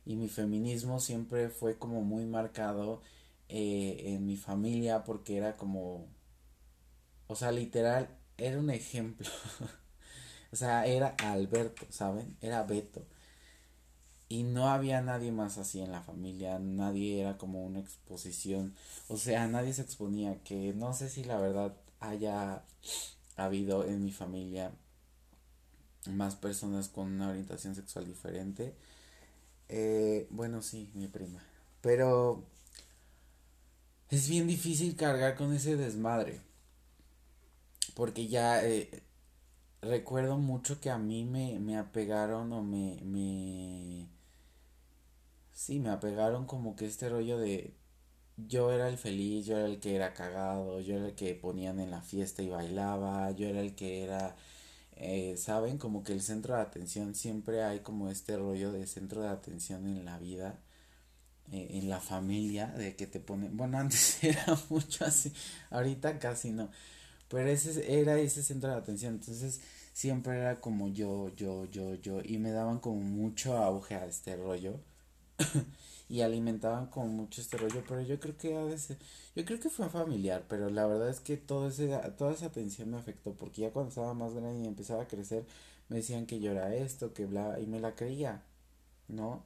Y 0.05 0.17
mi 0.17 0.29
feminismo 0.29 0.99
siempre 1.01 1.49
fue 1.51 1.79
como 1.79 2.03
muy 2.03 2.27
marcado 2.27 3.03
eh, 3.49 4.15
en 4.15 4.27
mi 4.27 4.37
familia 4.37 5.05
porque 5.05 5.37
era 5.37 5.57
como, 5.57 6.09
o 7.29 7.37
sea, 7.37 7.53
literal, 7.53 8.09
era 8.39 8.59
un 8.59 8.71
ejemplo. 8.71 9.29
o 10.53 10.57
sea, 10.57 10.87
era 10.87 11.15
Alberto, 11.19 11.87
¿saben? 11.91 12.37
Era 12.41 12.63
Beto. 12.65 13.05
Y 14.31 14.43
no 14.43 14.69
había 14.69 15.01
nadie 15.01 15.33
más 15.33 15.57
así 15.59 15.81
en 15.81 15.91
la 15.91 16.03
familia, 16.03 16.59
nadie 16.59 17.21
era 17.21 17.39
como 17.39 17.65
una 17.65 17.81
exposición, 17.81 18.75
o 19.09 19.17
sea, 19.17 19.47
nadie 19.49 19.73
se 19.73 19.81
exponía, 19.83 20.43
que 20.45 20.75
no 20.75 20.93
sé 20.93 21.09
si 21.09 21.25
la 21.25 21.39
verdad 21.39 21.75
haya 22.01 22.63
habido 23.37 23.87
en 23.87 24.05
mi 24.05 24.13
familia 24.13 24.73
más 26.07 26.37
personas 26.37 26.89
con 26.89 27.07
una 27.13 27.31
orientación 27.31 27.75
sexual 27.75 28.07
diferente. 28.07 28.75
Eh, 29.69 30.27
bueno, 30.31 30.63
sí, 30.63 30.91
mi 30.95 31.09
prima. 31.09 31.43
Pero 31.81 32.45
es 34.11 34.29
bien 34.29 34.47
difícil 34.47 34.97
cargar 34.97 35.37
con 35.37 35.53
ese 35.55 35.77
desmadre. 35.77 36.41
Porque 37.99 38.29
ya 38.29 38.65
eh, 38.65 39.03
recuerdo 39.83 40.39
mucho 40.39 40.81
que 40.81 40.89
a 40.91 40.99
mí 40.99 41.25
me, 41.25 41.59
me 41.59 41.77
apegaron 41.77 42.53
o 42.53 42.63
me, 42.63 43.01
me... 43.05 44.09
Sí, 45.53 45.81
me 45.81 45.91
apegaron 45.91 46.47
como 46.47 46.77
que 46.77 46.87
este 46.87 47.09
rollo 47.09 47.39
de 47.39 47.75
yo 48.37 48.73
era 48.73 48.89
el 48.89 48.99
feliz, 48.99 49.47
yo 49.47 49.59
era 49.59 49.67
el 49.67 49.81
que 49.81 49.97
era 49.97 50.15
cagado, 50.15 50.81
yo 50.81 50.97
era 50.97 51.07
el 51.09 51.15
que 51.17 51.35
ponían 51.35 51.81
en 51.81 51.91
la 51.91 52.03
fiesta 52.03 52.43
y 52.43 52.49
bailaba, 52.51 53.33
yo 53.33 53.49
era 53.49 53.61
el 53.61 53.75
que 53.75 54.05
era, 54.05 54.37
eh, 54.97 55.37
saben, 55.39 55.79
como 55.79 56.05
que 56.05 56.13
el 56.15 56.23
centro 56.23 56.55
de 56.57 56.63
atención, 56.63 57.15
siempre 57.17 57.65
hay 57.65 57.81
como 57.81 58.11
este 58.11 58.37
rollo 58.39 58.73
de 58.73 58.87
centro 58.87 59.23
de 59.23 59.29
atención 59.31 59.87
en 59.89 60.05
la 60.05 60.19
vida, 60.19 60.61
eh, 61.53 61.69
en 61.73 61.89
la 61.89 62.01
familia, 62.01 62.67
de 62.69 62.97
que 62.97 63.07
te 63.07 63.21
ponen, 63.21 63.57
bueno, 63.57 63.79
antes 63.81 64.23
era 64.25 64.47
mucho 64.71 65.05
así, 65.05 65.33
ahorita 65.71 66.19
casi 66.19 66.51
no, 66.53 66.71
pero 67.29 67.49
ese 67.49 68.01
era 68.01 68.19
ese 68.19 68.43
centro 68.43 68.71
de 68.71 68.77
atención, 68.77 69.15
entonces 69.15 69.61
siempre 69.93 70.37
era 70.39 70.61
como 70.61 70.89
yo, 70.89 71.31
yo, 71.37 71.67
yo, 71.67 71.95
yo, 71.97 72.21
y 72.25 72.39
me 72.39 72.53
daban 72.53 72.79
como 72.81 73.01
mucho 73.01 73.57
auge 73.57 73.95
a 73.97 74.07
este 74.07 74.37
rollo. 74.37 74.81
y 76.09 76.23
alimentaban 76.23 76.87
como 76.87 77.09
mucho 77.09 77.41
este 77.41 77.57
rollo, 77.59 77.83
pero 77.87 78.03
yo 78.03 78.19
creo 78.21 78.37
que 78.37 78.57
a 78.57 78.65
veces, 78.65 78.99
yo 79.37 79.45
creo 79.45 79.61
que 79.61 79.69
fue 79.71 79.89
familiar, 79.89 80.45
pero 80.49 80.71
la 80.71 80.87
verdad 80.87 81.11
es 81.11 81.21
que 81.21 81.37
todo 81.37 81.69
ese, 81.69 81.89
toda 82.17 82.33
esa 82.33 82.47
atención 82.47 82.91
me 82.91 82.97
afectó, 82.99 83.33
porque 83.35 83.63
ya 83.63 83.71
cuando 83.71 83.91
estaba 83.91 84.15
más 84.15 84.35
grande 84.35 84.65
y 84.65 84.67
empezaba 84.67 85.03
a 85.05 85.09
crecer, 85.09 85.45
me 85.89 85.99
decían 85.99 86.27
que 86.27 86.41
yo 86.41 86.53
era 86.53 86.75
esto, 86.75 87.13
que 87.15 87.27
bla, 87.27 87.59
y 87.61 87.67
me 87.67 87.81
la 87.81 87.95
creía, 87.95 88.43
¿no? 89.09 89.43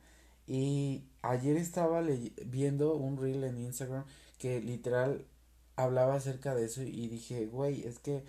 Y 0.46 1.02
ayer 1.22 1.56
estaba 1.56 2.02
viendo 2.46 2.94
un 2.96 3.16
reel 3.16 3.44
en 3.44 3.58
Instagram 3.60 4.04
que 4.38 4.60
literal 4.60 5.24
hablaba 5.76 6.16
acerca 6.16 6.54
de 6.54 6.66
eso 6.66 6.82
y 6.82 7.08
dije, 7.08 7.46
güey, 7.46 7.84
es 7.84 7.98
que 7.98 8.24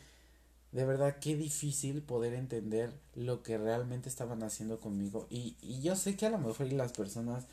de 0.72 0.86
verdad 0.86 1.18
qué 1.20 1.36
difícil 1.36 2.02
poder 2.02 2.34
entender 2.34 2.92
lo 3.16 3.44
que 3.44 3.58
realmente 3.58 4.10
estaban 4.10 4.44
haciendo 4.44 4.80
conmigo. 4.80 5.28
Y, 5.30 5.56
y 5.62 5.82
yo 5.82 5.96
sé 5.96 6.16
que 6.16 6.26
a 6.26 6.30
lo 6.32 6.40
mejor 6.40 6.72
las 6.74 6.94
personas 6.94 7.46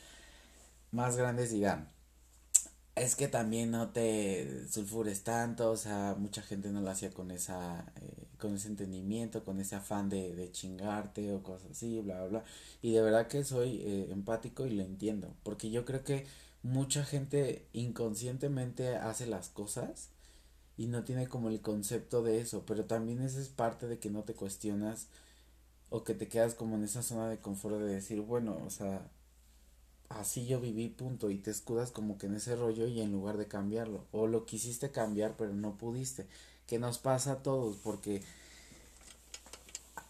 más 0.93 1.17
grandes 1.17 1.51
dirán, 1.51 1.89
es 2.97 3.17
que 3.17 3.29
también 3.29 3.71
no 3.71 3.91
te 3.91 4.67
sulfures 4.69 5.23
tanto, 5.23 5.71
o 5.71 5.77
sea, 5.77 6.17
mucha 6.19 6.43
gente 6.43 6.71
no 6.71 6.81
lo 6.81 6.91
hacía 6.91 7.11
con 7.11 7.31
esa, 7.31 7.85
eh, 8.01 8.27
con 8.39 8.55
ese 8.55 8.69
entendimiento, 8.69 9.45
con 9.45 9.61
ese 9.61 9.77
afán 9.77 10.09
de, 10.09 10.35
de, 10.35 10.51
chingarte 10.53 11.33
o 11.33 11.43
cosas 11.43 11.71
así, 11.73 12.01
bla, 12.01 12.17
bla, 12.21 12.27
bla. 12.27 12.45
Y 12.83 12.93
de 12.93 13.03
verdad 13.03 13.27
que 13.29 13.45
soy 13.45 13.81
eh, 13.83 14.09
empático 14.11 14.67
y 14.67 14.71
lo 14.71 14.83
entiendo, 14.83 15.35
porque 15.43 15.71
yo 15.71 15.85
creo 15.85 16.05
que 16.05 16.27
mucha 16.63 17.05
gente 17.05 17.67
inconscientemente 17.73 18.97
hace 18.97 19.27
las 19.27 19.49
cosas 19.49 20.09
y 20.77 20.87
no 20.87 21.05
tiene 21.05 21.29
como 21.29 21.49
el 21.49 21.61
concepto 21.61 22.23
de 22.23 22.41
eso, 22.41 22.65
pero 22.67 22.85
también 22.85 23.21
esa 23.23 23.41
es 23.41 23.49
parte 23.49 23.87
de 23.87 23.99
que 23.99 24.11
no 24.11 24.23
te 24.23 24.35
cuestionas 24.35 25.07
o 25.91 26.05
que 26.05 26.15
te 26.15 26.29
quedas 26.29 26.55
como 26.55 26.77
en 26.77 26.85
esa 26.85 27.03
zona 27.03 27.29
de 27.29 27.39
confort 27.39 27.77
de 27.77 27.87
decir, 27.87 28.21
bueno, 28.21 28.59
o 28.65 28.71
sea, 28.71 29.03
así 30.09 30.47
yo 30.47 30.61
viví, 30.61 30.89
punto, 30.89 31.31
y 31.31 31.39
te 31.39 31.51
escudas 31.51 31.91
como 31.91 32.19
que 32.19 32.27
en 32.27 32.37
ese 32.37 32.57
rollo 32.57 32.87
y 32.87 33.01
en 33.01 33.13
lugar 33.13 33.37
de 33.37 33.47
cambiarlo, 33.47 34.07
o 34.13 34.27
lo 34.27 34.47
quisiste 34.47 34.91
cambiar 34.91 35.35
pero 35.37 35.53
no 35.53 35.77
pudiste, 35.77 36.27
que 36.67 36.79
nos 36.79 36.99
pasa 36.99 37.33
a 37.33 37.43
todos, 37.43 37.77
porque 37.83 38.23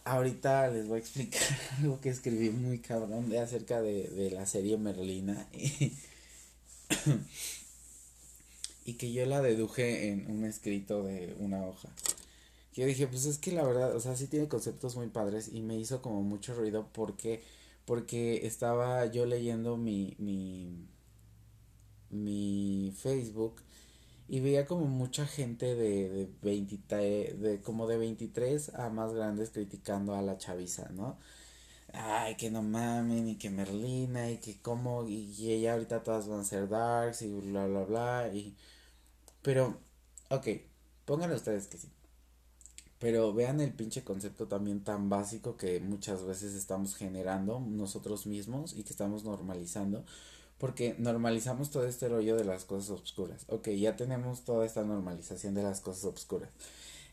ahorita 0.04 0.68
les 0.68 0.86
voy 0.86 0.98
a 0.98 1.00
explicar 1.00 1.42
algo 1.78 2.00
que 2.00 2.10
escribí 2.10 2.50
muy 2.50 2.78
cabrón 2.78 3.28
de 3.30 3.40
acerca 3.40 3.80
de, 3.80 4.08
de 4.08 4.30
la 4.30 4.46
serie 4.46 4.76
Merlina 4.76 5.48
y 8.84 8.94
que 8.94 9.12
yo 9.12 9.26
la 9.26 9.42
deduje 9.42 10.08
en 10.08 10.30
un 10.30 10.44
escrito 10.44 11.02
de 11.02 11.36
una 11.38 11.64
hoja. 11.66 11.88
Yo 12.74 12.86
dije, 12.86 13.06
pues 13.06 13.26
es 13.26 13.38
que 13.38 13.52
la 13.52 13.64
verdad, 13.64 13.94
o 13.94 14.00
sea, 14.00 14.16
sí 14.16 14.26
tiene 14.26 14.48
conceptos 14.48 14.96
muy 14.96 15.08
padres 15.08 15.50
y 15.52 15.60
me 15.60 15.76
hizo 15.78 16.02
como 16.02 16.22
mucho 16.22 16.54
ruido 16.54 16.88
porque 16.92 17.42
porque 17.84 18.46
estaba 18.46 19.04
yo 19.06 19.26
leyendo 19.26 19.76
mi, 19.76 20.14
mi, 20.18 20.86
mi 22.10 22.94
Facebook 22.96 23.62
y 24.28 24.38
veía 24.38 24.64
como 24.64 24.86
mucha 24.86 25.26
gente 25.26 25.74
de, 25.74 26.08
de, 26.08 26.28
20, 26.40 26.76
de 27.34 27.60
como 27.60 27.88
de 27.88 27.98
23 27.98 28.74
a 28.76 28.90
más 28.90 29.12
grandes 29.12 29.50
criticando 29.50 30.14
a 30.14 30.22
la 30.22 30.38
chaviza, 30.38 30.88
¿no? 30.90 31.18
Ay, 31.92 32.36
que 32.36 32.50
no 32.50 32.62
mamen, 32.62 33.28
y 33.28 33.36
que 33.36 33.50
Merlina, 33.50 34.30
y 34.30 34.38
que 34.38 34.60
como, 34.60 35.06
y, 35.08 35.32
y 35.38 35.52
ella 35.52 35.72
ahorita 35.74 36.02
todas 36.02 36.28
van 36.28 36.40
a 36.40 36.44
ser 36.44 36.68
darks, 36.68 37.22
y 37.22 37.28
bla, 37.28 37.66
bla, 37.66 37.84
bla, 37.84 38.30
y... 38.32 38.56
Pero, 39.42 39.78
ok, 40.30 40.46
pónganle 41.04 41.36
ustedes 41.36 41.66
que 41.66 41.78
sí. 41.78 41.88
Pero 43.00 43.32
vean 43.32 43.60
el 43.60 43.72
pinche 43.72 44.04
concepto 44.04 44.46
también 44.46 44.84
tan 44.84 45.08
básico 45.08 45.56
que 45.56 45.80
muchas 45.80 46.22
veces 46.24 46.54
estamos 46.54 46.94
generando 46.94 47.58
nosotros 47.58 48.26
mismos 48.26 48.74
y 48.76 48.84
que 48.84 48.90
estamos 48.90 49.24
normalizando. 49.24 50.04
Porque 50.58 50.94
normalizamos 50.98 51.70
todo 51.70 51.86
este 51.86 52.10
rollo 52.10 52.36
de 52.36 52.44
las 52.44 52.66
cosas 52.66 52.90
obscuras. 52.90 53.46
Ok, 53.48 53.70
ya 53.70 53.96
tenemos 53.96 54.44
toda 54.44 54.66
esta 54.66 54.84
normalización 54.84 55.54
de 55.54 55.62
las 55.62 55.80
cosas 55.80 56.04
obscuras. 56.04 56.50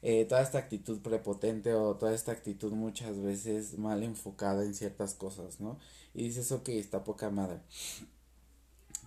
Eh, 0.02 0.26
toda 0.26 0.42
esta 0.42 0.60
actitud 0.60 1.00
prepotente 1.00 1.74
o 1.74 1.96
toda 1.96 2.14
esta 2.14 2.32
actitud 2.32 2.72
muchas 2.72 3.20
veces 3.22 3.78
mal 3.78 4.04
enfocada 4.04 4.64
en 4.64 4.74
ciertas 4.76 5.14
cosas, 5.14 5.60
¿no? 5.60 5.80
Y 6.14 6.24
dices, 6.24 6.52
ok, 6.52 6.70
está 6.70 7.04
poca 7.04 7.30
madre. 7.30 7.60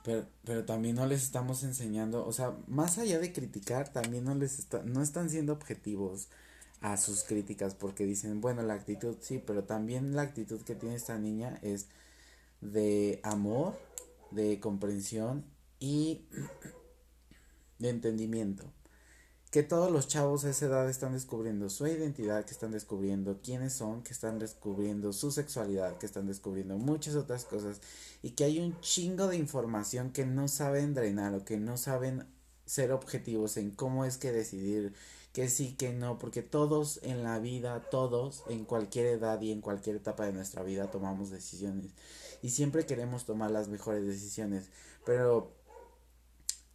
Pero, 0.04 0.26
pero 0.44 0.64
también 0.64 0.96
no 0.96 1.06
les 1.06 1.22
estamos 1.22 1.62
enseñando, 1.62 2.26
o 2.26 2.32
sea, 2.32 2.56
más 2.66 2.98
allá 2.98 3.18
de 3.18 3.32
criticar, 3.32 3.92
también 3.92 4.24
no 4.24 4.34
les 4.34 4.58
está, 4.58 4.82
no 4.82 5.02
están 5.02 5.28
siendo 5.28 5.52
objetivos 5.52 6.28
a 6.80 6.96
sus 6.96 7.24
críticas 7.24 7.74
porque 7.74 8.06
dicen, 8.06 8.40
bueno, 8.40 8.62
la 8.62 8.74
actitud 8.74 9.16
sí, 9.20 9.42
pero 9.44 9.64
también 9.64 10.16
la 10.16 10.22
actitud 10.22 10.60
que 10.62 10.74
tiene 10.74 10.94
esta 10.94 11.18
niña 11.18 11.58
es 11.62 11.88
de 12.60 13.20
amor, 13.22 13.78
de 14.30 14.60
comprensión 14.60 15.44
y 15.78 16.24
de 17.78 17.90
entendimiento. 17.90 18.72
Que 19.50 19.62
todos 19.64 19.90
los 19.90 20.06
chavos 20.06 20.44
a 20.44 20.50
esa 20.50 20.66
edad 20.66 20.88
están 20.88 21.12
descubriendo 21.12 21.68
su 21.70 21.86
identidad, 21.86 22.44
que 22.44 22.52
están 22.52 22.70
descubriendo 22.70 23.40
quiénes 23.42 23.72
son, 23.72 24.02
que 24.02 24.12
están 24.12 24.38
descubriendo 24.38 25.12
su 25.12 25.32
sexualidad, 25.32 25.98
que 25.98 26.06
están 26.06 26.26
descubriendo 26.26 26.78
muchas 26.78 27.16
otras 27.16 27.44
cosas 27.44 27.80
y 28.22 28.30
que 28.30 28.44
hay 28.44 28.60
un 28.60 28.80
chingo 28.80 29.26
de 29.26 29.36
información 29.36 30.12
que 30.12 30.24
no 30.24 30.46
saben 30.46 30.94
drenar 30.94 31.34
o 31.34 31.44
que 31.44 31.56
no 31.56 31.76
saben 31.76 32.26
ser 32.64 32.92
objetivos 32.92 33.56
en 33.56 33.72
cómo 33.72 34.04
es 34.04 34.18
que 34.18 34.30
decidir 34.30 34.94
que 35.32 35.48
sí, 35.48 35.74
que 35.76 35.92
no, 35.92 36.18
porque 36.18 36.42
todos 36.42 37.00
en 37.02 37.22
la 37.22 37.38
vida, 37.38 37.88
todos 37.90 38.42
en 38.48 38.64
cualquier 38.64 39.06
edad 39.06 39.40
y 39.40 39.52
en 39.52 39.60
cualquier 39.60 39.96
etapa 39.96 40.26
de 40.26 40.32
nuestra 40.32 40.62
vida 40.62 40.90
tomamos 40.90 41.30
decisiones 41.30 41.92
y 42.42 42.50
siempre 42.50 42.86
queremos 42.86 43.26
tomar 43.26 43.50
las 43.50 43.68
mejores 43.68 44.06
decisiones, 44.06 44.70
pero 45.04 45.52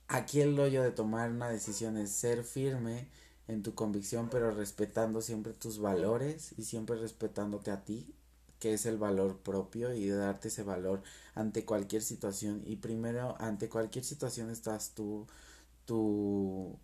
aquí 0.07 0.41
el 0.41 0.57
rollo 0.57 0.83
de 0.83 0.91
tomar 0.91 1.31
una 1.31 1.49
decisión 1.49 1.97
es 1.97 2.11
ser 2.11 2.43
firme 2.43 3.07
en 3.47 3.63
tu 3.63 3.75
convicción, 3.75 4.29
pero 4.29 4.51
respetando 4.51 5.21
siempre 5.21 5.53
tus 5.53 5.79
valores 5.79 6.53
y 6.57 6.63
siempre 6.63 6.97
respetándote 6.97 7.71
a 7.71 7.83
ti, 7.85 8.13
que 8.59 8.73
es 8.73 8.85
el 8.85 8.97
valor 8.97 9.39
propio 9.39 9.93
y 9.93 10.07
darte 10.09 10.47
ese 10.49 10.63
valor 10.63 11.03
ante 11.35 11.65
cualquier 11.65 12.01
situación 12.01 12.63
y 12.65 12.77
primero 12.77 13.35
ante 13.39 13.69
cualquier 13.69 14.05
situación 14.05 14.49
estás 14.49 14.91
tú, 14.95 15.27
tu 15.85 16.77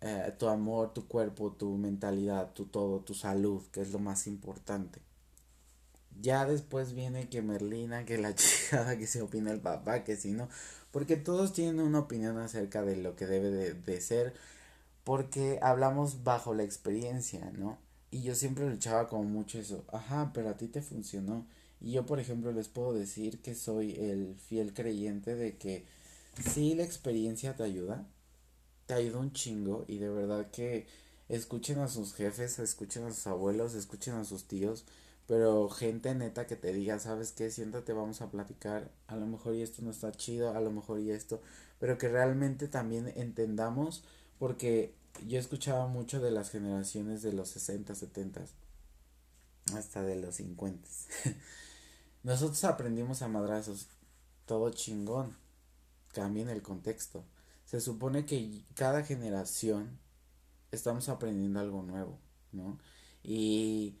eh, 0.00 0.34
tu 0.38 0.48
amor, 0.48 0.92
tu 0.92 1.08
cuerpo, 1.08 1.52
tu 1.52 1.76
mentalidad, 1.78 2.52
tu 2.52 2.66
todo, 2.66 3.00
tu 3.00 3.14
salud, 3.14 3.62
que 3.72 3.80
es 3.80 3.90
lo 3.90 3.98
más 3.98 4.26
importante. 4.26 5.00
Ya 6.20 6.44
después 6.46 6.92
viene 6.94 7.28
que 7.28 7.42
Merlina, 7.42 8.04
que 8.04 8.18
la 8.18 8.34
chica, 8.36 8.96
que 8.98 9.06
se 9.06 9.22
opina 9.22 9.50
el 9.50 9.60
papá, 9.60 10.04
que 10.04 10.16
si 10.16 10.32
no, 10.32 10.48
porque 10.94 11.16
todos 11.16 11.52
tienen 11.52 11.80
una 11.80 11.98
opinión 11.98 12.38
acerca 12.38 12.82
de 12.82 12.94
lo 12.94 13.16
que 13.16 13.26
debe 13.26 13.50
de, 13.50 14.00
ser, 14.00 14.32
porque 15.02 15.58
hablamos 15.60 16.22
bajo 16.22 16.54
la 16.54 16.62
experiencia, 16.62 17.50
¿no? 17.58 17.78
Y 18.12 18.22
yo 18.22 18.36
siempre 18.36 18.70
luchaba 18.70 19.08
como 19.08 19.24
mucho 19.24 19.58
eso, 19.58 19.84
ajá, 19.92 20.30
pero 20.32 20.50
a 20.50 20.56
ti 20.56 20.68
te 20.68 20.82
funcionó. 20.82 21.48
Y 21.80 21.90
yo, 21.90 22.06
por 22.06 22.20
ejemplo, 22.20 22.52
les 22.52 22.68
puedo 22.68 22.94
decir 22.94 23.40
que 23.42 23.56
soy 23.56 23.96
el 23.98 24.36
fiel 24.36 24.72
creyente 24.72 25.34
de 25.34 25.56
que 25.56 25.84
sí 26.52 26.76
la 26.76 26.84
experiencia 26.84 27.56
te 27.56 27.64
ayuda, 27.64 28.06
te 28.86 28.94
ayuda 28.94 29.18
un 29.18 29.32
chingo 29.32 29.84
y 29.88 29.98
de 29.98 30.10
verdad 30.10 30.48
que 30.52 30.86
escuchen 31.28 31.80
a 31.80 31.88
sus 31.88 32.14
jefes, 32.14 32.60
escuchen 32.60 33.02
a 33.02 33.12
sus 33.12 33.26
abuelos, 33.26 33.74
escuchen 33.74 34.14
a 34.14 34.24
sus 34.24 34.44
tíos, 34.44 34.84
pero 35.26 35.68
gente 35.68 36.14
neta 36.14 36.46
que 36.46 36.56
te 36.56 36.72
diga, 36.72 36.98
¿sabes 36.98 37.32
qué? 37.32 37.50
Siéntate, 37.50 37.92
vamos 37.92 38.20
a 38.20 38.30
platicar, 38.30 38.90
a 39.06 39.16
lo 39.16 39.26
mejor 39.26 39.54
y 39.54 39.62
esto 39.62 39.82
no 39.82 39.90
está 39.90 40.12
chido, 40.12 40.50
a 40.54 40.60
lo 40.60 40.70
mejor 40.70 41.00
y 41.00 41.10
esto, 41.10 41.40
pero 41.78 41.96
que 41.98 42.08
realmente 42.08 42.68
también 42.68 43.12
entendamos, 43.16 44.04
porque 44.38 44.94
yo 45.26 45.38
escuchaba 45.38 45.86
mucho 45.86 46.20
de 46.20 46.30
las 46.30 46.50
generaciones 46.50 47.22
de 47.22 47.32
los 47.32 47.48
60, 47.50 47.94
70, 47.94 48.44
hasta 49.74 50.02
de 50.02 50.16
los 50.16 50.36
50. 50.36 50.88
Nosotros 52.22 52.64
aprendimos 52.64 53.22
a 53.22 53.28
madrazos, 53.28 53.88
todo 54.46 54.70
chingón, 54.70 55.36
cambien 56.12 56.50
el 56.50 56.62
contexto. 56.62 57.24
Se 57.64 57.80
supone 57.80 58.26
que 58.26 58.62
cada 58.74 59.02
generación 59.04 59.98
estamos 60.70 61.08
aprendiendo 61.08 61.60
algo 61.60 61.82
nuevo, 61.82 62.18
¿no? 62.52 62.78
Y 63.22 63.96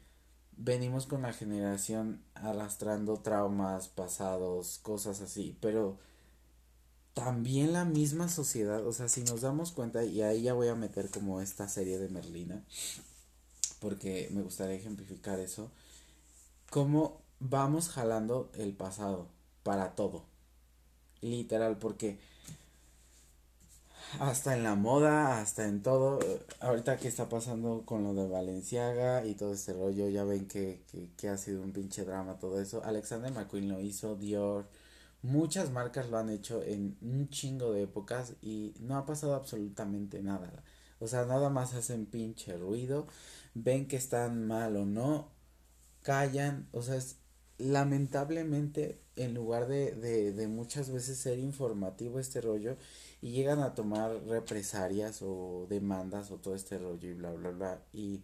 venimos 0.56 1.06
con 1.06 1.22
la 1.22 1.32
generación 1.32 2.22
arrastrando 2.34 3.18
traumas 3.18 3.88
pasados, 3.88 4.78
cosas 4.82 5.20
así, 5.20 5.56
pero 5.60 5.98
también 7.14 7.72
la 7.72 7.84
misma 7.84 8.28
sociedad, 8.28 8.86
o 8.86 8.92
sea, 8.92 9.08
si 9.08 9.22
nos 9.22 9.40
damos 9.40 9.72
cuenta, 9.72 10.04
y 10.04 10.22
ahí 10.22 10.42
ya 10.42 10.52
voy 10.52 10.68
a 10.68 10.74
meter 10.74 11.10
como 11.10 11.40
esta 11.40 11.68
serie 11.68 11.98
de 11.98 12.08
Merlina, 12.08 12.64
porque 13.80 14.28
me 14.32 14.42
gustaría 14.42 14.76
ejemplificar 14.76 15.38
eso, 15.38 15.70
cómo 16.70 17.20
vamos 17.38 17.88
jalando 17.88 18.50
el 18.54 18.72
pasado 18.72 19.28
para 19.62 19.94
todo, 19.94 20.24
literal, 21.20 21.78
porque 21.78 22.18
hasta 24.20 24.54
en 24.56 24.62
la 24.62 24.74
moda, 24.74 25.40
hasta 25.40 25.66
en 25.66 25.82
todo. 25.82 26.18
Ahorita 26.60 26.96
que 26.96 27.08
está 27.08 27.28
pasando 27.28 27.82
con 27.84 28.04
lo 28.04 28.14
de 28.14 28.28
Valenciaga 28.28 29.24
y 29.26 29.34
todo 29.34 29.54
ese 29.54 29.72
rollo, 29.72 30.08
ya 30.08 30.24
ven 30.24 30.46
que, 30.46 30.84
que, 30.90 31.10
que, 31.16 31.28
ha 31.28 31.36
sido 31.36 31.62
un 31.62 31.72
pinche 31.72 32.04
drama 32.04 32.38
todo 32.38 32.60
eso. 32.60 32.82
Alexander 32.84 33.32
McQueen 33.32 33.68
lo 33.68 33.80
hizo, 33.80 34.16
Dior, 34.16 34.68
muchas 35.22 35.70
marcas 35.70 36.10
lo 36.10 36.18
han 36.18 36.30
hecho 36.30 36.62
en 36.62 36.96
un 37.00 37.28
chingo 37.30 37.72
de 37.72 37.82
épocas 37.84 38.34
y 38.42 38.74
no 38.80 38.96
ha 38.96 39.06
pasado 39.06 39.34
absolutamente 39.34 40.22
nada. 40.22 40.62
O 41.00 41.08
sea, 41.08 41.24
nada 41.26 41.50
más 41.50 41.74
hacen 41.74 42.06
pinche 42.06 42.56
ruido, 42.56 43.06
ven 43.54 43.88
que 43.88 43.96
están 43.96 44.46
mal 44.46 44.76
o 44.76 44.86
no, 44.86 45.30
callan, 46.02 46.68
o 46.72 46.82
sea, 46.82 46.96
es 46.96 47.16
lamentablemente 47.58 49.00
en 49.16 49.34
lugar 49.34 49.68
de, 49.68 49.92
de, 49.92 50.32
de 50.32 50.48
muchas 50.48 50.90
veces 50.90 51.18
ser 51.18 51.38
informativo 51.38 52.18
este 52.18 52.40
rollo, 52.40 52.76
y 53.24 53.32
llegan 53.32 53.60
a 53.60 53.74
tomar 53.74 54.12
represalias 54.26 55.22
o 55.22 55.66
demandas 55.70 56.30
o 56.30 56.36
todo 56.38 56.54
este 56.54 56.78
rollo 56.78 57.08
y 57.08 57.14
bla 57.14 57.32
bla 57.32 57.50
bla 57.50 57.82
y 57.92 58.22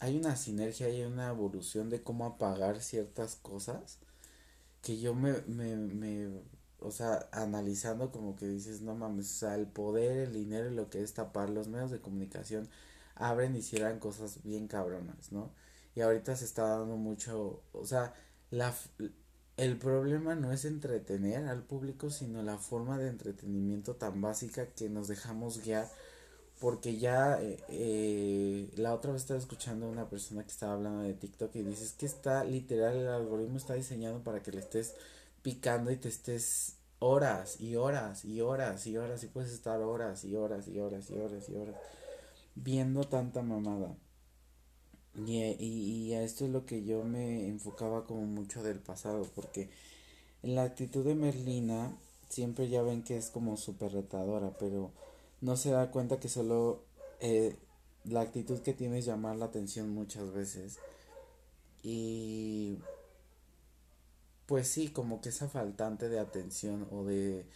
hay 0.00 0.16
una 0.18 0.36
sinergia 0.36 0.86
hay 0.88 1.02
una 1.04 1.28
evolución 1.30 1.90
de 1.90 2.02
cómo 2.02 2.26
apagar 2.26 2.80
ciertas 2.82 3.36
cosas 3.36 3.98
que 4.82 5.00
yo 5.00 5.14
me, 5.14 5.32
me, 5.46 5.76
me 5.76 6.28
o 6.80 6.90
sea, 6.90 7.28
analizando 7.32 8.12
como 8.12 8.36
que 8.36 8.46
dices, 8.46 8.82
no 8.82 8.94
mames, 8.94 9.30
o 9.32 9.38
sea, 9.38 9.54
el 9.56 9.66
poder, 9.66 10.18
el 10.18 10.34
dinero 10.34 10.70
y 10.70 10.74
lo 10.74 10.90
que 10.90 11.02
es 11.02 11.14
tapar, 11.14 11.50
los 11.50 11.68
medios 11.68 11.90
de 11.90 12.00
comunicación 12.00 12.68
abren 13.14 13.56
y 13.56 13.62
cierran 13.62 13.98
cosas 13.98 14.42
bien 14.44 14.68
cabronas, 14.68 15.32
¿no? 15.32 15.50
Y 15.94 16.02
ahorita 16.02 16.36
se 16.36 16.44
está 16.44 16.68
dando 16.78 16.96
mucho, 16.96 17.62
o 17.72 17.86
sea, 17.86 18.14
la, 18.50 18.74
el 19.56 19.76
problema 19.78 20.34
no 20.34 20.52
es 20.52 20.64
entretener 20.64 21.46
al 21.46 21.62
público, 21.62 22.10
sino 22.10 22.42
la 22.42 22.58
forma 22.58 22.98
de 22.98 23.08
entretenimiento 23.08 23.94
tan 23.94 24.20
básica 24.20 24.66
que 24.66 24.88
nos 24.88 25.08
dejamos 25.08 25.62
guiar. 25.64 25.88
Porque 26.60 26.96
ya 26.96 27.40
eh, 27.42 27.58
eh, 27.68 28.70
la 28.76 28.94
otra 28.94 29.12
vez 29.12 29.22
estaba 29.22 29.38
escuchando 29.38 29.86
a 29.86 29.90
una 29.90 30.08
persona 30.08 30.44
que 30.44 30.50
estaba 30.50 30.74
hablando 30.74 31.02
de 31.02 31.14
TikTok 31.14 31.54
y 31.56 31.62
dices 31.62 31.92
que 31.92 32.06
está 32.06 32.44
literal, 32.44 32.96
el 32.96 33.08
algoritmo 33.08 33.58
está 33.58 33.74
diseñado 33.74 34.22
para 34.22 34.42
que 34.42 34.52
le 34.52 34.60
estés 34.60 34.94
picando 35.42 35.90
y 35.90 35.96
te 35.96 36.08
estés 36.08 36.76
horas 37.00 37.60
y 37.60 37.76
horas 37.76 38.24
y 38.24 38.40
horas 38.40 38.86
y 38.86 38.96
horas 38.96 39.22
y 39.24 39.26
puedes 39.26 39.52
estar 39.52 39.80
horas 39.82 40.24
y 40.24 40.36
horas 40.36 40.68
y 40.68 40.80
horas 40.80 41.10
y 41.10 41.18
horas 41.18 41.48
y 41.48 41.56
horas 41.56 41.74
viendo 42.54 43.04
tanta 43.04 43.42
mamada. 43.42 43.94
Y, 45.16 45.42
y, 45.42 46.08
y, 46.08 46.14
a 46.14 46.22
esto 46.22 46.44
es 46.44 46.50
lo 46.50 46.66
que 46.66 46.84
yo 46.84 47.04
me 47.04 47.48
enfocaba 47.48 48.04
como 48.04 48.22
mucho 48.22 48.62
del 48.62 48.80
pasado, 48.80 49.26
porque 49.34 49.68
en 50.42 50.56
la 50.56 50.64
actitud 50.64 51.04
de 51.04 51.14
Merlina 51.14 51.96
siempre 52.28 52.68
ya 52.68 52.82
ven 52.82 53.04
que 53.04 53.16
es 53.16 53.30
como 53.30 53.56
súper 53.56 53.92
retadora, 53.92 54.56
pero 54.58 54.90
no 55.40 55.56
se 55.56 55.70
da 55.70 55.90
cuenta 55.90 56.18
que 56.18 56.28
solo 56.28 56.82
eh, 57.20 57.56
la 58.04 58.22
actitud 58.22 58.60
que 58.60 58.74
tiene 58.74 58.98
es 58.98 59.04
llamar 59.06 59.36
la 59.36 59.46
atención 59.46 59.90
muchas 59.94 60.32
veces. 60.32 60.78
Y 61.82 62.78
pues 64.46 64.68
sí, 64.68 64.88
como 64.88 65.20
que 65.20 65.30
esa 65.30 65.48
faltante 65.48 66.08
de 66.08 66.18
atención 66.18 66.86
o 66.90 67.04
de 67.04 67.46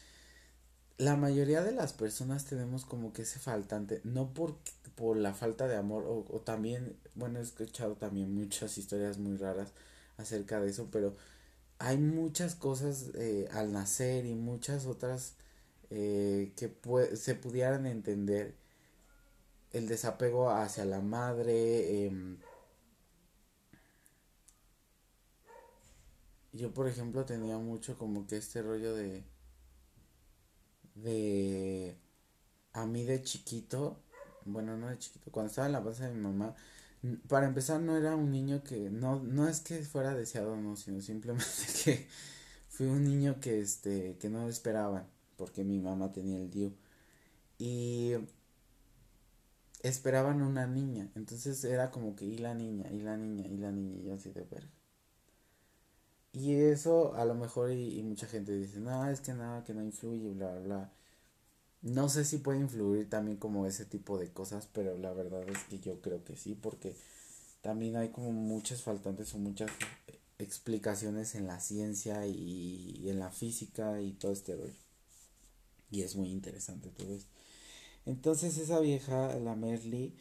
la 0.99 1.17
mayoría 1.17 1.63
de 1.63 1.73
las 1.73 1.93
personas 1.93 2.45
tenemos 2.45 2.85
como 2.85 3.13
que 3.13 3.23
ese 3.23 3.39
faltante, 3.39 4.01
no 4.05 4.35
por, 4.35 4.57
por 4.97 5.17
la 5.17 5.35
falta 5.35 5.69
de 5.69 5.77
amor, 5.77 6.05
o, 6.07 6.41
también, 6.41 6.97
bueno, 7.15 7.39
he 7.39 7.43
escuchado 7.43 7.95
también 7.97 8.35
muchas 8.35 8.79
historias 8.79 9.19
muy 9.19 9.37
raras 9.37 9.73
acerca 10.17 10.61
de 10.61 10.71
eso, 10.71 10.89
pero 10.91 11.17
hay 11.79 11.99
muchas 11.99 12.55
cosas 12.57 13.11
eh, 13.15 13.49
al 13.53 13.73
nacer 13.73 14.27
y 14.27 14.35
muchas 14.35 14.87
otras 14.87 15.35
eh, 15.91 16.53
que 16.57 16.73
se 17.17 17.35
pudieran 17.37 17.87
entender. 17.87 18.55
El 19.73 19.89
desapego 19.89 20.51
hacia 20.51 20.85
la 20.85 21.01
madre. 21.01 22.07
Eh, 22.07 22.37
yo, 26.53 26.73
por 26.75 26.89
ejemplo, 26.89 27.25
tenía 27.25 27.59
mucho 27.59 27.97
como 27.99 28.27
que 28.27 28.37
este 28.37 28.63
rollo 28.63 28.95
de 28.95 29.25
de 31.03 31.97
a 32.73 32.87
mí 32.87 33.05
de 33.05 33.23
chiquito, 33.23 33.99
bueno, 34.45 34.77
no 34.77 34.89
de 34.89 34.99
chiquito, 34.99 35.31
cuando 35.31 35.51
estaba 35.51 35.67
en 35.67 35.73
la 35.73 35.83
panza 35.85 36.09
de 36.09 36.15
mi 36.15 36.21
mamá, 36.21 36.55
para 37.29 37.47
empezar 37.47 37.81
no 37.81 37.97
era 37.97 38.17
un 38.17 38.31
niño 38.31 38.63
que 38.65 38.91
no 38.91 39.21
no 39.23 39.49
es 39.49 39.61
que 39.61 39.83
fuera 39.83 40.15
deseado 40.15 40.57
no, 40.57 40.77
sino 40.77 41.01
simplemente 41.01 41.47
que 41.85 42.09
fui 42.69 42.87
un 42.87 43.05
niño 43.05 43.41
que 43.41 43.61
este 43.61 44.17
que 44.19 44.29
no 44.31 44.49
esperaban 44.49 45.07
porque 45.37 45.65
mi 45.65 45.79
mamá 45.79 46.13
tenía 46.13 46.39
el 46.39 46.51
DIU 46.51 46.75
y 47.59 48.15
esperaban 49.83 50.43
una 50.43 50.67
niña, 50.67 51.11
entonces 51.15 51.63
era 51.65 51.91
como 51.91 52.17
que 52.17 52.25
y 52.25 52.39
la 52.39 52.55
niña, 52.55 52.91
y 52.91 53.01
la 53.01 53.17
niña, 53.17 53.47
y 53.47 53.57
la 53.59 53.73
niña, 53.73 53.97
y 54.03 54.11
así 54.11 54.31
de 54.31 54.45
verga. 54.45 54.78
Y 56.33 56.55
eso 56.55 57.15
a 57.15 57.25
lo 57.25 57.35
mejor 57.35 57.73
y, 57.73 58.03
mucha 58.03 58.27
gente 58.27 58.53
dice, 58.57 58.81
no, 58.81 59.09
es 59.09 59.21
que 59.21 59.33
nada, 59.35 59.65
que 59.65 59.75
no 59.75 59.83
influye, 59.83 60.31
bla, 60.31 60.53
bla, 60.53 60.61
bla. 60.61 60.93
No 61.83 62.09
sé 62.09 62.25
si 62.25 62.39
puede 62.39 62.61
influir 62.61 63.09
también 63.09 63.39
como 63.39 63.67
ese 63.67 63.85
tipo 63.85 64.19
de 64.19 64.33
cosas, 64.33 64.69
pero 64.73 64.99
la 64.99 65.13
verdad 65.13 65.49
es 65.49 65.65
que 65.65 65.79
yo 65.79 66.01
creo 66.01 66.25
que 66.25 66.37
sí, 66.37 66.55
porque 66.55 66.97
también 67.63 67.97
hay 67.97 68.11
como 68.11 68.33
muchas 68.33 68.83
faltantes 68.83 69.35
o 69.35 69.39
muchas 69.39 69.71
explicaciones 70.39 71.35
en 71.35 71.47
la 71.47 71.61
ciencia 71.61 72.27
y, 72.27 73.01
y 73.01 73.11
en 73.11 73.19
la 73.21 73.31
física 73.31 74.01
y 74.01 74.13
todo 74.13 74.33
este 74.33 74.57
rollo. 74.57 74.75
Y 75.91 76.03
es 76.03 76.17
muy 76.17 76.31
interesante 76.31 76.91
todo 76.91 77.15
esto. 77.15 77.31
Entonces 78.07 78.59
esa 78.59 78.81
vieja, 78.81 79.35
la 79.37 79.55
Merly, 79.55 80.15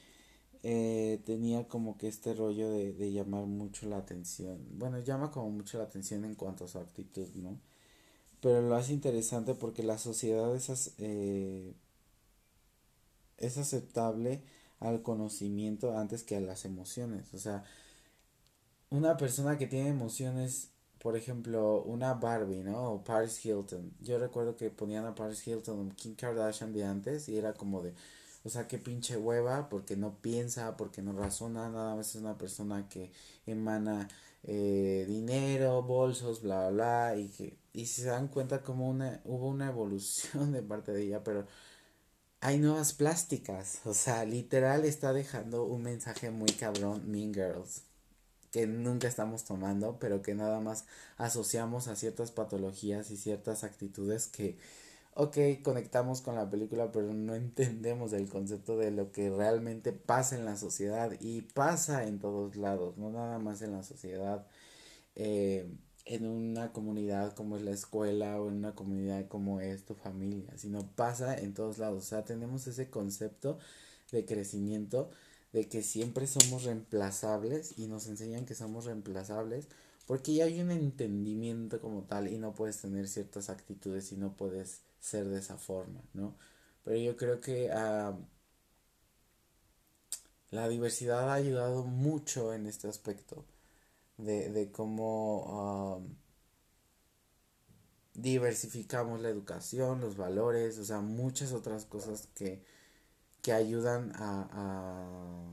eh, 0.64 1.22
tenía 1.26 1.68
como 1.68 1.98
que 1.98 2.08
este 2.08 2.34
rollo 2.34 2.70
de, 2.70 2.94
de, 2.94 3.12
llamar 3.12 3.46
mucho 3.46 3.88
la 3.88 3.98
atención. 3.98 4.60
Bueno, 4.78 5.00
llama 5.00 5.32
como 5.32 5.50
mucho 5.52 5.78
la 5.78 5.86
atención 5.86 6.26
en 6.26 6.36
cuanto 6.36 6.66
a 6.66 6.68
su 6.68 6.80
actitud, 6.80 7.28
¿no? 7.36 7.60
Pero 8.42 8.62
lo 8.62 8.76
hace 8.76 8.94
interesante 8.94 9.56
porque 9.56 9.84
la 9.84 9.98
sociedad 9.98 10.56
es, 10.56 10.94
eh, 11.00 11.74
es 13.38 13.58
aceptable 13.58 14.42
al 14.80 15.02
conocimiento 15.02 15.98
antes 15.98 16.24
que 16.24 16.36
a 16.38 16.42
las 16.42 16.66
emociones. 16.66 17.34
O 17.34 17.40
sea, 17.40 17.64
una 18.90 19.18
persona 19.18 19.58
que 19.58 19.68
tiene 19.68 19.90
emociones, 19.90 20.70
por 21.00 21.18
ejemplo, 21.18 21.84
una 21.84 22.14
Barbie, 22.14 22.64
¿no? 22.64 22.94
O 22.94 23.04
Paris 23.04 23.44
Hilton. 23.46 23.94
Yo 24.02 24.20
recuerdo 24.20 24.56
que 24.56 24.70
ponían 24.70 25.06
a 25.06 25.16
Paris 25.16 25.46
Hilton 25.48 25.90
o 25.92 25.96
Kim 25.96 26.16
Kardashian 26.16 26.74
de 26.74 26.86
antes 26.86 27.30
y 27.30 27.38
era 27.38 27.54
como 27.54 27.82
de, 27.82 27.94
O 28.48 28.50
sea, 28.50 28.66
qué 28.66 28.78
pinche 28.78 29.18
hueva, 29.18 29.68
porque 29.68 29.98
no 29.98 30.22
piensa, 30.22 30.78
porque 30.78 31.02
no 31.02 31.12
razona, 31.12 31.70
nada 31.70 31.98
más 31.98 32.12
es 32.12 32.16
una 32.16 32.38
persona 32.38 32.88
que 32.88 33.12
emana 33.46 34.08
eh, 34.44 35.06
dinero, 35.06 35.84
bolsos, 35.84 36.42
bla, 36.42 36.70
bla, 36.70 37.12
bla, 37.12 37.18
y 37.18 37.28
que, 37.28 37.58
y 37.74 37.88
se 37.88 38.06
dan 38.06 38.30
cuenta 38.30 38.64
como 38.64 38.90
una, 38.90 39.20
hubo 39.26 39.50
una 39.50 39.68
evolución 39.68 40.52
de 40.54 40.62
parte 40.64 40.94
de 40.94 41.04
ella, 41.04 41.24
pero 41.26 41.46
hay 42.40 42.58
nuevas 42.60 42.94
plásticas, 42.94 43.82
o 43.86 43.94
sea, 43.94 44.24
literal 44.26 44.86
está 44.86 45.12
dejando 45.12 45.66
un 45.66 45.84
mensaje 45.84 46.32
muy 46.32 46.52
cabrón, 46.52 47.12
Mean 47.12 47.34
Girls, 47.34 47.82
que 48.52 48.66
nunca 48.68 49.10
estamos 49.10 49.44
tomando, 49.44 50.00
pero 50.00 50.22
que 50.22 50.36
nada 50.36 50.62
más 50.62 50.86
asociamos 51.18 51.90
a 51.90 51.98
ciertas 51.98 52.32
patologías 52.32 53.12
y 53.12 53.18
ciertas 53.18 53.66
actitudes 53.66 54.28
que, 54.28 54.58
ok, 55.18 55.38
conectamos 55.64 56.22
con 56.22 56.36
la 56.36 56.50
película, 56.50 56.92
pero 56.92 57.14
no 57.14 57.36
entendemos 57.36 58.14
el 58.14 58.30
concepto 58.30 58.78
de 58.78 58.92
lo 58.92 59.12
que 59.12 59.30
realmente 59.32 59.92
pasa 59.92 60.36
en 60.38 60.46
la 60.46 60.56
sociedad 60.58 61.12
y 61.20 61.42
pasa 61.42 62.06
en 62.08 62.20
todos 62.20 62.56
lados, 62.56 62.98
no 62.98 63.10
nada 63.12 63.40
más 63.40 63.62
en 63.64 63.72
la 63.74 63.84
sociedad. 63.84 64.46
Eh, 65.16 65.70
en 66.06 66.26
una 66.28 66.72
comunidad 66.74 67.34
como 67.36 67.58
es 67.58 67.64
la 67.64 67.72
escuela 67.72 68.40
o 68.42 68.50
en 68.50 68.56
una 68.58 68.76
comunidad 68.76 69.28
como 69.28 69.60
es 69.62 69.86
tu 69.86 69.96
familia, 69.96 70.58
sino 70.58 70.88
pasa 70.96 71.38
en 71.38 71.54
todos 71.54 71.80
lados. 71.80 72.04
O 72.04 72.08
sea, 72.08 72.24
tenemos 72.26 72.68
ese 72.68 72.90
concepto 72.90 73.60
de 74.12 74.26
crecimiento 74.26 75.10
de 75.54 75.68
que 75.68 75.84
siempre 75.84 76.28
somos 76.28 76.64
reemplazables 76.64 77.78
y 77.78 77.88
nos 77.88 78.08
enseñan 78.08 78.46
que 78.46 78.56
somos 78.56 78.86
reemplazables 78.86 79.68
porque 80.06 80.34
ya 80.36 80.46
hay 80.46 80.62
un 80.62 80.72
entendimiento 80.72 81.82
como 81.82 82.04
tal 82.04 82.28
y 82.32 82.38
no 82.38 82.54
puedes 82.54 82.80
tener 82.82 83.08
ciertas 83.08 83.50
actitudes 83.50 84.12
y 84.14 84.18
no 84.18 84.38
puedes 84.38 84.87
ser 85.00 85.28
de 85.28 85.40
esa 85.40 85.58
forma, 85.58 86.02
¿no? 86.14 86.36
Pero 86.84 86.98
yo 86.98 87.18
creo 87.18 87.42
que 87.42 87.70
uh, 87.70 88.18
la 90.52 90.68
diversidad 90.70 91.30
ha 91.30 91.34
ayudado 91.34 91.84
mucho 91.84 92.54
en 92.54 92.68
este 92.68 92.88
aspecto 92.88 93.46
de, 94.18 94.50
de 94.50 94.72
cómo 94.72 95.98
um, 95.98 96.16
diversificamos 98.18 99.22
la 99.22 99.30
educación, 99.30 100.02
los 100.02 100.18
valores, 100.18 100.78
o 100.80 100.86
sea, 100.86 101.02
muchas 101.02 101.54
otras 101.54 101.86
cosas 101.86 102.28
que, 102.34 102.64
que 103.42 103.54
ayudan 103.54 104.12
a, 104.16 104.50
a, 104.52 105.52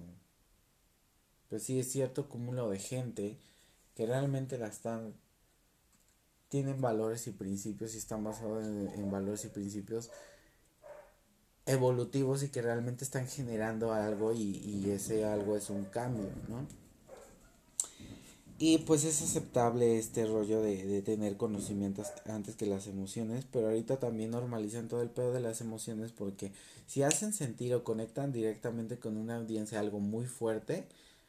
pues 1.48 1.62
sí, 1.64 1.78
es 1.78 1.92
cierto 1.92 2.28
cúmulo 2.28 2.70
de 2.70 2.78
gente 2.78 3.38
que 3.94 4.06
realmente 4.06 4.58
la 4.58 4.68
están, 4.68 5.14
tienen 6.54 6.80
valores 6.80 7.26
y 7.26 7.32
principios 7.32 7.96
y 7.96 7.98
están 7.98 8.22
basados 8.22 8.64
en, 8.64 9.10
valores 9.10 9.44
y 9.44 9.48
principios 9.48 10.12
evolutivos 11.66 12.44
y 12.44 12.48
que 12.50 12.62
realmente 12.62 13.02
están 13.02 13.26
generando 13.26 13.92
algo 13.92 14.32
y, 14.32 14.58
y 14.64 14.88
ese 14.90 15.24
algo 15.24 15.56
es 15.56 15.68
un 15.68 15.84
cambio, 15.86 16.28
¿no? 16.48 16.64
Y 18.60 18.78
pues 18.78 19.02
es 19.02 19.20
aceptable 19.20 19.98
este 19.98 20.26
rollo 20.26 20.62
de, 20.62 20.86
de, 20.86 21.02
tener 21.02 21.36
conocimientos 21.36 22.12
antes 22.24 22.54
que 22.54 22.66
las 22.66 22.86
emociones, 22.86 23.44
pero 23.50 23.66
ahorita 23.66 23.98
también 23.98 24.30
normalizan 24.30 24.86
todo 24.86 25.02
el 25.02 25.10
pedo 25.10 25.32
de 25.32 25.40
las 25.40 25.60
emociones 25.60 26.12
porque 26.12 26.52
si 26.86 27.02
hacen 27.02 27.32
sentir 27.32 27.74
o 27.74 27.82
conectan 27.82 28.30
directamente 28.30 29.00
con 29.00 29.16
una 29.16 29.38
audiencia 29.38 29.80
algo 29.80 29.98
muy 29.98 30.26
fuerte, 30.26 30.86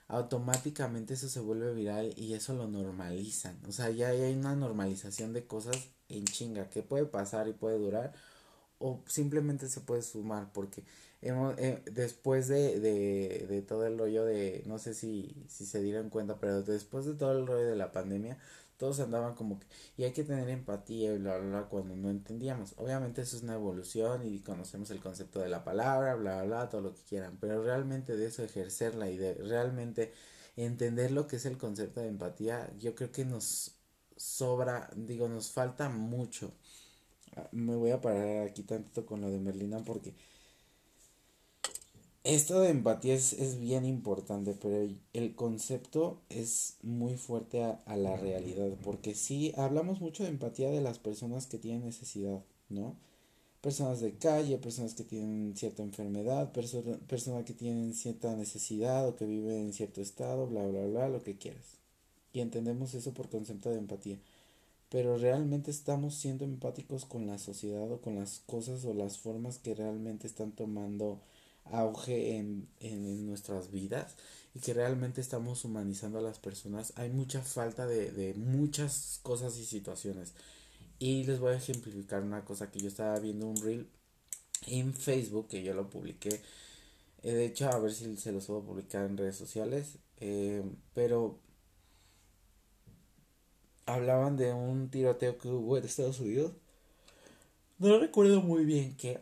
automáticamente 0.07 1.15
eso 1.15 1.29
se 1.29 1.39
vuelve 1.39 1.73
viral 1.73 2.13
y 2.17 2.33
eso 2.33 2.53
lo 2.53 2.67
normalizan. 2.67 3.57
O 3.67 3.71
sea, 3.71 3.89
ya 3.89 4.09
hay 4.09 4.33
una 4.33 4.55
normalización 4.55 5.33
de 5.33 5.45
cosas 5.45 5.77
en 6.09 6.25
chinga 6.25 6.69
que 6.69 6.83
puede 6.83 7.05
pasar 7.05 7.47
y 7.47 7.53
puede 7.53 7.79
durar 7.79 8.13
o 8.79 9.01
simplemente 9.07 9.67
se 9.69 9.81
puede 9.81 10.01
sumar 10.01 10.51
porque 10.53 10.83
hemos, 11.21 11.57
eh, 11.57 11.81
después 11.91 12.47
de, 12.47 12.79
de, 12.79 13.47
de, 13.47 13.61
todo 13.61 13.87
el 13.87 13.97
rollo 13.97 14.25
de, 14.25 14.63
no 14.67 14.77
sé 14.79 14.93
si, 14.93 15.35
si 15.47 15.65
se 15.65 15.81
dieron 15.81 16.09
cuenta, 16.09 16.39
pero 16.39 16.61
después 16.61 17.05
de 17.05 17.15
todo 17.15 17.31
el 17.31 17.47
rollo 17.47 17.65
de 17.65 17.75
la 17.75 17.91
pandemia, 17.91 18.37
todos 18.77 18.99
andaban 18.99 19.35
como 19.35 19.59
que, 19.59 19.67
y 19.97 20.03
hay 20.03 20.11
que 20.13 20.23
tener 20.23 20.49
empatía 20.49 21.13
y 21.13 21.17
bla, 21.17 21.37
bla, 21.37 21.49
bla, 21.49 21.69
cuando 21.69 21.95
no 21.95 22.09
entendíamos. 22.09 22.73
Obviamente 22.77 23.21
eso 23.21 23.37
es 23.37 23.43
una 23.43 23.55
evolución 23.55 24.25
y 24.25 24.39
conocemos 24.41 24.91
el 24.91 24.99
concepto 24.99 25.39
de 25.39 25.49
la 25.49 25.63
palabra, 25.63 26.15
bla, 26.15 26.43
bla, 26.43 26.45
bla, 26.45 26.69
todo 26.69 26.81
lo 26.81 26.93
que 26.93 27.01
quieran, 27.03 27.37
pero 27.39 27.63
realmente 27.63 28.15
de 28.17 28.27
eso 28.27 28.43
ejercerla 28.43 29.09
y 29.09 29.17
de 29.17 29.35
realmente 29.35 30.13
entender 30.55 31.11
lo 31.11 31.27
que 31.27 31.37
es 31.37 31.45
el 31.45 31.57
concepto 31.57 32.01
de 32.01 32.07
empatía, 32.07 32.71
yo 32.79 32.95
creo 32.95 33.11
que 33.11 33.25
nos 33.25 33.75
sobra, 34.15 34.89
digo, 34.95 35.27
nos 35.29 35.51
falta 35.51 35.89
mucho. 35.89 36.51
Ah, 37.35 37.49
me 37.51 37.75
voy 37.75 37.91
a 37.91 38.01
parar 38.01 38.47
aquí 38.47 38.63
tantito 38.63 39.05
con 39.05 39.21
lo 39.21 39.29
de 39.29 39.39
Merlina 39.39 39.79
porque 39.83 40.15
esto 42.25 42.59
de 42.59 42.69
empatía 42.69 43.13
es, 43.13 43.33
es, 43.33 43.59
bien 43.59 43.85
importante, 43.85 44.55
pero 44.59 44.91
el 45.13 45.35
concepto 45.35 46.21
es 46.29 46.77
muy 46.81 47.17
fuerte 47.17 47.63
a, 47.63 47.81
a, 47.85 47.95
la 47.95 48.17
realidad, 48.17 48.69
porque 48.83 49.13
sí 49.13 49.53
hablamos 49.55 50.01
mucho 50.01 50.23
de 50.23 50.29
empatía 50.29 50.69
de 50.71 50.81
las 50.81 50.97
personas 50.99 51.45
que 51.45 51.59
tienen 51.59 51.85
necesidad, 51.85 52.43
¿no? 52.69 52.95
Personas 53.61 53.99
de 53.99 54.13
calle, 54.17 54.57
personas 54.57 54.95
que 54.95 55.03
tienen 55.03 55.55
cierta 55.55 55.83
enfermedad, 55.83 56.51
perso 56.51 56.83
personas 57.07 57.45
que 57.45 57.53
tienen 57.53 57.93
cierta 57.93 58.35
necesidad 58.35 59.07
o 59.07 59.15
que 59.15 59.25
viven 59.25 59.57
en 59.57 59.73
cierto 59.73 60.01
estado, 60.01 60.47
bla, 60.47 60.65
bla, 60.67 60.85
bla, 60.85 61.09
lo 61.09 61.23
que 61.23 61.37
quieras. 61.37 61.77
Y 62.33 62.41
entendemos 62.41 62.93
eso 62.95 63.13
por 63.13 63.29
concepto 63.29 63.69
de 63.69 63.77
empatía. 63.77 64.19
Pero 64.89 65.17
realmente 65.17 65.71
estamos 65.71 66.15
siendo 66.15 66.43
empáticos 66.45 67.05
con 67.05 67.27
la 67.27 67.37
sociedad 67.39 67.91
o 67.91 68.01
con 68.01 68.15
las 68.15 68.39
cosas 68.45 68.85
o 68.85 68.93
las 68.93 69.17
formas 69.17 69.57
que 69.57 69.73
realmente 69.73 70.27
están 70.27 70.51
tomando 70.51 71.19
auge 71.71 72.37
en, 72.37 72.67
en, 72.79 73.25
nuestras 73.25 73.71
vidas 73.71 74.15
y 74.53 74.59
que 74.59 74.73
realmente 74.73 75.21
estamos 75.21 75.65
humanizando 75.65 76.19
a 76.19 76.21
las 76.21 76.39
personas, 76.39 76.93
hay 76.95 77.09
mucha 77.09 77.41
falta 77.41 77.87
de, 77.87 78.11
de 78.11 78.33
muchas 78.35 79.19
cosas 79.23 79.57
y 79.57 79.65
situaciones. 79.65 80.33
Y 80.99 81.23
les 81.25 81.39
voy 81.39 81.53
a 81.53 81.57
ejemplificar 81.57 82.23
una 82.23 82.45
cosa 82.45 82.71
que 82.71 82.79
yo 82.79 82.87
estaba 82.87 83.19
viendo 83.19 83.47
un 83.47 83.57
reel 83.57 83.87
en 84.67 84.93
Facebook, 84.93 85.47
que 85.49 85.63
yo 85.63 85.73
lo 85.73 85.89
publiqué. 85.89 86.41
Eh, 87.23 87.33
de 87.33 87.45
hecho, 87.45 87.69
a 87.69 87.79
ver 87.79 87.91
si 87.93 88.15
se 88.17 88.31
los 88.31 88.45
puedo 88.45 88.63
publicar 88.63 89.05
en 89.05 89.17
redes 89.17 89.35
sociales. 89.35 89.97
Eh, 90.21 90.63
pero 90.93 91.39
hablaban 93.85 94.37
de 94.37 94.53
un 94.53 94.89
tiroteo 94.89 95.37
que 95.37 95.47
hubo 95.49 95.77
en 95.77 95.85
Estados 95.85 96.19
Unidos. 96.19 96.53
No 97.77 97.99
recuerdo 97.99 98.41
muy 98.41 98.63
bien 98.65 98.95
qué 98.97 99.21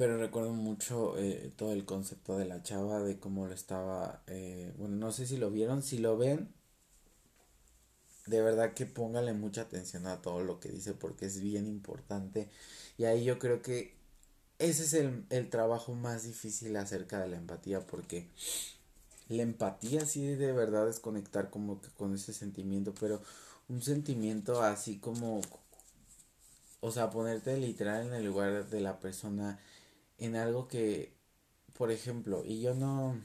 pero 0.00 0.16
recuerdo 0.16 0.54
mucho 0.54 1.18
eh, 1.18 1.52
todo 1.58 1.74
el 1.74 1.84
concepto 1.84 2.38
de 2.38 2.46
la 2.46 2.62
chava, 2.62 3.00
de 3.00 3.20
cómo 3.20 3.46
lo 3.46 3.52
estaba, 3.52 4.22
eh, 4.28 4.72
bueno, 4.78 4.96
no 4.96 5.12
sé 5.12 5.26
si 5.26 5.36
lo 5.36 5.50
vieron, 5.50 5.82
si 5.82 5.98
lo 5.98 6.16
ven, 6.16 6.48
de 8.24 8.40
verdad 8.40 8.72
que 8.72 8.86
póngale 8.86 9.34
mucha 9.34 9.60
atención 9.60 10.06
a 10.06 10.22
todo 10.22 10.42
lo 10.42 10.58
que 10.58 10.70
dice 10.70 10.94
porque 10.94 11.26
es 11.26 11.42
bien 11.42 11.66
importante. 11.66 12.48
Y 12.96 13.04
ahí 13.04 13.24
yo 13.24 13.38
creo 13.38 13.60
que 13.60 13.94
ese 14.58 14.84
es 14.84 14.94
el, 14.94 15.26
el 15.28 15.50
trabajo 15.50 15.92
más 15.92 16.22
difícil 16.22 16.74
acerca 16.78 17.20
de 17.20 17.28
la 17.28 17.36
empatía 17.36 17.86
porque 17.86 18.30
la 19.28 19.42
empatía 19.42 20.06
sí 20.06 20.26
de 20.34 20.52
verdad 20.52 20.88
es 20.88 20.98
conectar 20.98 21.50
como 21.50 21.82
que 21.82 21.90
con 21.90 22.14
ese 22.14 22.32
sentimiento, 22.32 22.94
pero 22.98 23.20
un 23.68 23.82
sentimiento 23.82 24.62
así 24.62 24.96
como, 24.98 25.42
o 26.80 26.90
sea, 26.90 27.10
ponerte 27.10 27.54
literal 27.58 28.06
en 28.06 28.14
el 28.14 28.24
lugar 28.24 28.66
de 28.70 28.80
la 28.80 28.98
persona 28.98 29.60
en 30.20 30.36
algo 30.36 30.68
que, 30.68 31.14
por 31.76 31.90
ejemplo, 31.90 32.44
y 32.44 32.60
yo 32.60 32.74
no 32.74 33.20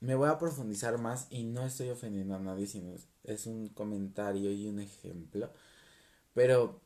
me 0.00 0.14
voy 0.14 0.28
a 0.28 0.38
profundizar 0.38 0.98
más 0.98 1.26
y 1.30 1.44
no 1.44 1.66
estoy 1.66 1.90
ofendiendo 1.90 2.36
a 2.36 2.40
nadie, 2.40 2.66
sino 2.66 2.94
es 3.24 3.46
un 3.46 3.68
comentario 3.70 4.52
y 4.52 4.66
un 4.68 4.80
ejemplo, 4.80 5.50
pero 6.34 6.80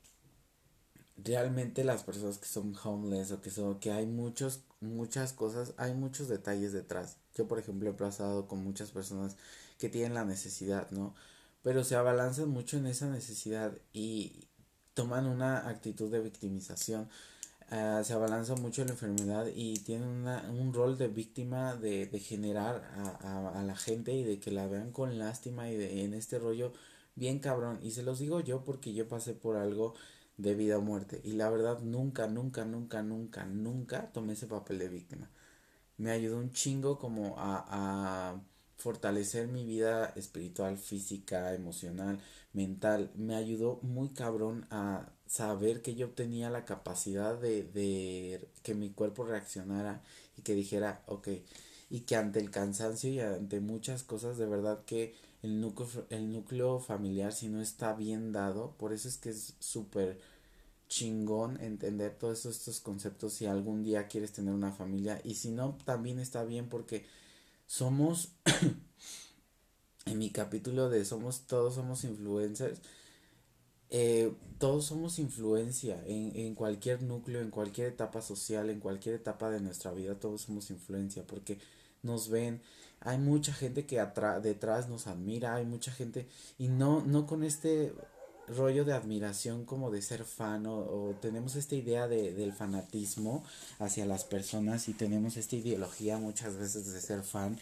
realmente 1.16 1.85
las 1.85 2.02
personas 2.02 2.39
que 2.39 2.47
son 2.47 2.74
homeless 2.82 3.32
o 3.32 3.40
que 3.40 3.51
son 3.51 3.78
que 3.78 3.93
hay 3.93 4.07
muchos 4.07 4.65
muchas 4.81 5.32
cosas, 5.32 5.74
hay 5.77 5.94
muchos 5.94 6.28
detalles 6.28 6.73
detrás. 6.73 7.19
Yo, 7.35 7.47
por 7.48 7.59
ejemplo, 7.59 7.90
he 7.90 7.94
pasado 7.94 8.48
con 8.48 8.62
muchas 8.65 8.90
personas 8.90 9.36
que 9.78 9.89
tienen 9.89 10.15
la 10.15 10.24
necesidad, 10.24 10.90
¿no? 10.90 11.15
Pero 11.62 11.85
se 11.85 11.97
abalanzan 11.97 12.48
mucho 12.48 12.78
en 12.78 12.86
esa 12.86 13.09
necesidad 13.11 13.77
y 13.93 14.48
toman 14.94 15.27
una 15.27 15.69
actitud 15.69 16.11
de 16.11 16.20
victimización 16.20 17.09
uh, 17.70 18.05
se 18.05 18.12
abalanza 18.12 18.55
mucho 18.56 18.84
la 18.84 18.92
enfermedad 18.92 19.47
y 19.55 19.74
tiene 19.80 20.06
una, 20.06 20.51
un 20.51 20.72
rol 20.72 20.98
de 20.98 21.09
víctima 21.09 21.76
de, 21.76 22.06
generar 22.20 22.82
a, 22.97 23.28
a, 23.28 23.60
a, 23.60 23.62
la 23.64 23.76
gente 23.76 24.12
y 24.12 24.24
de 24.24 24.38
que 24.40 24.51
la 24.51 24.66
vean 24.66 24.92
con 24.92 25.18
lástima 25.18 25.70
y 25.70 25.76
de, 25.76 26.05
en 26.05 26.14
este 26.14 26.38
rollo 26.38 26.72
bien 27.14 27.38
cabrón. 27.40 27.78
Y 27.82 27.92
se 27.92 28.02
los 28.02 28.18
digo 28.18 28.40
yo 28.40 28.64
porque 28.64 28.92
yo 28.94 29.09
pasé 29.09 29.34
por 29.34 29.56
algo 29.56 29.94
de 30.36 30.55
vida 30.55 30.78
o 30.78 30.82
muerte. 30.82 31.20
Y 31.24 31.32
la 31.32 31.51
verdad 31.51 31.80
nunca, 31.80 32.26
nunca, 32.26 32.64
nunca, 32.64 33.02
nunca, 33.02 33.44
nunca 33.47 34.12
tomé 34.12 34.34
ese 34.34 34.47
papel 34.47 34.78
de 34.78 34.88
víctima. 34.88 35.30
Me 35.98 36.10
ayudó 36.10 36.38
un 36.38 36.52
chingo 36.52 36.98
como 36.98 37.36
a, 37.38 38.32
a 38.32 38.42
fortalecer 38.76 39.48
mi 39.48 39.64
vida 39.64 40.12
espiritual, 40.16 40.78
física, 40.78 41.55
emocional, 41.55 42.20
mental. 42.52 43.10
Me 43.16 43.36
ayudó 43.36 43.80
muy 43.82 44.10
cabrón 44.10 44.66
a 44.70 45.10
saber 45.31 45.81
que 45.81 45.94
yo 45.94 46.11
tenía 46.11 46.51
la 46.51 46.65
capacidad 46.65 47.39
de, 47.39 47.62
de 47.62 48.48
que 48.65 48.74
mi 48.74 48.90
cuerpo 48.90 49.24
reaccionara 49.24 50.02
y 50.36 50.43
que 50.43 50.57
dijera, 50.57 51.05
ok, 51.07 51.28
y 51.89 52.01
que 52.01 52.16
ante 52.16 52.40
el 52.40 52.51
cansancio 52.51 53.11
y 53.11 53.20
ante 53.20 53.61
muchas 53.61 54.02
cosas, 54.02 54.39
de 54.39 54.47
verdad 54.47 54.85
que 54.85 55.15
el 55.43 55.61
núcleo, 55.61 55.89
el 56.11 56.32
núcleo 56.32 56.81
familiar, 56.81 57.32
si 57.32 57.48
no 57.48 57.61
está 57.62 57.94
bien 57.94 58.32
dado, 58.32 58.73
por 58.77 58.93
eso 58.93 59.07
es 59.07 59.19
que 59.19 59.31
es 59.31 59.55
súper 59.61 60.19
chingón 60.89 61.61
entender 61.61 62.19
todos 62.19 62.44
estos 62.44 62.81
conceptos 62.81 63.35
si 63.35 63.47
algún 63.47 63.85
día 63.85 64.09
quieres 64.09 64.32
tener 64.32 64.52
una 64.52 64.73
familia. 64.73 65.20
Y 65.23 65.36
si 65.36 65.52
no 65.52 65.78
también 65.85 66.19
está 66.19 66.43
bien 66.43 66.69
porque 66.69 67.07
somos 67.69 68.32
en 70.07 70.19
mi 70.19 70.31
capítulo 70.31 70.90
de 70.90 71.05
somos 71.05 71.43
todos 71.47 71.77
somos 71.77 72.02
influencers 72.02 72.81
eh, 73.90 74.32
todos 74.58 74.86
somos 74.86 75.18
influencia 75.18 76.02
en, 76.06 76.32
en 76.36 76.54
cualquier 76.54 77.02
núcleo, 77.02 77.40
en 77.40 77.50
cualquier 77.50 77.88
etapa 77.88 78.22
social, 78.22 78.70
en 78.70 78.80
cualquier 78.80 79.16
etapa 79.16 79.50
de 79.50 79.60
nuestra 79.60 79.92
vida, 79.92 80.14
todos 80.14 80.42
somos 80.42 80.70
influencia 80.70 81.26
porque 81.26 81.58
nos 82.02 82.28
ven, 82.28 82.62
hay 83.00 83.18
mucha 83.18 83.52
gente 83.52 83.86
que 83.86 84.04
detrás 84.42 84.88
nos 84.88 85.06
admira, 85.06 85.54
hay 85.54 85.64
mucha 85.64 85.92
gente 85.92 86.26
y 86.58 86.68
no, 86.68 87.02
no 87.04 87.26
con 87.26 87.44
este 87.44 87.92
rollo 88.48 88.84
de 88.84 88.92
admiración 88.92 89.64
como 89.64 89.90
de 89.90 90.02
ser 90.02 90.24
fan 90.24 90.66
o, 90.66 91.14
tenemos 91.20 91.56
esta 91.56 91.76
idea 91.76 92.08
de, 92.08 92.32
del 92.32 92.52
fanatismo 92.52 93.44
hacia 93.78 94.06
las 94.06 94.24
personas 94.24 94.88
y 94.88 94.94
tenemos 94.94 95.36
esta 95.36 95.56
ideología 95.56 96.18
muchas 96.18 96.56
veces 96.56 96.92
de 96.92 97.00
ser 97.00 97.22
fan 97.22 97.58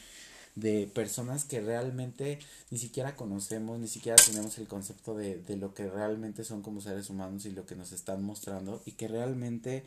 de 0.55 0.87
personas 0.87 1.45
que 1.45 1.61
realmente 1.61 2.39
ni 2.71 2.79
siquiera 2.79 3.17
conocemos, 3.17 3.79
ni 3.79 3.89
siquiera 3.89 4.17
tenemos 4.25 4.59
el 4.59 4.69
concepto 4.69 5.15
de, 5.17 5.39
de 5.39 5.57
lo 5.57 5.75
que 5.75 5.89
realmente 5.89 6.45
son 6.45 6.63
como 6.63 6.81
seres 6.81 7.11
humanos 7.11 7.47
y 7.47 7.51
lo 7.53 7.67
que 7.67 7.77
nos 7.77 7.93
están 7.93 8.23
mostrando 8.23 8.83
y 8.87 8.93
que 8.93 9.09
realmente 9.09 9.85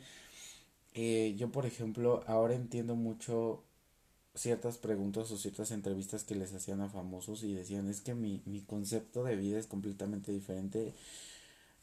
eh, 0.94 1.34
yo 1.38 1.50
por 1.50 1.66
ejemplo 1.66 2.22
ahora 2.26 2.54
entiendo 2.54 2.96
mucho 2.96 3.64
ciertas 4.34 4.78
preguntas 4.78 5.30
o 5.30 5.36
ciertas 5.38 5.70
entrevistas 5.70 6.24
que 6.24 6.34
les 6.34 6.54
hacían 6.54 6.80
a 6.80 6.88
famosos 6.88 7.42
y 7.44 7.54
decían 7.54 7.88
es 7.88 8.00
que 8.00 8.14
mi, 8.14 8.42
mi 8.46 8.62
concepto 8.62 9.24
de 9.24 9.36
vida 9.36 9.58
es 9.58 9.66
completamente 9.66 10.32
diferente 10.32 10.94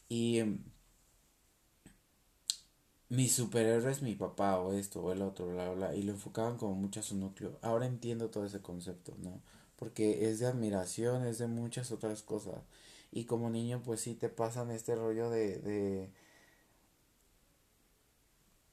y 0.08 0.38
em, 0.38 0.58
mi 3.10 3.28
superhéroe 3.28 3.90
es 3.92 4.02
mi 4.02 4.14
papá 4.14 4.58
o 4.60 4.72
esto 4.74 5.02
o 5.02 5.12
el 5.12 5.22
otro, 5.22 5.48
bla, 5.48 5.70
bla, 5.70 5.94
y 5.94 6.02
lo 6.02 6.12
enfocaban 6.12 6.56
como 6.58 6.74
mucho 6.74 7.00
a 7.00 7.02
su 7.02 7.16
núcleo. 7.16 7.58
Ahora 7.62 7.86
entiendo 7.86 8.30
todo 8.30 8.46
ese 8.46 8.60
concepto, 8.62 9.14
¿no? 9.18 9.42
Porque 9.76 10.30
es 10.30 10.38
de 10.40 10.46
admiración, 10.46 11.24
es 11.26 11.38
de 11.38 11.46
muchas 11.48 11.92
otras 11.92 12.22
cosas. 12.22 12.62
Y 13.12 13.24
como 13.24 13.50
niño, 13.50 13.82
pues 13.84 14.00
sí 14.02 14.14
te 14.14 14.28
pasan 14.30 14.70
este 14.70 14.94
rollo 14.96 15.30
de, 15.30 15.58
de 15.60 16.10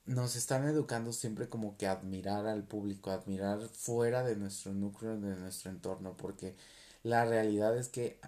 nos 0.06 0.36
están 0.36 0.66
educando 0.68 1.12
siempre 1.14 1.50
como 1.50 1.78
que 1.78 1.88
admirar 1.88 2.48
al 2.48 2.64
público, 2.64 3.12
admirar 3.12 3.60
fuera 3.70 4.24
de 4.24 4.36
nuestro 4.36 4.74
núcleo, 4.74 5.20
de 5.20 5.36
nuestro 5.36 5.70
entorno, 5.72 6.16
porque 6.18 6.56
la 7.04 7.26
realidad 7.26 7.78
es 7.78 7.90
que 7.90 8.20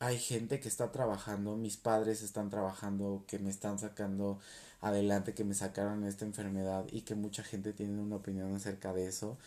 hay 0.00 0.18
gente 0.18 0.60
que 0.60 0.68
está 0.68 0.92
trabajando, 0.92 1.56
mis 1.56 1.76
padres 1.76 2.22
están 2.22 2.50
trabajando, 2.50 3.24
que 3.28 3.38
me 3.38 3.50
están 3.50 3.78
sacando 3.78 4.40
adelante, 4.80 5.34
que 5.34 5.44
me 5.44 5.54
sacaron 5.54 6.04
esta 6.04 6.24
enfermedad 6.24 6.86
y 6.90 7.02
que 7.02 7.14
mucha 7.14 7.44
gente 7.44 7.72
tiene 7.74 8.00
una 8.00 8.16
opinión 8.16 8.54
acerca 8.54 8.92
de 8.94 9.06
eso. 9.06 9.38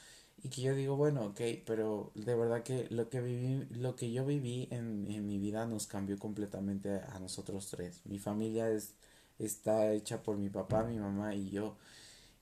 Y 0.44 0.50
que 0.50 0.62
yo 0.62 0.76
digo, 0.76 0.96
bueno, 0.98 1.26
ok, 1.28 1.42
pero 1.66 2.12
de 2.16 2.36
verdad 2.36 2.64
que 2.64 2.88
lo 2.92 3.10
que 3.10 3.22
viví, 3.22 3.66
lo 3.72 3.96
que 3.96 4.12
yo 4.12 4.26
viví 4.26 4.68
en, 4.72 5.08
en 5.10 5.28
mi 5.28 5.40
vida 5.40 5.66
nos 5.66 5.88
cambió 5.88 6.20
completamente 6.20 7.02
a 7.02 7.20
nosotros 7.20 7.68
tres. 7.70 8.02
Mi 8.06 8.20
familia 8.20 8.70
es, 8.70 8.94
está 9.40 9.92
hecha 9.94 10.22
por 10.24 10.38
mi 10.38 10.50
papá, 10.50 10.84
mi 10.84 10.98
mamá 11.00 11.34
y 11.36 11.50
yo 11.50 11.78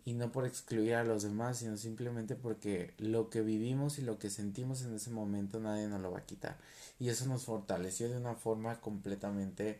y 0.03 0.13
no 0.13 0.31
por 0.31 0.45
excluir 0.45 0.95
a 0.95 1.03
los 1.03 1.23
demás, 1.23 1.59
sino 1.59 1.77
simplemente 1.77 2.35
porque 2.35 2.93
lo 2.97 3.29
que 3.29 3.41
vivimos 3.41 3.99
y 3.99 4.01
lo 4.01 4.17
que 4.17 4.29
sentimos 4.29 4.81
en 4.81 4.95
ese 4.95 5.11
momento 5.11 5.59
nadie 5.59 5.87
nos 5.87 6.01
lo 6.01 6.11
va 6.11 6.19
a 6.19 6.25
quitar. 6.25 6.57
Y 6.99 7.09
eso 7.09 7.25
nos 7.25 7.45
fortaleció 7.45 8.09
de 8.09 8.17
una 8.17 8.35
forma 8.35 8.79
completamente 8.81 9.79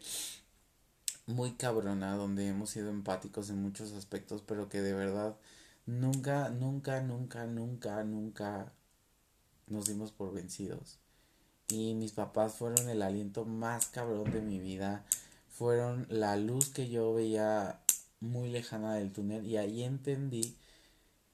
muy 1.26 1.54
cabrona, 1.54 2.16
donde 2.16 2.48
hemos 2.48 2.70
sido 2.72 2.90
empáticos 2.90 3.50
en 3.50 3.62
muchos 3.62 3.94
aspectos, 3.94 4.44
pero 4.46 4.70
que 4.70 4.82
de 4.82 4.94
verdad 4.94 5.36
nunca, 5.86 6.50
nunca, 6.50 7.02
nunca, 7.02 7.46
nunca, 7.46 8.04
nunca 8.04 8.74
nos 9.68 9.86
dimos 9.86 10.12
por 10.12 10.34
vencidos. 10.34 11.00
Y 11.70 11.96
mis 11.96 12.12
papás 12.12 12.56
fueron 12.56 12.90
el 12.90 13.02
aliento 13.02 13.46
más 13.46 13.88
cabrón 13.88 14.32
de 14.32 14.42
mi 14.42 14.60
vida, 14.60 15.06
fueron 15.50 16.06
la 16.10 16.36
luz 16.36 16.70
que 16.70 16.90
yo 16.90 17.14
veía 17.14 17.80
muy 18.22 18.50
lejana 18.50 18.96
del 18.96 19.12
túnel 19.12 19.46
y 19.46 19.58
ahí 19.58 19.84
entendí 19.84 20.56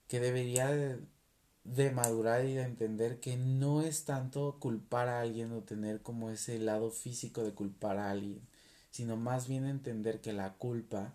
que 0.07 0.19
debería 0.19 0.69
de, 0.69 1.91
madurar 1.91 2.45
y 2.45 2.53
de 2.55 2.63
entender 2.63 3.19
que 3.19 3.37
no 3.37 3.81
es 3.81 4.05
tanto 4.05 4.57
culpar 4.59 5.09
a 5.09 5.21
alguien 5.21 5.51
o 5.51 5.61
tener 5.63 6.01
como 6.01 6.29
ese 6.29 6.59
lado 6.59 6.91
físico 6.91 7.43
de 7.43 7.53
culpar 7.53 7.97
a 7.97 8.09
alguien, 8.11 8.41
sino 8.89 9.17
más 9.17 9.47
bien 9.47 9.65
entender 9.65 10.21
que 10.21 10.33
la 10.33 10.53
culpa 10.53 11.13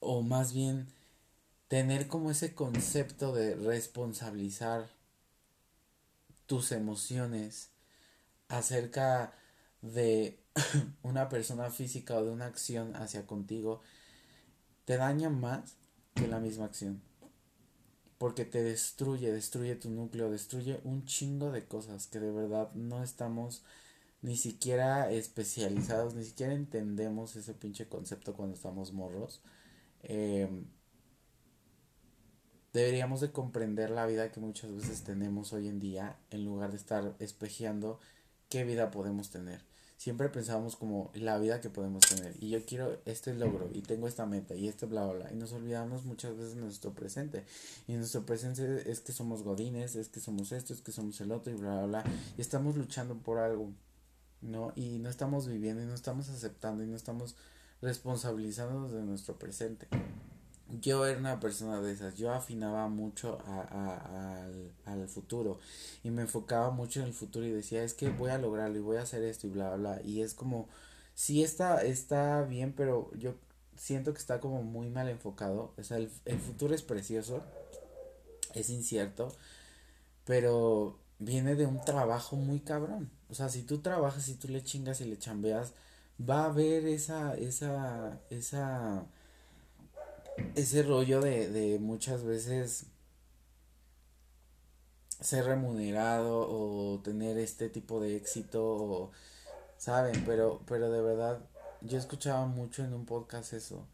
o 0.00 0.22
más 0.22 0.52
bien 0.52 0.88
tener 1.68 2.08
como 2.08 2.32
ese 2.32 2.54
concepto 2.54 3.32
de 3.32 3.54
responsabilizar 3.54 4.90
tus 6.46 6.72
emociones 6.72 7.70
acerca 8.48 9.32
de 9.80 10.41
una 11.02 11.28
persona 11.28 11.70
física 11.70 12.16
o 12.16 12.24
de 12.24 12.30
una 12.30 12.46
acción 12.46 12.94
hacia 12.96 13.26
contigo 13.26 13.80
te 14.84 14.96
daña 14.96 15.30
más 15.30 15.76
que 16.14 16.26
la 16.26 16.40
misma 16.40 16.66
acción. 16.66 17.00
Porque 18.18 18.44
te 18.44 18.62
destruye, 18.62 19.32
destruye 19.32 19.74
tu 19.76 19.90
núcleo, 19.90 20.30
destruye 20.30 20.80
un 20.84 21.04
chingo 21.06 21.50
de 21.50 21.66
cosas 21.66 22.06
que 22.06 22.20
de 22.20 22.30
verdad 22.30 22.72
no 22.74 23.02
estamos 23.02 23.64
ni 24.20 24.36
siquiera 24.36 25.10
especializados, 25.10 26.14
ni 26.14 26.24
siquiera 26.24 26.52
entendemos 26.52 27.34
ese 27.34 27.54
pinche 27.54 27.88
concepto 27.88 28.34
cuando 28.34 28.54
estamos 28.54 28.92
morros. 28.92 29.42
Em, 30.04 30.66
deberíamos 32.72 33.20
de 33.20 33.32
comprender 33.32 33.90
la 33.90 34.06
vida 34.06 34.30
que 34.30 34.40
muchas 34.40 34.72
veces 34.72 35.02
tenemos 35.02 35.52
hoy 35.52 35.66
en 35.68 35.80
día 35.80 36.16
en 36.30 36.44
lugar 36.44 36.70
de 36.70 36.76
estar 36.76 37.16
espejeando 37.18 37.98
qué 38.48 38.64
vida 38.64 38.92
podemos 38.92 39.30
tener 39.30 39.71
siempre 40.02 40.28
pensábamos 40.28 40.74
como 40.74 41.12
la 41.14 41.38
vida 41.38 41.60
que 41.60 41.70
podemos 41.70 42.00
tener. 42.00 42.34
Y 42.40 42.50
yo 42.50 42.66
quiero 42.66 42.98
este 43.04 43.34
logro 43.34 43.70
y 43.72 43.82
tengo 43.82 44.08
esta 44.08 44.26
meta 44.26 44.56
y 44.56 44.66
este 44.66 44.84
bla 44.86 45.04
bla 45.04 45.12
bla. 45.12 45.32
Y 45.32 45.36
nos 45.36 45.52
olvidamos 45.52 46.04
muchas 46.04 46.36
veces 46.36 46.56
de 46.56 46.60
nuestro 46.60 46.92
presente. 46.92 47.44
Y 47.86 47.92
nuestro 47.92 48.26
presente 48.26 48.90
es 48.90 48.98
que 48.98 49.12
somos 49.12 49.44
godines 49.44 49.94
es 49.94 50.08
que 50.08 50.18
somos 50.18 50.50
esto 50.50 50.74
es 50.74 50.80
que 50.80 50.90
somos 50.90 51.20
el 51.20 51.30
otro 51.30 51.52
y 51.52 51.54
bla 51.54 51.76
bla 51.76 51.86
bla. 51.86 52.04
Y 52.36 52.40
estamos 52.40 52.76
luchando 52.76 53.16
por 53.16 53.38
algo 53.38 53.70
no 54.40 54.72
y 54.74 54.98
no 54.98 55.08
estamos 55.08 55.46
viviendo 55.46 55.84
y 55.84 55.86
no 55.86 55.94
estamos 55.94 56.28
aceptando 56.30 56.82
y 56.82 56.88
no 56.88 56.96
estamos 56.96 57.36
responsabilizándonos 57.80 58.90
de 58.90 59.02
nuestro 59.02 59.38
presente 59.38 59.86
yo 60.80 61.06
era 61.06 61.18
una 61.18 61.40
persona 61.40 61.80
de 61.80 61.92
esas, 61.92 62.16
yo 62.16 62.32
afinaba 62.32 62.88
mucho 62.88 63.38
a, 63.46 64.46
al, 64.86 65.08
futuro 65.08 65.58
y 66.02 66.10
me 66.10 66.22
enfocaba 66.22 66.70
mucho 66.70 67.00
en 67.00 67.06
el 67.06 67.12
futuro 67.12 67.46
y 67.46 67.50
decía, 67.50 67.84
es 67.84 67.94
que 67.94 68.08
voy 68.08 68.30
a 68.30 68.38
lograrlo 68.38 68.78
y 68.78 68.80
voy 68.80 68.96
a 68.96 69.02
hacer 69.02 69.22
esto 69.22 69.46
y 69.46 69.50
bla, 69.50 69.74
bla, 69.74 69.76
bla. 69.76 70.02
Y 70.02 70.22
es 70.22 70.34
como, 70.34 70.68
sí 71.14 71.42
está, 71.42 71.82
está 71.82 72.42
bien, 72.42 72.72
pero 72.72 73.10
yo 73.16 73.34
siento 73.76 74.12
que 74.12 74.18
está 74.18 74.40
como 74.40 74.62
muy 74.62 74.88
mal 74.88 75.08
enfocado. 75.08 75.74
O 75.76 75.82
sea, 75.82 75.98
el, 75.98 76.10
el 76.24 76.38
futuro 76.38 76.74
es 76.74 76.82
precioso, 76.82 77.42
es 78.54 78.70
incierto, 78.70 79.28
pero 80.24 80.98
viene 81.18 81.54
de 81.54 81.66
un 81.66 81.84
trabajo 81.84 82.36
muy 82.36 82.60
cabrón. 82.60 83.10
O 83.28 83.34
sea, 83.34 83.48
si 83.48 83.62
tú 83.62 83.80
trabajas 83.80 84.28
y 84.28 84.34
tú 84.34 84.48
le 84.48 84.62
chingas 84.62 85.00
y 85.00 85.04
le 85.04 85.18
chambeas, 85.18 85.74
va 86.18 86.42
a 86.42 86.46
haber 86.46 86.86
esa, 86.86 87.34
esa, 87.34 88.20
esa 88.30 89.06
ese 90.54 90.82
rollo 90.82 91.20
de, 91.20 91.48
de 91.48 91.78
muchas 91.78 92.24
veces 92.24 92.86
ser 95.22 95.44
remunerado 95.44 96.48
o 96.48 97.00
tener 97.00 97.38
este 97.38 97.68
tipo 97.68 98.00
de 98.00 98.16
éxito 98.16 99.12
saben 99.78 100.24
pero 100.24 100.62
pero 100.66 100.90
de 100.90 101.00
verdad 101.00 101.40
yo 101.80 101.98
escuchaba 101.98 102.46
mucho 102.46 102.84
en 102.84 102.94
un 102.94 103.06
podcast 103.06 103.52
eso. 103.52 103.88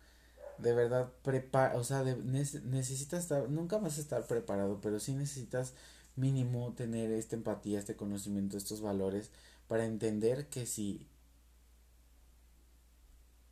De 0.58 0.72
verdad 0.74 1.12
prepara 1.22 1.76
o 1.76 1.84
sea 1.84 2.02
necesitas 2.02 3.22
estar 3.22 3.48
nunca 3.48 3.78
vas 3.78 3.98
a 3.98 4.00
estar 4.00 4.26
preparado 4.26 4.80
pero 4.80 4.98
sí 5.00 5.14
necesitas 5.14 5.74
mínimo 6.16 6.74
tener 6.74 7.12
esta 7.12 7.36
empatía 7.36 7.78
este 7.78 7.96
conocimiento 7.96 8.56
estos 8.56 8.80
valores 8.80 9.30
para 9.68 9.84
entender 9.84 10.48
que 10.48 10.66
si 10.66 11.06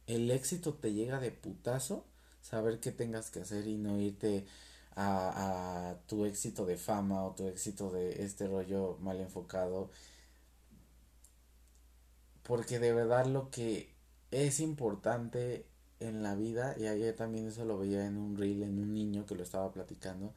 el 0.06 0.30
éxito 0.30 0.74
te 0.74 0.92
llega 0.92 1.20
de 1.20 1.30
putazo 1.30 2.04
saber 2.48 2.80
qué 2.80 2.92
tengas 2.92 3.30
que 3.30 3.40
hacer 3.40 3.66
y 3.66 3.76
no 3.76 3.98
irte 3.98 4.46
a, 4.94 5.90
a 5.90 5.94
tu 6.06 6.24
éxito 6.24 6.66
de 6.66 6.76
fama 6.76 7.24
o 7.24 7.34
tu 7.34 7.46
éxito 7.48 7.90
de 7.90 8.24
este 8.24 8.46
rollo 8.48 8.98
mal 9.00 9.20
enfocado 9.20 9.90
porque 12.46 12.78
de 12.78 12.92
verdad 12.92 13.26
lo 13.26 13.50
que 13.50 13.92
es 14.30 14.60
importante 14.60 15.66
en 16.00 16.22
la 16.22 16.34
vida, 16.34 16.74
y 16.78 16.86
ayer 16.86 17.16
también 17.16 17.46
eso 17.48 17.64
lo 17.64 17.78
veía 17.78 18.06
en 18.06 18.16
un 18.16 18.36
reel, 18.36 18.62
en 18.62 18.78
un 18.78 18.94
niño 18.94 19.26
que 19.26 19.34
lo 19.34 19.42
estaba 19.42 19.72
platicando, 19.72 20.32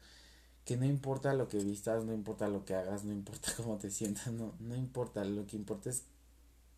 que 0.64 0.76
no 0.76 0.86
importa 0.86 1.34
lo 1.34 1.48
que 1.48 1.58
vistas, 1.58 2.04
no 2.04 2.12
importa 2.12 2.48
lo 2.48 2.64
que 2.64 2.74
hagas, 2.74 3.04
no 3.04 3.12
importa 3.12 3.52
cómo 3.56 3.78
te 3.78 3.90
sientas, 3.90 4.32
no, 4.32 4.54
no 4.58 4.76
importa, 4.76 5.24
lo 5.24 5.46
que 5.46 5.56
importa 5.56 5.90
es 5.90 6.04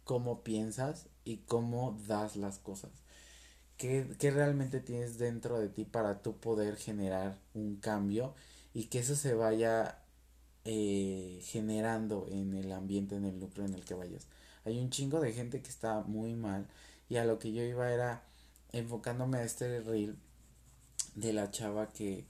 cómo 0.05 0.43
piensas 0.43 1.07
y 1.25 1.39
cómo 1.39 1.99
das 2.07 2.37
las 2.37 2.59
cosas. 2.59 2.91
¿Qué, 3.83 4.07
qué 4.17 4.31
realmente 4.31 4.79
tienes 4.79 5.19
dentro 5.19 5.59
de 5.59 5.69
ti 5.69 5.85
para 5.85 6.23
tú 6.23 6.37
poder 6.37 6.77
generar 6.77 7.37
un 7.53 7.75
cambio 7.79 8.33
y 8.73 8.85
que 8.85 9.01
eso 9.01 9.17
se 9.17 9.35
vaya 9.35 9.99
eh, 10.65 11.41
generando 11.43 12.29
en 12.31 12.55
el 12.55 12.71
ambiente, 12.71 13.17
en 13.17 13.25
el 13.25 13.41
lucro 13.41 13.65
en 13.65 13.75
el 13.75 13.85
que 13.85 13.95
vayas. 13.95 14.29
Hay 14.65 14.79
un 14.79 14.91
chingo 14.91 15.19
de 15.21 15.33
gente 15.33 15.63
que 15.63 15.69
está 15.69 16.03
muy 16.03 16.37
mal 16.37 16.69
y 17.09 17.17
a 17.17 17.25
lo 17.25 17.41
que 17.41 17.53
yo 17.53 17.65
iba 17.65 17.93
era 17.93 18.23
enfocándome 18.71 19.39
a 19.39 19.43
este 19.43 19.81
reel 19.81 20.17
de 21.17 21.33
la 21.33 21.51
chava 21.51 21.93
que 21.93 22.25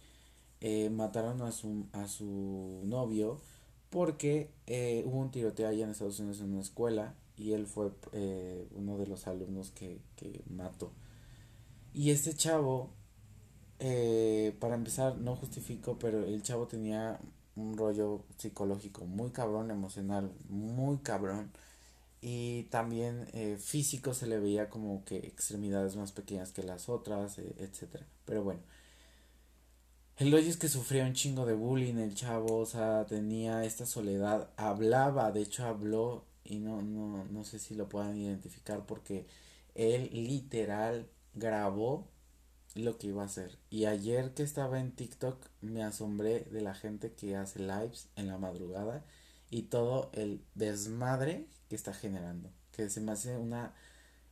eh, 0.63 0.89
mataron 0.89 1.43
a 1.43 1.53
su, 1.53 1.87
a 1.93 2.09
su 2.09 2.81
novio 2.85 3.43
porque 3.91 4.51
eh, 4.67 5.03
hubo 5.05 5.19
un 5.19 5.31
tiroteo 5.31 5.69
allá 5.69 5.85
en 5.85 5.91
Estados 5.91 6.19
Unidos 6.19 6.41
en 6.41 6.53
una 6.53 6.63
escuela 6.63 7.15
y 7.37 7.53
él 7.53 7.67
fue 7.67 7.91
uno 8.75 8.97
de 8.97 9.07
los 9.07 9.27
alumnos 9.27 9.71
que, 9.71 10.01
que 10.17 10.41
mató. 10.49 10.93
Y 11.95 12.11
este 12.11 12.35
chavo, 12.35 12.91
eh, 13.79 14.57
para 14.61 14.75
empezar, 14.75 15.19
no 15.19 15.37
justifico, 15.37 15.99
pero 15.99 16.25
el 16.25 16.43
chavo 16.43 16.67
tenía 16.67 17.21
un 17.57 17.77
rollo 17.77 18.25
psicológico 18.39 19.05
muy 19.05 19.31
cabrón, 19.31 19.71
emocional 19.71 20.33
muy 20.49 20.99
cabrón. 20.99 21.53
Y 22.21 22.65
también 22.65 23.29
eh, 23.33 23.59
físico 23.59 24.15
se 24.15 24.27
le 24.27 24.39
veía 24.39 24.71
como 24.71 25.05
que 25.05 25.17
extremidades 25.19 25.97
más 25.97 26.13
pequeñas 26.13 26.53
que 26.53 26.63
las 26.63 26.89
otras, 26.89 27.39
eh, 27.39 27.55
etcétera. 27.59 28.07
Pero 28.25 28.45
bueno. 28.45 28.61
El 30.19 30.31
rollo 30.31 30.49
es 30.49 30.57
que 30.57 30.69
sufría 30.69 31.05
un 31.05 31.15
chingo 31.15 31.47
de 31.47 31.55
bullying 31.55 31.97
el 31.97 32.15
chavo, 32.15 32.59
o 32.59 32.67
sea, 32.67 33.07
tenía 33.07 33.65
esta 33.65 33.87
soledad, 33.87 34.51
hablaba, 34.57 35.33
de 35.33 35.41
hecho 35.43 35.65
habló 35.67 36.25
y 36.45 36.59
no, 36.59 36.83
no, 36.83 37.25
no 37.25 37.45
sé 37.45 37.59
si 37.59 37.75
lo 37.75 37.89
puedan 37.89 38.17
identificar 38.17 38.87
porque 38.87 39.27
él 39.75 40.11
literal 40.13 41.09
grabó 41.35 42.09
lo 42.75 42.99
que 42.99 43.09
iba 43.09 43.23
a 43.23 43.27
hacer. 43.27 43.59
Y 43.71 43.85
ayer 43.87 44.35
que 44.35 44.43
estaba 44.43 44.81
en 44.81 44.93
TikTok 44.93 45.47
me 45.61 45.83
asombré 45.83 46.41
de 46.41 46.61
la 46.63 46.75
gente 46.75 47.13
que 47.13 47.37
hace 47.37 47.61
lives 47.61 48.09
en 48.17 48.29
la 48.29 48.39
madrugada 48.39 49.05
y 49.51 49.63
todo 49.63 50.11
el 50.15 50.43
desmadre 50.55 51.47
que 51.69 51.77
está 51.77 51.93
generando. 51.93 52.51
Que 52.73 52.89
se 52.89 53.01
me 53.01 53.13
hace 53.13 53.37
una 53.37 53.75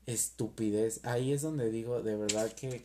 estupidez. 0.06 1.00
Ahí 1.04 1.32
es 1.32 1.42
donde 1.42 1.70
digo 1.70 2.02
de 2.02 2.16
verdad 2.16 2.52
que 2.52 2.84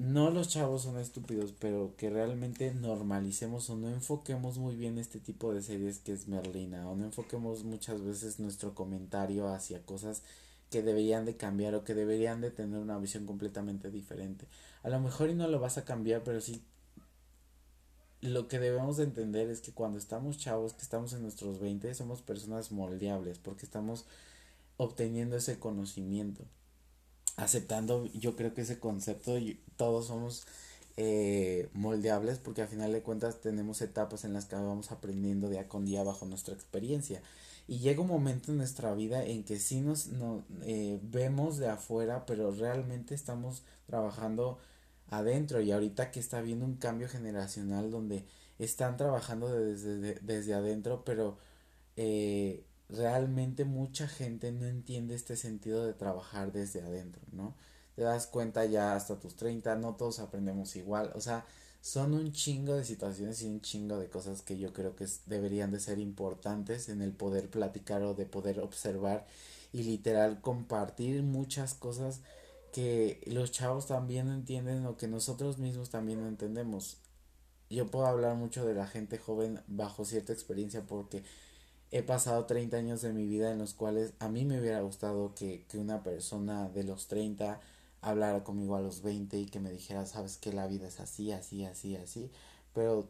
no 0.00 0.30
los 0.30 0.48
chavos 0.48 0.82
son 0.82 0.98
estúpidos, 0.98 1.52
pero 1.58 1.94
que 1.96 2.08
realmente 2.08 2.72
normalicemos 2.72 3.68
o 3.68 3.76
no 3.76 3.90
enfoquemos 3.90 4.56
muy 4.56 4.74
bien 4.74 4.96
este 4.96 5.20
tipo 5.20 5.52
de 5.52 5.62
series 5.62 5.98
que 5.98 6.12
es 6.12 6.26
Merlina, 6.26 6.88
o 6.88 6.96
no 6.96 7.04
enfoquemos 7.04 7.64
muchas 7.64 8.02
veces 8.02 8.40
nuestro 8.40 8.74
comentario 8.74 9.48
hacia 9.48 9.82
cosas 9.82 10.22
que 10.70 10.82
deberían 10.82 11.24
de 11.24 11.36
cambiar 11.36 11.74
o 11.74 11.84
que 11.84 11.94
deberían 11.94 12.40
de 12.40 12.50
tener 12.50 12.78
una 12.78 12.98
visión 12.98 13.26
completamente 13.26 13.90
diferente. 13.90 14.46
A 14.82 14.88
lo 14.88 15.00
mejor 15.00 15.30
y 15.30 15.34
no 15.34 15.48
lo 15.48 15.58
vas 15.58 15.78
a 15.78 15.84
cambiar, 15.84 16.22
pero 16.22 16.40
sí 16.40 16.62
lo 18.22 18.48
que 18.48 18.58
debemos 18.58 18.98
de 18.98 19.04
entender 19.04 19.48
es 19.48 19.60
que 19.60 19.72
cuando 19.72 19.98
estamos 19.98 20.38
chavos, 20.38 20.74
que 20.74 20.82
estamos 20.82 21.12
en 21.12 21.22
nuestros 21.22 21.58
20, 21.58 21.94
somos 21.94 22.20
personas 22.22 22.70
moldeables 22.70 23.38
porque 23.38 23.64
estamos 23.64 24.04
obteniendo 24.76 25.36
ese 25.36 25.58
conocimiento, 25.58 26.44
aceptando 27.36 28.06
yo 28.06 28.36
creo 28.36 28.52
que 28.52 28.62
ese 28.62 28.78
concepto, 28.78 29.36
todos 29.76 30.06
somos 30.06 30.46
eh, 30.96 31.68
moldeables 31.72 32.38
porque 32.38 32.62
al 32.62 32.68
final 32.68 32.92
de 32.92 33.02
cuentas 33.02 33.40
tenemos 33.40 33.80
etapas 33.80 34.24
en 34.24 34.34
las 34.34 34.44
que 34.44 34.56
vamos 34.56 34.90
aprendiendo 34.90 35.48
día 35.48 35.68
con 35.68 35.86
día 35.86 36.02
bajo 36.02 36.26
nuestra 36.26 36.54
experiencia 36.54 37.22
y 37.70 37.78
llega 37.78 38.02
un 38.02 38.08
momento 38.08 38.50
en 38.50 38.58
nuestra 38.58 38.92
vida 38.94 39.24
en 39.24 39.44
que 39.44 39.60
sí 39.60 39.80
nos, 39.80 40.10
eh, 40.62 40.98
vemos 41.04 41.56
de 41.56 41.68
afuera, 41.68 42.26
pero 42.26 42.50
realmente 42.50 43.14
estamos 43.14 43.62
trabajando 43.86 44.58
adentro 45.08 45.60
y 45.60 45.70
ahorita 45.70 46.10
que 46.10 46.18
está 46.18 46.38
habiendo 46.38 46.64
un 46.64 46.74
cambio 46.78 47.08
generacional 47.08 47.92
donde 47.92 48.26
están 48.58 48.96
trabajando 48.96 49.48
desde, 49.54 50.16
desde 50.16 50.54
adentro, 50.54 51.04
pero 51.04 51.38
eh, 51.94 52.64
realmente 52.88 53.64
mucha 53.64 54.08
gente 54.08 54.50
no 54.50 54.66
entiende 54.66 55.14
este 55.14 55.36
sentido 55.36 55.86
de 55.86 55.94
trabajar 55.94 56.50
desde 56.50 56.82
adentro, 56.82 57.22
¿no? 57.30 57.54
Te 57.94 58.02
das 58.02 58.26
cuenta 58.26 58.64
ya 58.64 58.96
hasta 58.96 59.20
tus 59.20 59.36
30, 59.36 59.76
no 59.76 59.94
todos 59.94 60.18
aprendemos 60.18 60.74
igual, 60.74 61.12
o 61.14 61.20
sea, 61.20 61.44
son 61.80 62.12
un 62.14 62.32
chingo 62.32 62.74
de 62.74 62.84
situaciones 62.84 63.42
y 63.42 63.46
un 63.46 63.60
chingo 63.60 63.98
de 63.98 64.08
cosas 64.08 64.42
que 64.42 64.58
yo 64.58 64.72
creo 64.72 64.94
que 64.96 65.06
deberían 65.26 65.70
de 65.70 65.80
ser 65.80 65.98
importantes 65.98 66.88
en 66.88 67.00
el 67.00 67.12
poder 67.12 67.48
platicar 67.48 68.02
o 68.02 68.14
de 68.14 68.26
poder 68.26 68.60
observar 68.60 69.26
y 69.72 69.82
literal 69.84 70.40
compartir 70.40 71.22
muchas 71.22 71.74
cosas 71.74 72.20
que 72.72 73.20
los 73.26 73.50
chavos 73.50 73.86
también 73.86 74.28
entienden 74.28 74.86
o 74.86 74.96
que 74.96 75.08
nosotros 75.08 75.58
mismos 75.58 75.90
también 75.90 76.20
entendemos. 76.26 76.98
Yo 77.70 77.86
puedo 77.86 78.06
hablar 78.06 78.36
mucho 78.36 78.66
de 78.66 78.74
la 78.74 78.86
gente 78.86 79.18
joven 79.18 79.60
bajo 79.66 80.04
cierta 80.04 80.32
experiencia 80.32 80.82
porque 80.86 81.24
he 81.90 82.02
pasado 82.02 82.44
30 82.46 82.76
años 82.76 83.02
de 83.02 83.12
mi 83.12 83.26
vida 83.26 83.52
en 83.52 83.58
los 83.58 83.74
cuales 83.74 84.12
a 84.18 84.28
mí 84.28 84.44
me 84.44 84.60
hubiera 84.60 84.80
gustado 84.82 85.34
que, 85.34 85.64
que 85.68 85.78
una 85.78 86.02
persona 86.02 86.68
de 86.68 86.84
los 86.84 87.06
30 87.06 87.60
hablara 88.02 88.44
conmigo 88.44 88.76
a 88.76 88.80
los 88.80 89.02
20 89.02 89.38
y 89.38 89.46
que 89.46 89.60
me 89.60 89.70
dijera, 89.72 90.06
sabes 90.06 90.38
que 90.38 90.52
la 90.52 90.66
vida 90.66 90.88
es 90.88 91.00
así, 91.00 91.32
así, 91.32 91.64
así, 91.64 91.96
así, 91.96 92.30
pero 92.72 93.08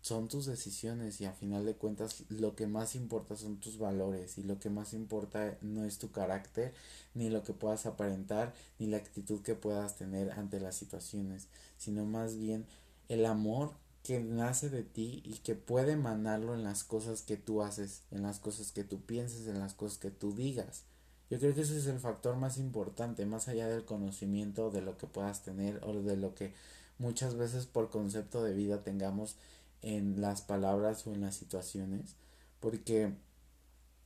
son 0.00 0.28
tus 0.28 0.46
decisiones 0.46 1.20
y 1.20 1.26
a 1.26 1.32
final 1.32 1.66
de 1.66 1.74
cuentas 1.74 2.24
lo 2.28 2.54
que 2.54 2.66
más 2.66 2.94
importa 2.94 3.36
son 3.36 3.58
tus 3.58 3.78
valores 3.78 4.38
y 4.38 4.42
lo 4.42 4.58
que 4.58 4.70
más 4.70 4.94
importa 4.94 5.58
no 5.60 5.84
es 5.84 5.98
tu 5.98 6.10
carácter, 6.12 6.72
ni 7.14 7.30
lo 7.30 7.42
que 7.42 7.52
puedas 7.52 7.86
aparentar, 7.86 8.54
ni 8.78 8.86
la 8.86 8.98
actitud 8.98 9.42
que 9.42 9.54
puedas 9.54 9.96
tener 9.96 10.30
ante 10.32 10.60
las 10.60 10.76
situaciones, 10.76 11.48
sino 11.76 12.04
más 12.06 12.36
bien 12.38 12.66
el 13.08 13.26
amor 13.26 13.72
que 14.02 14.20
nace 14.20 14.70
de 14.70 14.84
ti 14.84 15.22
y 15.24 15.38
que 15.38 15.54
puede 15.54 15.92
emanarlo 15.92 16.54
en 16.54 16.64
las 16.64 16.84
cosas 16.84 17.22
que 17.22 17.36
tú 17.36 17.62
haces, 17.62 18.02
en 18.10 18.22
las 18.22 18.38
cosas 18.38 18.72
que 18.72 18.84
tú 18.84 19.02
pienses, 19.02 19.46
en 19.48 19.58
las 19.58 19.74
cosas 19.74 19.98
que 19.98 20.10
tú 20.10 20.34
digas. 20.34 20.84
Yo 21.30 21.38
creo 21.38 21.54
que 21.54 21.60
ese 21.60 21.76
es 21.76 21.86
el 21.86 21.98
factor 21.98 22.36
más 22.36 22.56
importante, 22.58 23.26
más 23.26 23.48
allá 23.48 23.68
del 23.68 23.84
conocimiento 23.84 24.70
de 24.70 24.80
lo 24.82 24.96
que 24.96 25.06
puedas 25.06 25.42
tener 25.42 25.80
o 25.84 25.92
de 25.92 26.16
lo 26.16 26.34
que 26.34 26.54
muchas 26.98 27.36
veces 27.36 27.66
por 27.66 27.90
concepto 27.90 28.42
de 28.42 28.54
vida 28.54 28.82
tengamos 28.82 29.36
en 29.82 30.20
las 30.20 30.42
palabras 30.42 31.06
o 31.06 31.12
en 31.12 31.20
las 31.20 31.36
situaciones, 31.36 32.16
porque 32.60 33.12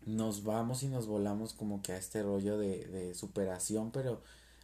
nos 0.04 0.42
vamos 0.42 0.82
y 0.82 0.88
nos 0.88 1.06
volamos 1.06 1.54
como 1.54 1.80
que 1.82 1.92
a 1.92 1.96
este 1.96 2.22
rollo 2.22 2.58
de, 2.58 2.86
de 2.86 3.14
superación, 3.14 3.92
pero 3.92 4.20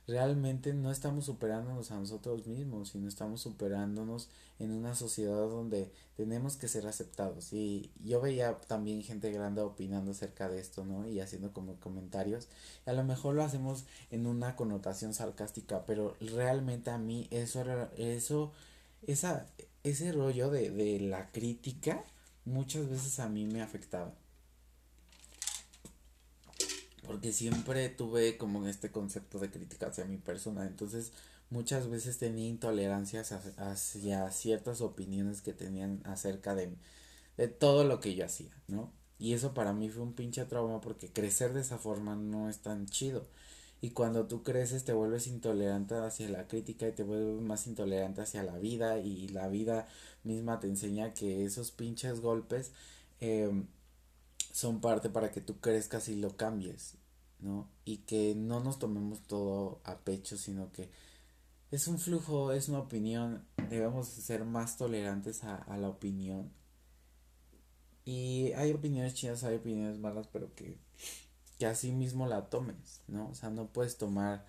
realmente 0.09 0.72
no 0.72 0.90
estamos 0.90 1.26
superándonos 1.26 1.90
a 1.90 1.97
nosotros 1.97 2.47
mismos, 2.47 2.89
sino 2.89 3.06
estamos 3.06 3.43
superándonos 3.43 4.30
en 4.59 4.72
una 4.72 4.94
sociedad 4.94 5.36
donde 5.48 5.93
tenemos 6.16 6.56
que 6.56 6.66
ser 6.66 6.86
aceptados. 6.86 7.52
Y 7.52 7.90
yo 8.02 8.20
veía 8.20 8.59
también 8.66 9.02
gente 9.02 9.30
grande 9.30 9.60
opinando 9.60 10.12
acerca 10.12 10.48
de 10.48 10.60
esto, 10.60 10.85
¿no? 10.85 11.06
Y 11.06 11.20
haciendo 11.20 11.52
como 11.52 11.74
comentarios. 11.76 12.48
a 12.86 12.93
lo 12.94 13.05
mejor 13.05 13.35
lo 13.35 13.44
hacemos 13.44 13.85
en 14.10 14.26
una 14.26 14.56
connotación 14.56 15.12
sarcástica, 15.12 15.85
pero 15.86 16.16
realmente 16.20 16.90
a 16.90 16.98
mí 16.98 17.28
eso, 17.30 17.62
eso, 17.98 18.52
esa, 19.06 19.47
ese 19.85 20.12
rollo 20.12 20.51
de, 20.51 20.70
de 20.70 21.01
la 21.01 21.30
crítica 21.30 22.02
muchas 22.47 22.89
veces 22.89 23.20
a 23.20 23.28
mí 23.28 23.44
me 23.44 23.60
afectaba 23.62 24.14
porque 27.09 27.32
siempre 27.32 27.89
tuve 27.89 28.36
como 28.36 28.66
este 28.68 28.90
concepto 28.90 29.39
de 29.39 29.51
crítica 29.51 29.86
hacia 29.86 30.05
mi 30.05 30.18
persona, 30.18 30.66
entonces 30.66 31.12
muchas 31.48 31.89
veces 31.89 32.18
tenía 32.18 32.47
intolerancias 32.47 33.32
hacia 33.32 34.30
ciertas 34.30 34.82
opiniones 34.82 35.40
que 35.40 35.55
tenían 35.55 36.02
acerca 36.05 36.55
de, 36.55 36.68
de 37.39 37.48
todo 37.48 37.85
lo 37.85 38.01
que 38.01 38.14
yo 38.14 38.26
hacía, 38.26 38.51
¿no? 38.68 38.93
Y 39.18 39.32
eso 39.32 39.55
para 39.55 39.72
mí 39.72 39.89
fue 39.89 40.02
un 40.02 40.12
pinche 40.12 40.44
trauma 40.44 40.82
porque 40.82 41.10
crecer 41.10 41.55
de 41.55 41.62
esa 41.62 41.78
forma 41.78 42.14
no 42.14 42.51
es 42.51 42.59
tan 42.59 42.85
chido. 42.86 43.26
Y 43.80 43.90
cuando 43.93 44.26
tú 44.26 44.43
creces 44.43 44.85
te 44.85 44.93
vuelves 44.93 45.28
intolerante 45.28 45.94
hacia 45.94 46.28
la 46.28 46.47
crítica 46.47 46.86
y 46.89 46.93
te 46.93 47.05
vuelves 47.05 47.40
más 47.40 47.66
intolerante 47.66 48.20
hacia 48.20 48.43
la 48.43 48.59
vida 48.59 48.98
y 48.98 49.28
la 49.28 49.48
vida 49.48 49.89
misma 50.24 50.60
te 50.60 50.66
enseña 50.66 51.14
que 51.14 51.47
esos 51.47 51.70
pinches 51.70 52.20
golpes 52.20 52.72
eh, 53.20 53.51
son 54.59 54.80
parte 54.80 55.09
para 55.09 55.30
que 55.30 55.40
tú 55.40 55.60
crezcas 55.60 56.09
y 56.09 56.16
lo 56.16 56.36
cambies, 56.36 56.97
¿no? 57.39 57.70
Y 57.85 57.98
que 57.98 58.35
no 58.35 58.59
nos 58.59 58.80
tomemos 58.80 59.22
todo 59.22 59.80
a 59.85 59.98
pecho, 59.98 60.36
sino 60.36 60.72
que 60.72 60.90
es 61.70 61.86
un 61.86 62.01
flujo, 62.01 62.51
es 62.51 62.68
una 62.68 62.80
opinión, 62.80 63.47
debemos 63.70 64.09
ser 64.09 64.44
más 64.44 64.76
tolerantes 64.76 65.44
a, 65.44 65.76
la 65.76 65.89
opinión. 65.89 66.51
Y 68.05 68.51
hay 68.55 68.72
opiniones 68.72 69.14
chidas, 69.14 69.44
hay 69.44 69.56
opiniones 69.56 70.01
malas, 70.01 70.26
pero 70.26 70.52
que 70.56 70.76
que 71.56 71.66
así 71.66 71.93
mismo 71.93 72.26
la 72.26 72.48
tomes, 72.51 73.02
¿no? 73.06 73.28
O 73.28 73.35
sea, 73.35 73.51
no 73.51 73.68
puedes 73.72 73.97
tomar 73.97 74.44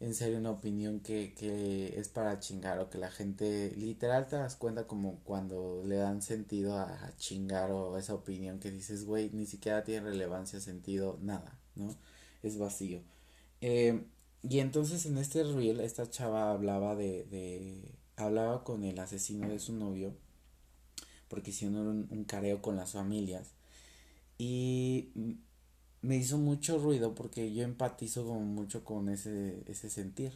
en 0.00 0.14
serio 0.14 0.38
una 0.38 0.50
opinión 0.52 1.00
que, 1.00 1.34
que 1.34 1.98
es 1.98 2.08
para 2.08 2.38
chingar 2.38 2.78
o 2.78 2.88
que 2.88 2.98
la 2.98 3.10
gente 3.10 3.72
literal 3.76 4.28
te 4.28 4.36
das 4.36 4.54
cuenta 4.56 4.86
como 4.86 5.20
cuando 5.24 5.82
le 5.84 5.96
dan 5.96 6.22
sentido 6.22 6.78
a, 6.78 7.12
chingar 7.16 7.72
o 7.72 7.98
esa 7.98 8.14
opinión 8.14 8.60
que 8.60 8.70
dices, 8.70 9.04
güey, 9.04 9.30
ni 9.32 9.46
siquiera 9.46 9.82
tiene 9.84 10.08
relevancia, 10.08 10.60
sentido, 10.60 11.18
nada, 11.20 11.58
¿no? 11.74 11.94
Es 12.42 12.58
vacío. 12.58 13.02
Eh, 13.60 14.04
y 14.42 14.60
entonces 14.60 15.04
en 15.06 15.18
este 15.18 15.42
reel 15.42 15.80
esta 15.80 16.08
chava 16.08 16.52
hablaba 16.52 16.94
de, 16.94 17.24
de, 17.24 17.94
hablaba 18.16 18.62
con 18.62 18.84
el 18.84 18.98
asesino 19.00 19.48
de 19.48 19.58
su 19.58 19.72
novio 19.72 20.14
porque 21.28 21.50
hicieron 21.50 21.86
un, 21.88 22.08
un 22.10 22.24
careo 22.24 22.62
con 22.62 22.76
las 22.76 22.92
familias 22.92 23.52
y 24.38 25.10
me 26.02 26.16
hizo 26.16 26.38
mucho 26.38 26.78
ruido 26.78 27.14
porque 27.14 27.52
yo 27.52 27.64
empatizo 27.64 28.24
como 28.24 28.40
mucho 28.40 28.84
con 28.84 29.08
ese, 29.08 29.62
ese 29.66 29.90
sentir. 29.90 30.32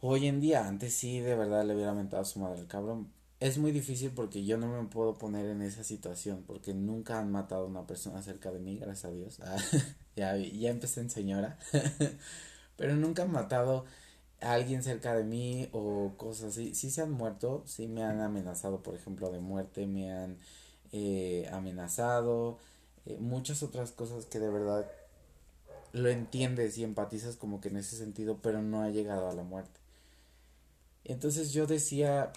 Hoy 0.00 0.26
en 0.26 0.40
día, 0.40 0.66
antes 0.66 0.94
sí 0.94 1.20
de 1.20 1.34
verdad 1.34 1.64
le 1.64 1.74
hubiera 1.74 1.92
mentado 1.92 2.22
a 2.22 2.24
su 2.24 2.38
madre 2.40 2.60
el 2.60 2.66
cabrón. 2.66 3.12
Es 3.38 3.58
muy 3.58 3.72
difícil 3.72 4.10
porque 4.10 4.44
yo 4.44 4.58
no 4.58 4.66
me 4.68 4.88
puedo 4.88 5.14
poner 5.14 5.46
en 5.46 5.62
esa 5.62 5.84
situación 5.84 6.44
porque 6.46 6.74
nunca 6.74 7.18
han 7.18 7.30
matado 7.30 7.64
a 7.64 7.68
una 7.68 7.86
persona 7.86 8.22
cerca 8.22 8.50
de 8.50 8.60
mí, 8.60 8.78
gracias 8.78 9.04
a 9.06 9.14
Dios. 9.14 9.38
ya, 10.16 10.36
ya 10.36 10.70
empecé 10.70 11.00
en 11.00 11.10
señora. 11.10 11.58
Pero 12.76 12.96
nunca 12.96 13.22
han 13.22 13.32
matado 13.32 13.84
a 14.40 14.52
alguien 14.54 14.82
cerca 14.82 15.14
de 15.14 15.24
mí 15.24 15.68
o 15.72 16.14
cosas 16.16 16.50
así. 16.52 16.74
Sí 16.74 16.90
se 16.90 17.02
han 17.02 17.12
muerto, 17.12 17.62
sí 17.66 17.86
me 17.88 18.02
han 18.04 18.20
amenazado, 18.20 18.82
por 18.82 18.94
ejemplo, 18.94 19.30
de 19.30 19.40
muerte, 19.40 19.86
me 19.86 20.12
han 20.12 20.38
eh, 20.92 21.48
amenazado 21.52 22.58
eh, 23.12 23.16
muchas 23.20 23.62
otras 23.62 23.92
cosas 23.92 24.26
que 24.26 24.38
de 24.38 24.50
verdad 24.50 24.90
lo 25.92 26.08
entiendes 26.08 26.78
y 26.78 26.84
empatizas 26.84 27.36
como 27.36 27.60
que 27.60 27.68
en 27.68 27.76
ese 27.76 27.96
sentido, 27.96 28.38
pero 28.42 28.62
no 28.62 28.82
ha 28.82 28.90
llegado 28.90 29.28
a 29.28 29.34
la 29.34 29.42
muerte. 29.42 29.80
Entonces 31.04 31.52
yo 31.52 31.66
decía, 31.66 32.32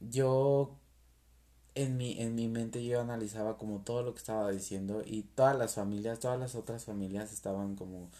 yo 0.00 0.76
en 1.74 1.96
mi, 1.96 2.20
en 2.20 2.34
mi 2.34 2.48
mente 2.48 2.84
yo 2.84 3.00
analizaba 3.00 3.58
como 3.58 3.80
todo 3.80 4.02
lo 4.02 4.14
que 4.14 4.18
estaba 4.18 4.50
diciendo 4.50 5.02
y 5.04 5.22
todas 5.22 5.56
las 5.56 5.74
familias, 5.74 6.20
todas 6.20 6.38
las 6.38 6.54
otras 6.54 6.84
familias 6.84 7.32
estaban 7.32 7.76
como 7.76 8.10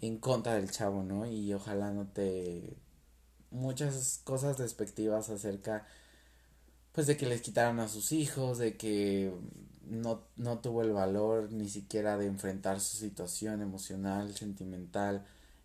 en 0.00 0.18
contra 0.18 0.54
del 0.54 0.70
chavo, 0.70 1.02
¿no? 1.02 1.26
Y 1.26 1.52
ojalá 1.52 1.92
no 1.92 2.06
te 2.08 2.76
muchas 3.50 4.20
cosas 4.24 4.58
despectivas 4.58 5.30
acerca 5.30 5.86
pues 6.92 7.06
de 7.06 7.16
que 7.16 7.26
les 7.26 7.42
quitaron 7.42 7.80
a 7.80 7.88
sus 7.88 8.12
hijos, 8.12 8.58
de 8.58 8.76
que 8.76 9.32
no, 9.90 10.22
no 10.36 10.58
tuvo 10.60 10.82
el 10.82 10.92
valor 10.92 11.52
ni 11.52 11.68
siquiera 11.68 12.16
de 12.18 12.26
enfrentar 12.26 12.80
su 12.80 12.96
situación 12.96 13.62
emocional, 13.62 14.34
sentimental 14.34 15.24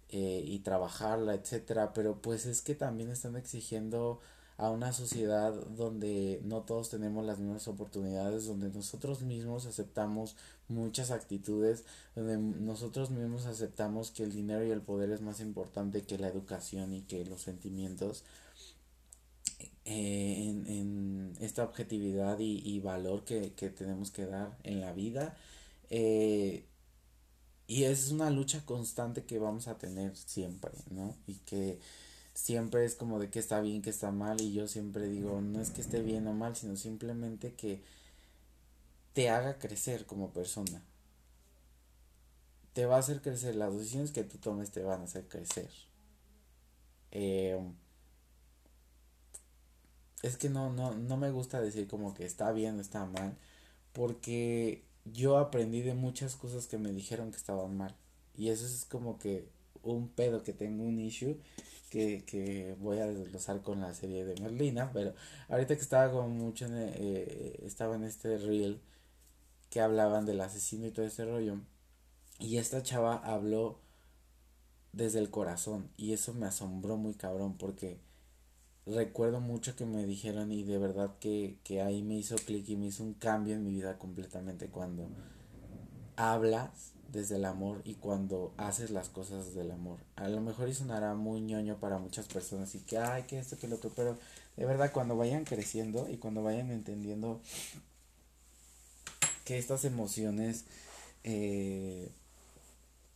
eh, 0.10 0.44
y 0.46 0.60
trabajarla, 0.60 1.36
etcétera, 1.36 1.94
pero 1.94 2.22
pues 2.22 2.46
es 2.46 2.62
que 2.62 2.76
también 2.76 3.10
están 3.10 3.36
exigiendo 3.36 4.20
a 4.58 4.70
una 4.70 4.94
sociedad 4.94 5.52
donde 5.52 6.40
no 6.44 6.62
todos 6.62 6.90
tenemos 6.90 7.26
las 7.26 7.40
mismas 7.40 7.68
oportunidades, 7.68 8.46
donde 8.46 8.70
nosotros 8.70 9.24
mismos 9.24 9.66
aceptamos 9.66 10.36
muchas 10.68 11.12
actitudes, 11.12 11.86
donde 12.16 12.38
nosotros 12.38 13.10
mismos 13.10 13.46
aceptamos 13.46 14.12
que 14.12 14.24
el 14.24 14.32
dinero 14.32 14.64
y 14.64 14.72
el 14.72 14.82
poder 14.82 15.10
es 15.12 15.22
más 15.22 15.40
importante 15.40 16.04
que 16.04 16.18
la 16.18 16.28
educación 16.28 16.94
y 16.94 17.02
que 17.02 17.26
los 17.26 17.42
sentimientos 17.42 18.24
eh, 19.86 20.46
en, 20.48 21.34
esta 21.40 21.64
objetividad 21.64 22.38
y, 22.40 22.80
valor 22.80 23.26
que, 23.26 23.54
que, 23.54 23.70
tenemos 23.70 24.12
que 24.12 24.26
dar 24.26 24.58
en 24.64 24.80
la 24.80 24.94
vida. 24.94 25.36
Eh, 25.90 26.66
y 27.68 27.84
es 27.84 28.12
una 28.12 28.30
lucha 28.30 28.66
constante 28.66 29.24
que 29.26 29.40
vamos 29.40 29.68
a 29.68 29.78
tener 29.78 30.16
siempre, 30.16 30.72
¿no? 30.90 31.16
Y 31.28 31.36
que 31.40 31.80
siempre 32.34 32.86
es 32.86 32.96
como 32.96 33.20
de 33.20 33.30
que 33.30 33.40
está 33.40 33.62
bien, 33.62 33.82
que 33.82 33.90
está 33.90 34.12
mal, 34.12 34.42
y 34.42 34.54
yo 34.54 34.68
siempre 34.68 35.08
digo, 35.08 35.42
no 35.42 35.62
es 35.62 35.70
que 35.70 35.82
esté 35.82 36.02
bien 36.02 36.28
o 36.28 36.34
mal, 36.34 36.56
sino 36.56 36.76
simplemente 36.76 37.54
que 37.54 37.82
te 39.14 39.30
haga 39.30 39.60
crecer 39.60 40.06
como 40.06 40.32
persona. 40.32 40.82
Te 42.74 42.86
va 42.86 42.96
a 42.96 43.00
hacer 43.00 43.22
crecer, 43.22 43.56
las 43.56 43.74
decisiones 43.74 44.12
que 44.12 44.24
tú 44.24 44.38
tomes 44.40 44.72
te 44.72 44.84
van 44.84 45.02
a 45.02 45.04
hacer 45.06 45.28
crecer. 45.28 45.70
Eh, 47.12 47.60
es 50.24 50.38
que 50.38 50.50
no, 50.50 50.74
no, 50.74 50.96
no 50.96 51.18
me 51.18 51.32
gusta 51.32 51.62
decir 51.62 51.88
como 51.88 52.16
que 52.16 52.26
está 52.26 52.52
bien 52.52 52.78
o 52.78 52.82
está 52.82 53.06
mal, 53.06 53.38
porque 53.94 54.84
yo 55.06 55.38
aprendí 55.38 55.82
de 55.82 55.94
muchas 55.94 56.36
cosas 56.36 56.68
que 56.68 56.78
me 56.78 56.92
dijeron 56.92 57.32
que 57.32 57.38
estaban 57.38 57.78
mal. 57.78 57.96
Y 58.36 58.50
eso 58.50 58.66
es 58.66 58.86
como 58.86 59.20
que 59.20 59.48
un 59.84 60.10
pedo 60.10 60.44
que 60.44 60.54
tengo, 60.54 60.84
un 60.84 61.00
issue 61.00 61.38
que, 61.90 62.24
que 62.26 62.76
voy 62.80 63.00
a 63.00 63.08
desglosar 63.08 63.62
con 63.62 63.82
la 63.82 63.94
serie 63.94 64.26
de 64.26 64.42
Merlina, 64.42 64.92
pero 64.94 65.14
ahorita 65.50 65.76
que 65.76 65.82
estaba 65.82 66.12
como 66.12 66.30
mucho 66.30 66.66
en, 66.66 66.74
eh, 66.78 67.60
estaba 67.64 67.96
en 67.96 68.04
este 68.04 68.38
reel 68.38 68.82
que 69.70 69.82
hablaban 69.82 70.26
del 70.26 70.42
asesino 70.42 70.88
y 70.88 70.92
todo 70.92 71.06
ese 71.06 71.26
rollo, 71.26 71.60
y 72.40 72.58
esta 72.58 72.82
chava 72.82 73.16
habló 73.18 73.80
desde 74.94 75.20
el 75.20 75.30
corazón, 75.30 75.90
y 75.98 76.14
eso 76.14 76.34
me 76.34 76.48
asombró 76.48 76.98
muy 76.98 77.14
cabrón, 77.14 77.58
porque 77.58 78.00
recuerdo 78.86 79.40
mucho 79.40 79.76
que 79.76 79.86
me 79.86 80.06
dijeron 80.06 80.52
y 80.52 80.64
de 80.64 80.78
verdad 80.78 81.12
que, 81.20 81.58
que 81.64 81.82
ahí 81.82 82.02
me 82.02 82.16
hizo 82.16 82.36
clic 82.36 82.68
y 82.70 82.76
me 82.76 82.88
hizo 82.88 83.04
un 83.04 83.14
cambio 83.14 83.56
en 83.56 83.64
mi 83.64 83.72
vida 83.72 83.98
completamente 83.98 84.68
cuando 84.68 85.08
hablas 86.16 86.94
desde 87.14 87.36
el 87.36 87.46
amor 87.46 87.82
y 87.86 87.94
cuando 87.96 88.54
haces 88.58 88.90
las 88.90 89.10
cosas 89.10 89.46
desde 89.46 89.62
el 89.62 89.72
amor. 89.72 90.00
A 90.16 90.28
lo 90.28 90.42
mejor 90.42 90.68
y 90.68 90.74
sonará 90.74 91.14
muy 91.14 91.42
ñoño 91.42 91.80
para 91.80 92.00
muchas 92.00 92.26
personas 92.28 92.74
y 92.76 92.80
que, 92.80 92.98
ay, 92.98 93.24
que 93.24 93.40
esto, 93.40 93.58
que 93.58 93.68
lo 93.68 93.76
otro, 93.76 93.92
pero 93.96 94.18
de 94.58 94.66
verdad 94.66 94.92
cuando 94.92 95.16
vayan 95.16 95.46
creciendo 95.46 96.10
y 96.10 96.18
cuando 96.18 96.44
vayan 96.44 96.72
entendiendo 96.72 97.40
que 99.46 99.58
estas 99.58 99.86
emociones 99.86 100.66
eh, 101.24 102.12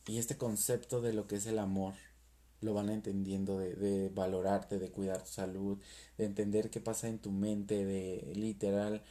y 0.06 0.18
este 0.18 0.36
concepto 0.36 1.00
de 1.00 1.12
lo 1.12 1.26
que 1.26 1.36
es 1.36 1.46
el 1.46 1.58
amor 1.58 1.94
lo 2.60 2.74
van 2.74 2.88
entendiendo 2.90 3.58
de, 3.58 3.74
de 3.74 4.08
valorarte, 4.10 4.78
de 4.78 4.90
cuidar 4.90 5.22
tu 5.22 5.30
salud, 5.30 5.78
de 6.18 6.24
entender 6.26 6.70
qué 6.70 6.80
pasa 6.80 7.08
en 7.08 7.18
tu 7.18 7.30
mente, 7.30 7.84
de 7.84 8.32
literal 8.34 9.02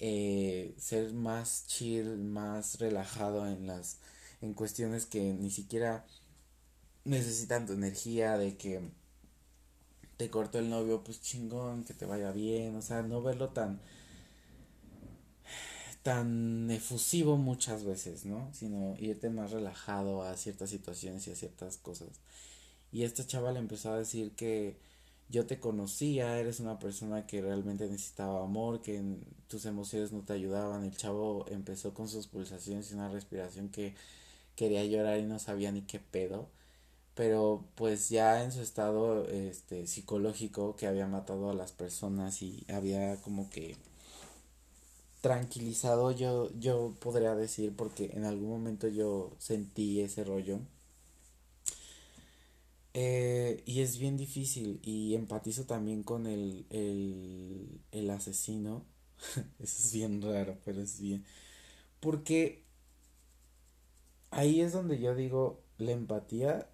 eh, 0.00 0.74
ser 0.78 1.12
más 1.14 1.64
chill, 1.66 2.18
más 2.18 2.78
relajado 2.78 3.46
en 3.46 3.66
las 3.66 3.98
en 4.42 4.52
cuestiones 4.54 5.06
que 5.06 5.32
ni 5.32 5.50
siquiera 5.50 6.04
necesitan 7.04 7.66
tu 7.66 7.72
energía, 7.72 8.36
de 8.38 8.56
que 8.56 8.90
te 10.18 10.30
cortó 10.30 10.58
el 10.58 10.68
novio, 10.70 11.02
pues 11.04 11.20
chingón, 11.22 11.84
que 11.84 11.94
te 11.94 12.06
vaya 12.06 12.32
bien, 12.32 12.76
o 12.76 12.82
sea, 12.82 13.02
no 13.02 13.22
verlo 13.22 13.50
tan 13.50 13.80
tan 16.02 16.70
efusivo 16.70 17.36
muchas 17.36 17.84
veces, 17.84 18.24
¿no? 18.24 18.48
Sino 18.52 18.94
irte 18.98 19.28
más 19.30 19.50
relajado 19.50 20.22
a 20.22 20.36
ciertas 20.36 20.70
situaciones 20.70 21.26
y 21.26 21.32
a 21.32 21.36
ciertas 21.36 21.78
cosas. 21.78 22.08
Y 22.92 23.04
esta 23.04 23.26
chava 23.26 23.52
le 23.52 23.58
empezó 23.58 23.92
a 23.92 23.98
decir 23.98 24.32
que 24.32 24.76
yo 25.28 25.46
te 25.46 25.58
conocía, 25.58 26.38
eres 26.38 26.60
una 26.60 26.78
persona 26.78 27.26
que 27.26 27.42
realmente 27.42 27.88
necesitaba 27.88 28.44
amor, 28.44 28.80
que 28.82 29.02
tus 29.48 29.66
emociones 29.66 30.12
no 30.12 30.22
te 30.22 30.34
ayudaban. 30.34 30.84
El 30.84 30.96
chavo 30.96 31.46
empezó 31.48 31.94
con 31.94 32.08
sus 32.08 32.26
pulsaciones 32.28 32.90
y 32.90 32.94
una 32.94 33.08
respiración 33.08 33.68
que 33.70 33.94
quería 34.56 34.84
llorar 34.84 35.18
y 35.18 35.24
no 35.24 35.38
sabía 35.38 35.72
ni 35.72 35.82
qué 35.82 36.00
pedo. 36.00 36.48
Pero 37.14 37.64
pues 37.76 38.10
ya 38.10 38.44
en 38.44 38.52
su 38.52 38.60
estado 38.62 39.26
este 39.28 39.86
psicológico 39.86 40.76
que 40.76 40.86
había 40.86 41.06
matado 41.06 41.50
a 41.50 41.54
las 41.54 41.72
personas 41.72 42.42
y 42.42 42.64
había 42.68 43.16
como 43.22 43.50
que 43.50 43.76
tranquilizado 45.22 46.12
yo 46.12 46.50
yo 46.60 46.94
podría 47.00 47.34
decir 47.34 47.74
porque 47.76 48.10
en 48.14 48.24
algún 48.24 48.50
momento 48.50 48.88
yo 48.88 49.32
sentí 49.38 50.00
ese 50.02 50.24
rollo 50.24 50.60
eh, 52.98 53.62
y 53.66 53.82
es 53.82 53.98
bien 53.98 54.16
difícil 54.16 54.80
y 54.82 55.14
empatizo 55.14 55.66
también 55.66 56.02
con 56.02 56.26
el, 56.26 56.66
el, 56.70 57.80
el 57.92 58.10
asesino. 58.10 58.86
Eso 59.60 59.82
es 59.82 59.92
bien 59.92 60.22
raro, 60.22 60.58
pero 60.64 60.80
es 60.80 60.98
bien. 60.98 61.22
Porque 62.00 62.64
ahí 64.30 64.60
es 64.60 64.72
donde 64.72 64.98
yo 64.98 65.14
digo, 65.14 65.62
la 65.78 65.92
empatía 65.92 66.68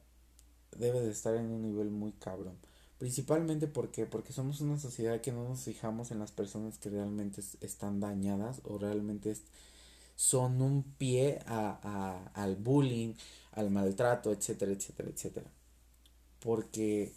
debe 0.78 1.00
de 1.00 1.10
estar 1.10 1.36
en 1.36 1.46
un 1.50 1.62
nivel 1.62 1.90
muy 1.90 2.12
cabrón. 2.12 2.58
Principalmente 2.98 3.66
porque, 3.68 4.06
porque 4.06 4.32
somos 4.32 4.60
una 4.60 4.78
sociedad 4.78 5.20
que 5.20 5.32
no 5.32 5.48
nos 5.48 5.62
fijamos 5.64 6.10
en 6.12 6.20
las 6.20 6.32
personas 6.32 6.78
que 6.78 6.90
realmente 6.90 7.42
están 7.62 8.00
dañadas 8.00 8.60
o 8.64 8.78
realmente 8.78 9.36
son 10.16 10.62
un 10.62 10.84
pie 10.84 11.40
a, 11.46 11.80
a, 11.82 12.42
al 12.42 12.56
bullying, 12.56 13.14
al 13.52 13.70
maltrato, 13.70 14.32
etcétera, 14.32 14.72
etcétera, 14.72 15.10
etcétera 15.10 15.50
porque 16.42 17.12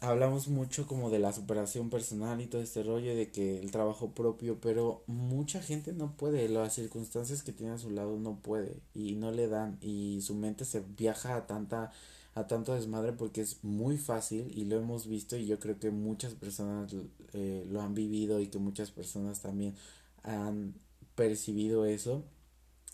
hablamos 0.00 0.48
mucho 0.48 0.86
como 0.86 1.10
de 1.10 1.18
la 1.18 1.32
superación 1.32 1.90
personal 1.90 2.40
y 2.40 2.46
todo 2.46 2.62
este 2.62 2.82
rollo 2.82 3.14
de 3.14 3.30
que 3.30 3.58
el 3.60 3.70
trabajo 3.70 4.12
propio, 4.12 4.60
pero 4.60 5.02
mucha 5.06 5.62
gente 5.62 5.92
no 5.92 6.16
puede, 6.16 6.48
las 6.48 6.74
circunstancias 6.74 7.42
que 7.42 7.52
tiene 7.52 7.72
a 7.72 7.78
su 7.78 7.90
lado 7.90 8.18
no 8.18 8.36
puede 8.36 8.80
y 8.94 9.14
no 9.14 9.32
le 9.32 9.48
dan 9.48 9.78
y 9.80 10.20
su 10.22 10.34
mente 10.34 10.64
se 10.64 10.80
viaja 10.80 11.36
a 11.36 11.46
tanta 11.46 11.92
a 12.34 12.46
tanto 12.46 12.74
desmadre 12.74 13.14
porque 13.14 13.40
es 13.40 13.64
muy 13.64 13.96
fácil 13.96 14.52
y 14.54 14.66
lo 14.66 14.76
hemos 14.76 15.06
visto 15.06 15.36
y 15.38 15.46
yo 15.46 15.58
creo 15.58 15.78
que 15.78 15.90
muchas 15.90 16.34
personas 16.34 16.94
eh, 17.32 17.64
lo 17.70 17.80
han 17.80 17.94
vivido 17.94 18.40
y 18.40 18.48
que 18.48 18.58
muchas 18.58 18.90
personas 18.90 19.40
también 19.40 19.74
han 20.22 20.74
percibido 21.14 21.86
eso. 21.86 22.24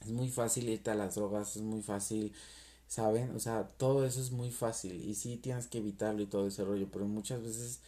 Es 0.01 0.11
muy 0.13 0.29
fácil 0.31 0.69
irte 0.69 0.91
a 0.93 0.95
las 0.95 1.17
drogas, 1.17 1.57
es 1.57 1.63
muy 1.63 1.83
fácil 1.83 2.33
¿saben? 2.93 3.31
O 3.37 3.39
sea, 3.41 3.69
todo 3.79 4.05
eso 4.07 4.21
es 4.21 4.33
muy 4.33 4.51
fácil 4.51 5.01
y 5.03 5.15
sí 5.15 5.37
tienes 5.39 5.67
que 5.69 5.79
evitarlo 5.79 6.23
y 6.23 6.27
todo 6.27 6.47
ese 6.49 6.65
rollo, 6.65 6.89
pero 6.93 7.07
muchas 7.07 7.43
veces 7.43 7.81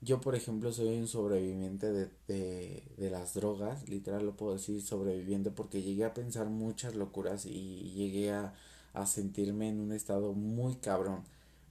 yo, 0.00 0.20
por 0.20 0.34
ejemplo, 0.34 0.72
soy 0.72 0.98
un 0.98 1.08
sobreviviente 1.08 1.92
de, 1.92 2.10
de, 2.28 2.84
de 2.96 3.10
las 3.10 3.34
drogas, 3.34 3.88
literal 3.88 4.24
lo 4.26 4.36
puedo 4.36 4.54
decir 4.54 4.82
sobreviviente 4.82 5.50
porque 5.50 5.82
llegué 5.82 6.04
a 6.04 6.14
pensar 6.14 6.46
muchas 6.48 6.94
locuras 6.94 7.46
y 7.46 7.92
llegué 7.94 8.32
a, 8.32 8.54
a 8.94 9.06
sentirme 9.06 9.68
en 9.68 9.80
un 9.80 9.92
estado 9.92 10.32
muy 10.34 10.76
cabrón, 10.76 11.24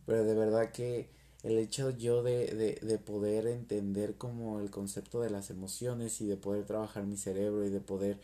pero 0.06 0.24
de 0.24 0.36
verdad 0.36 0.72
que 0.72 1.10
el 1.44 1.58
hecho 1.58 1.90
yo 1.92 2.24
de, 2.24 2.48
de, 2.56 2.76
de 2.86 2.98
poder 3.00 3.48
entender 3.48 4.16
como 4.18 4.60
el 4.60 4.70
concepto 4.72 5.22
de 5.22 5.30
las 5.32 5.50
emociones 5.50 6.22
y 6.22 6.28
de 6.28 6.38
poder 6.38 6.66
trabajar 6.66 7.06
mi 7.06 7.18
cerebro 7.18 7.66
y 7.66 7.70
de 7.70 7.80
poder 7.82 8.20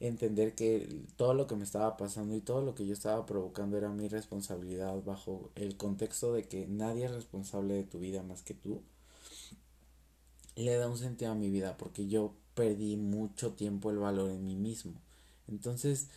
entender 0.00 0.54
que 0.54 1.04
todo 1.16 1.34
lo 1.34 1.46
que 1.46 1.56
me 1.56 1.64
estaba 1.64 1.96
pasando 1.96 2.34
y 2.34 2.40
todo 2.40 2.62
lo 2.62 2.74
que 2.74 2.86
yo 2.86 2.94
estaba 2.94 3.26
provocando 3.26 3.76
era 3.76 3.90
mi 3.90 4.08
responsabilidad 4.08 5.02
bajo 5.04 5.50
el 5.54 5.76
contexto 5.76 6.32
de 6.32 6.44
que 6.44 6.66
nadie 6.66 7.04
es 7.04 7.12
responsable 7.12 7.74
de 7.74 7.84
tu 7.84 7.98
vida 8.00 8.22
más 8.22 8.42
que 8.42 8.54
tú, 8.54 8.82
le 10.56 10.74
da 10.74 10.88
un 10.88 10.98
sentido 10.98 11.32
a 11.32 11.34
mi 11.34 11.50
vida 11.50 11.76
porque 11.76 12.08
yo 12.08 12.34
perdí 12.54 12.96
mucho 12.96 13.52
tiempo 13.52 13.90
el 13.90 13.98
valor 13.98 14.30
en 14.30 14.44
mí 14.46 14.56
mismo. 14.56 14.94
Entonces, 15.48 16.08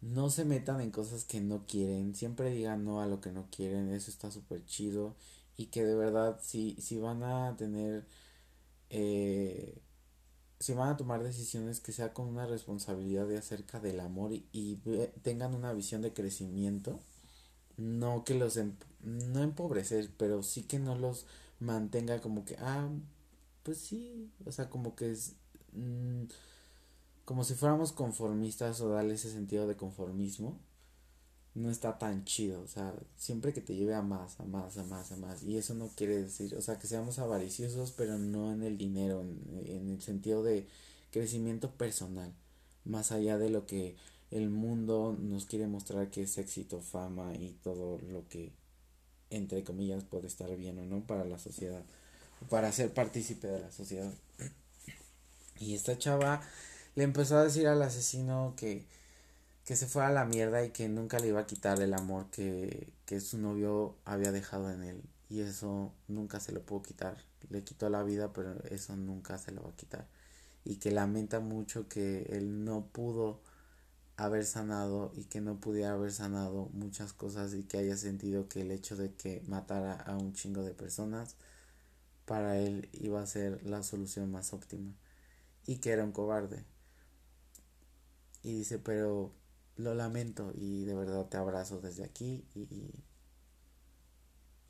no 0.00 0.30
se 0.30 0.44
metan 0.44 0.80
en 0.80 0.90
cosas 0.90 1.24
que 1.24 1.40
no 1.40 1.64
quieren, 1.66 2.14
siempre 2.14 2.50
digan 2.50 2.84
no 2.84 3.00
a 3.00 3.06
lo 3.06 3.20
que 3.20 3.32
no 3.32 3.46
quieren, 3.50 3.90
eso 3.90 4.10
está 4.10 4.30
súper 4.30 4.64
chido 4.66 5.14
y 5.56 5.66
que 5.66 5.84
de 5.84 5.94
verdad 5.94 6.40
si, 6.42 6.76
si 6.80 6.98
van 6.98 7.22
a 7.22 7.56
tener 7.56 8.04
eh, 8.90 9.78
si 10.62 10.74
van 10.74 10.90
a 10.90 10.96
tomar 10.96 11.24
decisiones 11.24 11.80
que 11.80 11.90
sea 11.90 12.12
con 12.12 12.28
una 12.28 12.46
responsabilidad 12.46 13.26
de 13.26 13.36
acerca 13.36 13.80
del 13.80 13.98
amor 13.98 14.32
y, 14.32 14.76
tengan 15.22 15.54
una 15.54 15.72
visión 15.72 16.02
de 16.02 16.12
crecimiento, 16.12 17.00
no 17.76 18.24
que 18.24 18.34
los 18.34 18.56
em, 18.56 18.74
no 19.02 19.42
empobrecer, 19.42 20.10
pero 20.16 20.42
sí 20.44 20.62
que 20.62 20.78
no 20.78 20.96
los 20.96 21.26
mantenga 21.58 22.20
como 22.20 22.44
que 22.44 22.56
ah 22.60 22.88
pues 23.64 23.78
sí, 23.78 24.30
o 24.44 24.52
sea, 24.52 24.70
como 24.70 24.94
que 24.94 25.10
es 25.12 25.34
mm, 25.72 26.24
como 27.24 27.44
si 27.44 27.54
fuéramos 27.54 27.92
conformistas 27.92 28.80
o 28.80 28.90
darle 28.90 29.14
ese 29.14 29.30
sentido 29.32 29.66
de 29.66 29.76
conformismo 29.76 30.58
no 31.54 31.70
está 31.70 31.98
tan 31.98 32.24
chido, 32.24 32.62
o 32.62 32.66
sea, 32.66 32.94
siempre 33.16 33.52
que 33.52 33.60
te 33.60 33.74
lleve 33.74 33.94
a 33.94 34.02
más, 34.02 34.40
a 34.40 34.44
más, 34.44 34.78
a 34.78 34.84
más, 34.84 35.12
a 35.12 35.16
más, 35.16 35.42
y 35.42 35.58
eso 35.58 35.74
no 35.74 35.88
quiere 35.88 36.22
decir, 36.22 36.54
o 36.54 36.62
sea, 36.62 36.78
que 36.78 36.86
seamos 36.86 37.18
avariciosos, 37.18 37.92
pero 37.92 38.18
no 38.18 38.52
en 38.52 38.62
el 38.62 38.78
dinero, 38.78 39.20
en, 39.20 39.90
el 39.90 40.00
sentido 40.00 40.42
de 40.42 40.66
crecimiento 41.10 41.70
personal, 41.72 42.32
más 42.84 43.12
allá 43.12 43.36
de 43.36 43.50
lo 43.50 43.66
que 43.66 43.96
el 44.30 44.48
mundo 44.48 45.14
nos 45.20 45.44
quiere 45.44 45.66
mostrar 45.66 46.10
que 46.10 46.22
es 46.22 46.38
éxito, 46.38 46.80
fama 46.80 47.34
y 47.34 47.54
todo 47.62 47.98
lo 47.98 48.26
que, 48.28 48.52
entre 49.28 49.62
comillas, 49.62 50.04
puede 50.04 50.28
estar 50.28 50.54
bien 50.56 50.78
o 50.78 50.86
no 50.86 51.06
para 51.06 51.24
la 51.24 51.38
sociedad, 51.38 51.84
para 52.48 52.72
ser 52.72 52.94
partícipe 52.94 53.46
de 53.46 53.60
la 53.60 53.72
sociedad. 53.72 54.12
Y 55.60 55.74
esta 55.74 55.96
chava 55.96 56.42
le 56.96 57.04
empezó 57.04 57.36
a 57.36 57.44
decir 57.44 57.68
al 57.68 57.82
asesino 57.82 58.54
que, 58.56 58.84
que 59.64 59.76
se 59.76 59.86
fuera 59.86 60.08
a 60.08 60.12
la 60.12 60.24
mierda 60.24 60.64
y 60.64 60.70
que 60.70 60.88
nunca 60.88 61.18
le 61.18 61.28
iba 61.28 61.40
a 61.40 61.46
quitar 61.46 61.80
el 61.80 61.94
amor 61.94 62.30
que, 62.30 62.92
que 63.06 63.20
su 63.20 63.38
novio 63.38 63.96
había 64.04 64.32
dejado 64.32 64.70
en 64.70 64.82
él. 64.82 65.02
Y 65.28 65.40
eso 65.40 65.92
nunca 66.08 66.40
se 66.40 66.52
lo 66.52 66.62
pudo 66.62 66.82
quitar. 66.82 67.16
Le 67.48 67.62
quitó 67.62 67.88
la 67.88 68.02
vida, 68.02 68.32
pero 68.32 68.62
eso 68.64 68.96
nunca 68.96 69.38
se 69.38 69.52
lo 69.52 69.62
va 69.62 69.70
a 69.70 69.76
quitar. 69.76 70.06
Y 70.64 70.76
que 70.76 70.90
lamenta 70.90 71.40
mucho 71.40 71.88
que 71.88 72.26
él 72.30 72.64
no 72.64 72.86
pudo 72.86 73.40
haber 74.16 74.44
sanado 74.44 75.12
y 75.14 75.24
que 75.24 75.40
no 75.40 75.58
pudiera 75.58 75.92
haber 75.92 76.12
sanado 76.12 76.68
muchas 76.72 77.12
cosas 77.12 77.54
y 77.54 77.64
que 77.64 77.78
haya 77.78 77.96
sentido 77.96 78.48
que 78.48 78.60
el 78.62 78.70
hecho 78.70 78.96
de 78.96 79.14
que 79.14 79.42
matara 79.46 79.94
a 79.94 80.16
un 80.16 80.32
chingo 80.32 80.62
de 80.62 80.74
personas 80.74 81.36
para 82.26 82.58
él 82.58 82.88
iba 82.92 83.22
a 83.22 83.26
ser 83.26 83.64
la 83.64 83.82
solución 83.82 84.30
más 84.30 84.52
óptima 84.52 84.92
y 85.66 85.76
que 85.78 85.90
era 85.90 86.04
un 86.04 86.12
cobarde. 86.12 86.64
Y 88.42 88.58
dice, 88.58 88.78
pero 88.78 89.32
lo 89.76 89.94
lamento 89.94 90.52
y 90.54 90.84
de 90.84 90.94
verdad 90.94 91.26
te 91.26 91.36
abrazo 91.36 91.80
desde 91.80 92.04
aquí 92.04 92.44
y 92.54 92.90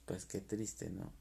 pues 0.06 0.26
qué 0.26 0.40
triste, 0.40 0.90
¿no? 0.90 1.12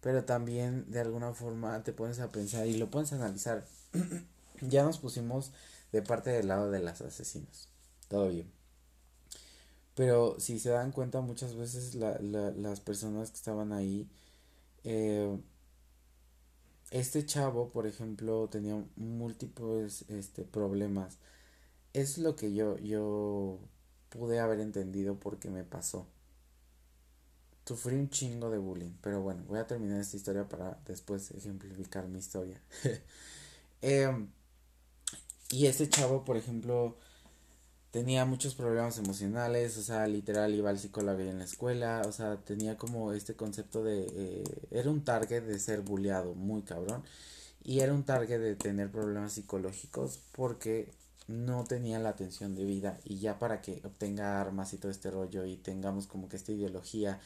Pero 0.00 0.24
también 0.24 0.90
de 0.90 1.00
alguna 1.00 1.32
forma 1.34 1.82
te 1.82 1.92
pones 1.92 2.20
a 2.20 2.32
pensar 2.32 2.66
y 2.66 2.76
lo 2.76 2.90
puedes 2.90 3.12
analizar. 3.12 3.66
ya 4.60 4.82
nos 4.82 4.98
pusimos 4.98 5.52
de 5.92 6.02
parte 6.02 6.30
del 6.30 6.48
lado 6.48 6.70
de 6.70 6.80
las 6.80 7.00
asesinos. 7.02 7.68
Todo 8.08 8.28
bien. 8.28 8.50
Pero 9.94 10.40
si 10.40 10.58
se 10.58 10.70
dan 10.70 10.92
cuenta 10.92 11.20
muchas 11.20 11.54
veces 11.54 11.94
la, 11.94 12.18
las 12.20 12.80
personas 12.80 13.30
que 13.30 13.36
estaban 13.36 13.72
ahí, 13.72 14.08
eh, 14.84 15.38
este 16.90 17.24
chavo, 17.26 17.70
por 17.70 17.86
ejemplo, 17.86 18.48
tenía 18.48 18.82
múltiples 18.96 20.06
este, 20.08 20.44
problemas 20.44 21.18
es 21.92 22.18
lo 22.18 22.36
que 22.36 22.52
yo, 22.52 22.78
yo 22.78 23.58
pude 24.10 24.40
haber 24.40 24.60
entendido 24.60 25.18
porque 25.18 25.50
me 25.50 25.64
pasó. 25.64 26.06
Sufrí 27.66 27.94
un 27.94 28.10
chingo 28.10 28.50
de 28.50 28.58
bullying, 28.58 28.92
pero 29.00 29.22
bueno, 29.22 29.44
voy 29.46 29.60
a 29.60 29.66
terminar 29.66 30.00
esta 30.00 30.16
historia 30.16 30.48
para 30.48 30.80
después 30.86 31.30
ejemplificar 31.30 32.08
mi 32.08 32.18
historia. 32.18 32.60
Em, 33.82 34.28
y 35.50 35.66
este 35.66 35.88
chavo, 35.88 36.24
por 36.24 36.36
ejemplo, 36.36 36.96
tenía 37.90 38.24
muchos 38.24 38.54
problemas 38.54 38.98
emocionales, 38.98 39.76
o 39.78 39.82
sea, 39.82 40.06
literal 40.06 40.54
iba 40.54 40.70
al 40.70 40.78
psicólogo 40.78 41.20
en 41.20 41.38
la 41.38 41.44
escuela, 41.44 42.02
o 42.06 42.12
sea, 42.12 42.36
tenía 42.38 42.76
como 42.76 43.12
este 43.12 43.34
concepto 43.34 43.82
de, 43.82 44.06
eh, 44.10 44.44
era 44.70 44.90
un 44.90 45.04
target 45.04 45.42
de 45.44 45.58
ser 45.58 45.80
bulleado, 45.80 46.34
muy 46.34 46.62
cabrón, 46.62 47.04
y 47.64 47.80
era 47.80 47.94
un 47.94 48.04
target 48.04 48.40
de 48.40 48.56
tener 48.56 48.90
problemas 48.90 49.32
psicológicos 49.32 50.20
porque 50.32 50.92
no 51.30 51.64
tenía 51.64 51.98
la 52.00 52.10
atención 52.10 52.54
de 52.56 52.64
vida 52.64 52.98
y 53.04 53.18
ya 53.18 53.38
para 53.38 53.62
que 53.62 53.80
obtenga 53.84 54.40
armas 54.40 54.72
y 54.72 54.78
todo 54.78 54.90
este 54.90 55.10
rollo 55.10 55.44
y 55.44 55.56
tengamos 55.56 56.06
como 56.06 56.28
que 56.28 56.36
esta 56.36 56.52
ideología 56.52 57.20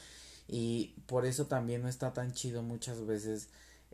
y 0.47 0.95
por 1.07 1.25
eso 1.25 1.47
también 1.47 1.83
no 1.83 1.89
está 1.89 2.13
tan 2.13 2.33
chido 2.35 2.63
muchas 2.63 3.07
veces 3.07 3.49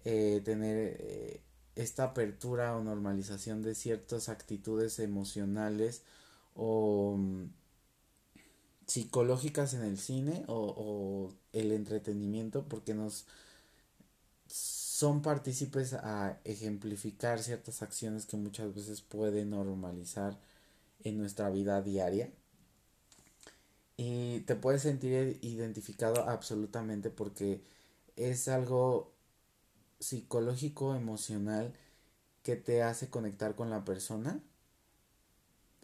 eh, 0.05 0.43
tener 0.45 0.97
eh, 0.99 1.41
esta 1.77 2.05
apertura 2.05 2.77
o 2.77 2.83
normalización 2.83 3.63
de 3.63 3.77
ciertas 3.77 4.29
actitudes 4.29 4.99
emocionales 4.99 6.03
o 6.55 7.17
mm, 7.17 7.45
psicológicas 8.87 9.75
en 9.75 9.83
el 9.83 9.97
cine 9.97 10.45
o, 10.49 10.75
o 10.77 11.35
el 11.53 11.71
entretenimiento 11.71 12.65
porque 12.69 12.95
nos 12.95 13.27
son 15.01 15.23
partícipes 15.23 15.95
a 15.95 16.39
ejemplificar 16.45 17.43
ciertas 17.43 17.81
acciones 17.81 18.27
que 18.27 18.37
muchas 18.37 18.75
veces 18.75 19.01
pueden 19.01 19.49
normalizar 19.49 20.39
en 21.05 21.17
nuestra 21.17 21.49
vida 21.49 21.81
diaria. 21.81 22.31
Y 23.97 24.41
te 24.41 24.57
puedes 24.57 24.83
sentir 24.83 25.39
identificado 25.41 26.29
absolutamente 26.29 27.09
porque 27.09 27.63
es 28.17 28.47
algo 28.49 29.15
psicológico, 30.01 30.95
emocional, 30.95 31.73
que 32.43 32.57
te 32.57 32.83
hace 32.83 33.09
conectar 33.09 33.55
con 33.55 33.71
la 33.71 33.87
persona 33.87 34.43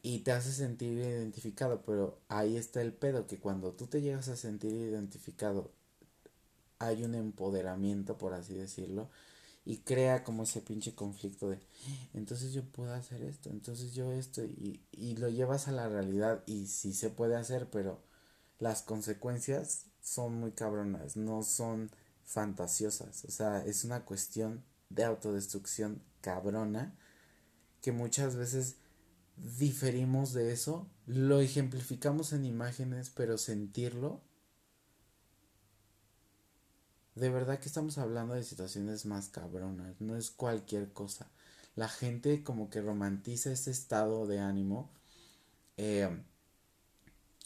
y 0.02 0.18
te 0.18 0.32
hace 0.32 0.52
sentir 0.52 0.92
identificado, 0.98 1.80
pero 1.86 2.20
ahí 2.28 2.58
está 2.58 2.82
el 2.82 2.92
pedo, 2.92 3.26
que 3.26 3.38
cuando 3.38 3.72
tú 3.72 3.86
te 3.86 4.02
llegas 4.02 4.28
a 4.28 4.36
sentir 4.36 4.72
identificado 4.72 5.72
hay 6.78 7.04
un 7.04 7.14
empoderamiento, 7.14 8.18
por 8.18 8.34
así 8.34 8.54
decirlo, 8.54 9.10
y 9.64 9.78
crea 9.78 10.22
como 10.22 10.44
ese 10.44 10.60
pinche 10.60 10.94
conflicto 10.94 11.50
de, 11.50 11.58
entonces 12.14 12.52
yo 12.52 12.64
puedo 12.64 12.94
hacer 12.94 13.22
esto, 13.22 13.50
entonces 13.50 13.94
yo 13.94 14.12
esto, 14.12 14.44
y, 14.44 14.80
y 14.92 15.16
lo 15.16 15.28
llevas 15.28 15.68
a 15.68 15.72
la 15.72 15.88
realidad 15.88 16.42
y 16.46 16.66
sí 16.66 16.92
se 16.92 17.10
puede 17.10 17.36
hacer, 17.36 17.68
pero 17.70 18.00
las 18.58 18.82
consecuencias 18.82 19.86
son 20.00 20.38
muy 20.38 20.52
cabronas, 20.52 21.16
no 21.16 21.42
son 21.42 21.90
fantasiosas, 22.24 23.24
o 23.24 23.30
sea, 23.30 23.64
es 23.64 23.84
una 23.84 24.04
cuestión 24.04 24.64
de 24.88 25.04
autodestrucción 25.04 26.02
cabrona 26.20 26.96
que 27.80 27.92
muchas 27.92 28.36
veces 28.36 28.76
diferimos 29.36 30.32
de 30.32 30.52
eso, 30.52 30.88
lo 31.06 31.40
ejemplificamos 31.40 32.32
en 32.32 32.44
imágenes, 32.44 33.10
pero 33.10 33.38
sentirlo 33.38 34.22
de 37.16 37.30
verdad 37.30 37.58
que 37.58 37.68
estamos 37.68 37.98
hablando 37.98 38.34
de 38.34 38.44
situaciones 38.44 39.06
más 39.06 39.28
cabronas, 39.30 40.00
no 40.00 40.16
es 40.16 40.30
cualquier 40.30 40.92
cosa. 40.92 41.26
La 41.74 41.88
gente 41.88 42.42
como 42.44 42.70
que 42.70 42.82
romantiza 42.82 43.50
ese 43.52 43.70
estado 43.70 44.26
de 44.26 44.38
ánimo. 44.38 44.90
Eh, 45.78 46.08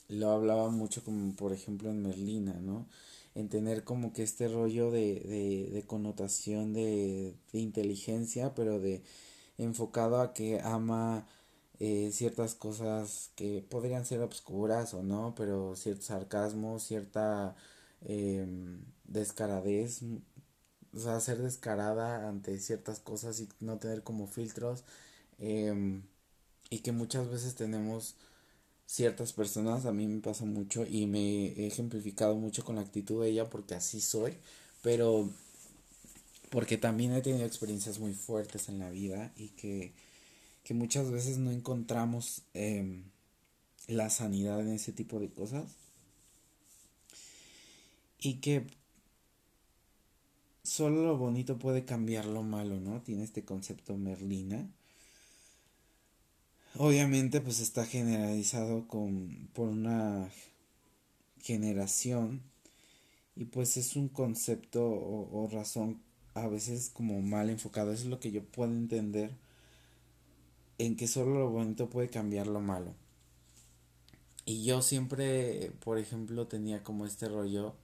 lo 0.09 0.31
hablaba 0.33 0.71
mucho 0.71 1.05
como 1.05 1.35
por 1.37 1.53
ejemplo 1.53 1.91
en 1.91 2.03
Merlina, 2.03 2.55
¿no? 2.55 2.89
En 3.35 3.49
tener 3.49 3.85
como 3.85 4.13
que 4.13 4.25
este 4.25 4.49
rollo 4.49 4.91
de, 4.91 5.71
de, 5.73 5.85
connotación 5.87 6.73
de, 6.73 7.37
de 7.53 7.61
inteligencia, 7.61 8.55
pero 8.55 8.81
de 8.81 9.03
enfocado 9.57 10.21
a 10.21 10.35
que 10.35 10.61
ama 10.61 11.27
eh, 11.79 12.11
ciertas 12.13 12.55
cosas 12.57 13.31
que 13.37 13.65
podrían 13.71 14.05
ser 14.05 14.21
obscuras 14.21 14.95
o 14.95 15.03
no, 15.03 15.35
pero 15.37 15.77
cierto 15.77 16.03
sarcasmo, 16.03 16.79
cierta 16.81 17.55
eh, 18.03 18.47
descaradez, 19.11 20.01
o 20.95 20.99
sea, 21.01 21.21
ser 21.21 21.39
descarada 21.39 22.29
ante 22.29 22.59
ciertas 22.59 23.01
cosas 23.01 23.41
y 23.41 23.49
no 23.61 23.79
tener 23.79 24.03
como 24.03 24.27
filtros, 24.27 24.85
em, 25.39 26.03
y 26.71 26.81
que 26.81 26.93
muchas 26.93 27.29
veces 27.31 27.55
tenemos 27.57 28.17
ciertas 28.87 29.33
personas, 29.33 29.87
a 29.87 29.93
mí 29.93 30.07
me 30.09 30.21
pasa 30.21 30.45
mucho 30.45 30.85
y 30.87 31.07
me 31.07 31.49
he 31.49 31.67
ejemplificado 31.67 32.37
mucho 32.37 32.65
con 32.65 32.77
la 32.77 32.83
actitud 32.83 33.23
de 33.23 33.31
ella 33.31 33.51
porque 33.51 33.75
así 33.75 34.01
soy, 34.01 34.37
pero 34.83 35.31
porque 36.51 36.77
también 36.79 37.13
he 37.13 37.23
tenido 37.23 37.47
experiencias 37.47 37.99
muy 38.01 38.13
fuertes 38.15 38.69
en 38.69 38.79
la 38.81 38.91
vida 38.91 39.33
y 39.37 39.49
que 39.51 39.93
que 40.65 40.75
muchas 40.75 41.11
veces 41.11 41.39
no 41.39 41.51
encontramos 41.51 42.43
eh, 42.55 43.03
la 43.89 44.11
sanidad 44.11 44.61
en 44.61 44.69
ese 44.69 44.93
tipo 44.93 45.19
de 45.19 45.31
cosas. 45.31 45.77
Y 48.19 48.35
que 48.35 48.67
solo 50.71 51.05
lo 51.05 51.17
bonito 51.19 51.59
puede 51.59 51.85
cambiar 51.85 52.27
lo 52.27 52.45
malo, 52.45 52.79
¿no? 52.79 53.01
Tiene 53.03 53.25
este 53.25 53.45
concepto 53.45 53.97
Merlina. 53.97 54.71
Obviamente 56.77 57.41
pues 57.41 57.59
está 57.59 57.85
generalizado 57.85 58.87
con 58.87 59.49
por 59.53 59.69
una 59.69 60.31
generación 61.43 62.41
y 63.35 63.47
pues 63.47 63.77
es 63.79 63.97
un 63.97 64.09
concepto 64.09 64.85
o, 64.85 65.49
razón 65.51 66.01
a 66.35 66.47
veces 66.47 66.91
como 66.91 67.21
mal 67.21 67.51
enfocado, 67.51 67.93
eso 67.93 68.05
es 68.05 68.09
lo 68.09 68.21
que 68.21 68.31
yo 68.31 68.45
puedo 68.45 68.71
entender 68.71 69.33
en 70.79 70.97
que 70.97 71.09
solo 71.09 71.35
lo 71.41 71.51
bonito 71.51 71.91
puede 71.91 72.09
cambiar 72.09 72.47
lo 72.47 72.61
malo. 72.61 72.95
Y 74.45 74.63
yo 74.63 74.83
siempre, 74.83 75.73
por 75.81 75.99
ejemplo, 75.99 76.47
tenía 76.47 76.85
como 76.85 77.07
este 77.07 77.29
rollo 77.29 77.75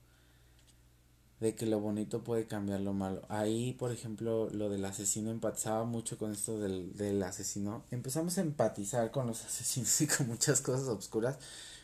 de 1.40 1.54
que 1.54 1.66
lo 1.66 1.80
bonito 1.80 2.24
puede 2.24 2.46
cambiar 2.46 2.80
lo 2.80 2.92
malo. 2.92 3.22
Ahí, 3.28 3.74
por 3.74 3.92
ejemplo, 3.92 4.48
lo 4.50 4.68
del 4.70 4.84
asesino 4.84 5.30
empatizaba 5.30 5.84
mucho 5.84 6.18
con 6.18 6.32
esto 6.32 6.58
del, 6.58 6.96
del 6.96 7.22
asesino. 7.22 7.84
Empezamos 7.90 8.38
a 8.38 8.42
empatizar 8.42 9.10
con 9.10 9.26
los 9.26 9.44
asesinos 9.46 10.00
y 10.00 10.06
con 10.06 10.28
muchas 10.28 10.60
cosas 10.60 10.88
oscuras 10.88 11.38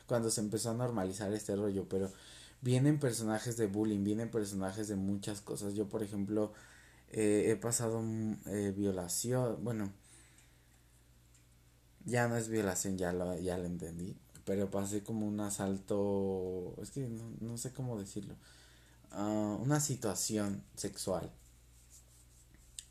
cuando 0.07 0.31
se 0.31 0.41
empezó 0.41 0.71
a 0.71 0.75
normalizar 0.75 1.33
este 1.33 1.57
rollo, 1.57 1.87
pero 1.89 2.11
vienen 2.61 2.99
personajes 2.99 3.57
de 3.57 3.67
bullying, 3.67 4.05
vienen 4.05 4.31
personajes 4.31 4.89
de 4.89 4.97
muchas 4.97 5.41
cosas. 5.41 5.75
Yo, 5.75 5.89
por 5.89 6.03
ejemplo, 6.03 6.53
eh, 7.11 7.51
he 7.51 7.57
pasado 7.57 8.01
mm, 8.03 8.37
eh, 8.47 8.73
violación, 8.77 9.63
bueno, 9.63 9.93
ya 12.05 12.29
no 12.29 12.37
es 12.37 12.49
violación, 12.49 12.97
ya 12.99 13.13
lo, 13.13 13.39
ya 13.39 13.59
lo 13.59 13.65
entendí. 13.67 14.17
Pero 14.45 14.71
pasé 14.71 15.03
como 15.03 15.27
un 15.27 15.41
asalto, 15.41 16.75
es 16.83 16.91
que 16.91 17.09
no, 17.41 17.57
sé 17.59 17.73
cómo 17.73 17.99
decirlo, 17.99 18.35
uh, 19.17 19.63
una 19.63 19.81
situación 19.81 20.63
sexual. 20.77 21.31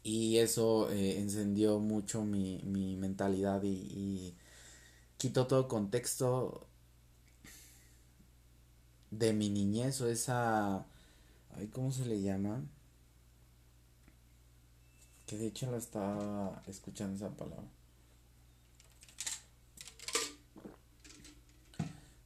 Y 0.04 0.38
eso 0.38 0.90
eh, 0.92 1.20
encendió 1.20 1.80
mucho 1.80 2.24
mi, 2.24 2.62
mi 2.64 2.96
mentalidad 2.98 3.62
y, 3.64 3.70
y 3.70 4.36
quitó 5.18 5.48
todo 5.48 5.68
contexto 5.68 6.68
de 9.12 9.34
mi 9.34 9.50
niñez 9.50 10.02
o 10.02 10.10
esa... 10.10 10.86
Ay, 11.56 11.68
¿Cómo 11.68 11.92
se 11.92 12.06
le 12.06 12.22
llama? 12.22 12.64
Que 15.28 15.38
de 15.38 15.48
hecho 15.48 15.70
lo 15.70 15.78
estaba 15.78 16.64
escuchando 16.68 17.16
esa 17.16 17.36
palabra. 17.36 17.68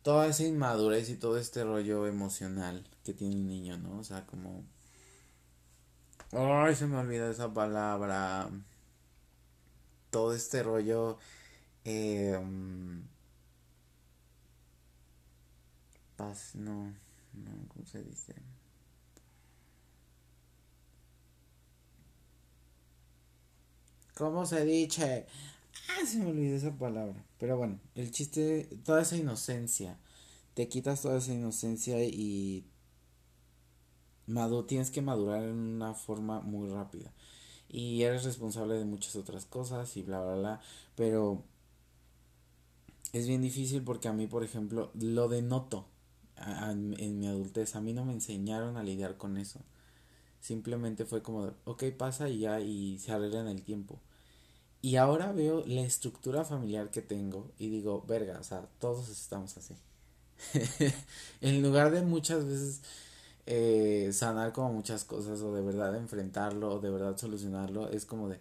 toda 0.05 0.27
esa 0.27 0.43
inmadurez 0.43 1.09
y 1.09 1.15
todo 1.15 1.39
este 1.39 1.63
rollo 1.63 2.05
emocional 2.05 2.85
que 3.05 3.13
tiene 3.13 3.35
un 3.35 3.47
niño, 3.47 3.77
¿no? 3.77 3.99
O 3.99 4.03
sea, 4.03 4.25
como... 4.25 4.65
Ay, 6.33 6.75
se 6.75 6.87
me 6.87 6.97
olvidó 6.97 7.29
esa 7.29 7.53
palabra. 7.53 8.49
Todo 10.09 10.33
este 10.33 10.63
rollo... 10.63 11.17
Eh, 11.85 12.35
paz, 16.15 16.55
no, 16.55 16.85
no, 17.33 17.67
¿cómo 17.67 17.85
se 17.85 18.01
dice? 18.01 18.33
¿Cómo 24.15 24.45
se 24.45 24.65
dice? 24.65 25.27
Ah, 25.89 26.05
se 26.07 26.17
me 26.19 26.27
olvidó 26.27 26.55
esa 26.55 26.71
palabra. 26.71 27.23
Pero 27.37 27.57
bueno, 27.57 27.79
el 27.95 28.11
chiste, 28.11 28.67
toda 28.83 29.01
esa 29.01 29.17
inocencia. 29.17 29.99
Te 30.53 30.69
quitas 30.69 31.01
toda 31.01 31.17
esa 31.17 31.33
inocencia 31.33 32.01
y 32.03 32.65
madu 34.27 34.63
tienes 34.63 34.91
que 34.91 35.01
madurar 35.01 35.43
en 35.43 35.55
una 35.55 35.93
forma 35.93 36.41
muy 36.41 36.69
rápida. 36.69 37.11
Y 37.69 38.03
eres 38.03 38.23
responsable 38.23 38.75
de 38.75 38.85
muchas 38.85 39.15
otras 39.15 39.45
cosas 39.45 39.97
y 39.97 40.03
bla, 40.03 40.21
bla, 40.21 40.35
bla. 40.35 40.61
Pero 40.95 41.43
es 43.13 43.27
bien 43.27 43.41
difícil 43.41 43.83
porque 43.83 44.07
a 44.07 44.13
mí, 44.13 44.27
por 44.27 44.43
ejemplo, 44.43 44.91
lo 44.93 45.27
denoto 45.27 45.87
en 46.37 47.19
mi 47.19 47.27
adultez. 47.27 47.75
A 47.75 47.81
mí 47.81 47.93
no 47.93 48.05
me 48.05 48.13
enseñaron 48.13 48.77
a 48.77 48.83
lidiar 48.83 49.17
con 49.17 49.37
eso. 49.37 49.61
Simplemente 50.41 51.05
fue 51.05 51.23
como, 51.23 51.53
ok, 51.65 51.85
pasa 51.97 52.29
y 52.29 52.39
ya, 52.39 52.59
y 52.59 52.99
se 52.99 53.11
arregla 53.11 53.41
en 53.41 53.47
el 53.47 53.63
tiempo. 53.63 53.99
Y 54.81 54.97
ahora 54.97 55.31
veo 55.31 55.63
la 55.65 55.81
estructura 55.81 56.45
familiar 56.45 56.91
que 56.91 57.01
tengo 57.01 57.51
y 57.57 57.69
digo, 57.69 58.03
verga, 58.07 58.39
o 58.39 58.43
sea, 58.43 58.69
todos 58.79 59.09
estamos 59.09 59.57
así. 59.57 59.75
en 61.41 61.63
lugar 61.63 61.91
de 61.91 62.03
muchas 62.03 62.45
veces 62.45 62.81
eh, 63.45 64.09
sanar 64.13 64.53
como 64.53 64.73
muchas 64.73 65.03
cosas 65.03 65.41
o 65.41 65.53
de 65.53 65.61
verdad 65.61 65.95
enfrentarlo 65.95 66.73
o 66.75 66.79
de 66.79 66.89
verdad 66.89 67.17
solucionarlo, 67.17 67.89
es 67.89 68.05
como 68.05 68.29
de, 68.29 68.39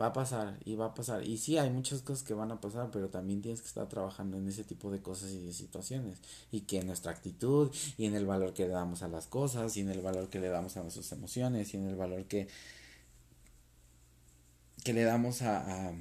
va 0.00 0.06
a 0.06 0.12
pasar 0.12 0.58
y 0.64 0.76
va 0.76 0.86
a 0.86 0.94
pasar. 0.94 1.24
Y 1.26 1.38
sí, 1.38 1.58
hay 1.58 1.70
muchas 1.70 2.02
cosas 2.02 2.22
que 2.22 2.34
van 2.34 2.52
a 2.52 2.60
pasar, 2.60 2.90
pero 2.90 3.08
también 3.08 3.42
tienes 3.42 3.60
que 3.60 3.68
estar 3.68 3.88
trabajando 3.88 4.36
en 4.36 4.46
ese 4.48 4.64
tipo 4.64 4.90
de 4.90 5.00
cosas 5.00 5.30
y 5.32 5.38
de 5.38 5.52
situaciones. 5.52 6.20
Y 6.50 6.62
que 6.62 6.78
en 6.80 6.86
nuestra 6.86 7.12
actitud 7.12 7.70
y 7.96 8.06
en 8.06 8.14
el 8.14 8.26
valor 8.26 8.52
que 8.54 8.66
le 8.66 8.72
damos 8.72 9.02
a 9.02 9.08
las 9.08 9.26
cosas 9.26 9.76
y 9.76 9.80
en 9.80 9.90
el 9.90 10.00
valor 10.00 10.28
que 10.28 10.40
le 10.40 10.48
damos 10.48 10.76
a 10.76 10.82
nuestras 10.82 11.10
emociones 11.12 11.72
y 11.74 11.76
en 11.78 11.86
el 11.86 11.96
valor 11.96 12.24
que 12.24 12.48
que 14.84 14.92
le 14.92 15.02
damos 15.02 15.42
a, 15.42 15.88
a, 15.88 15.92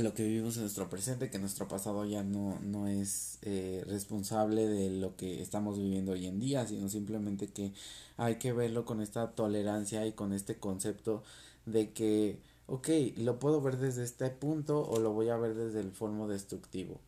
lo 0.00 0.14
que 0.14 0.24
vivimos 0.24 0.56
en 0.56 0.62
nuestro 0.62 0.88
presente, 0.88 1.28
que 1.28 1.38
nuestro 1.38 1.68
pasado 1.68 2.06
ya 2.06 2.22
no, 2.22 2.58
no 2.60 2.88
es 2.88 3.38
eh, 3.42 3.84
responsable 3.86 4.66
de 4.66 4.90
lo 4.90 5.16
que 5.16 5.42
estamos 5.42 5.76
viviendo 5.78 6.12
hoy 6.12 6.26
en 6.26 6.40
día, 6.40 6.66
sino 6.66 6.88
simplemente 6.88 7.48
que 7.48 7.72
hay 8.16 8.36
que 8.36 8.54
verlo 8.54 8.86
con 8.86 9.02
esta 9.02 9.32
tolerancia 9.32 10.06
y 10.06 10.12
con 10.12 10.32
este 10.32 10.56
concepto 10.56 11.22
de 11.66 11.92
que, 11.92 12.40
ok, 12.68 12.88
lo 13.18 13.38
puedo 13.38 13.60
ver 13.60 13.76
desde 13.76 14.02
este 14.02 14.30
punto 14.30 14.82
o 14.82 14.98
lo 14.98 15.12
voy 15.12 15.28
a 15.28 15.36
ver 15.36 15.54
desde 15.54 15.80
el 15.80 15.92
formo 15.92 16.26
destructivo. 16.26 16.98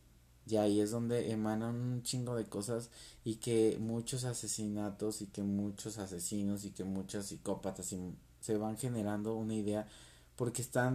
Y 0.47 0.57
ahí 0.57 0.81
es 0.81 0.91
donde 0.91 1.33
emanan 1.33 1.77
un 1.77 2.03
chingo 2.03 2.37
de 2.37 2.45
cosas 2.45 2.91
y 3.25 3.37
que 3.37 3.79
muchos 3.81 4.25
asesinatos 4.25 5.23
y 5.23 5.27
que 5.27 5.43
muchos 5.43 5.97
asesinos 5.97 6.67
y 6.67 6.71
que 6.71 6.85
muchos 6.85 7.27
psicópatas 7.27 7.95
se 8.41 8.57
van 8.59 8.77
generando 8.77 9.35
una 9.37 9.55
idea 9.55 9.89
porque 10.37 10.63
están 10.63 10.83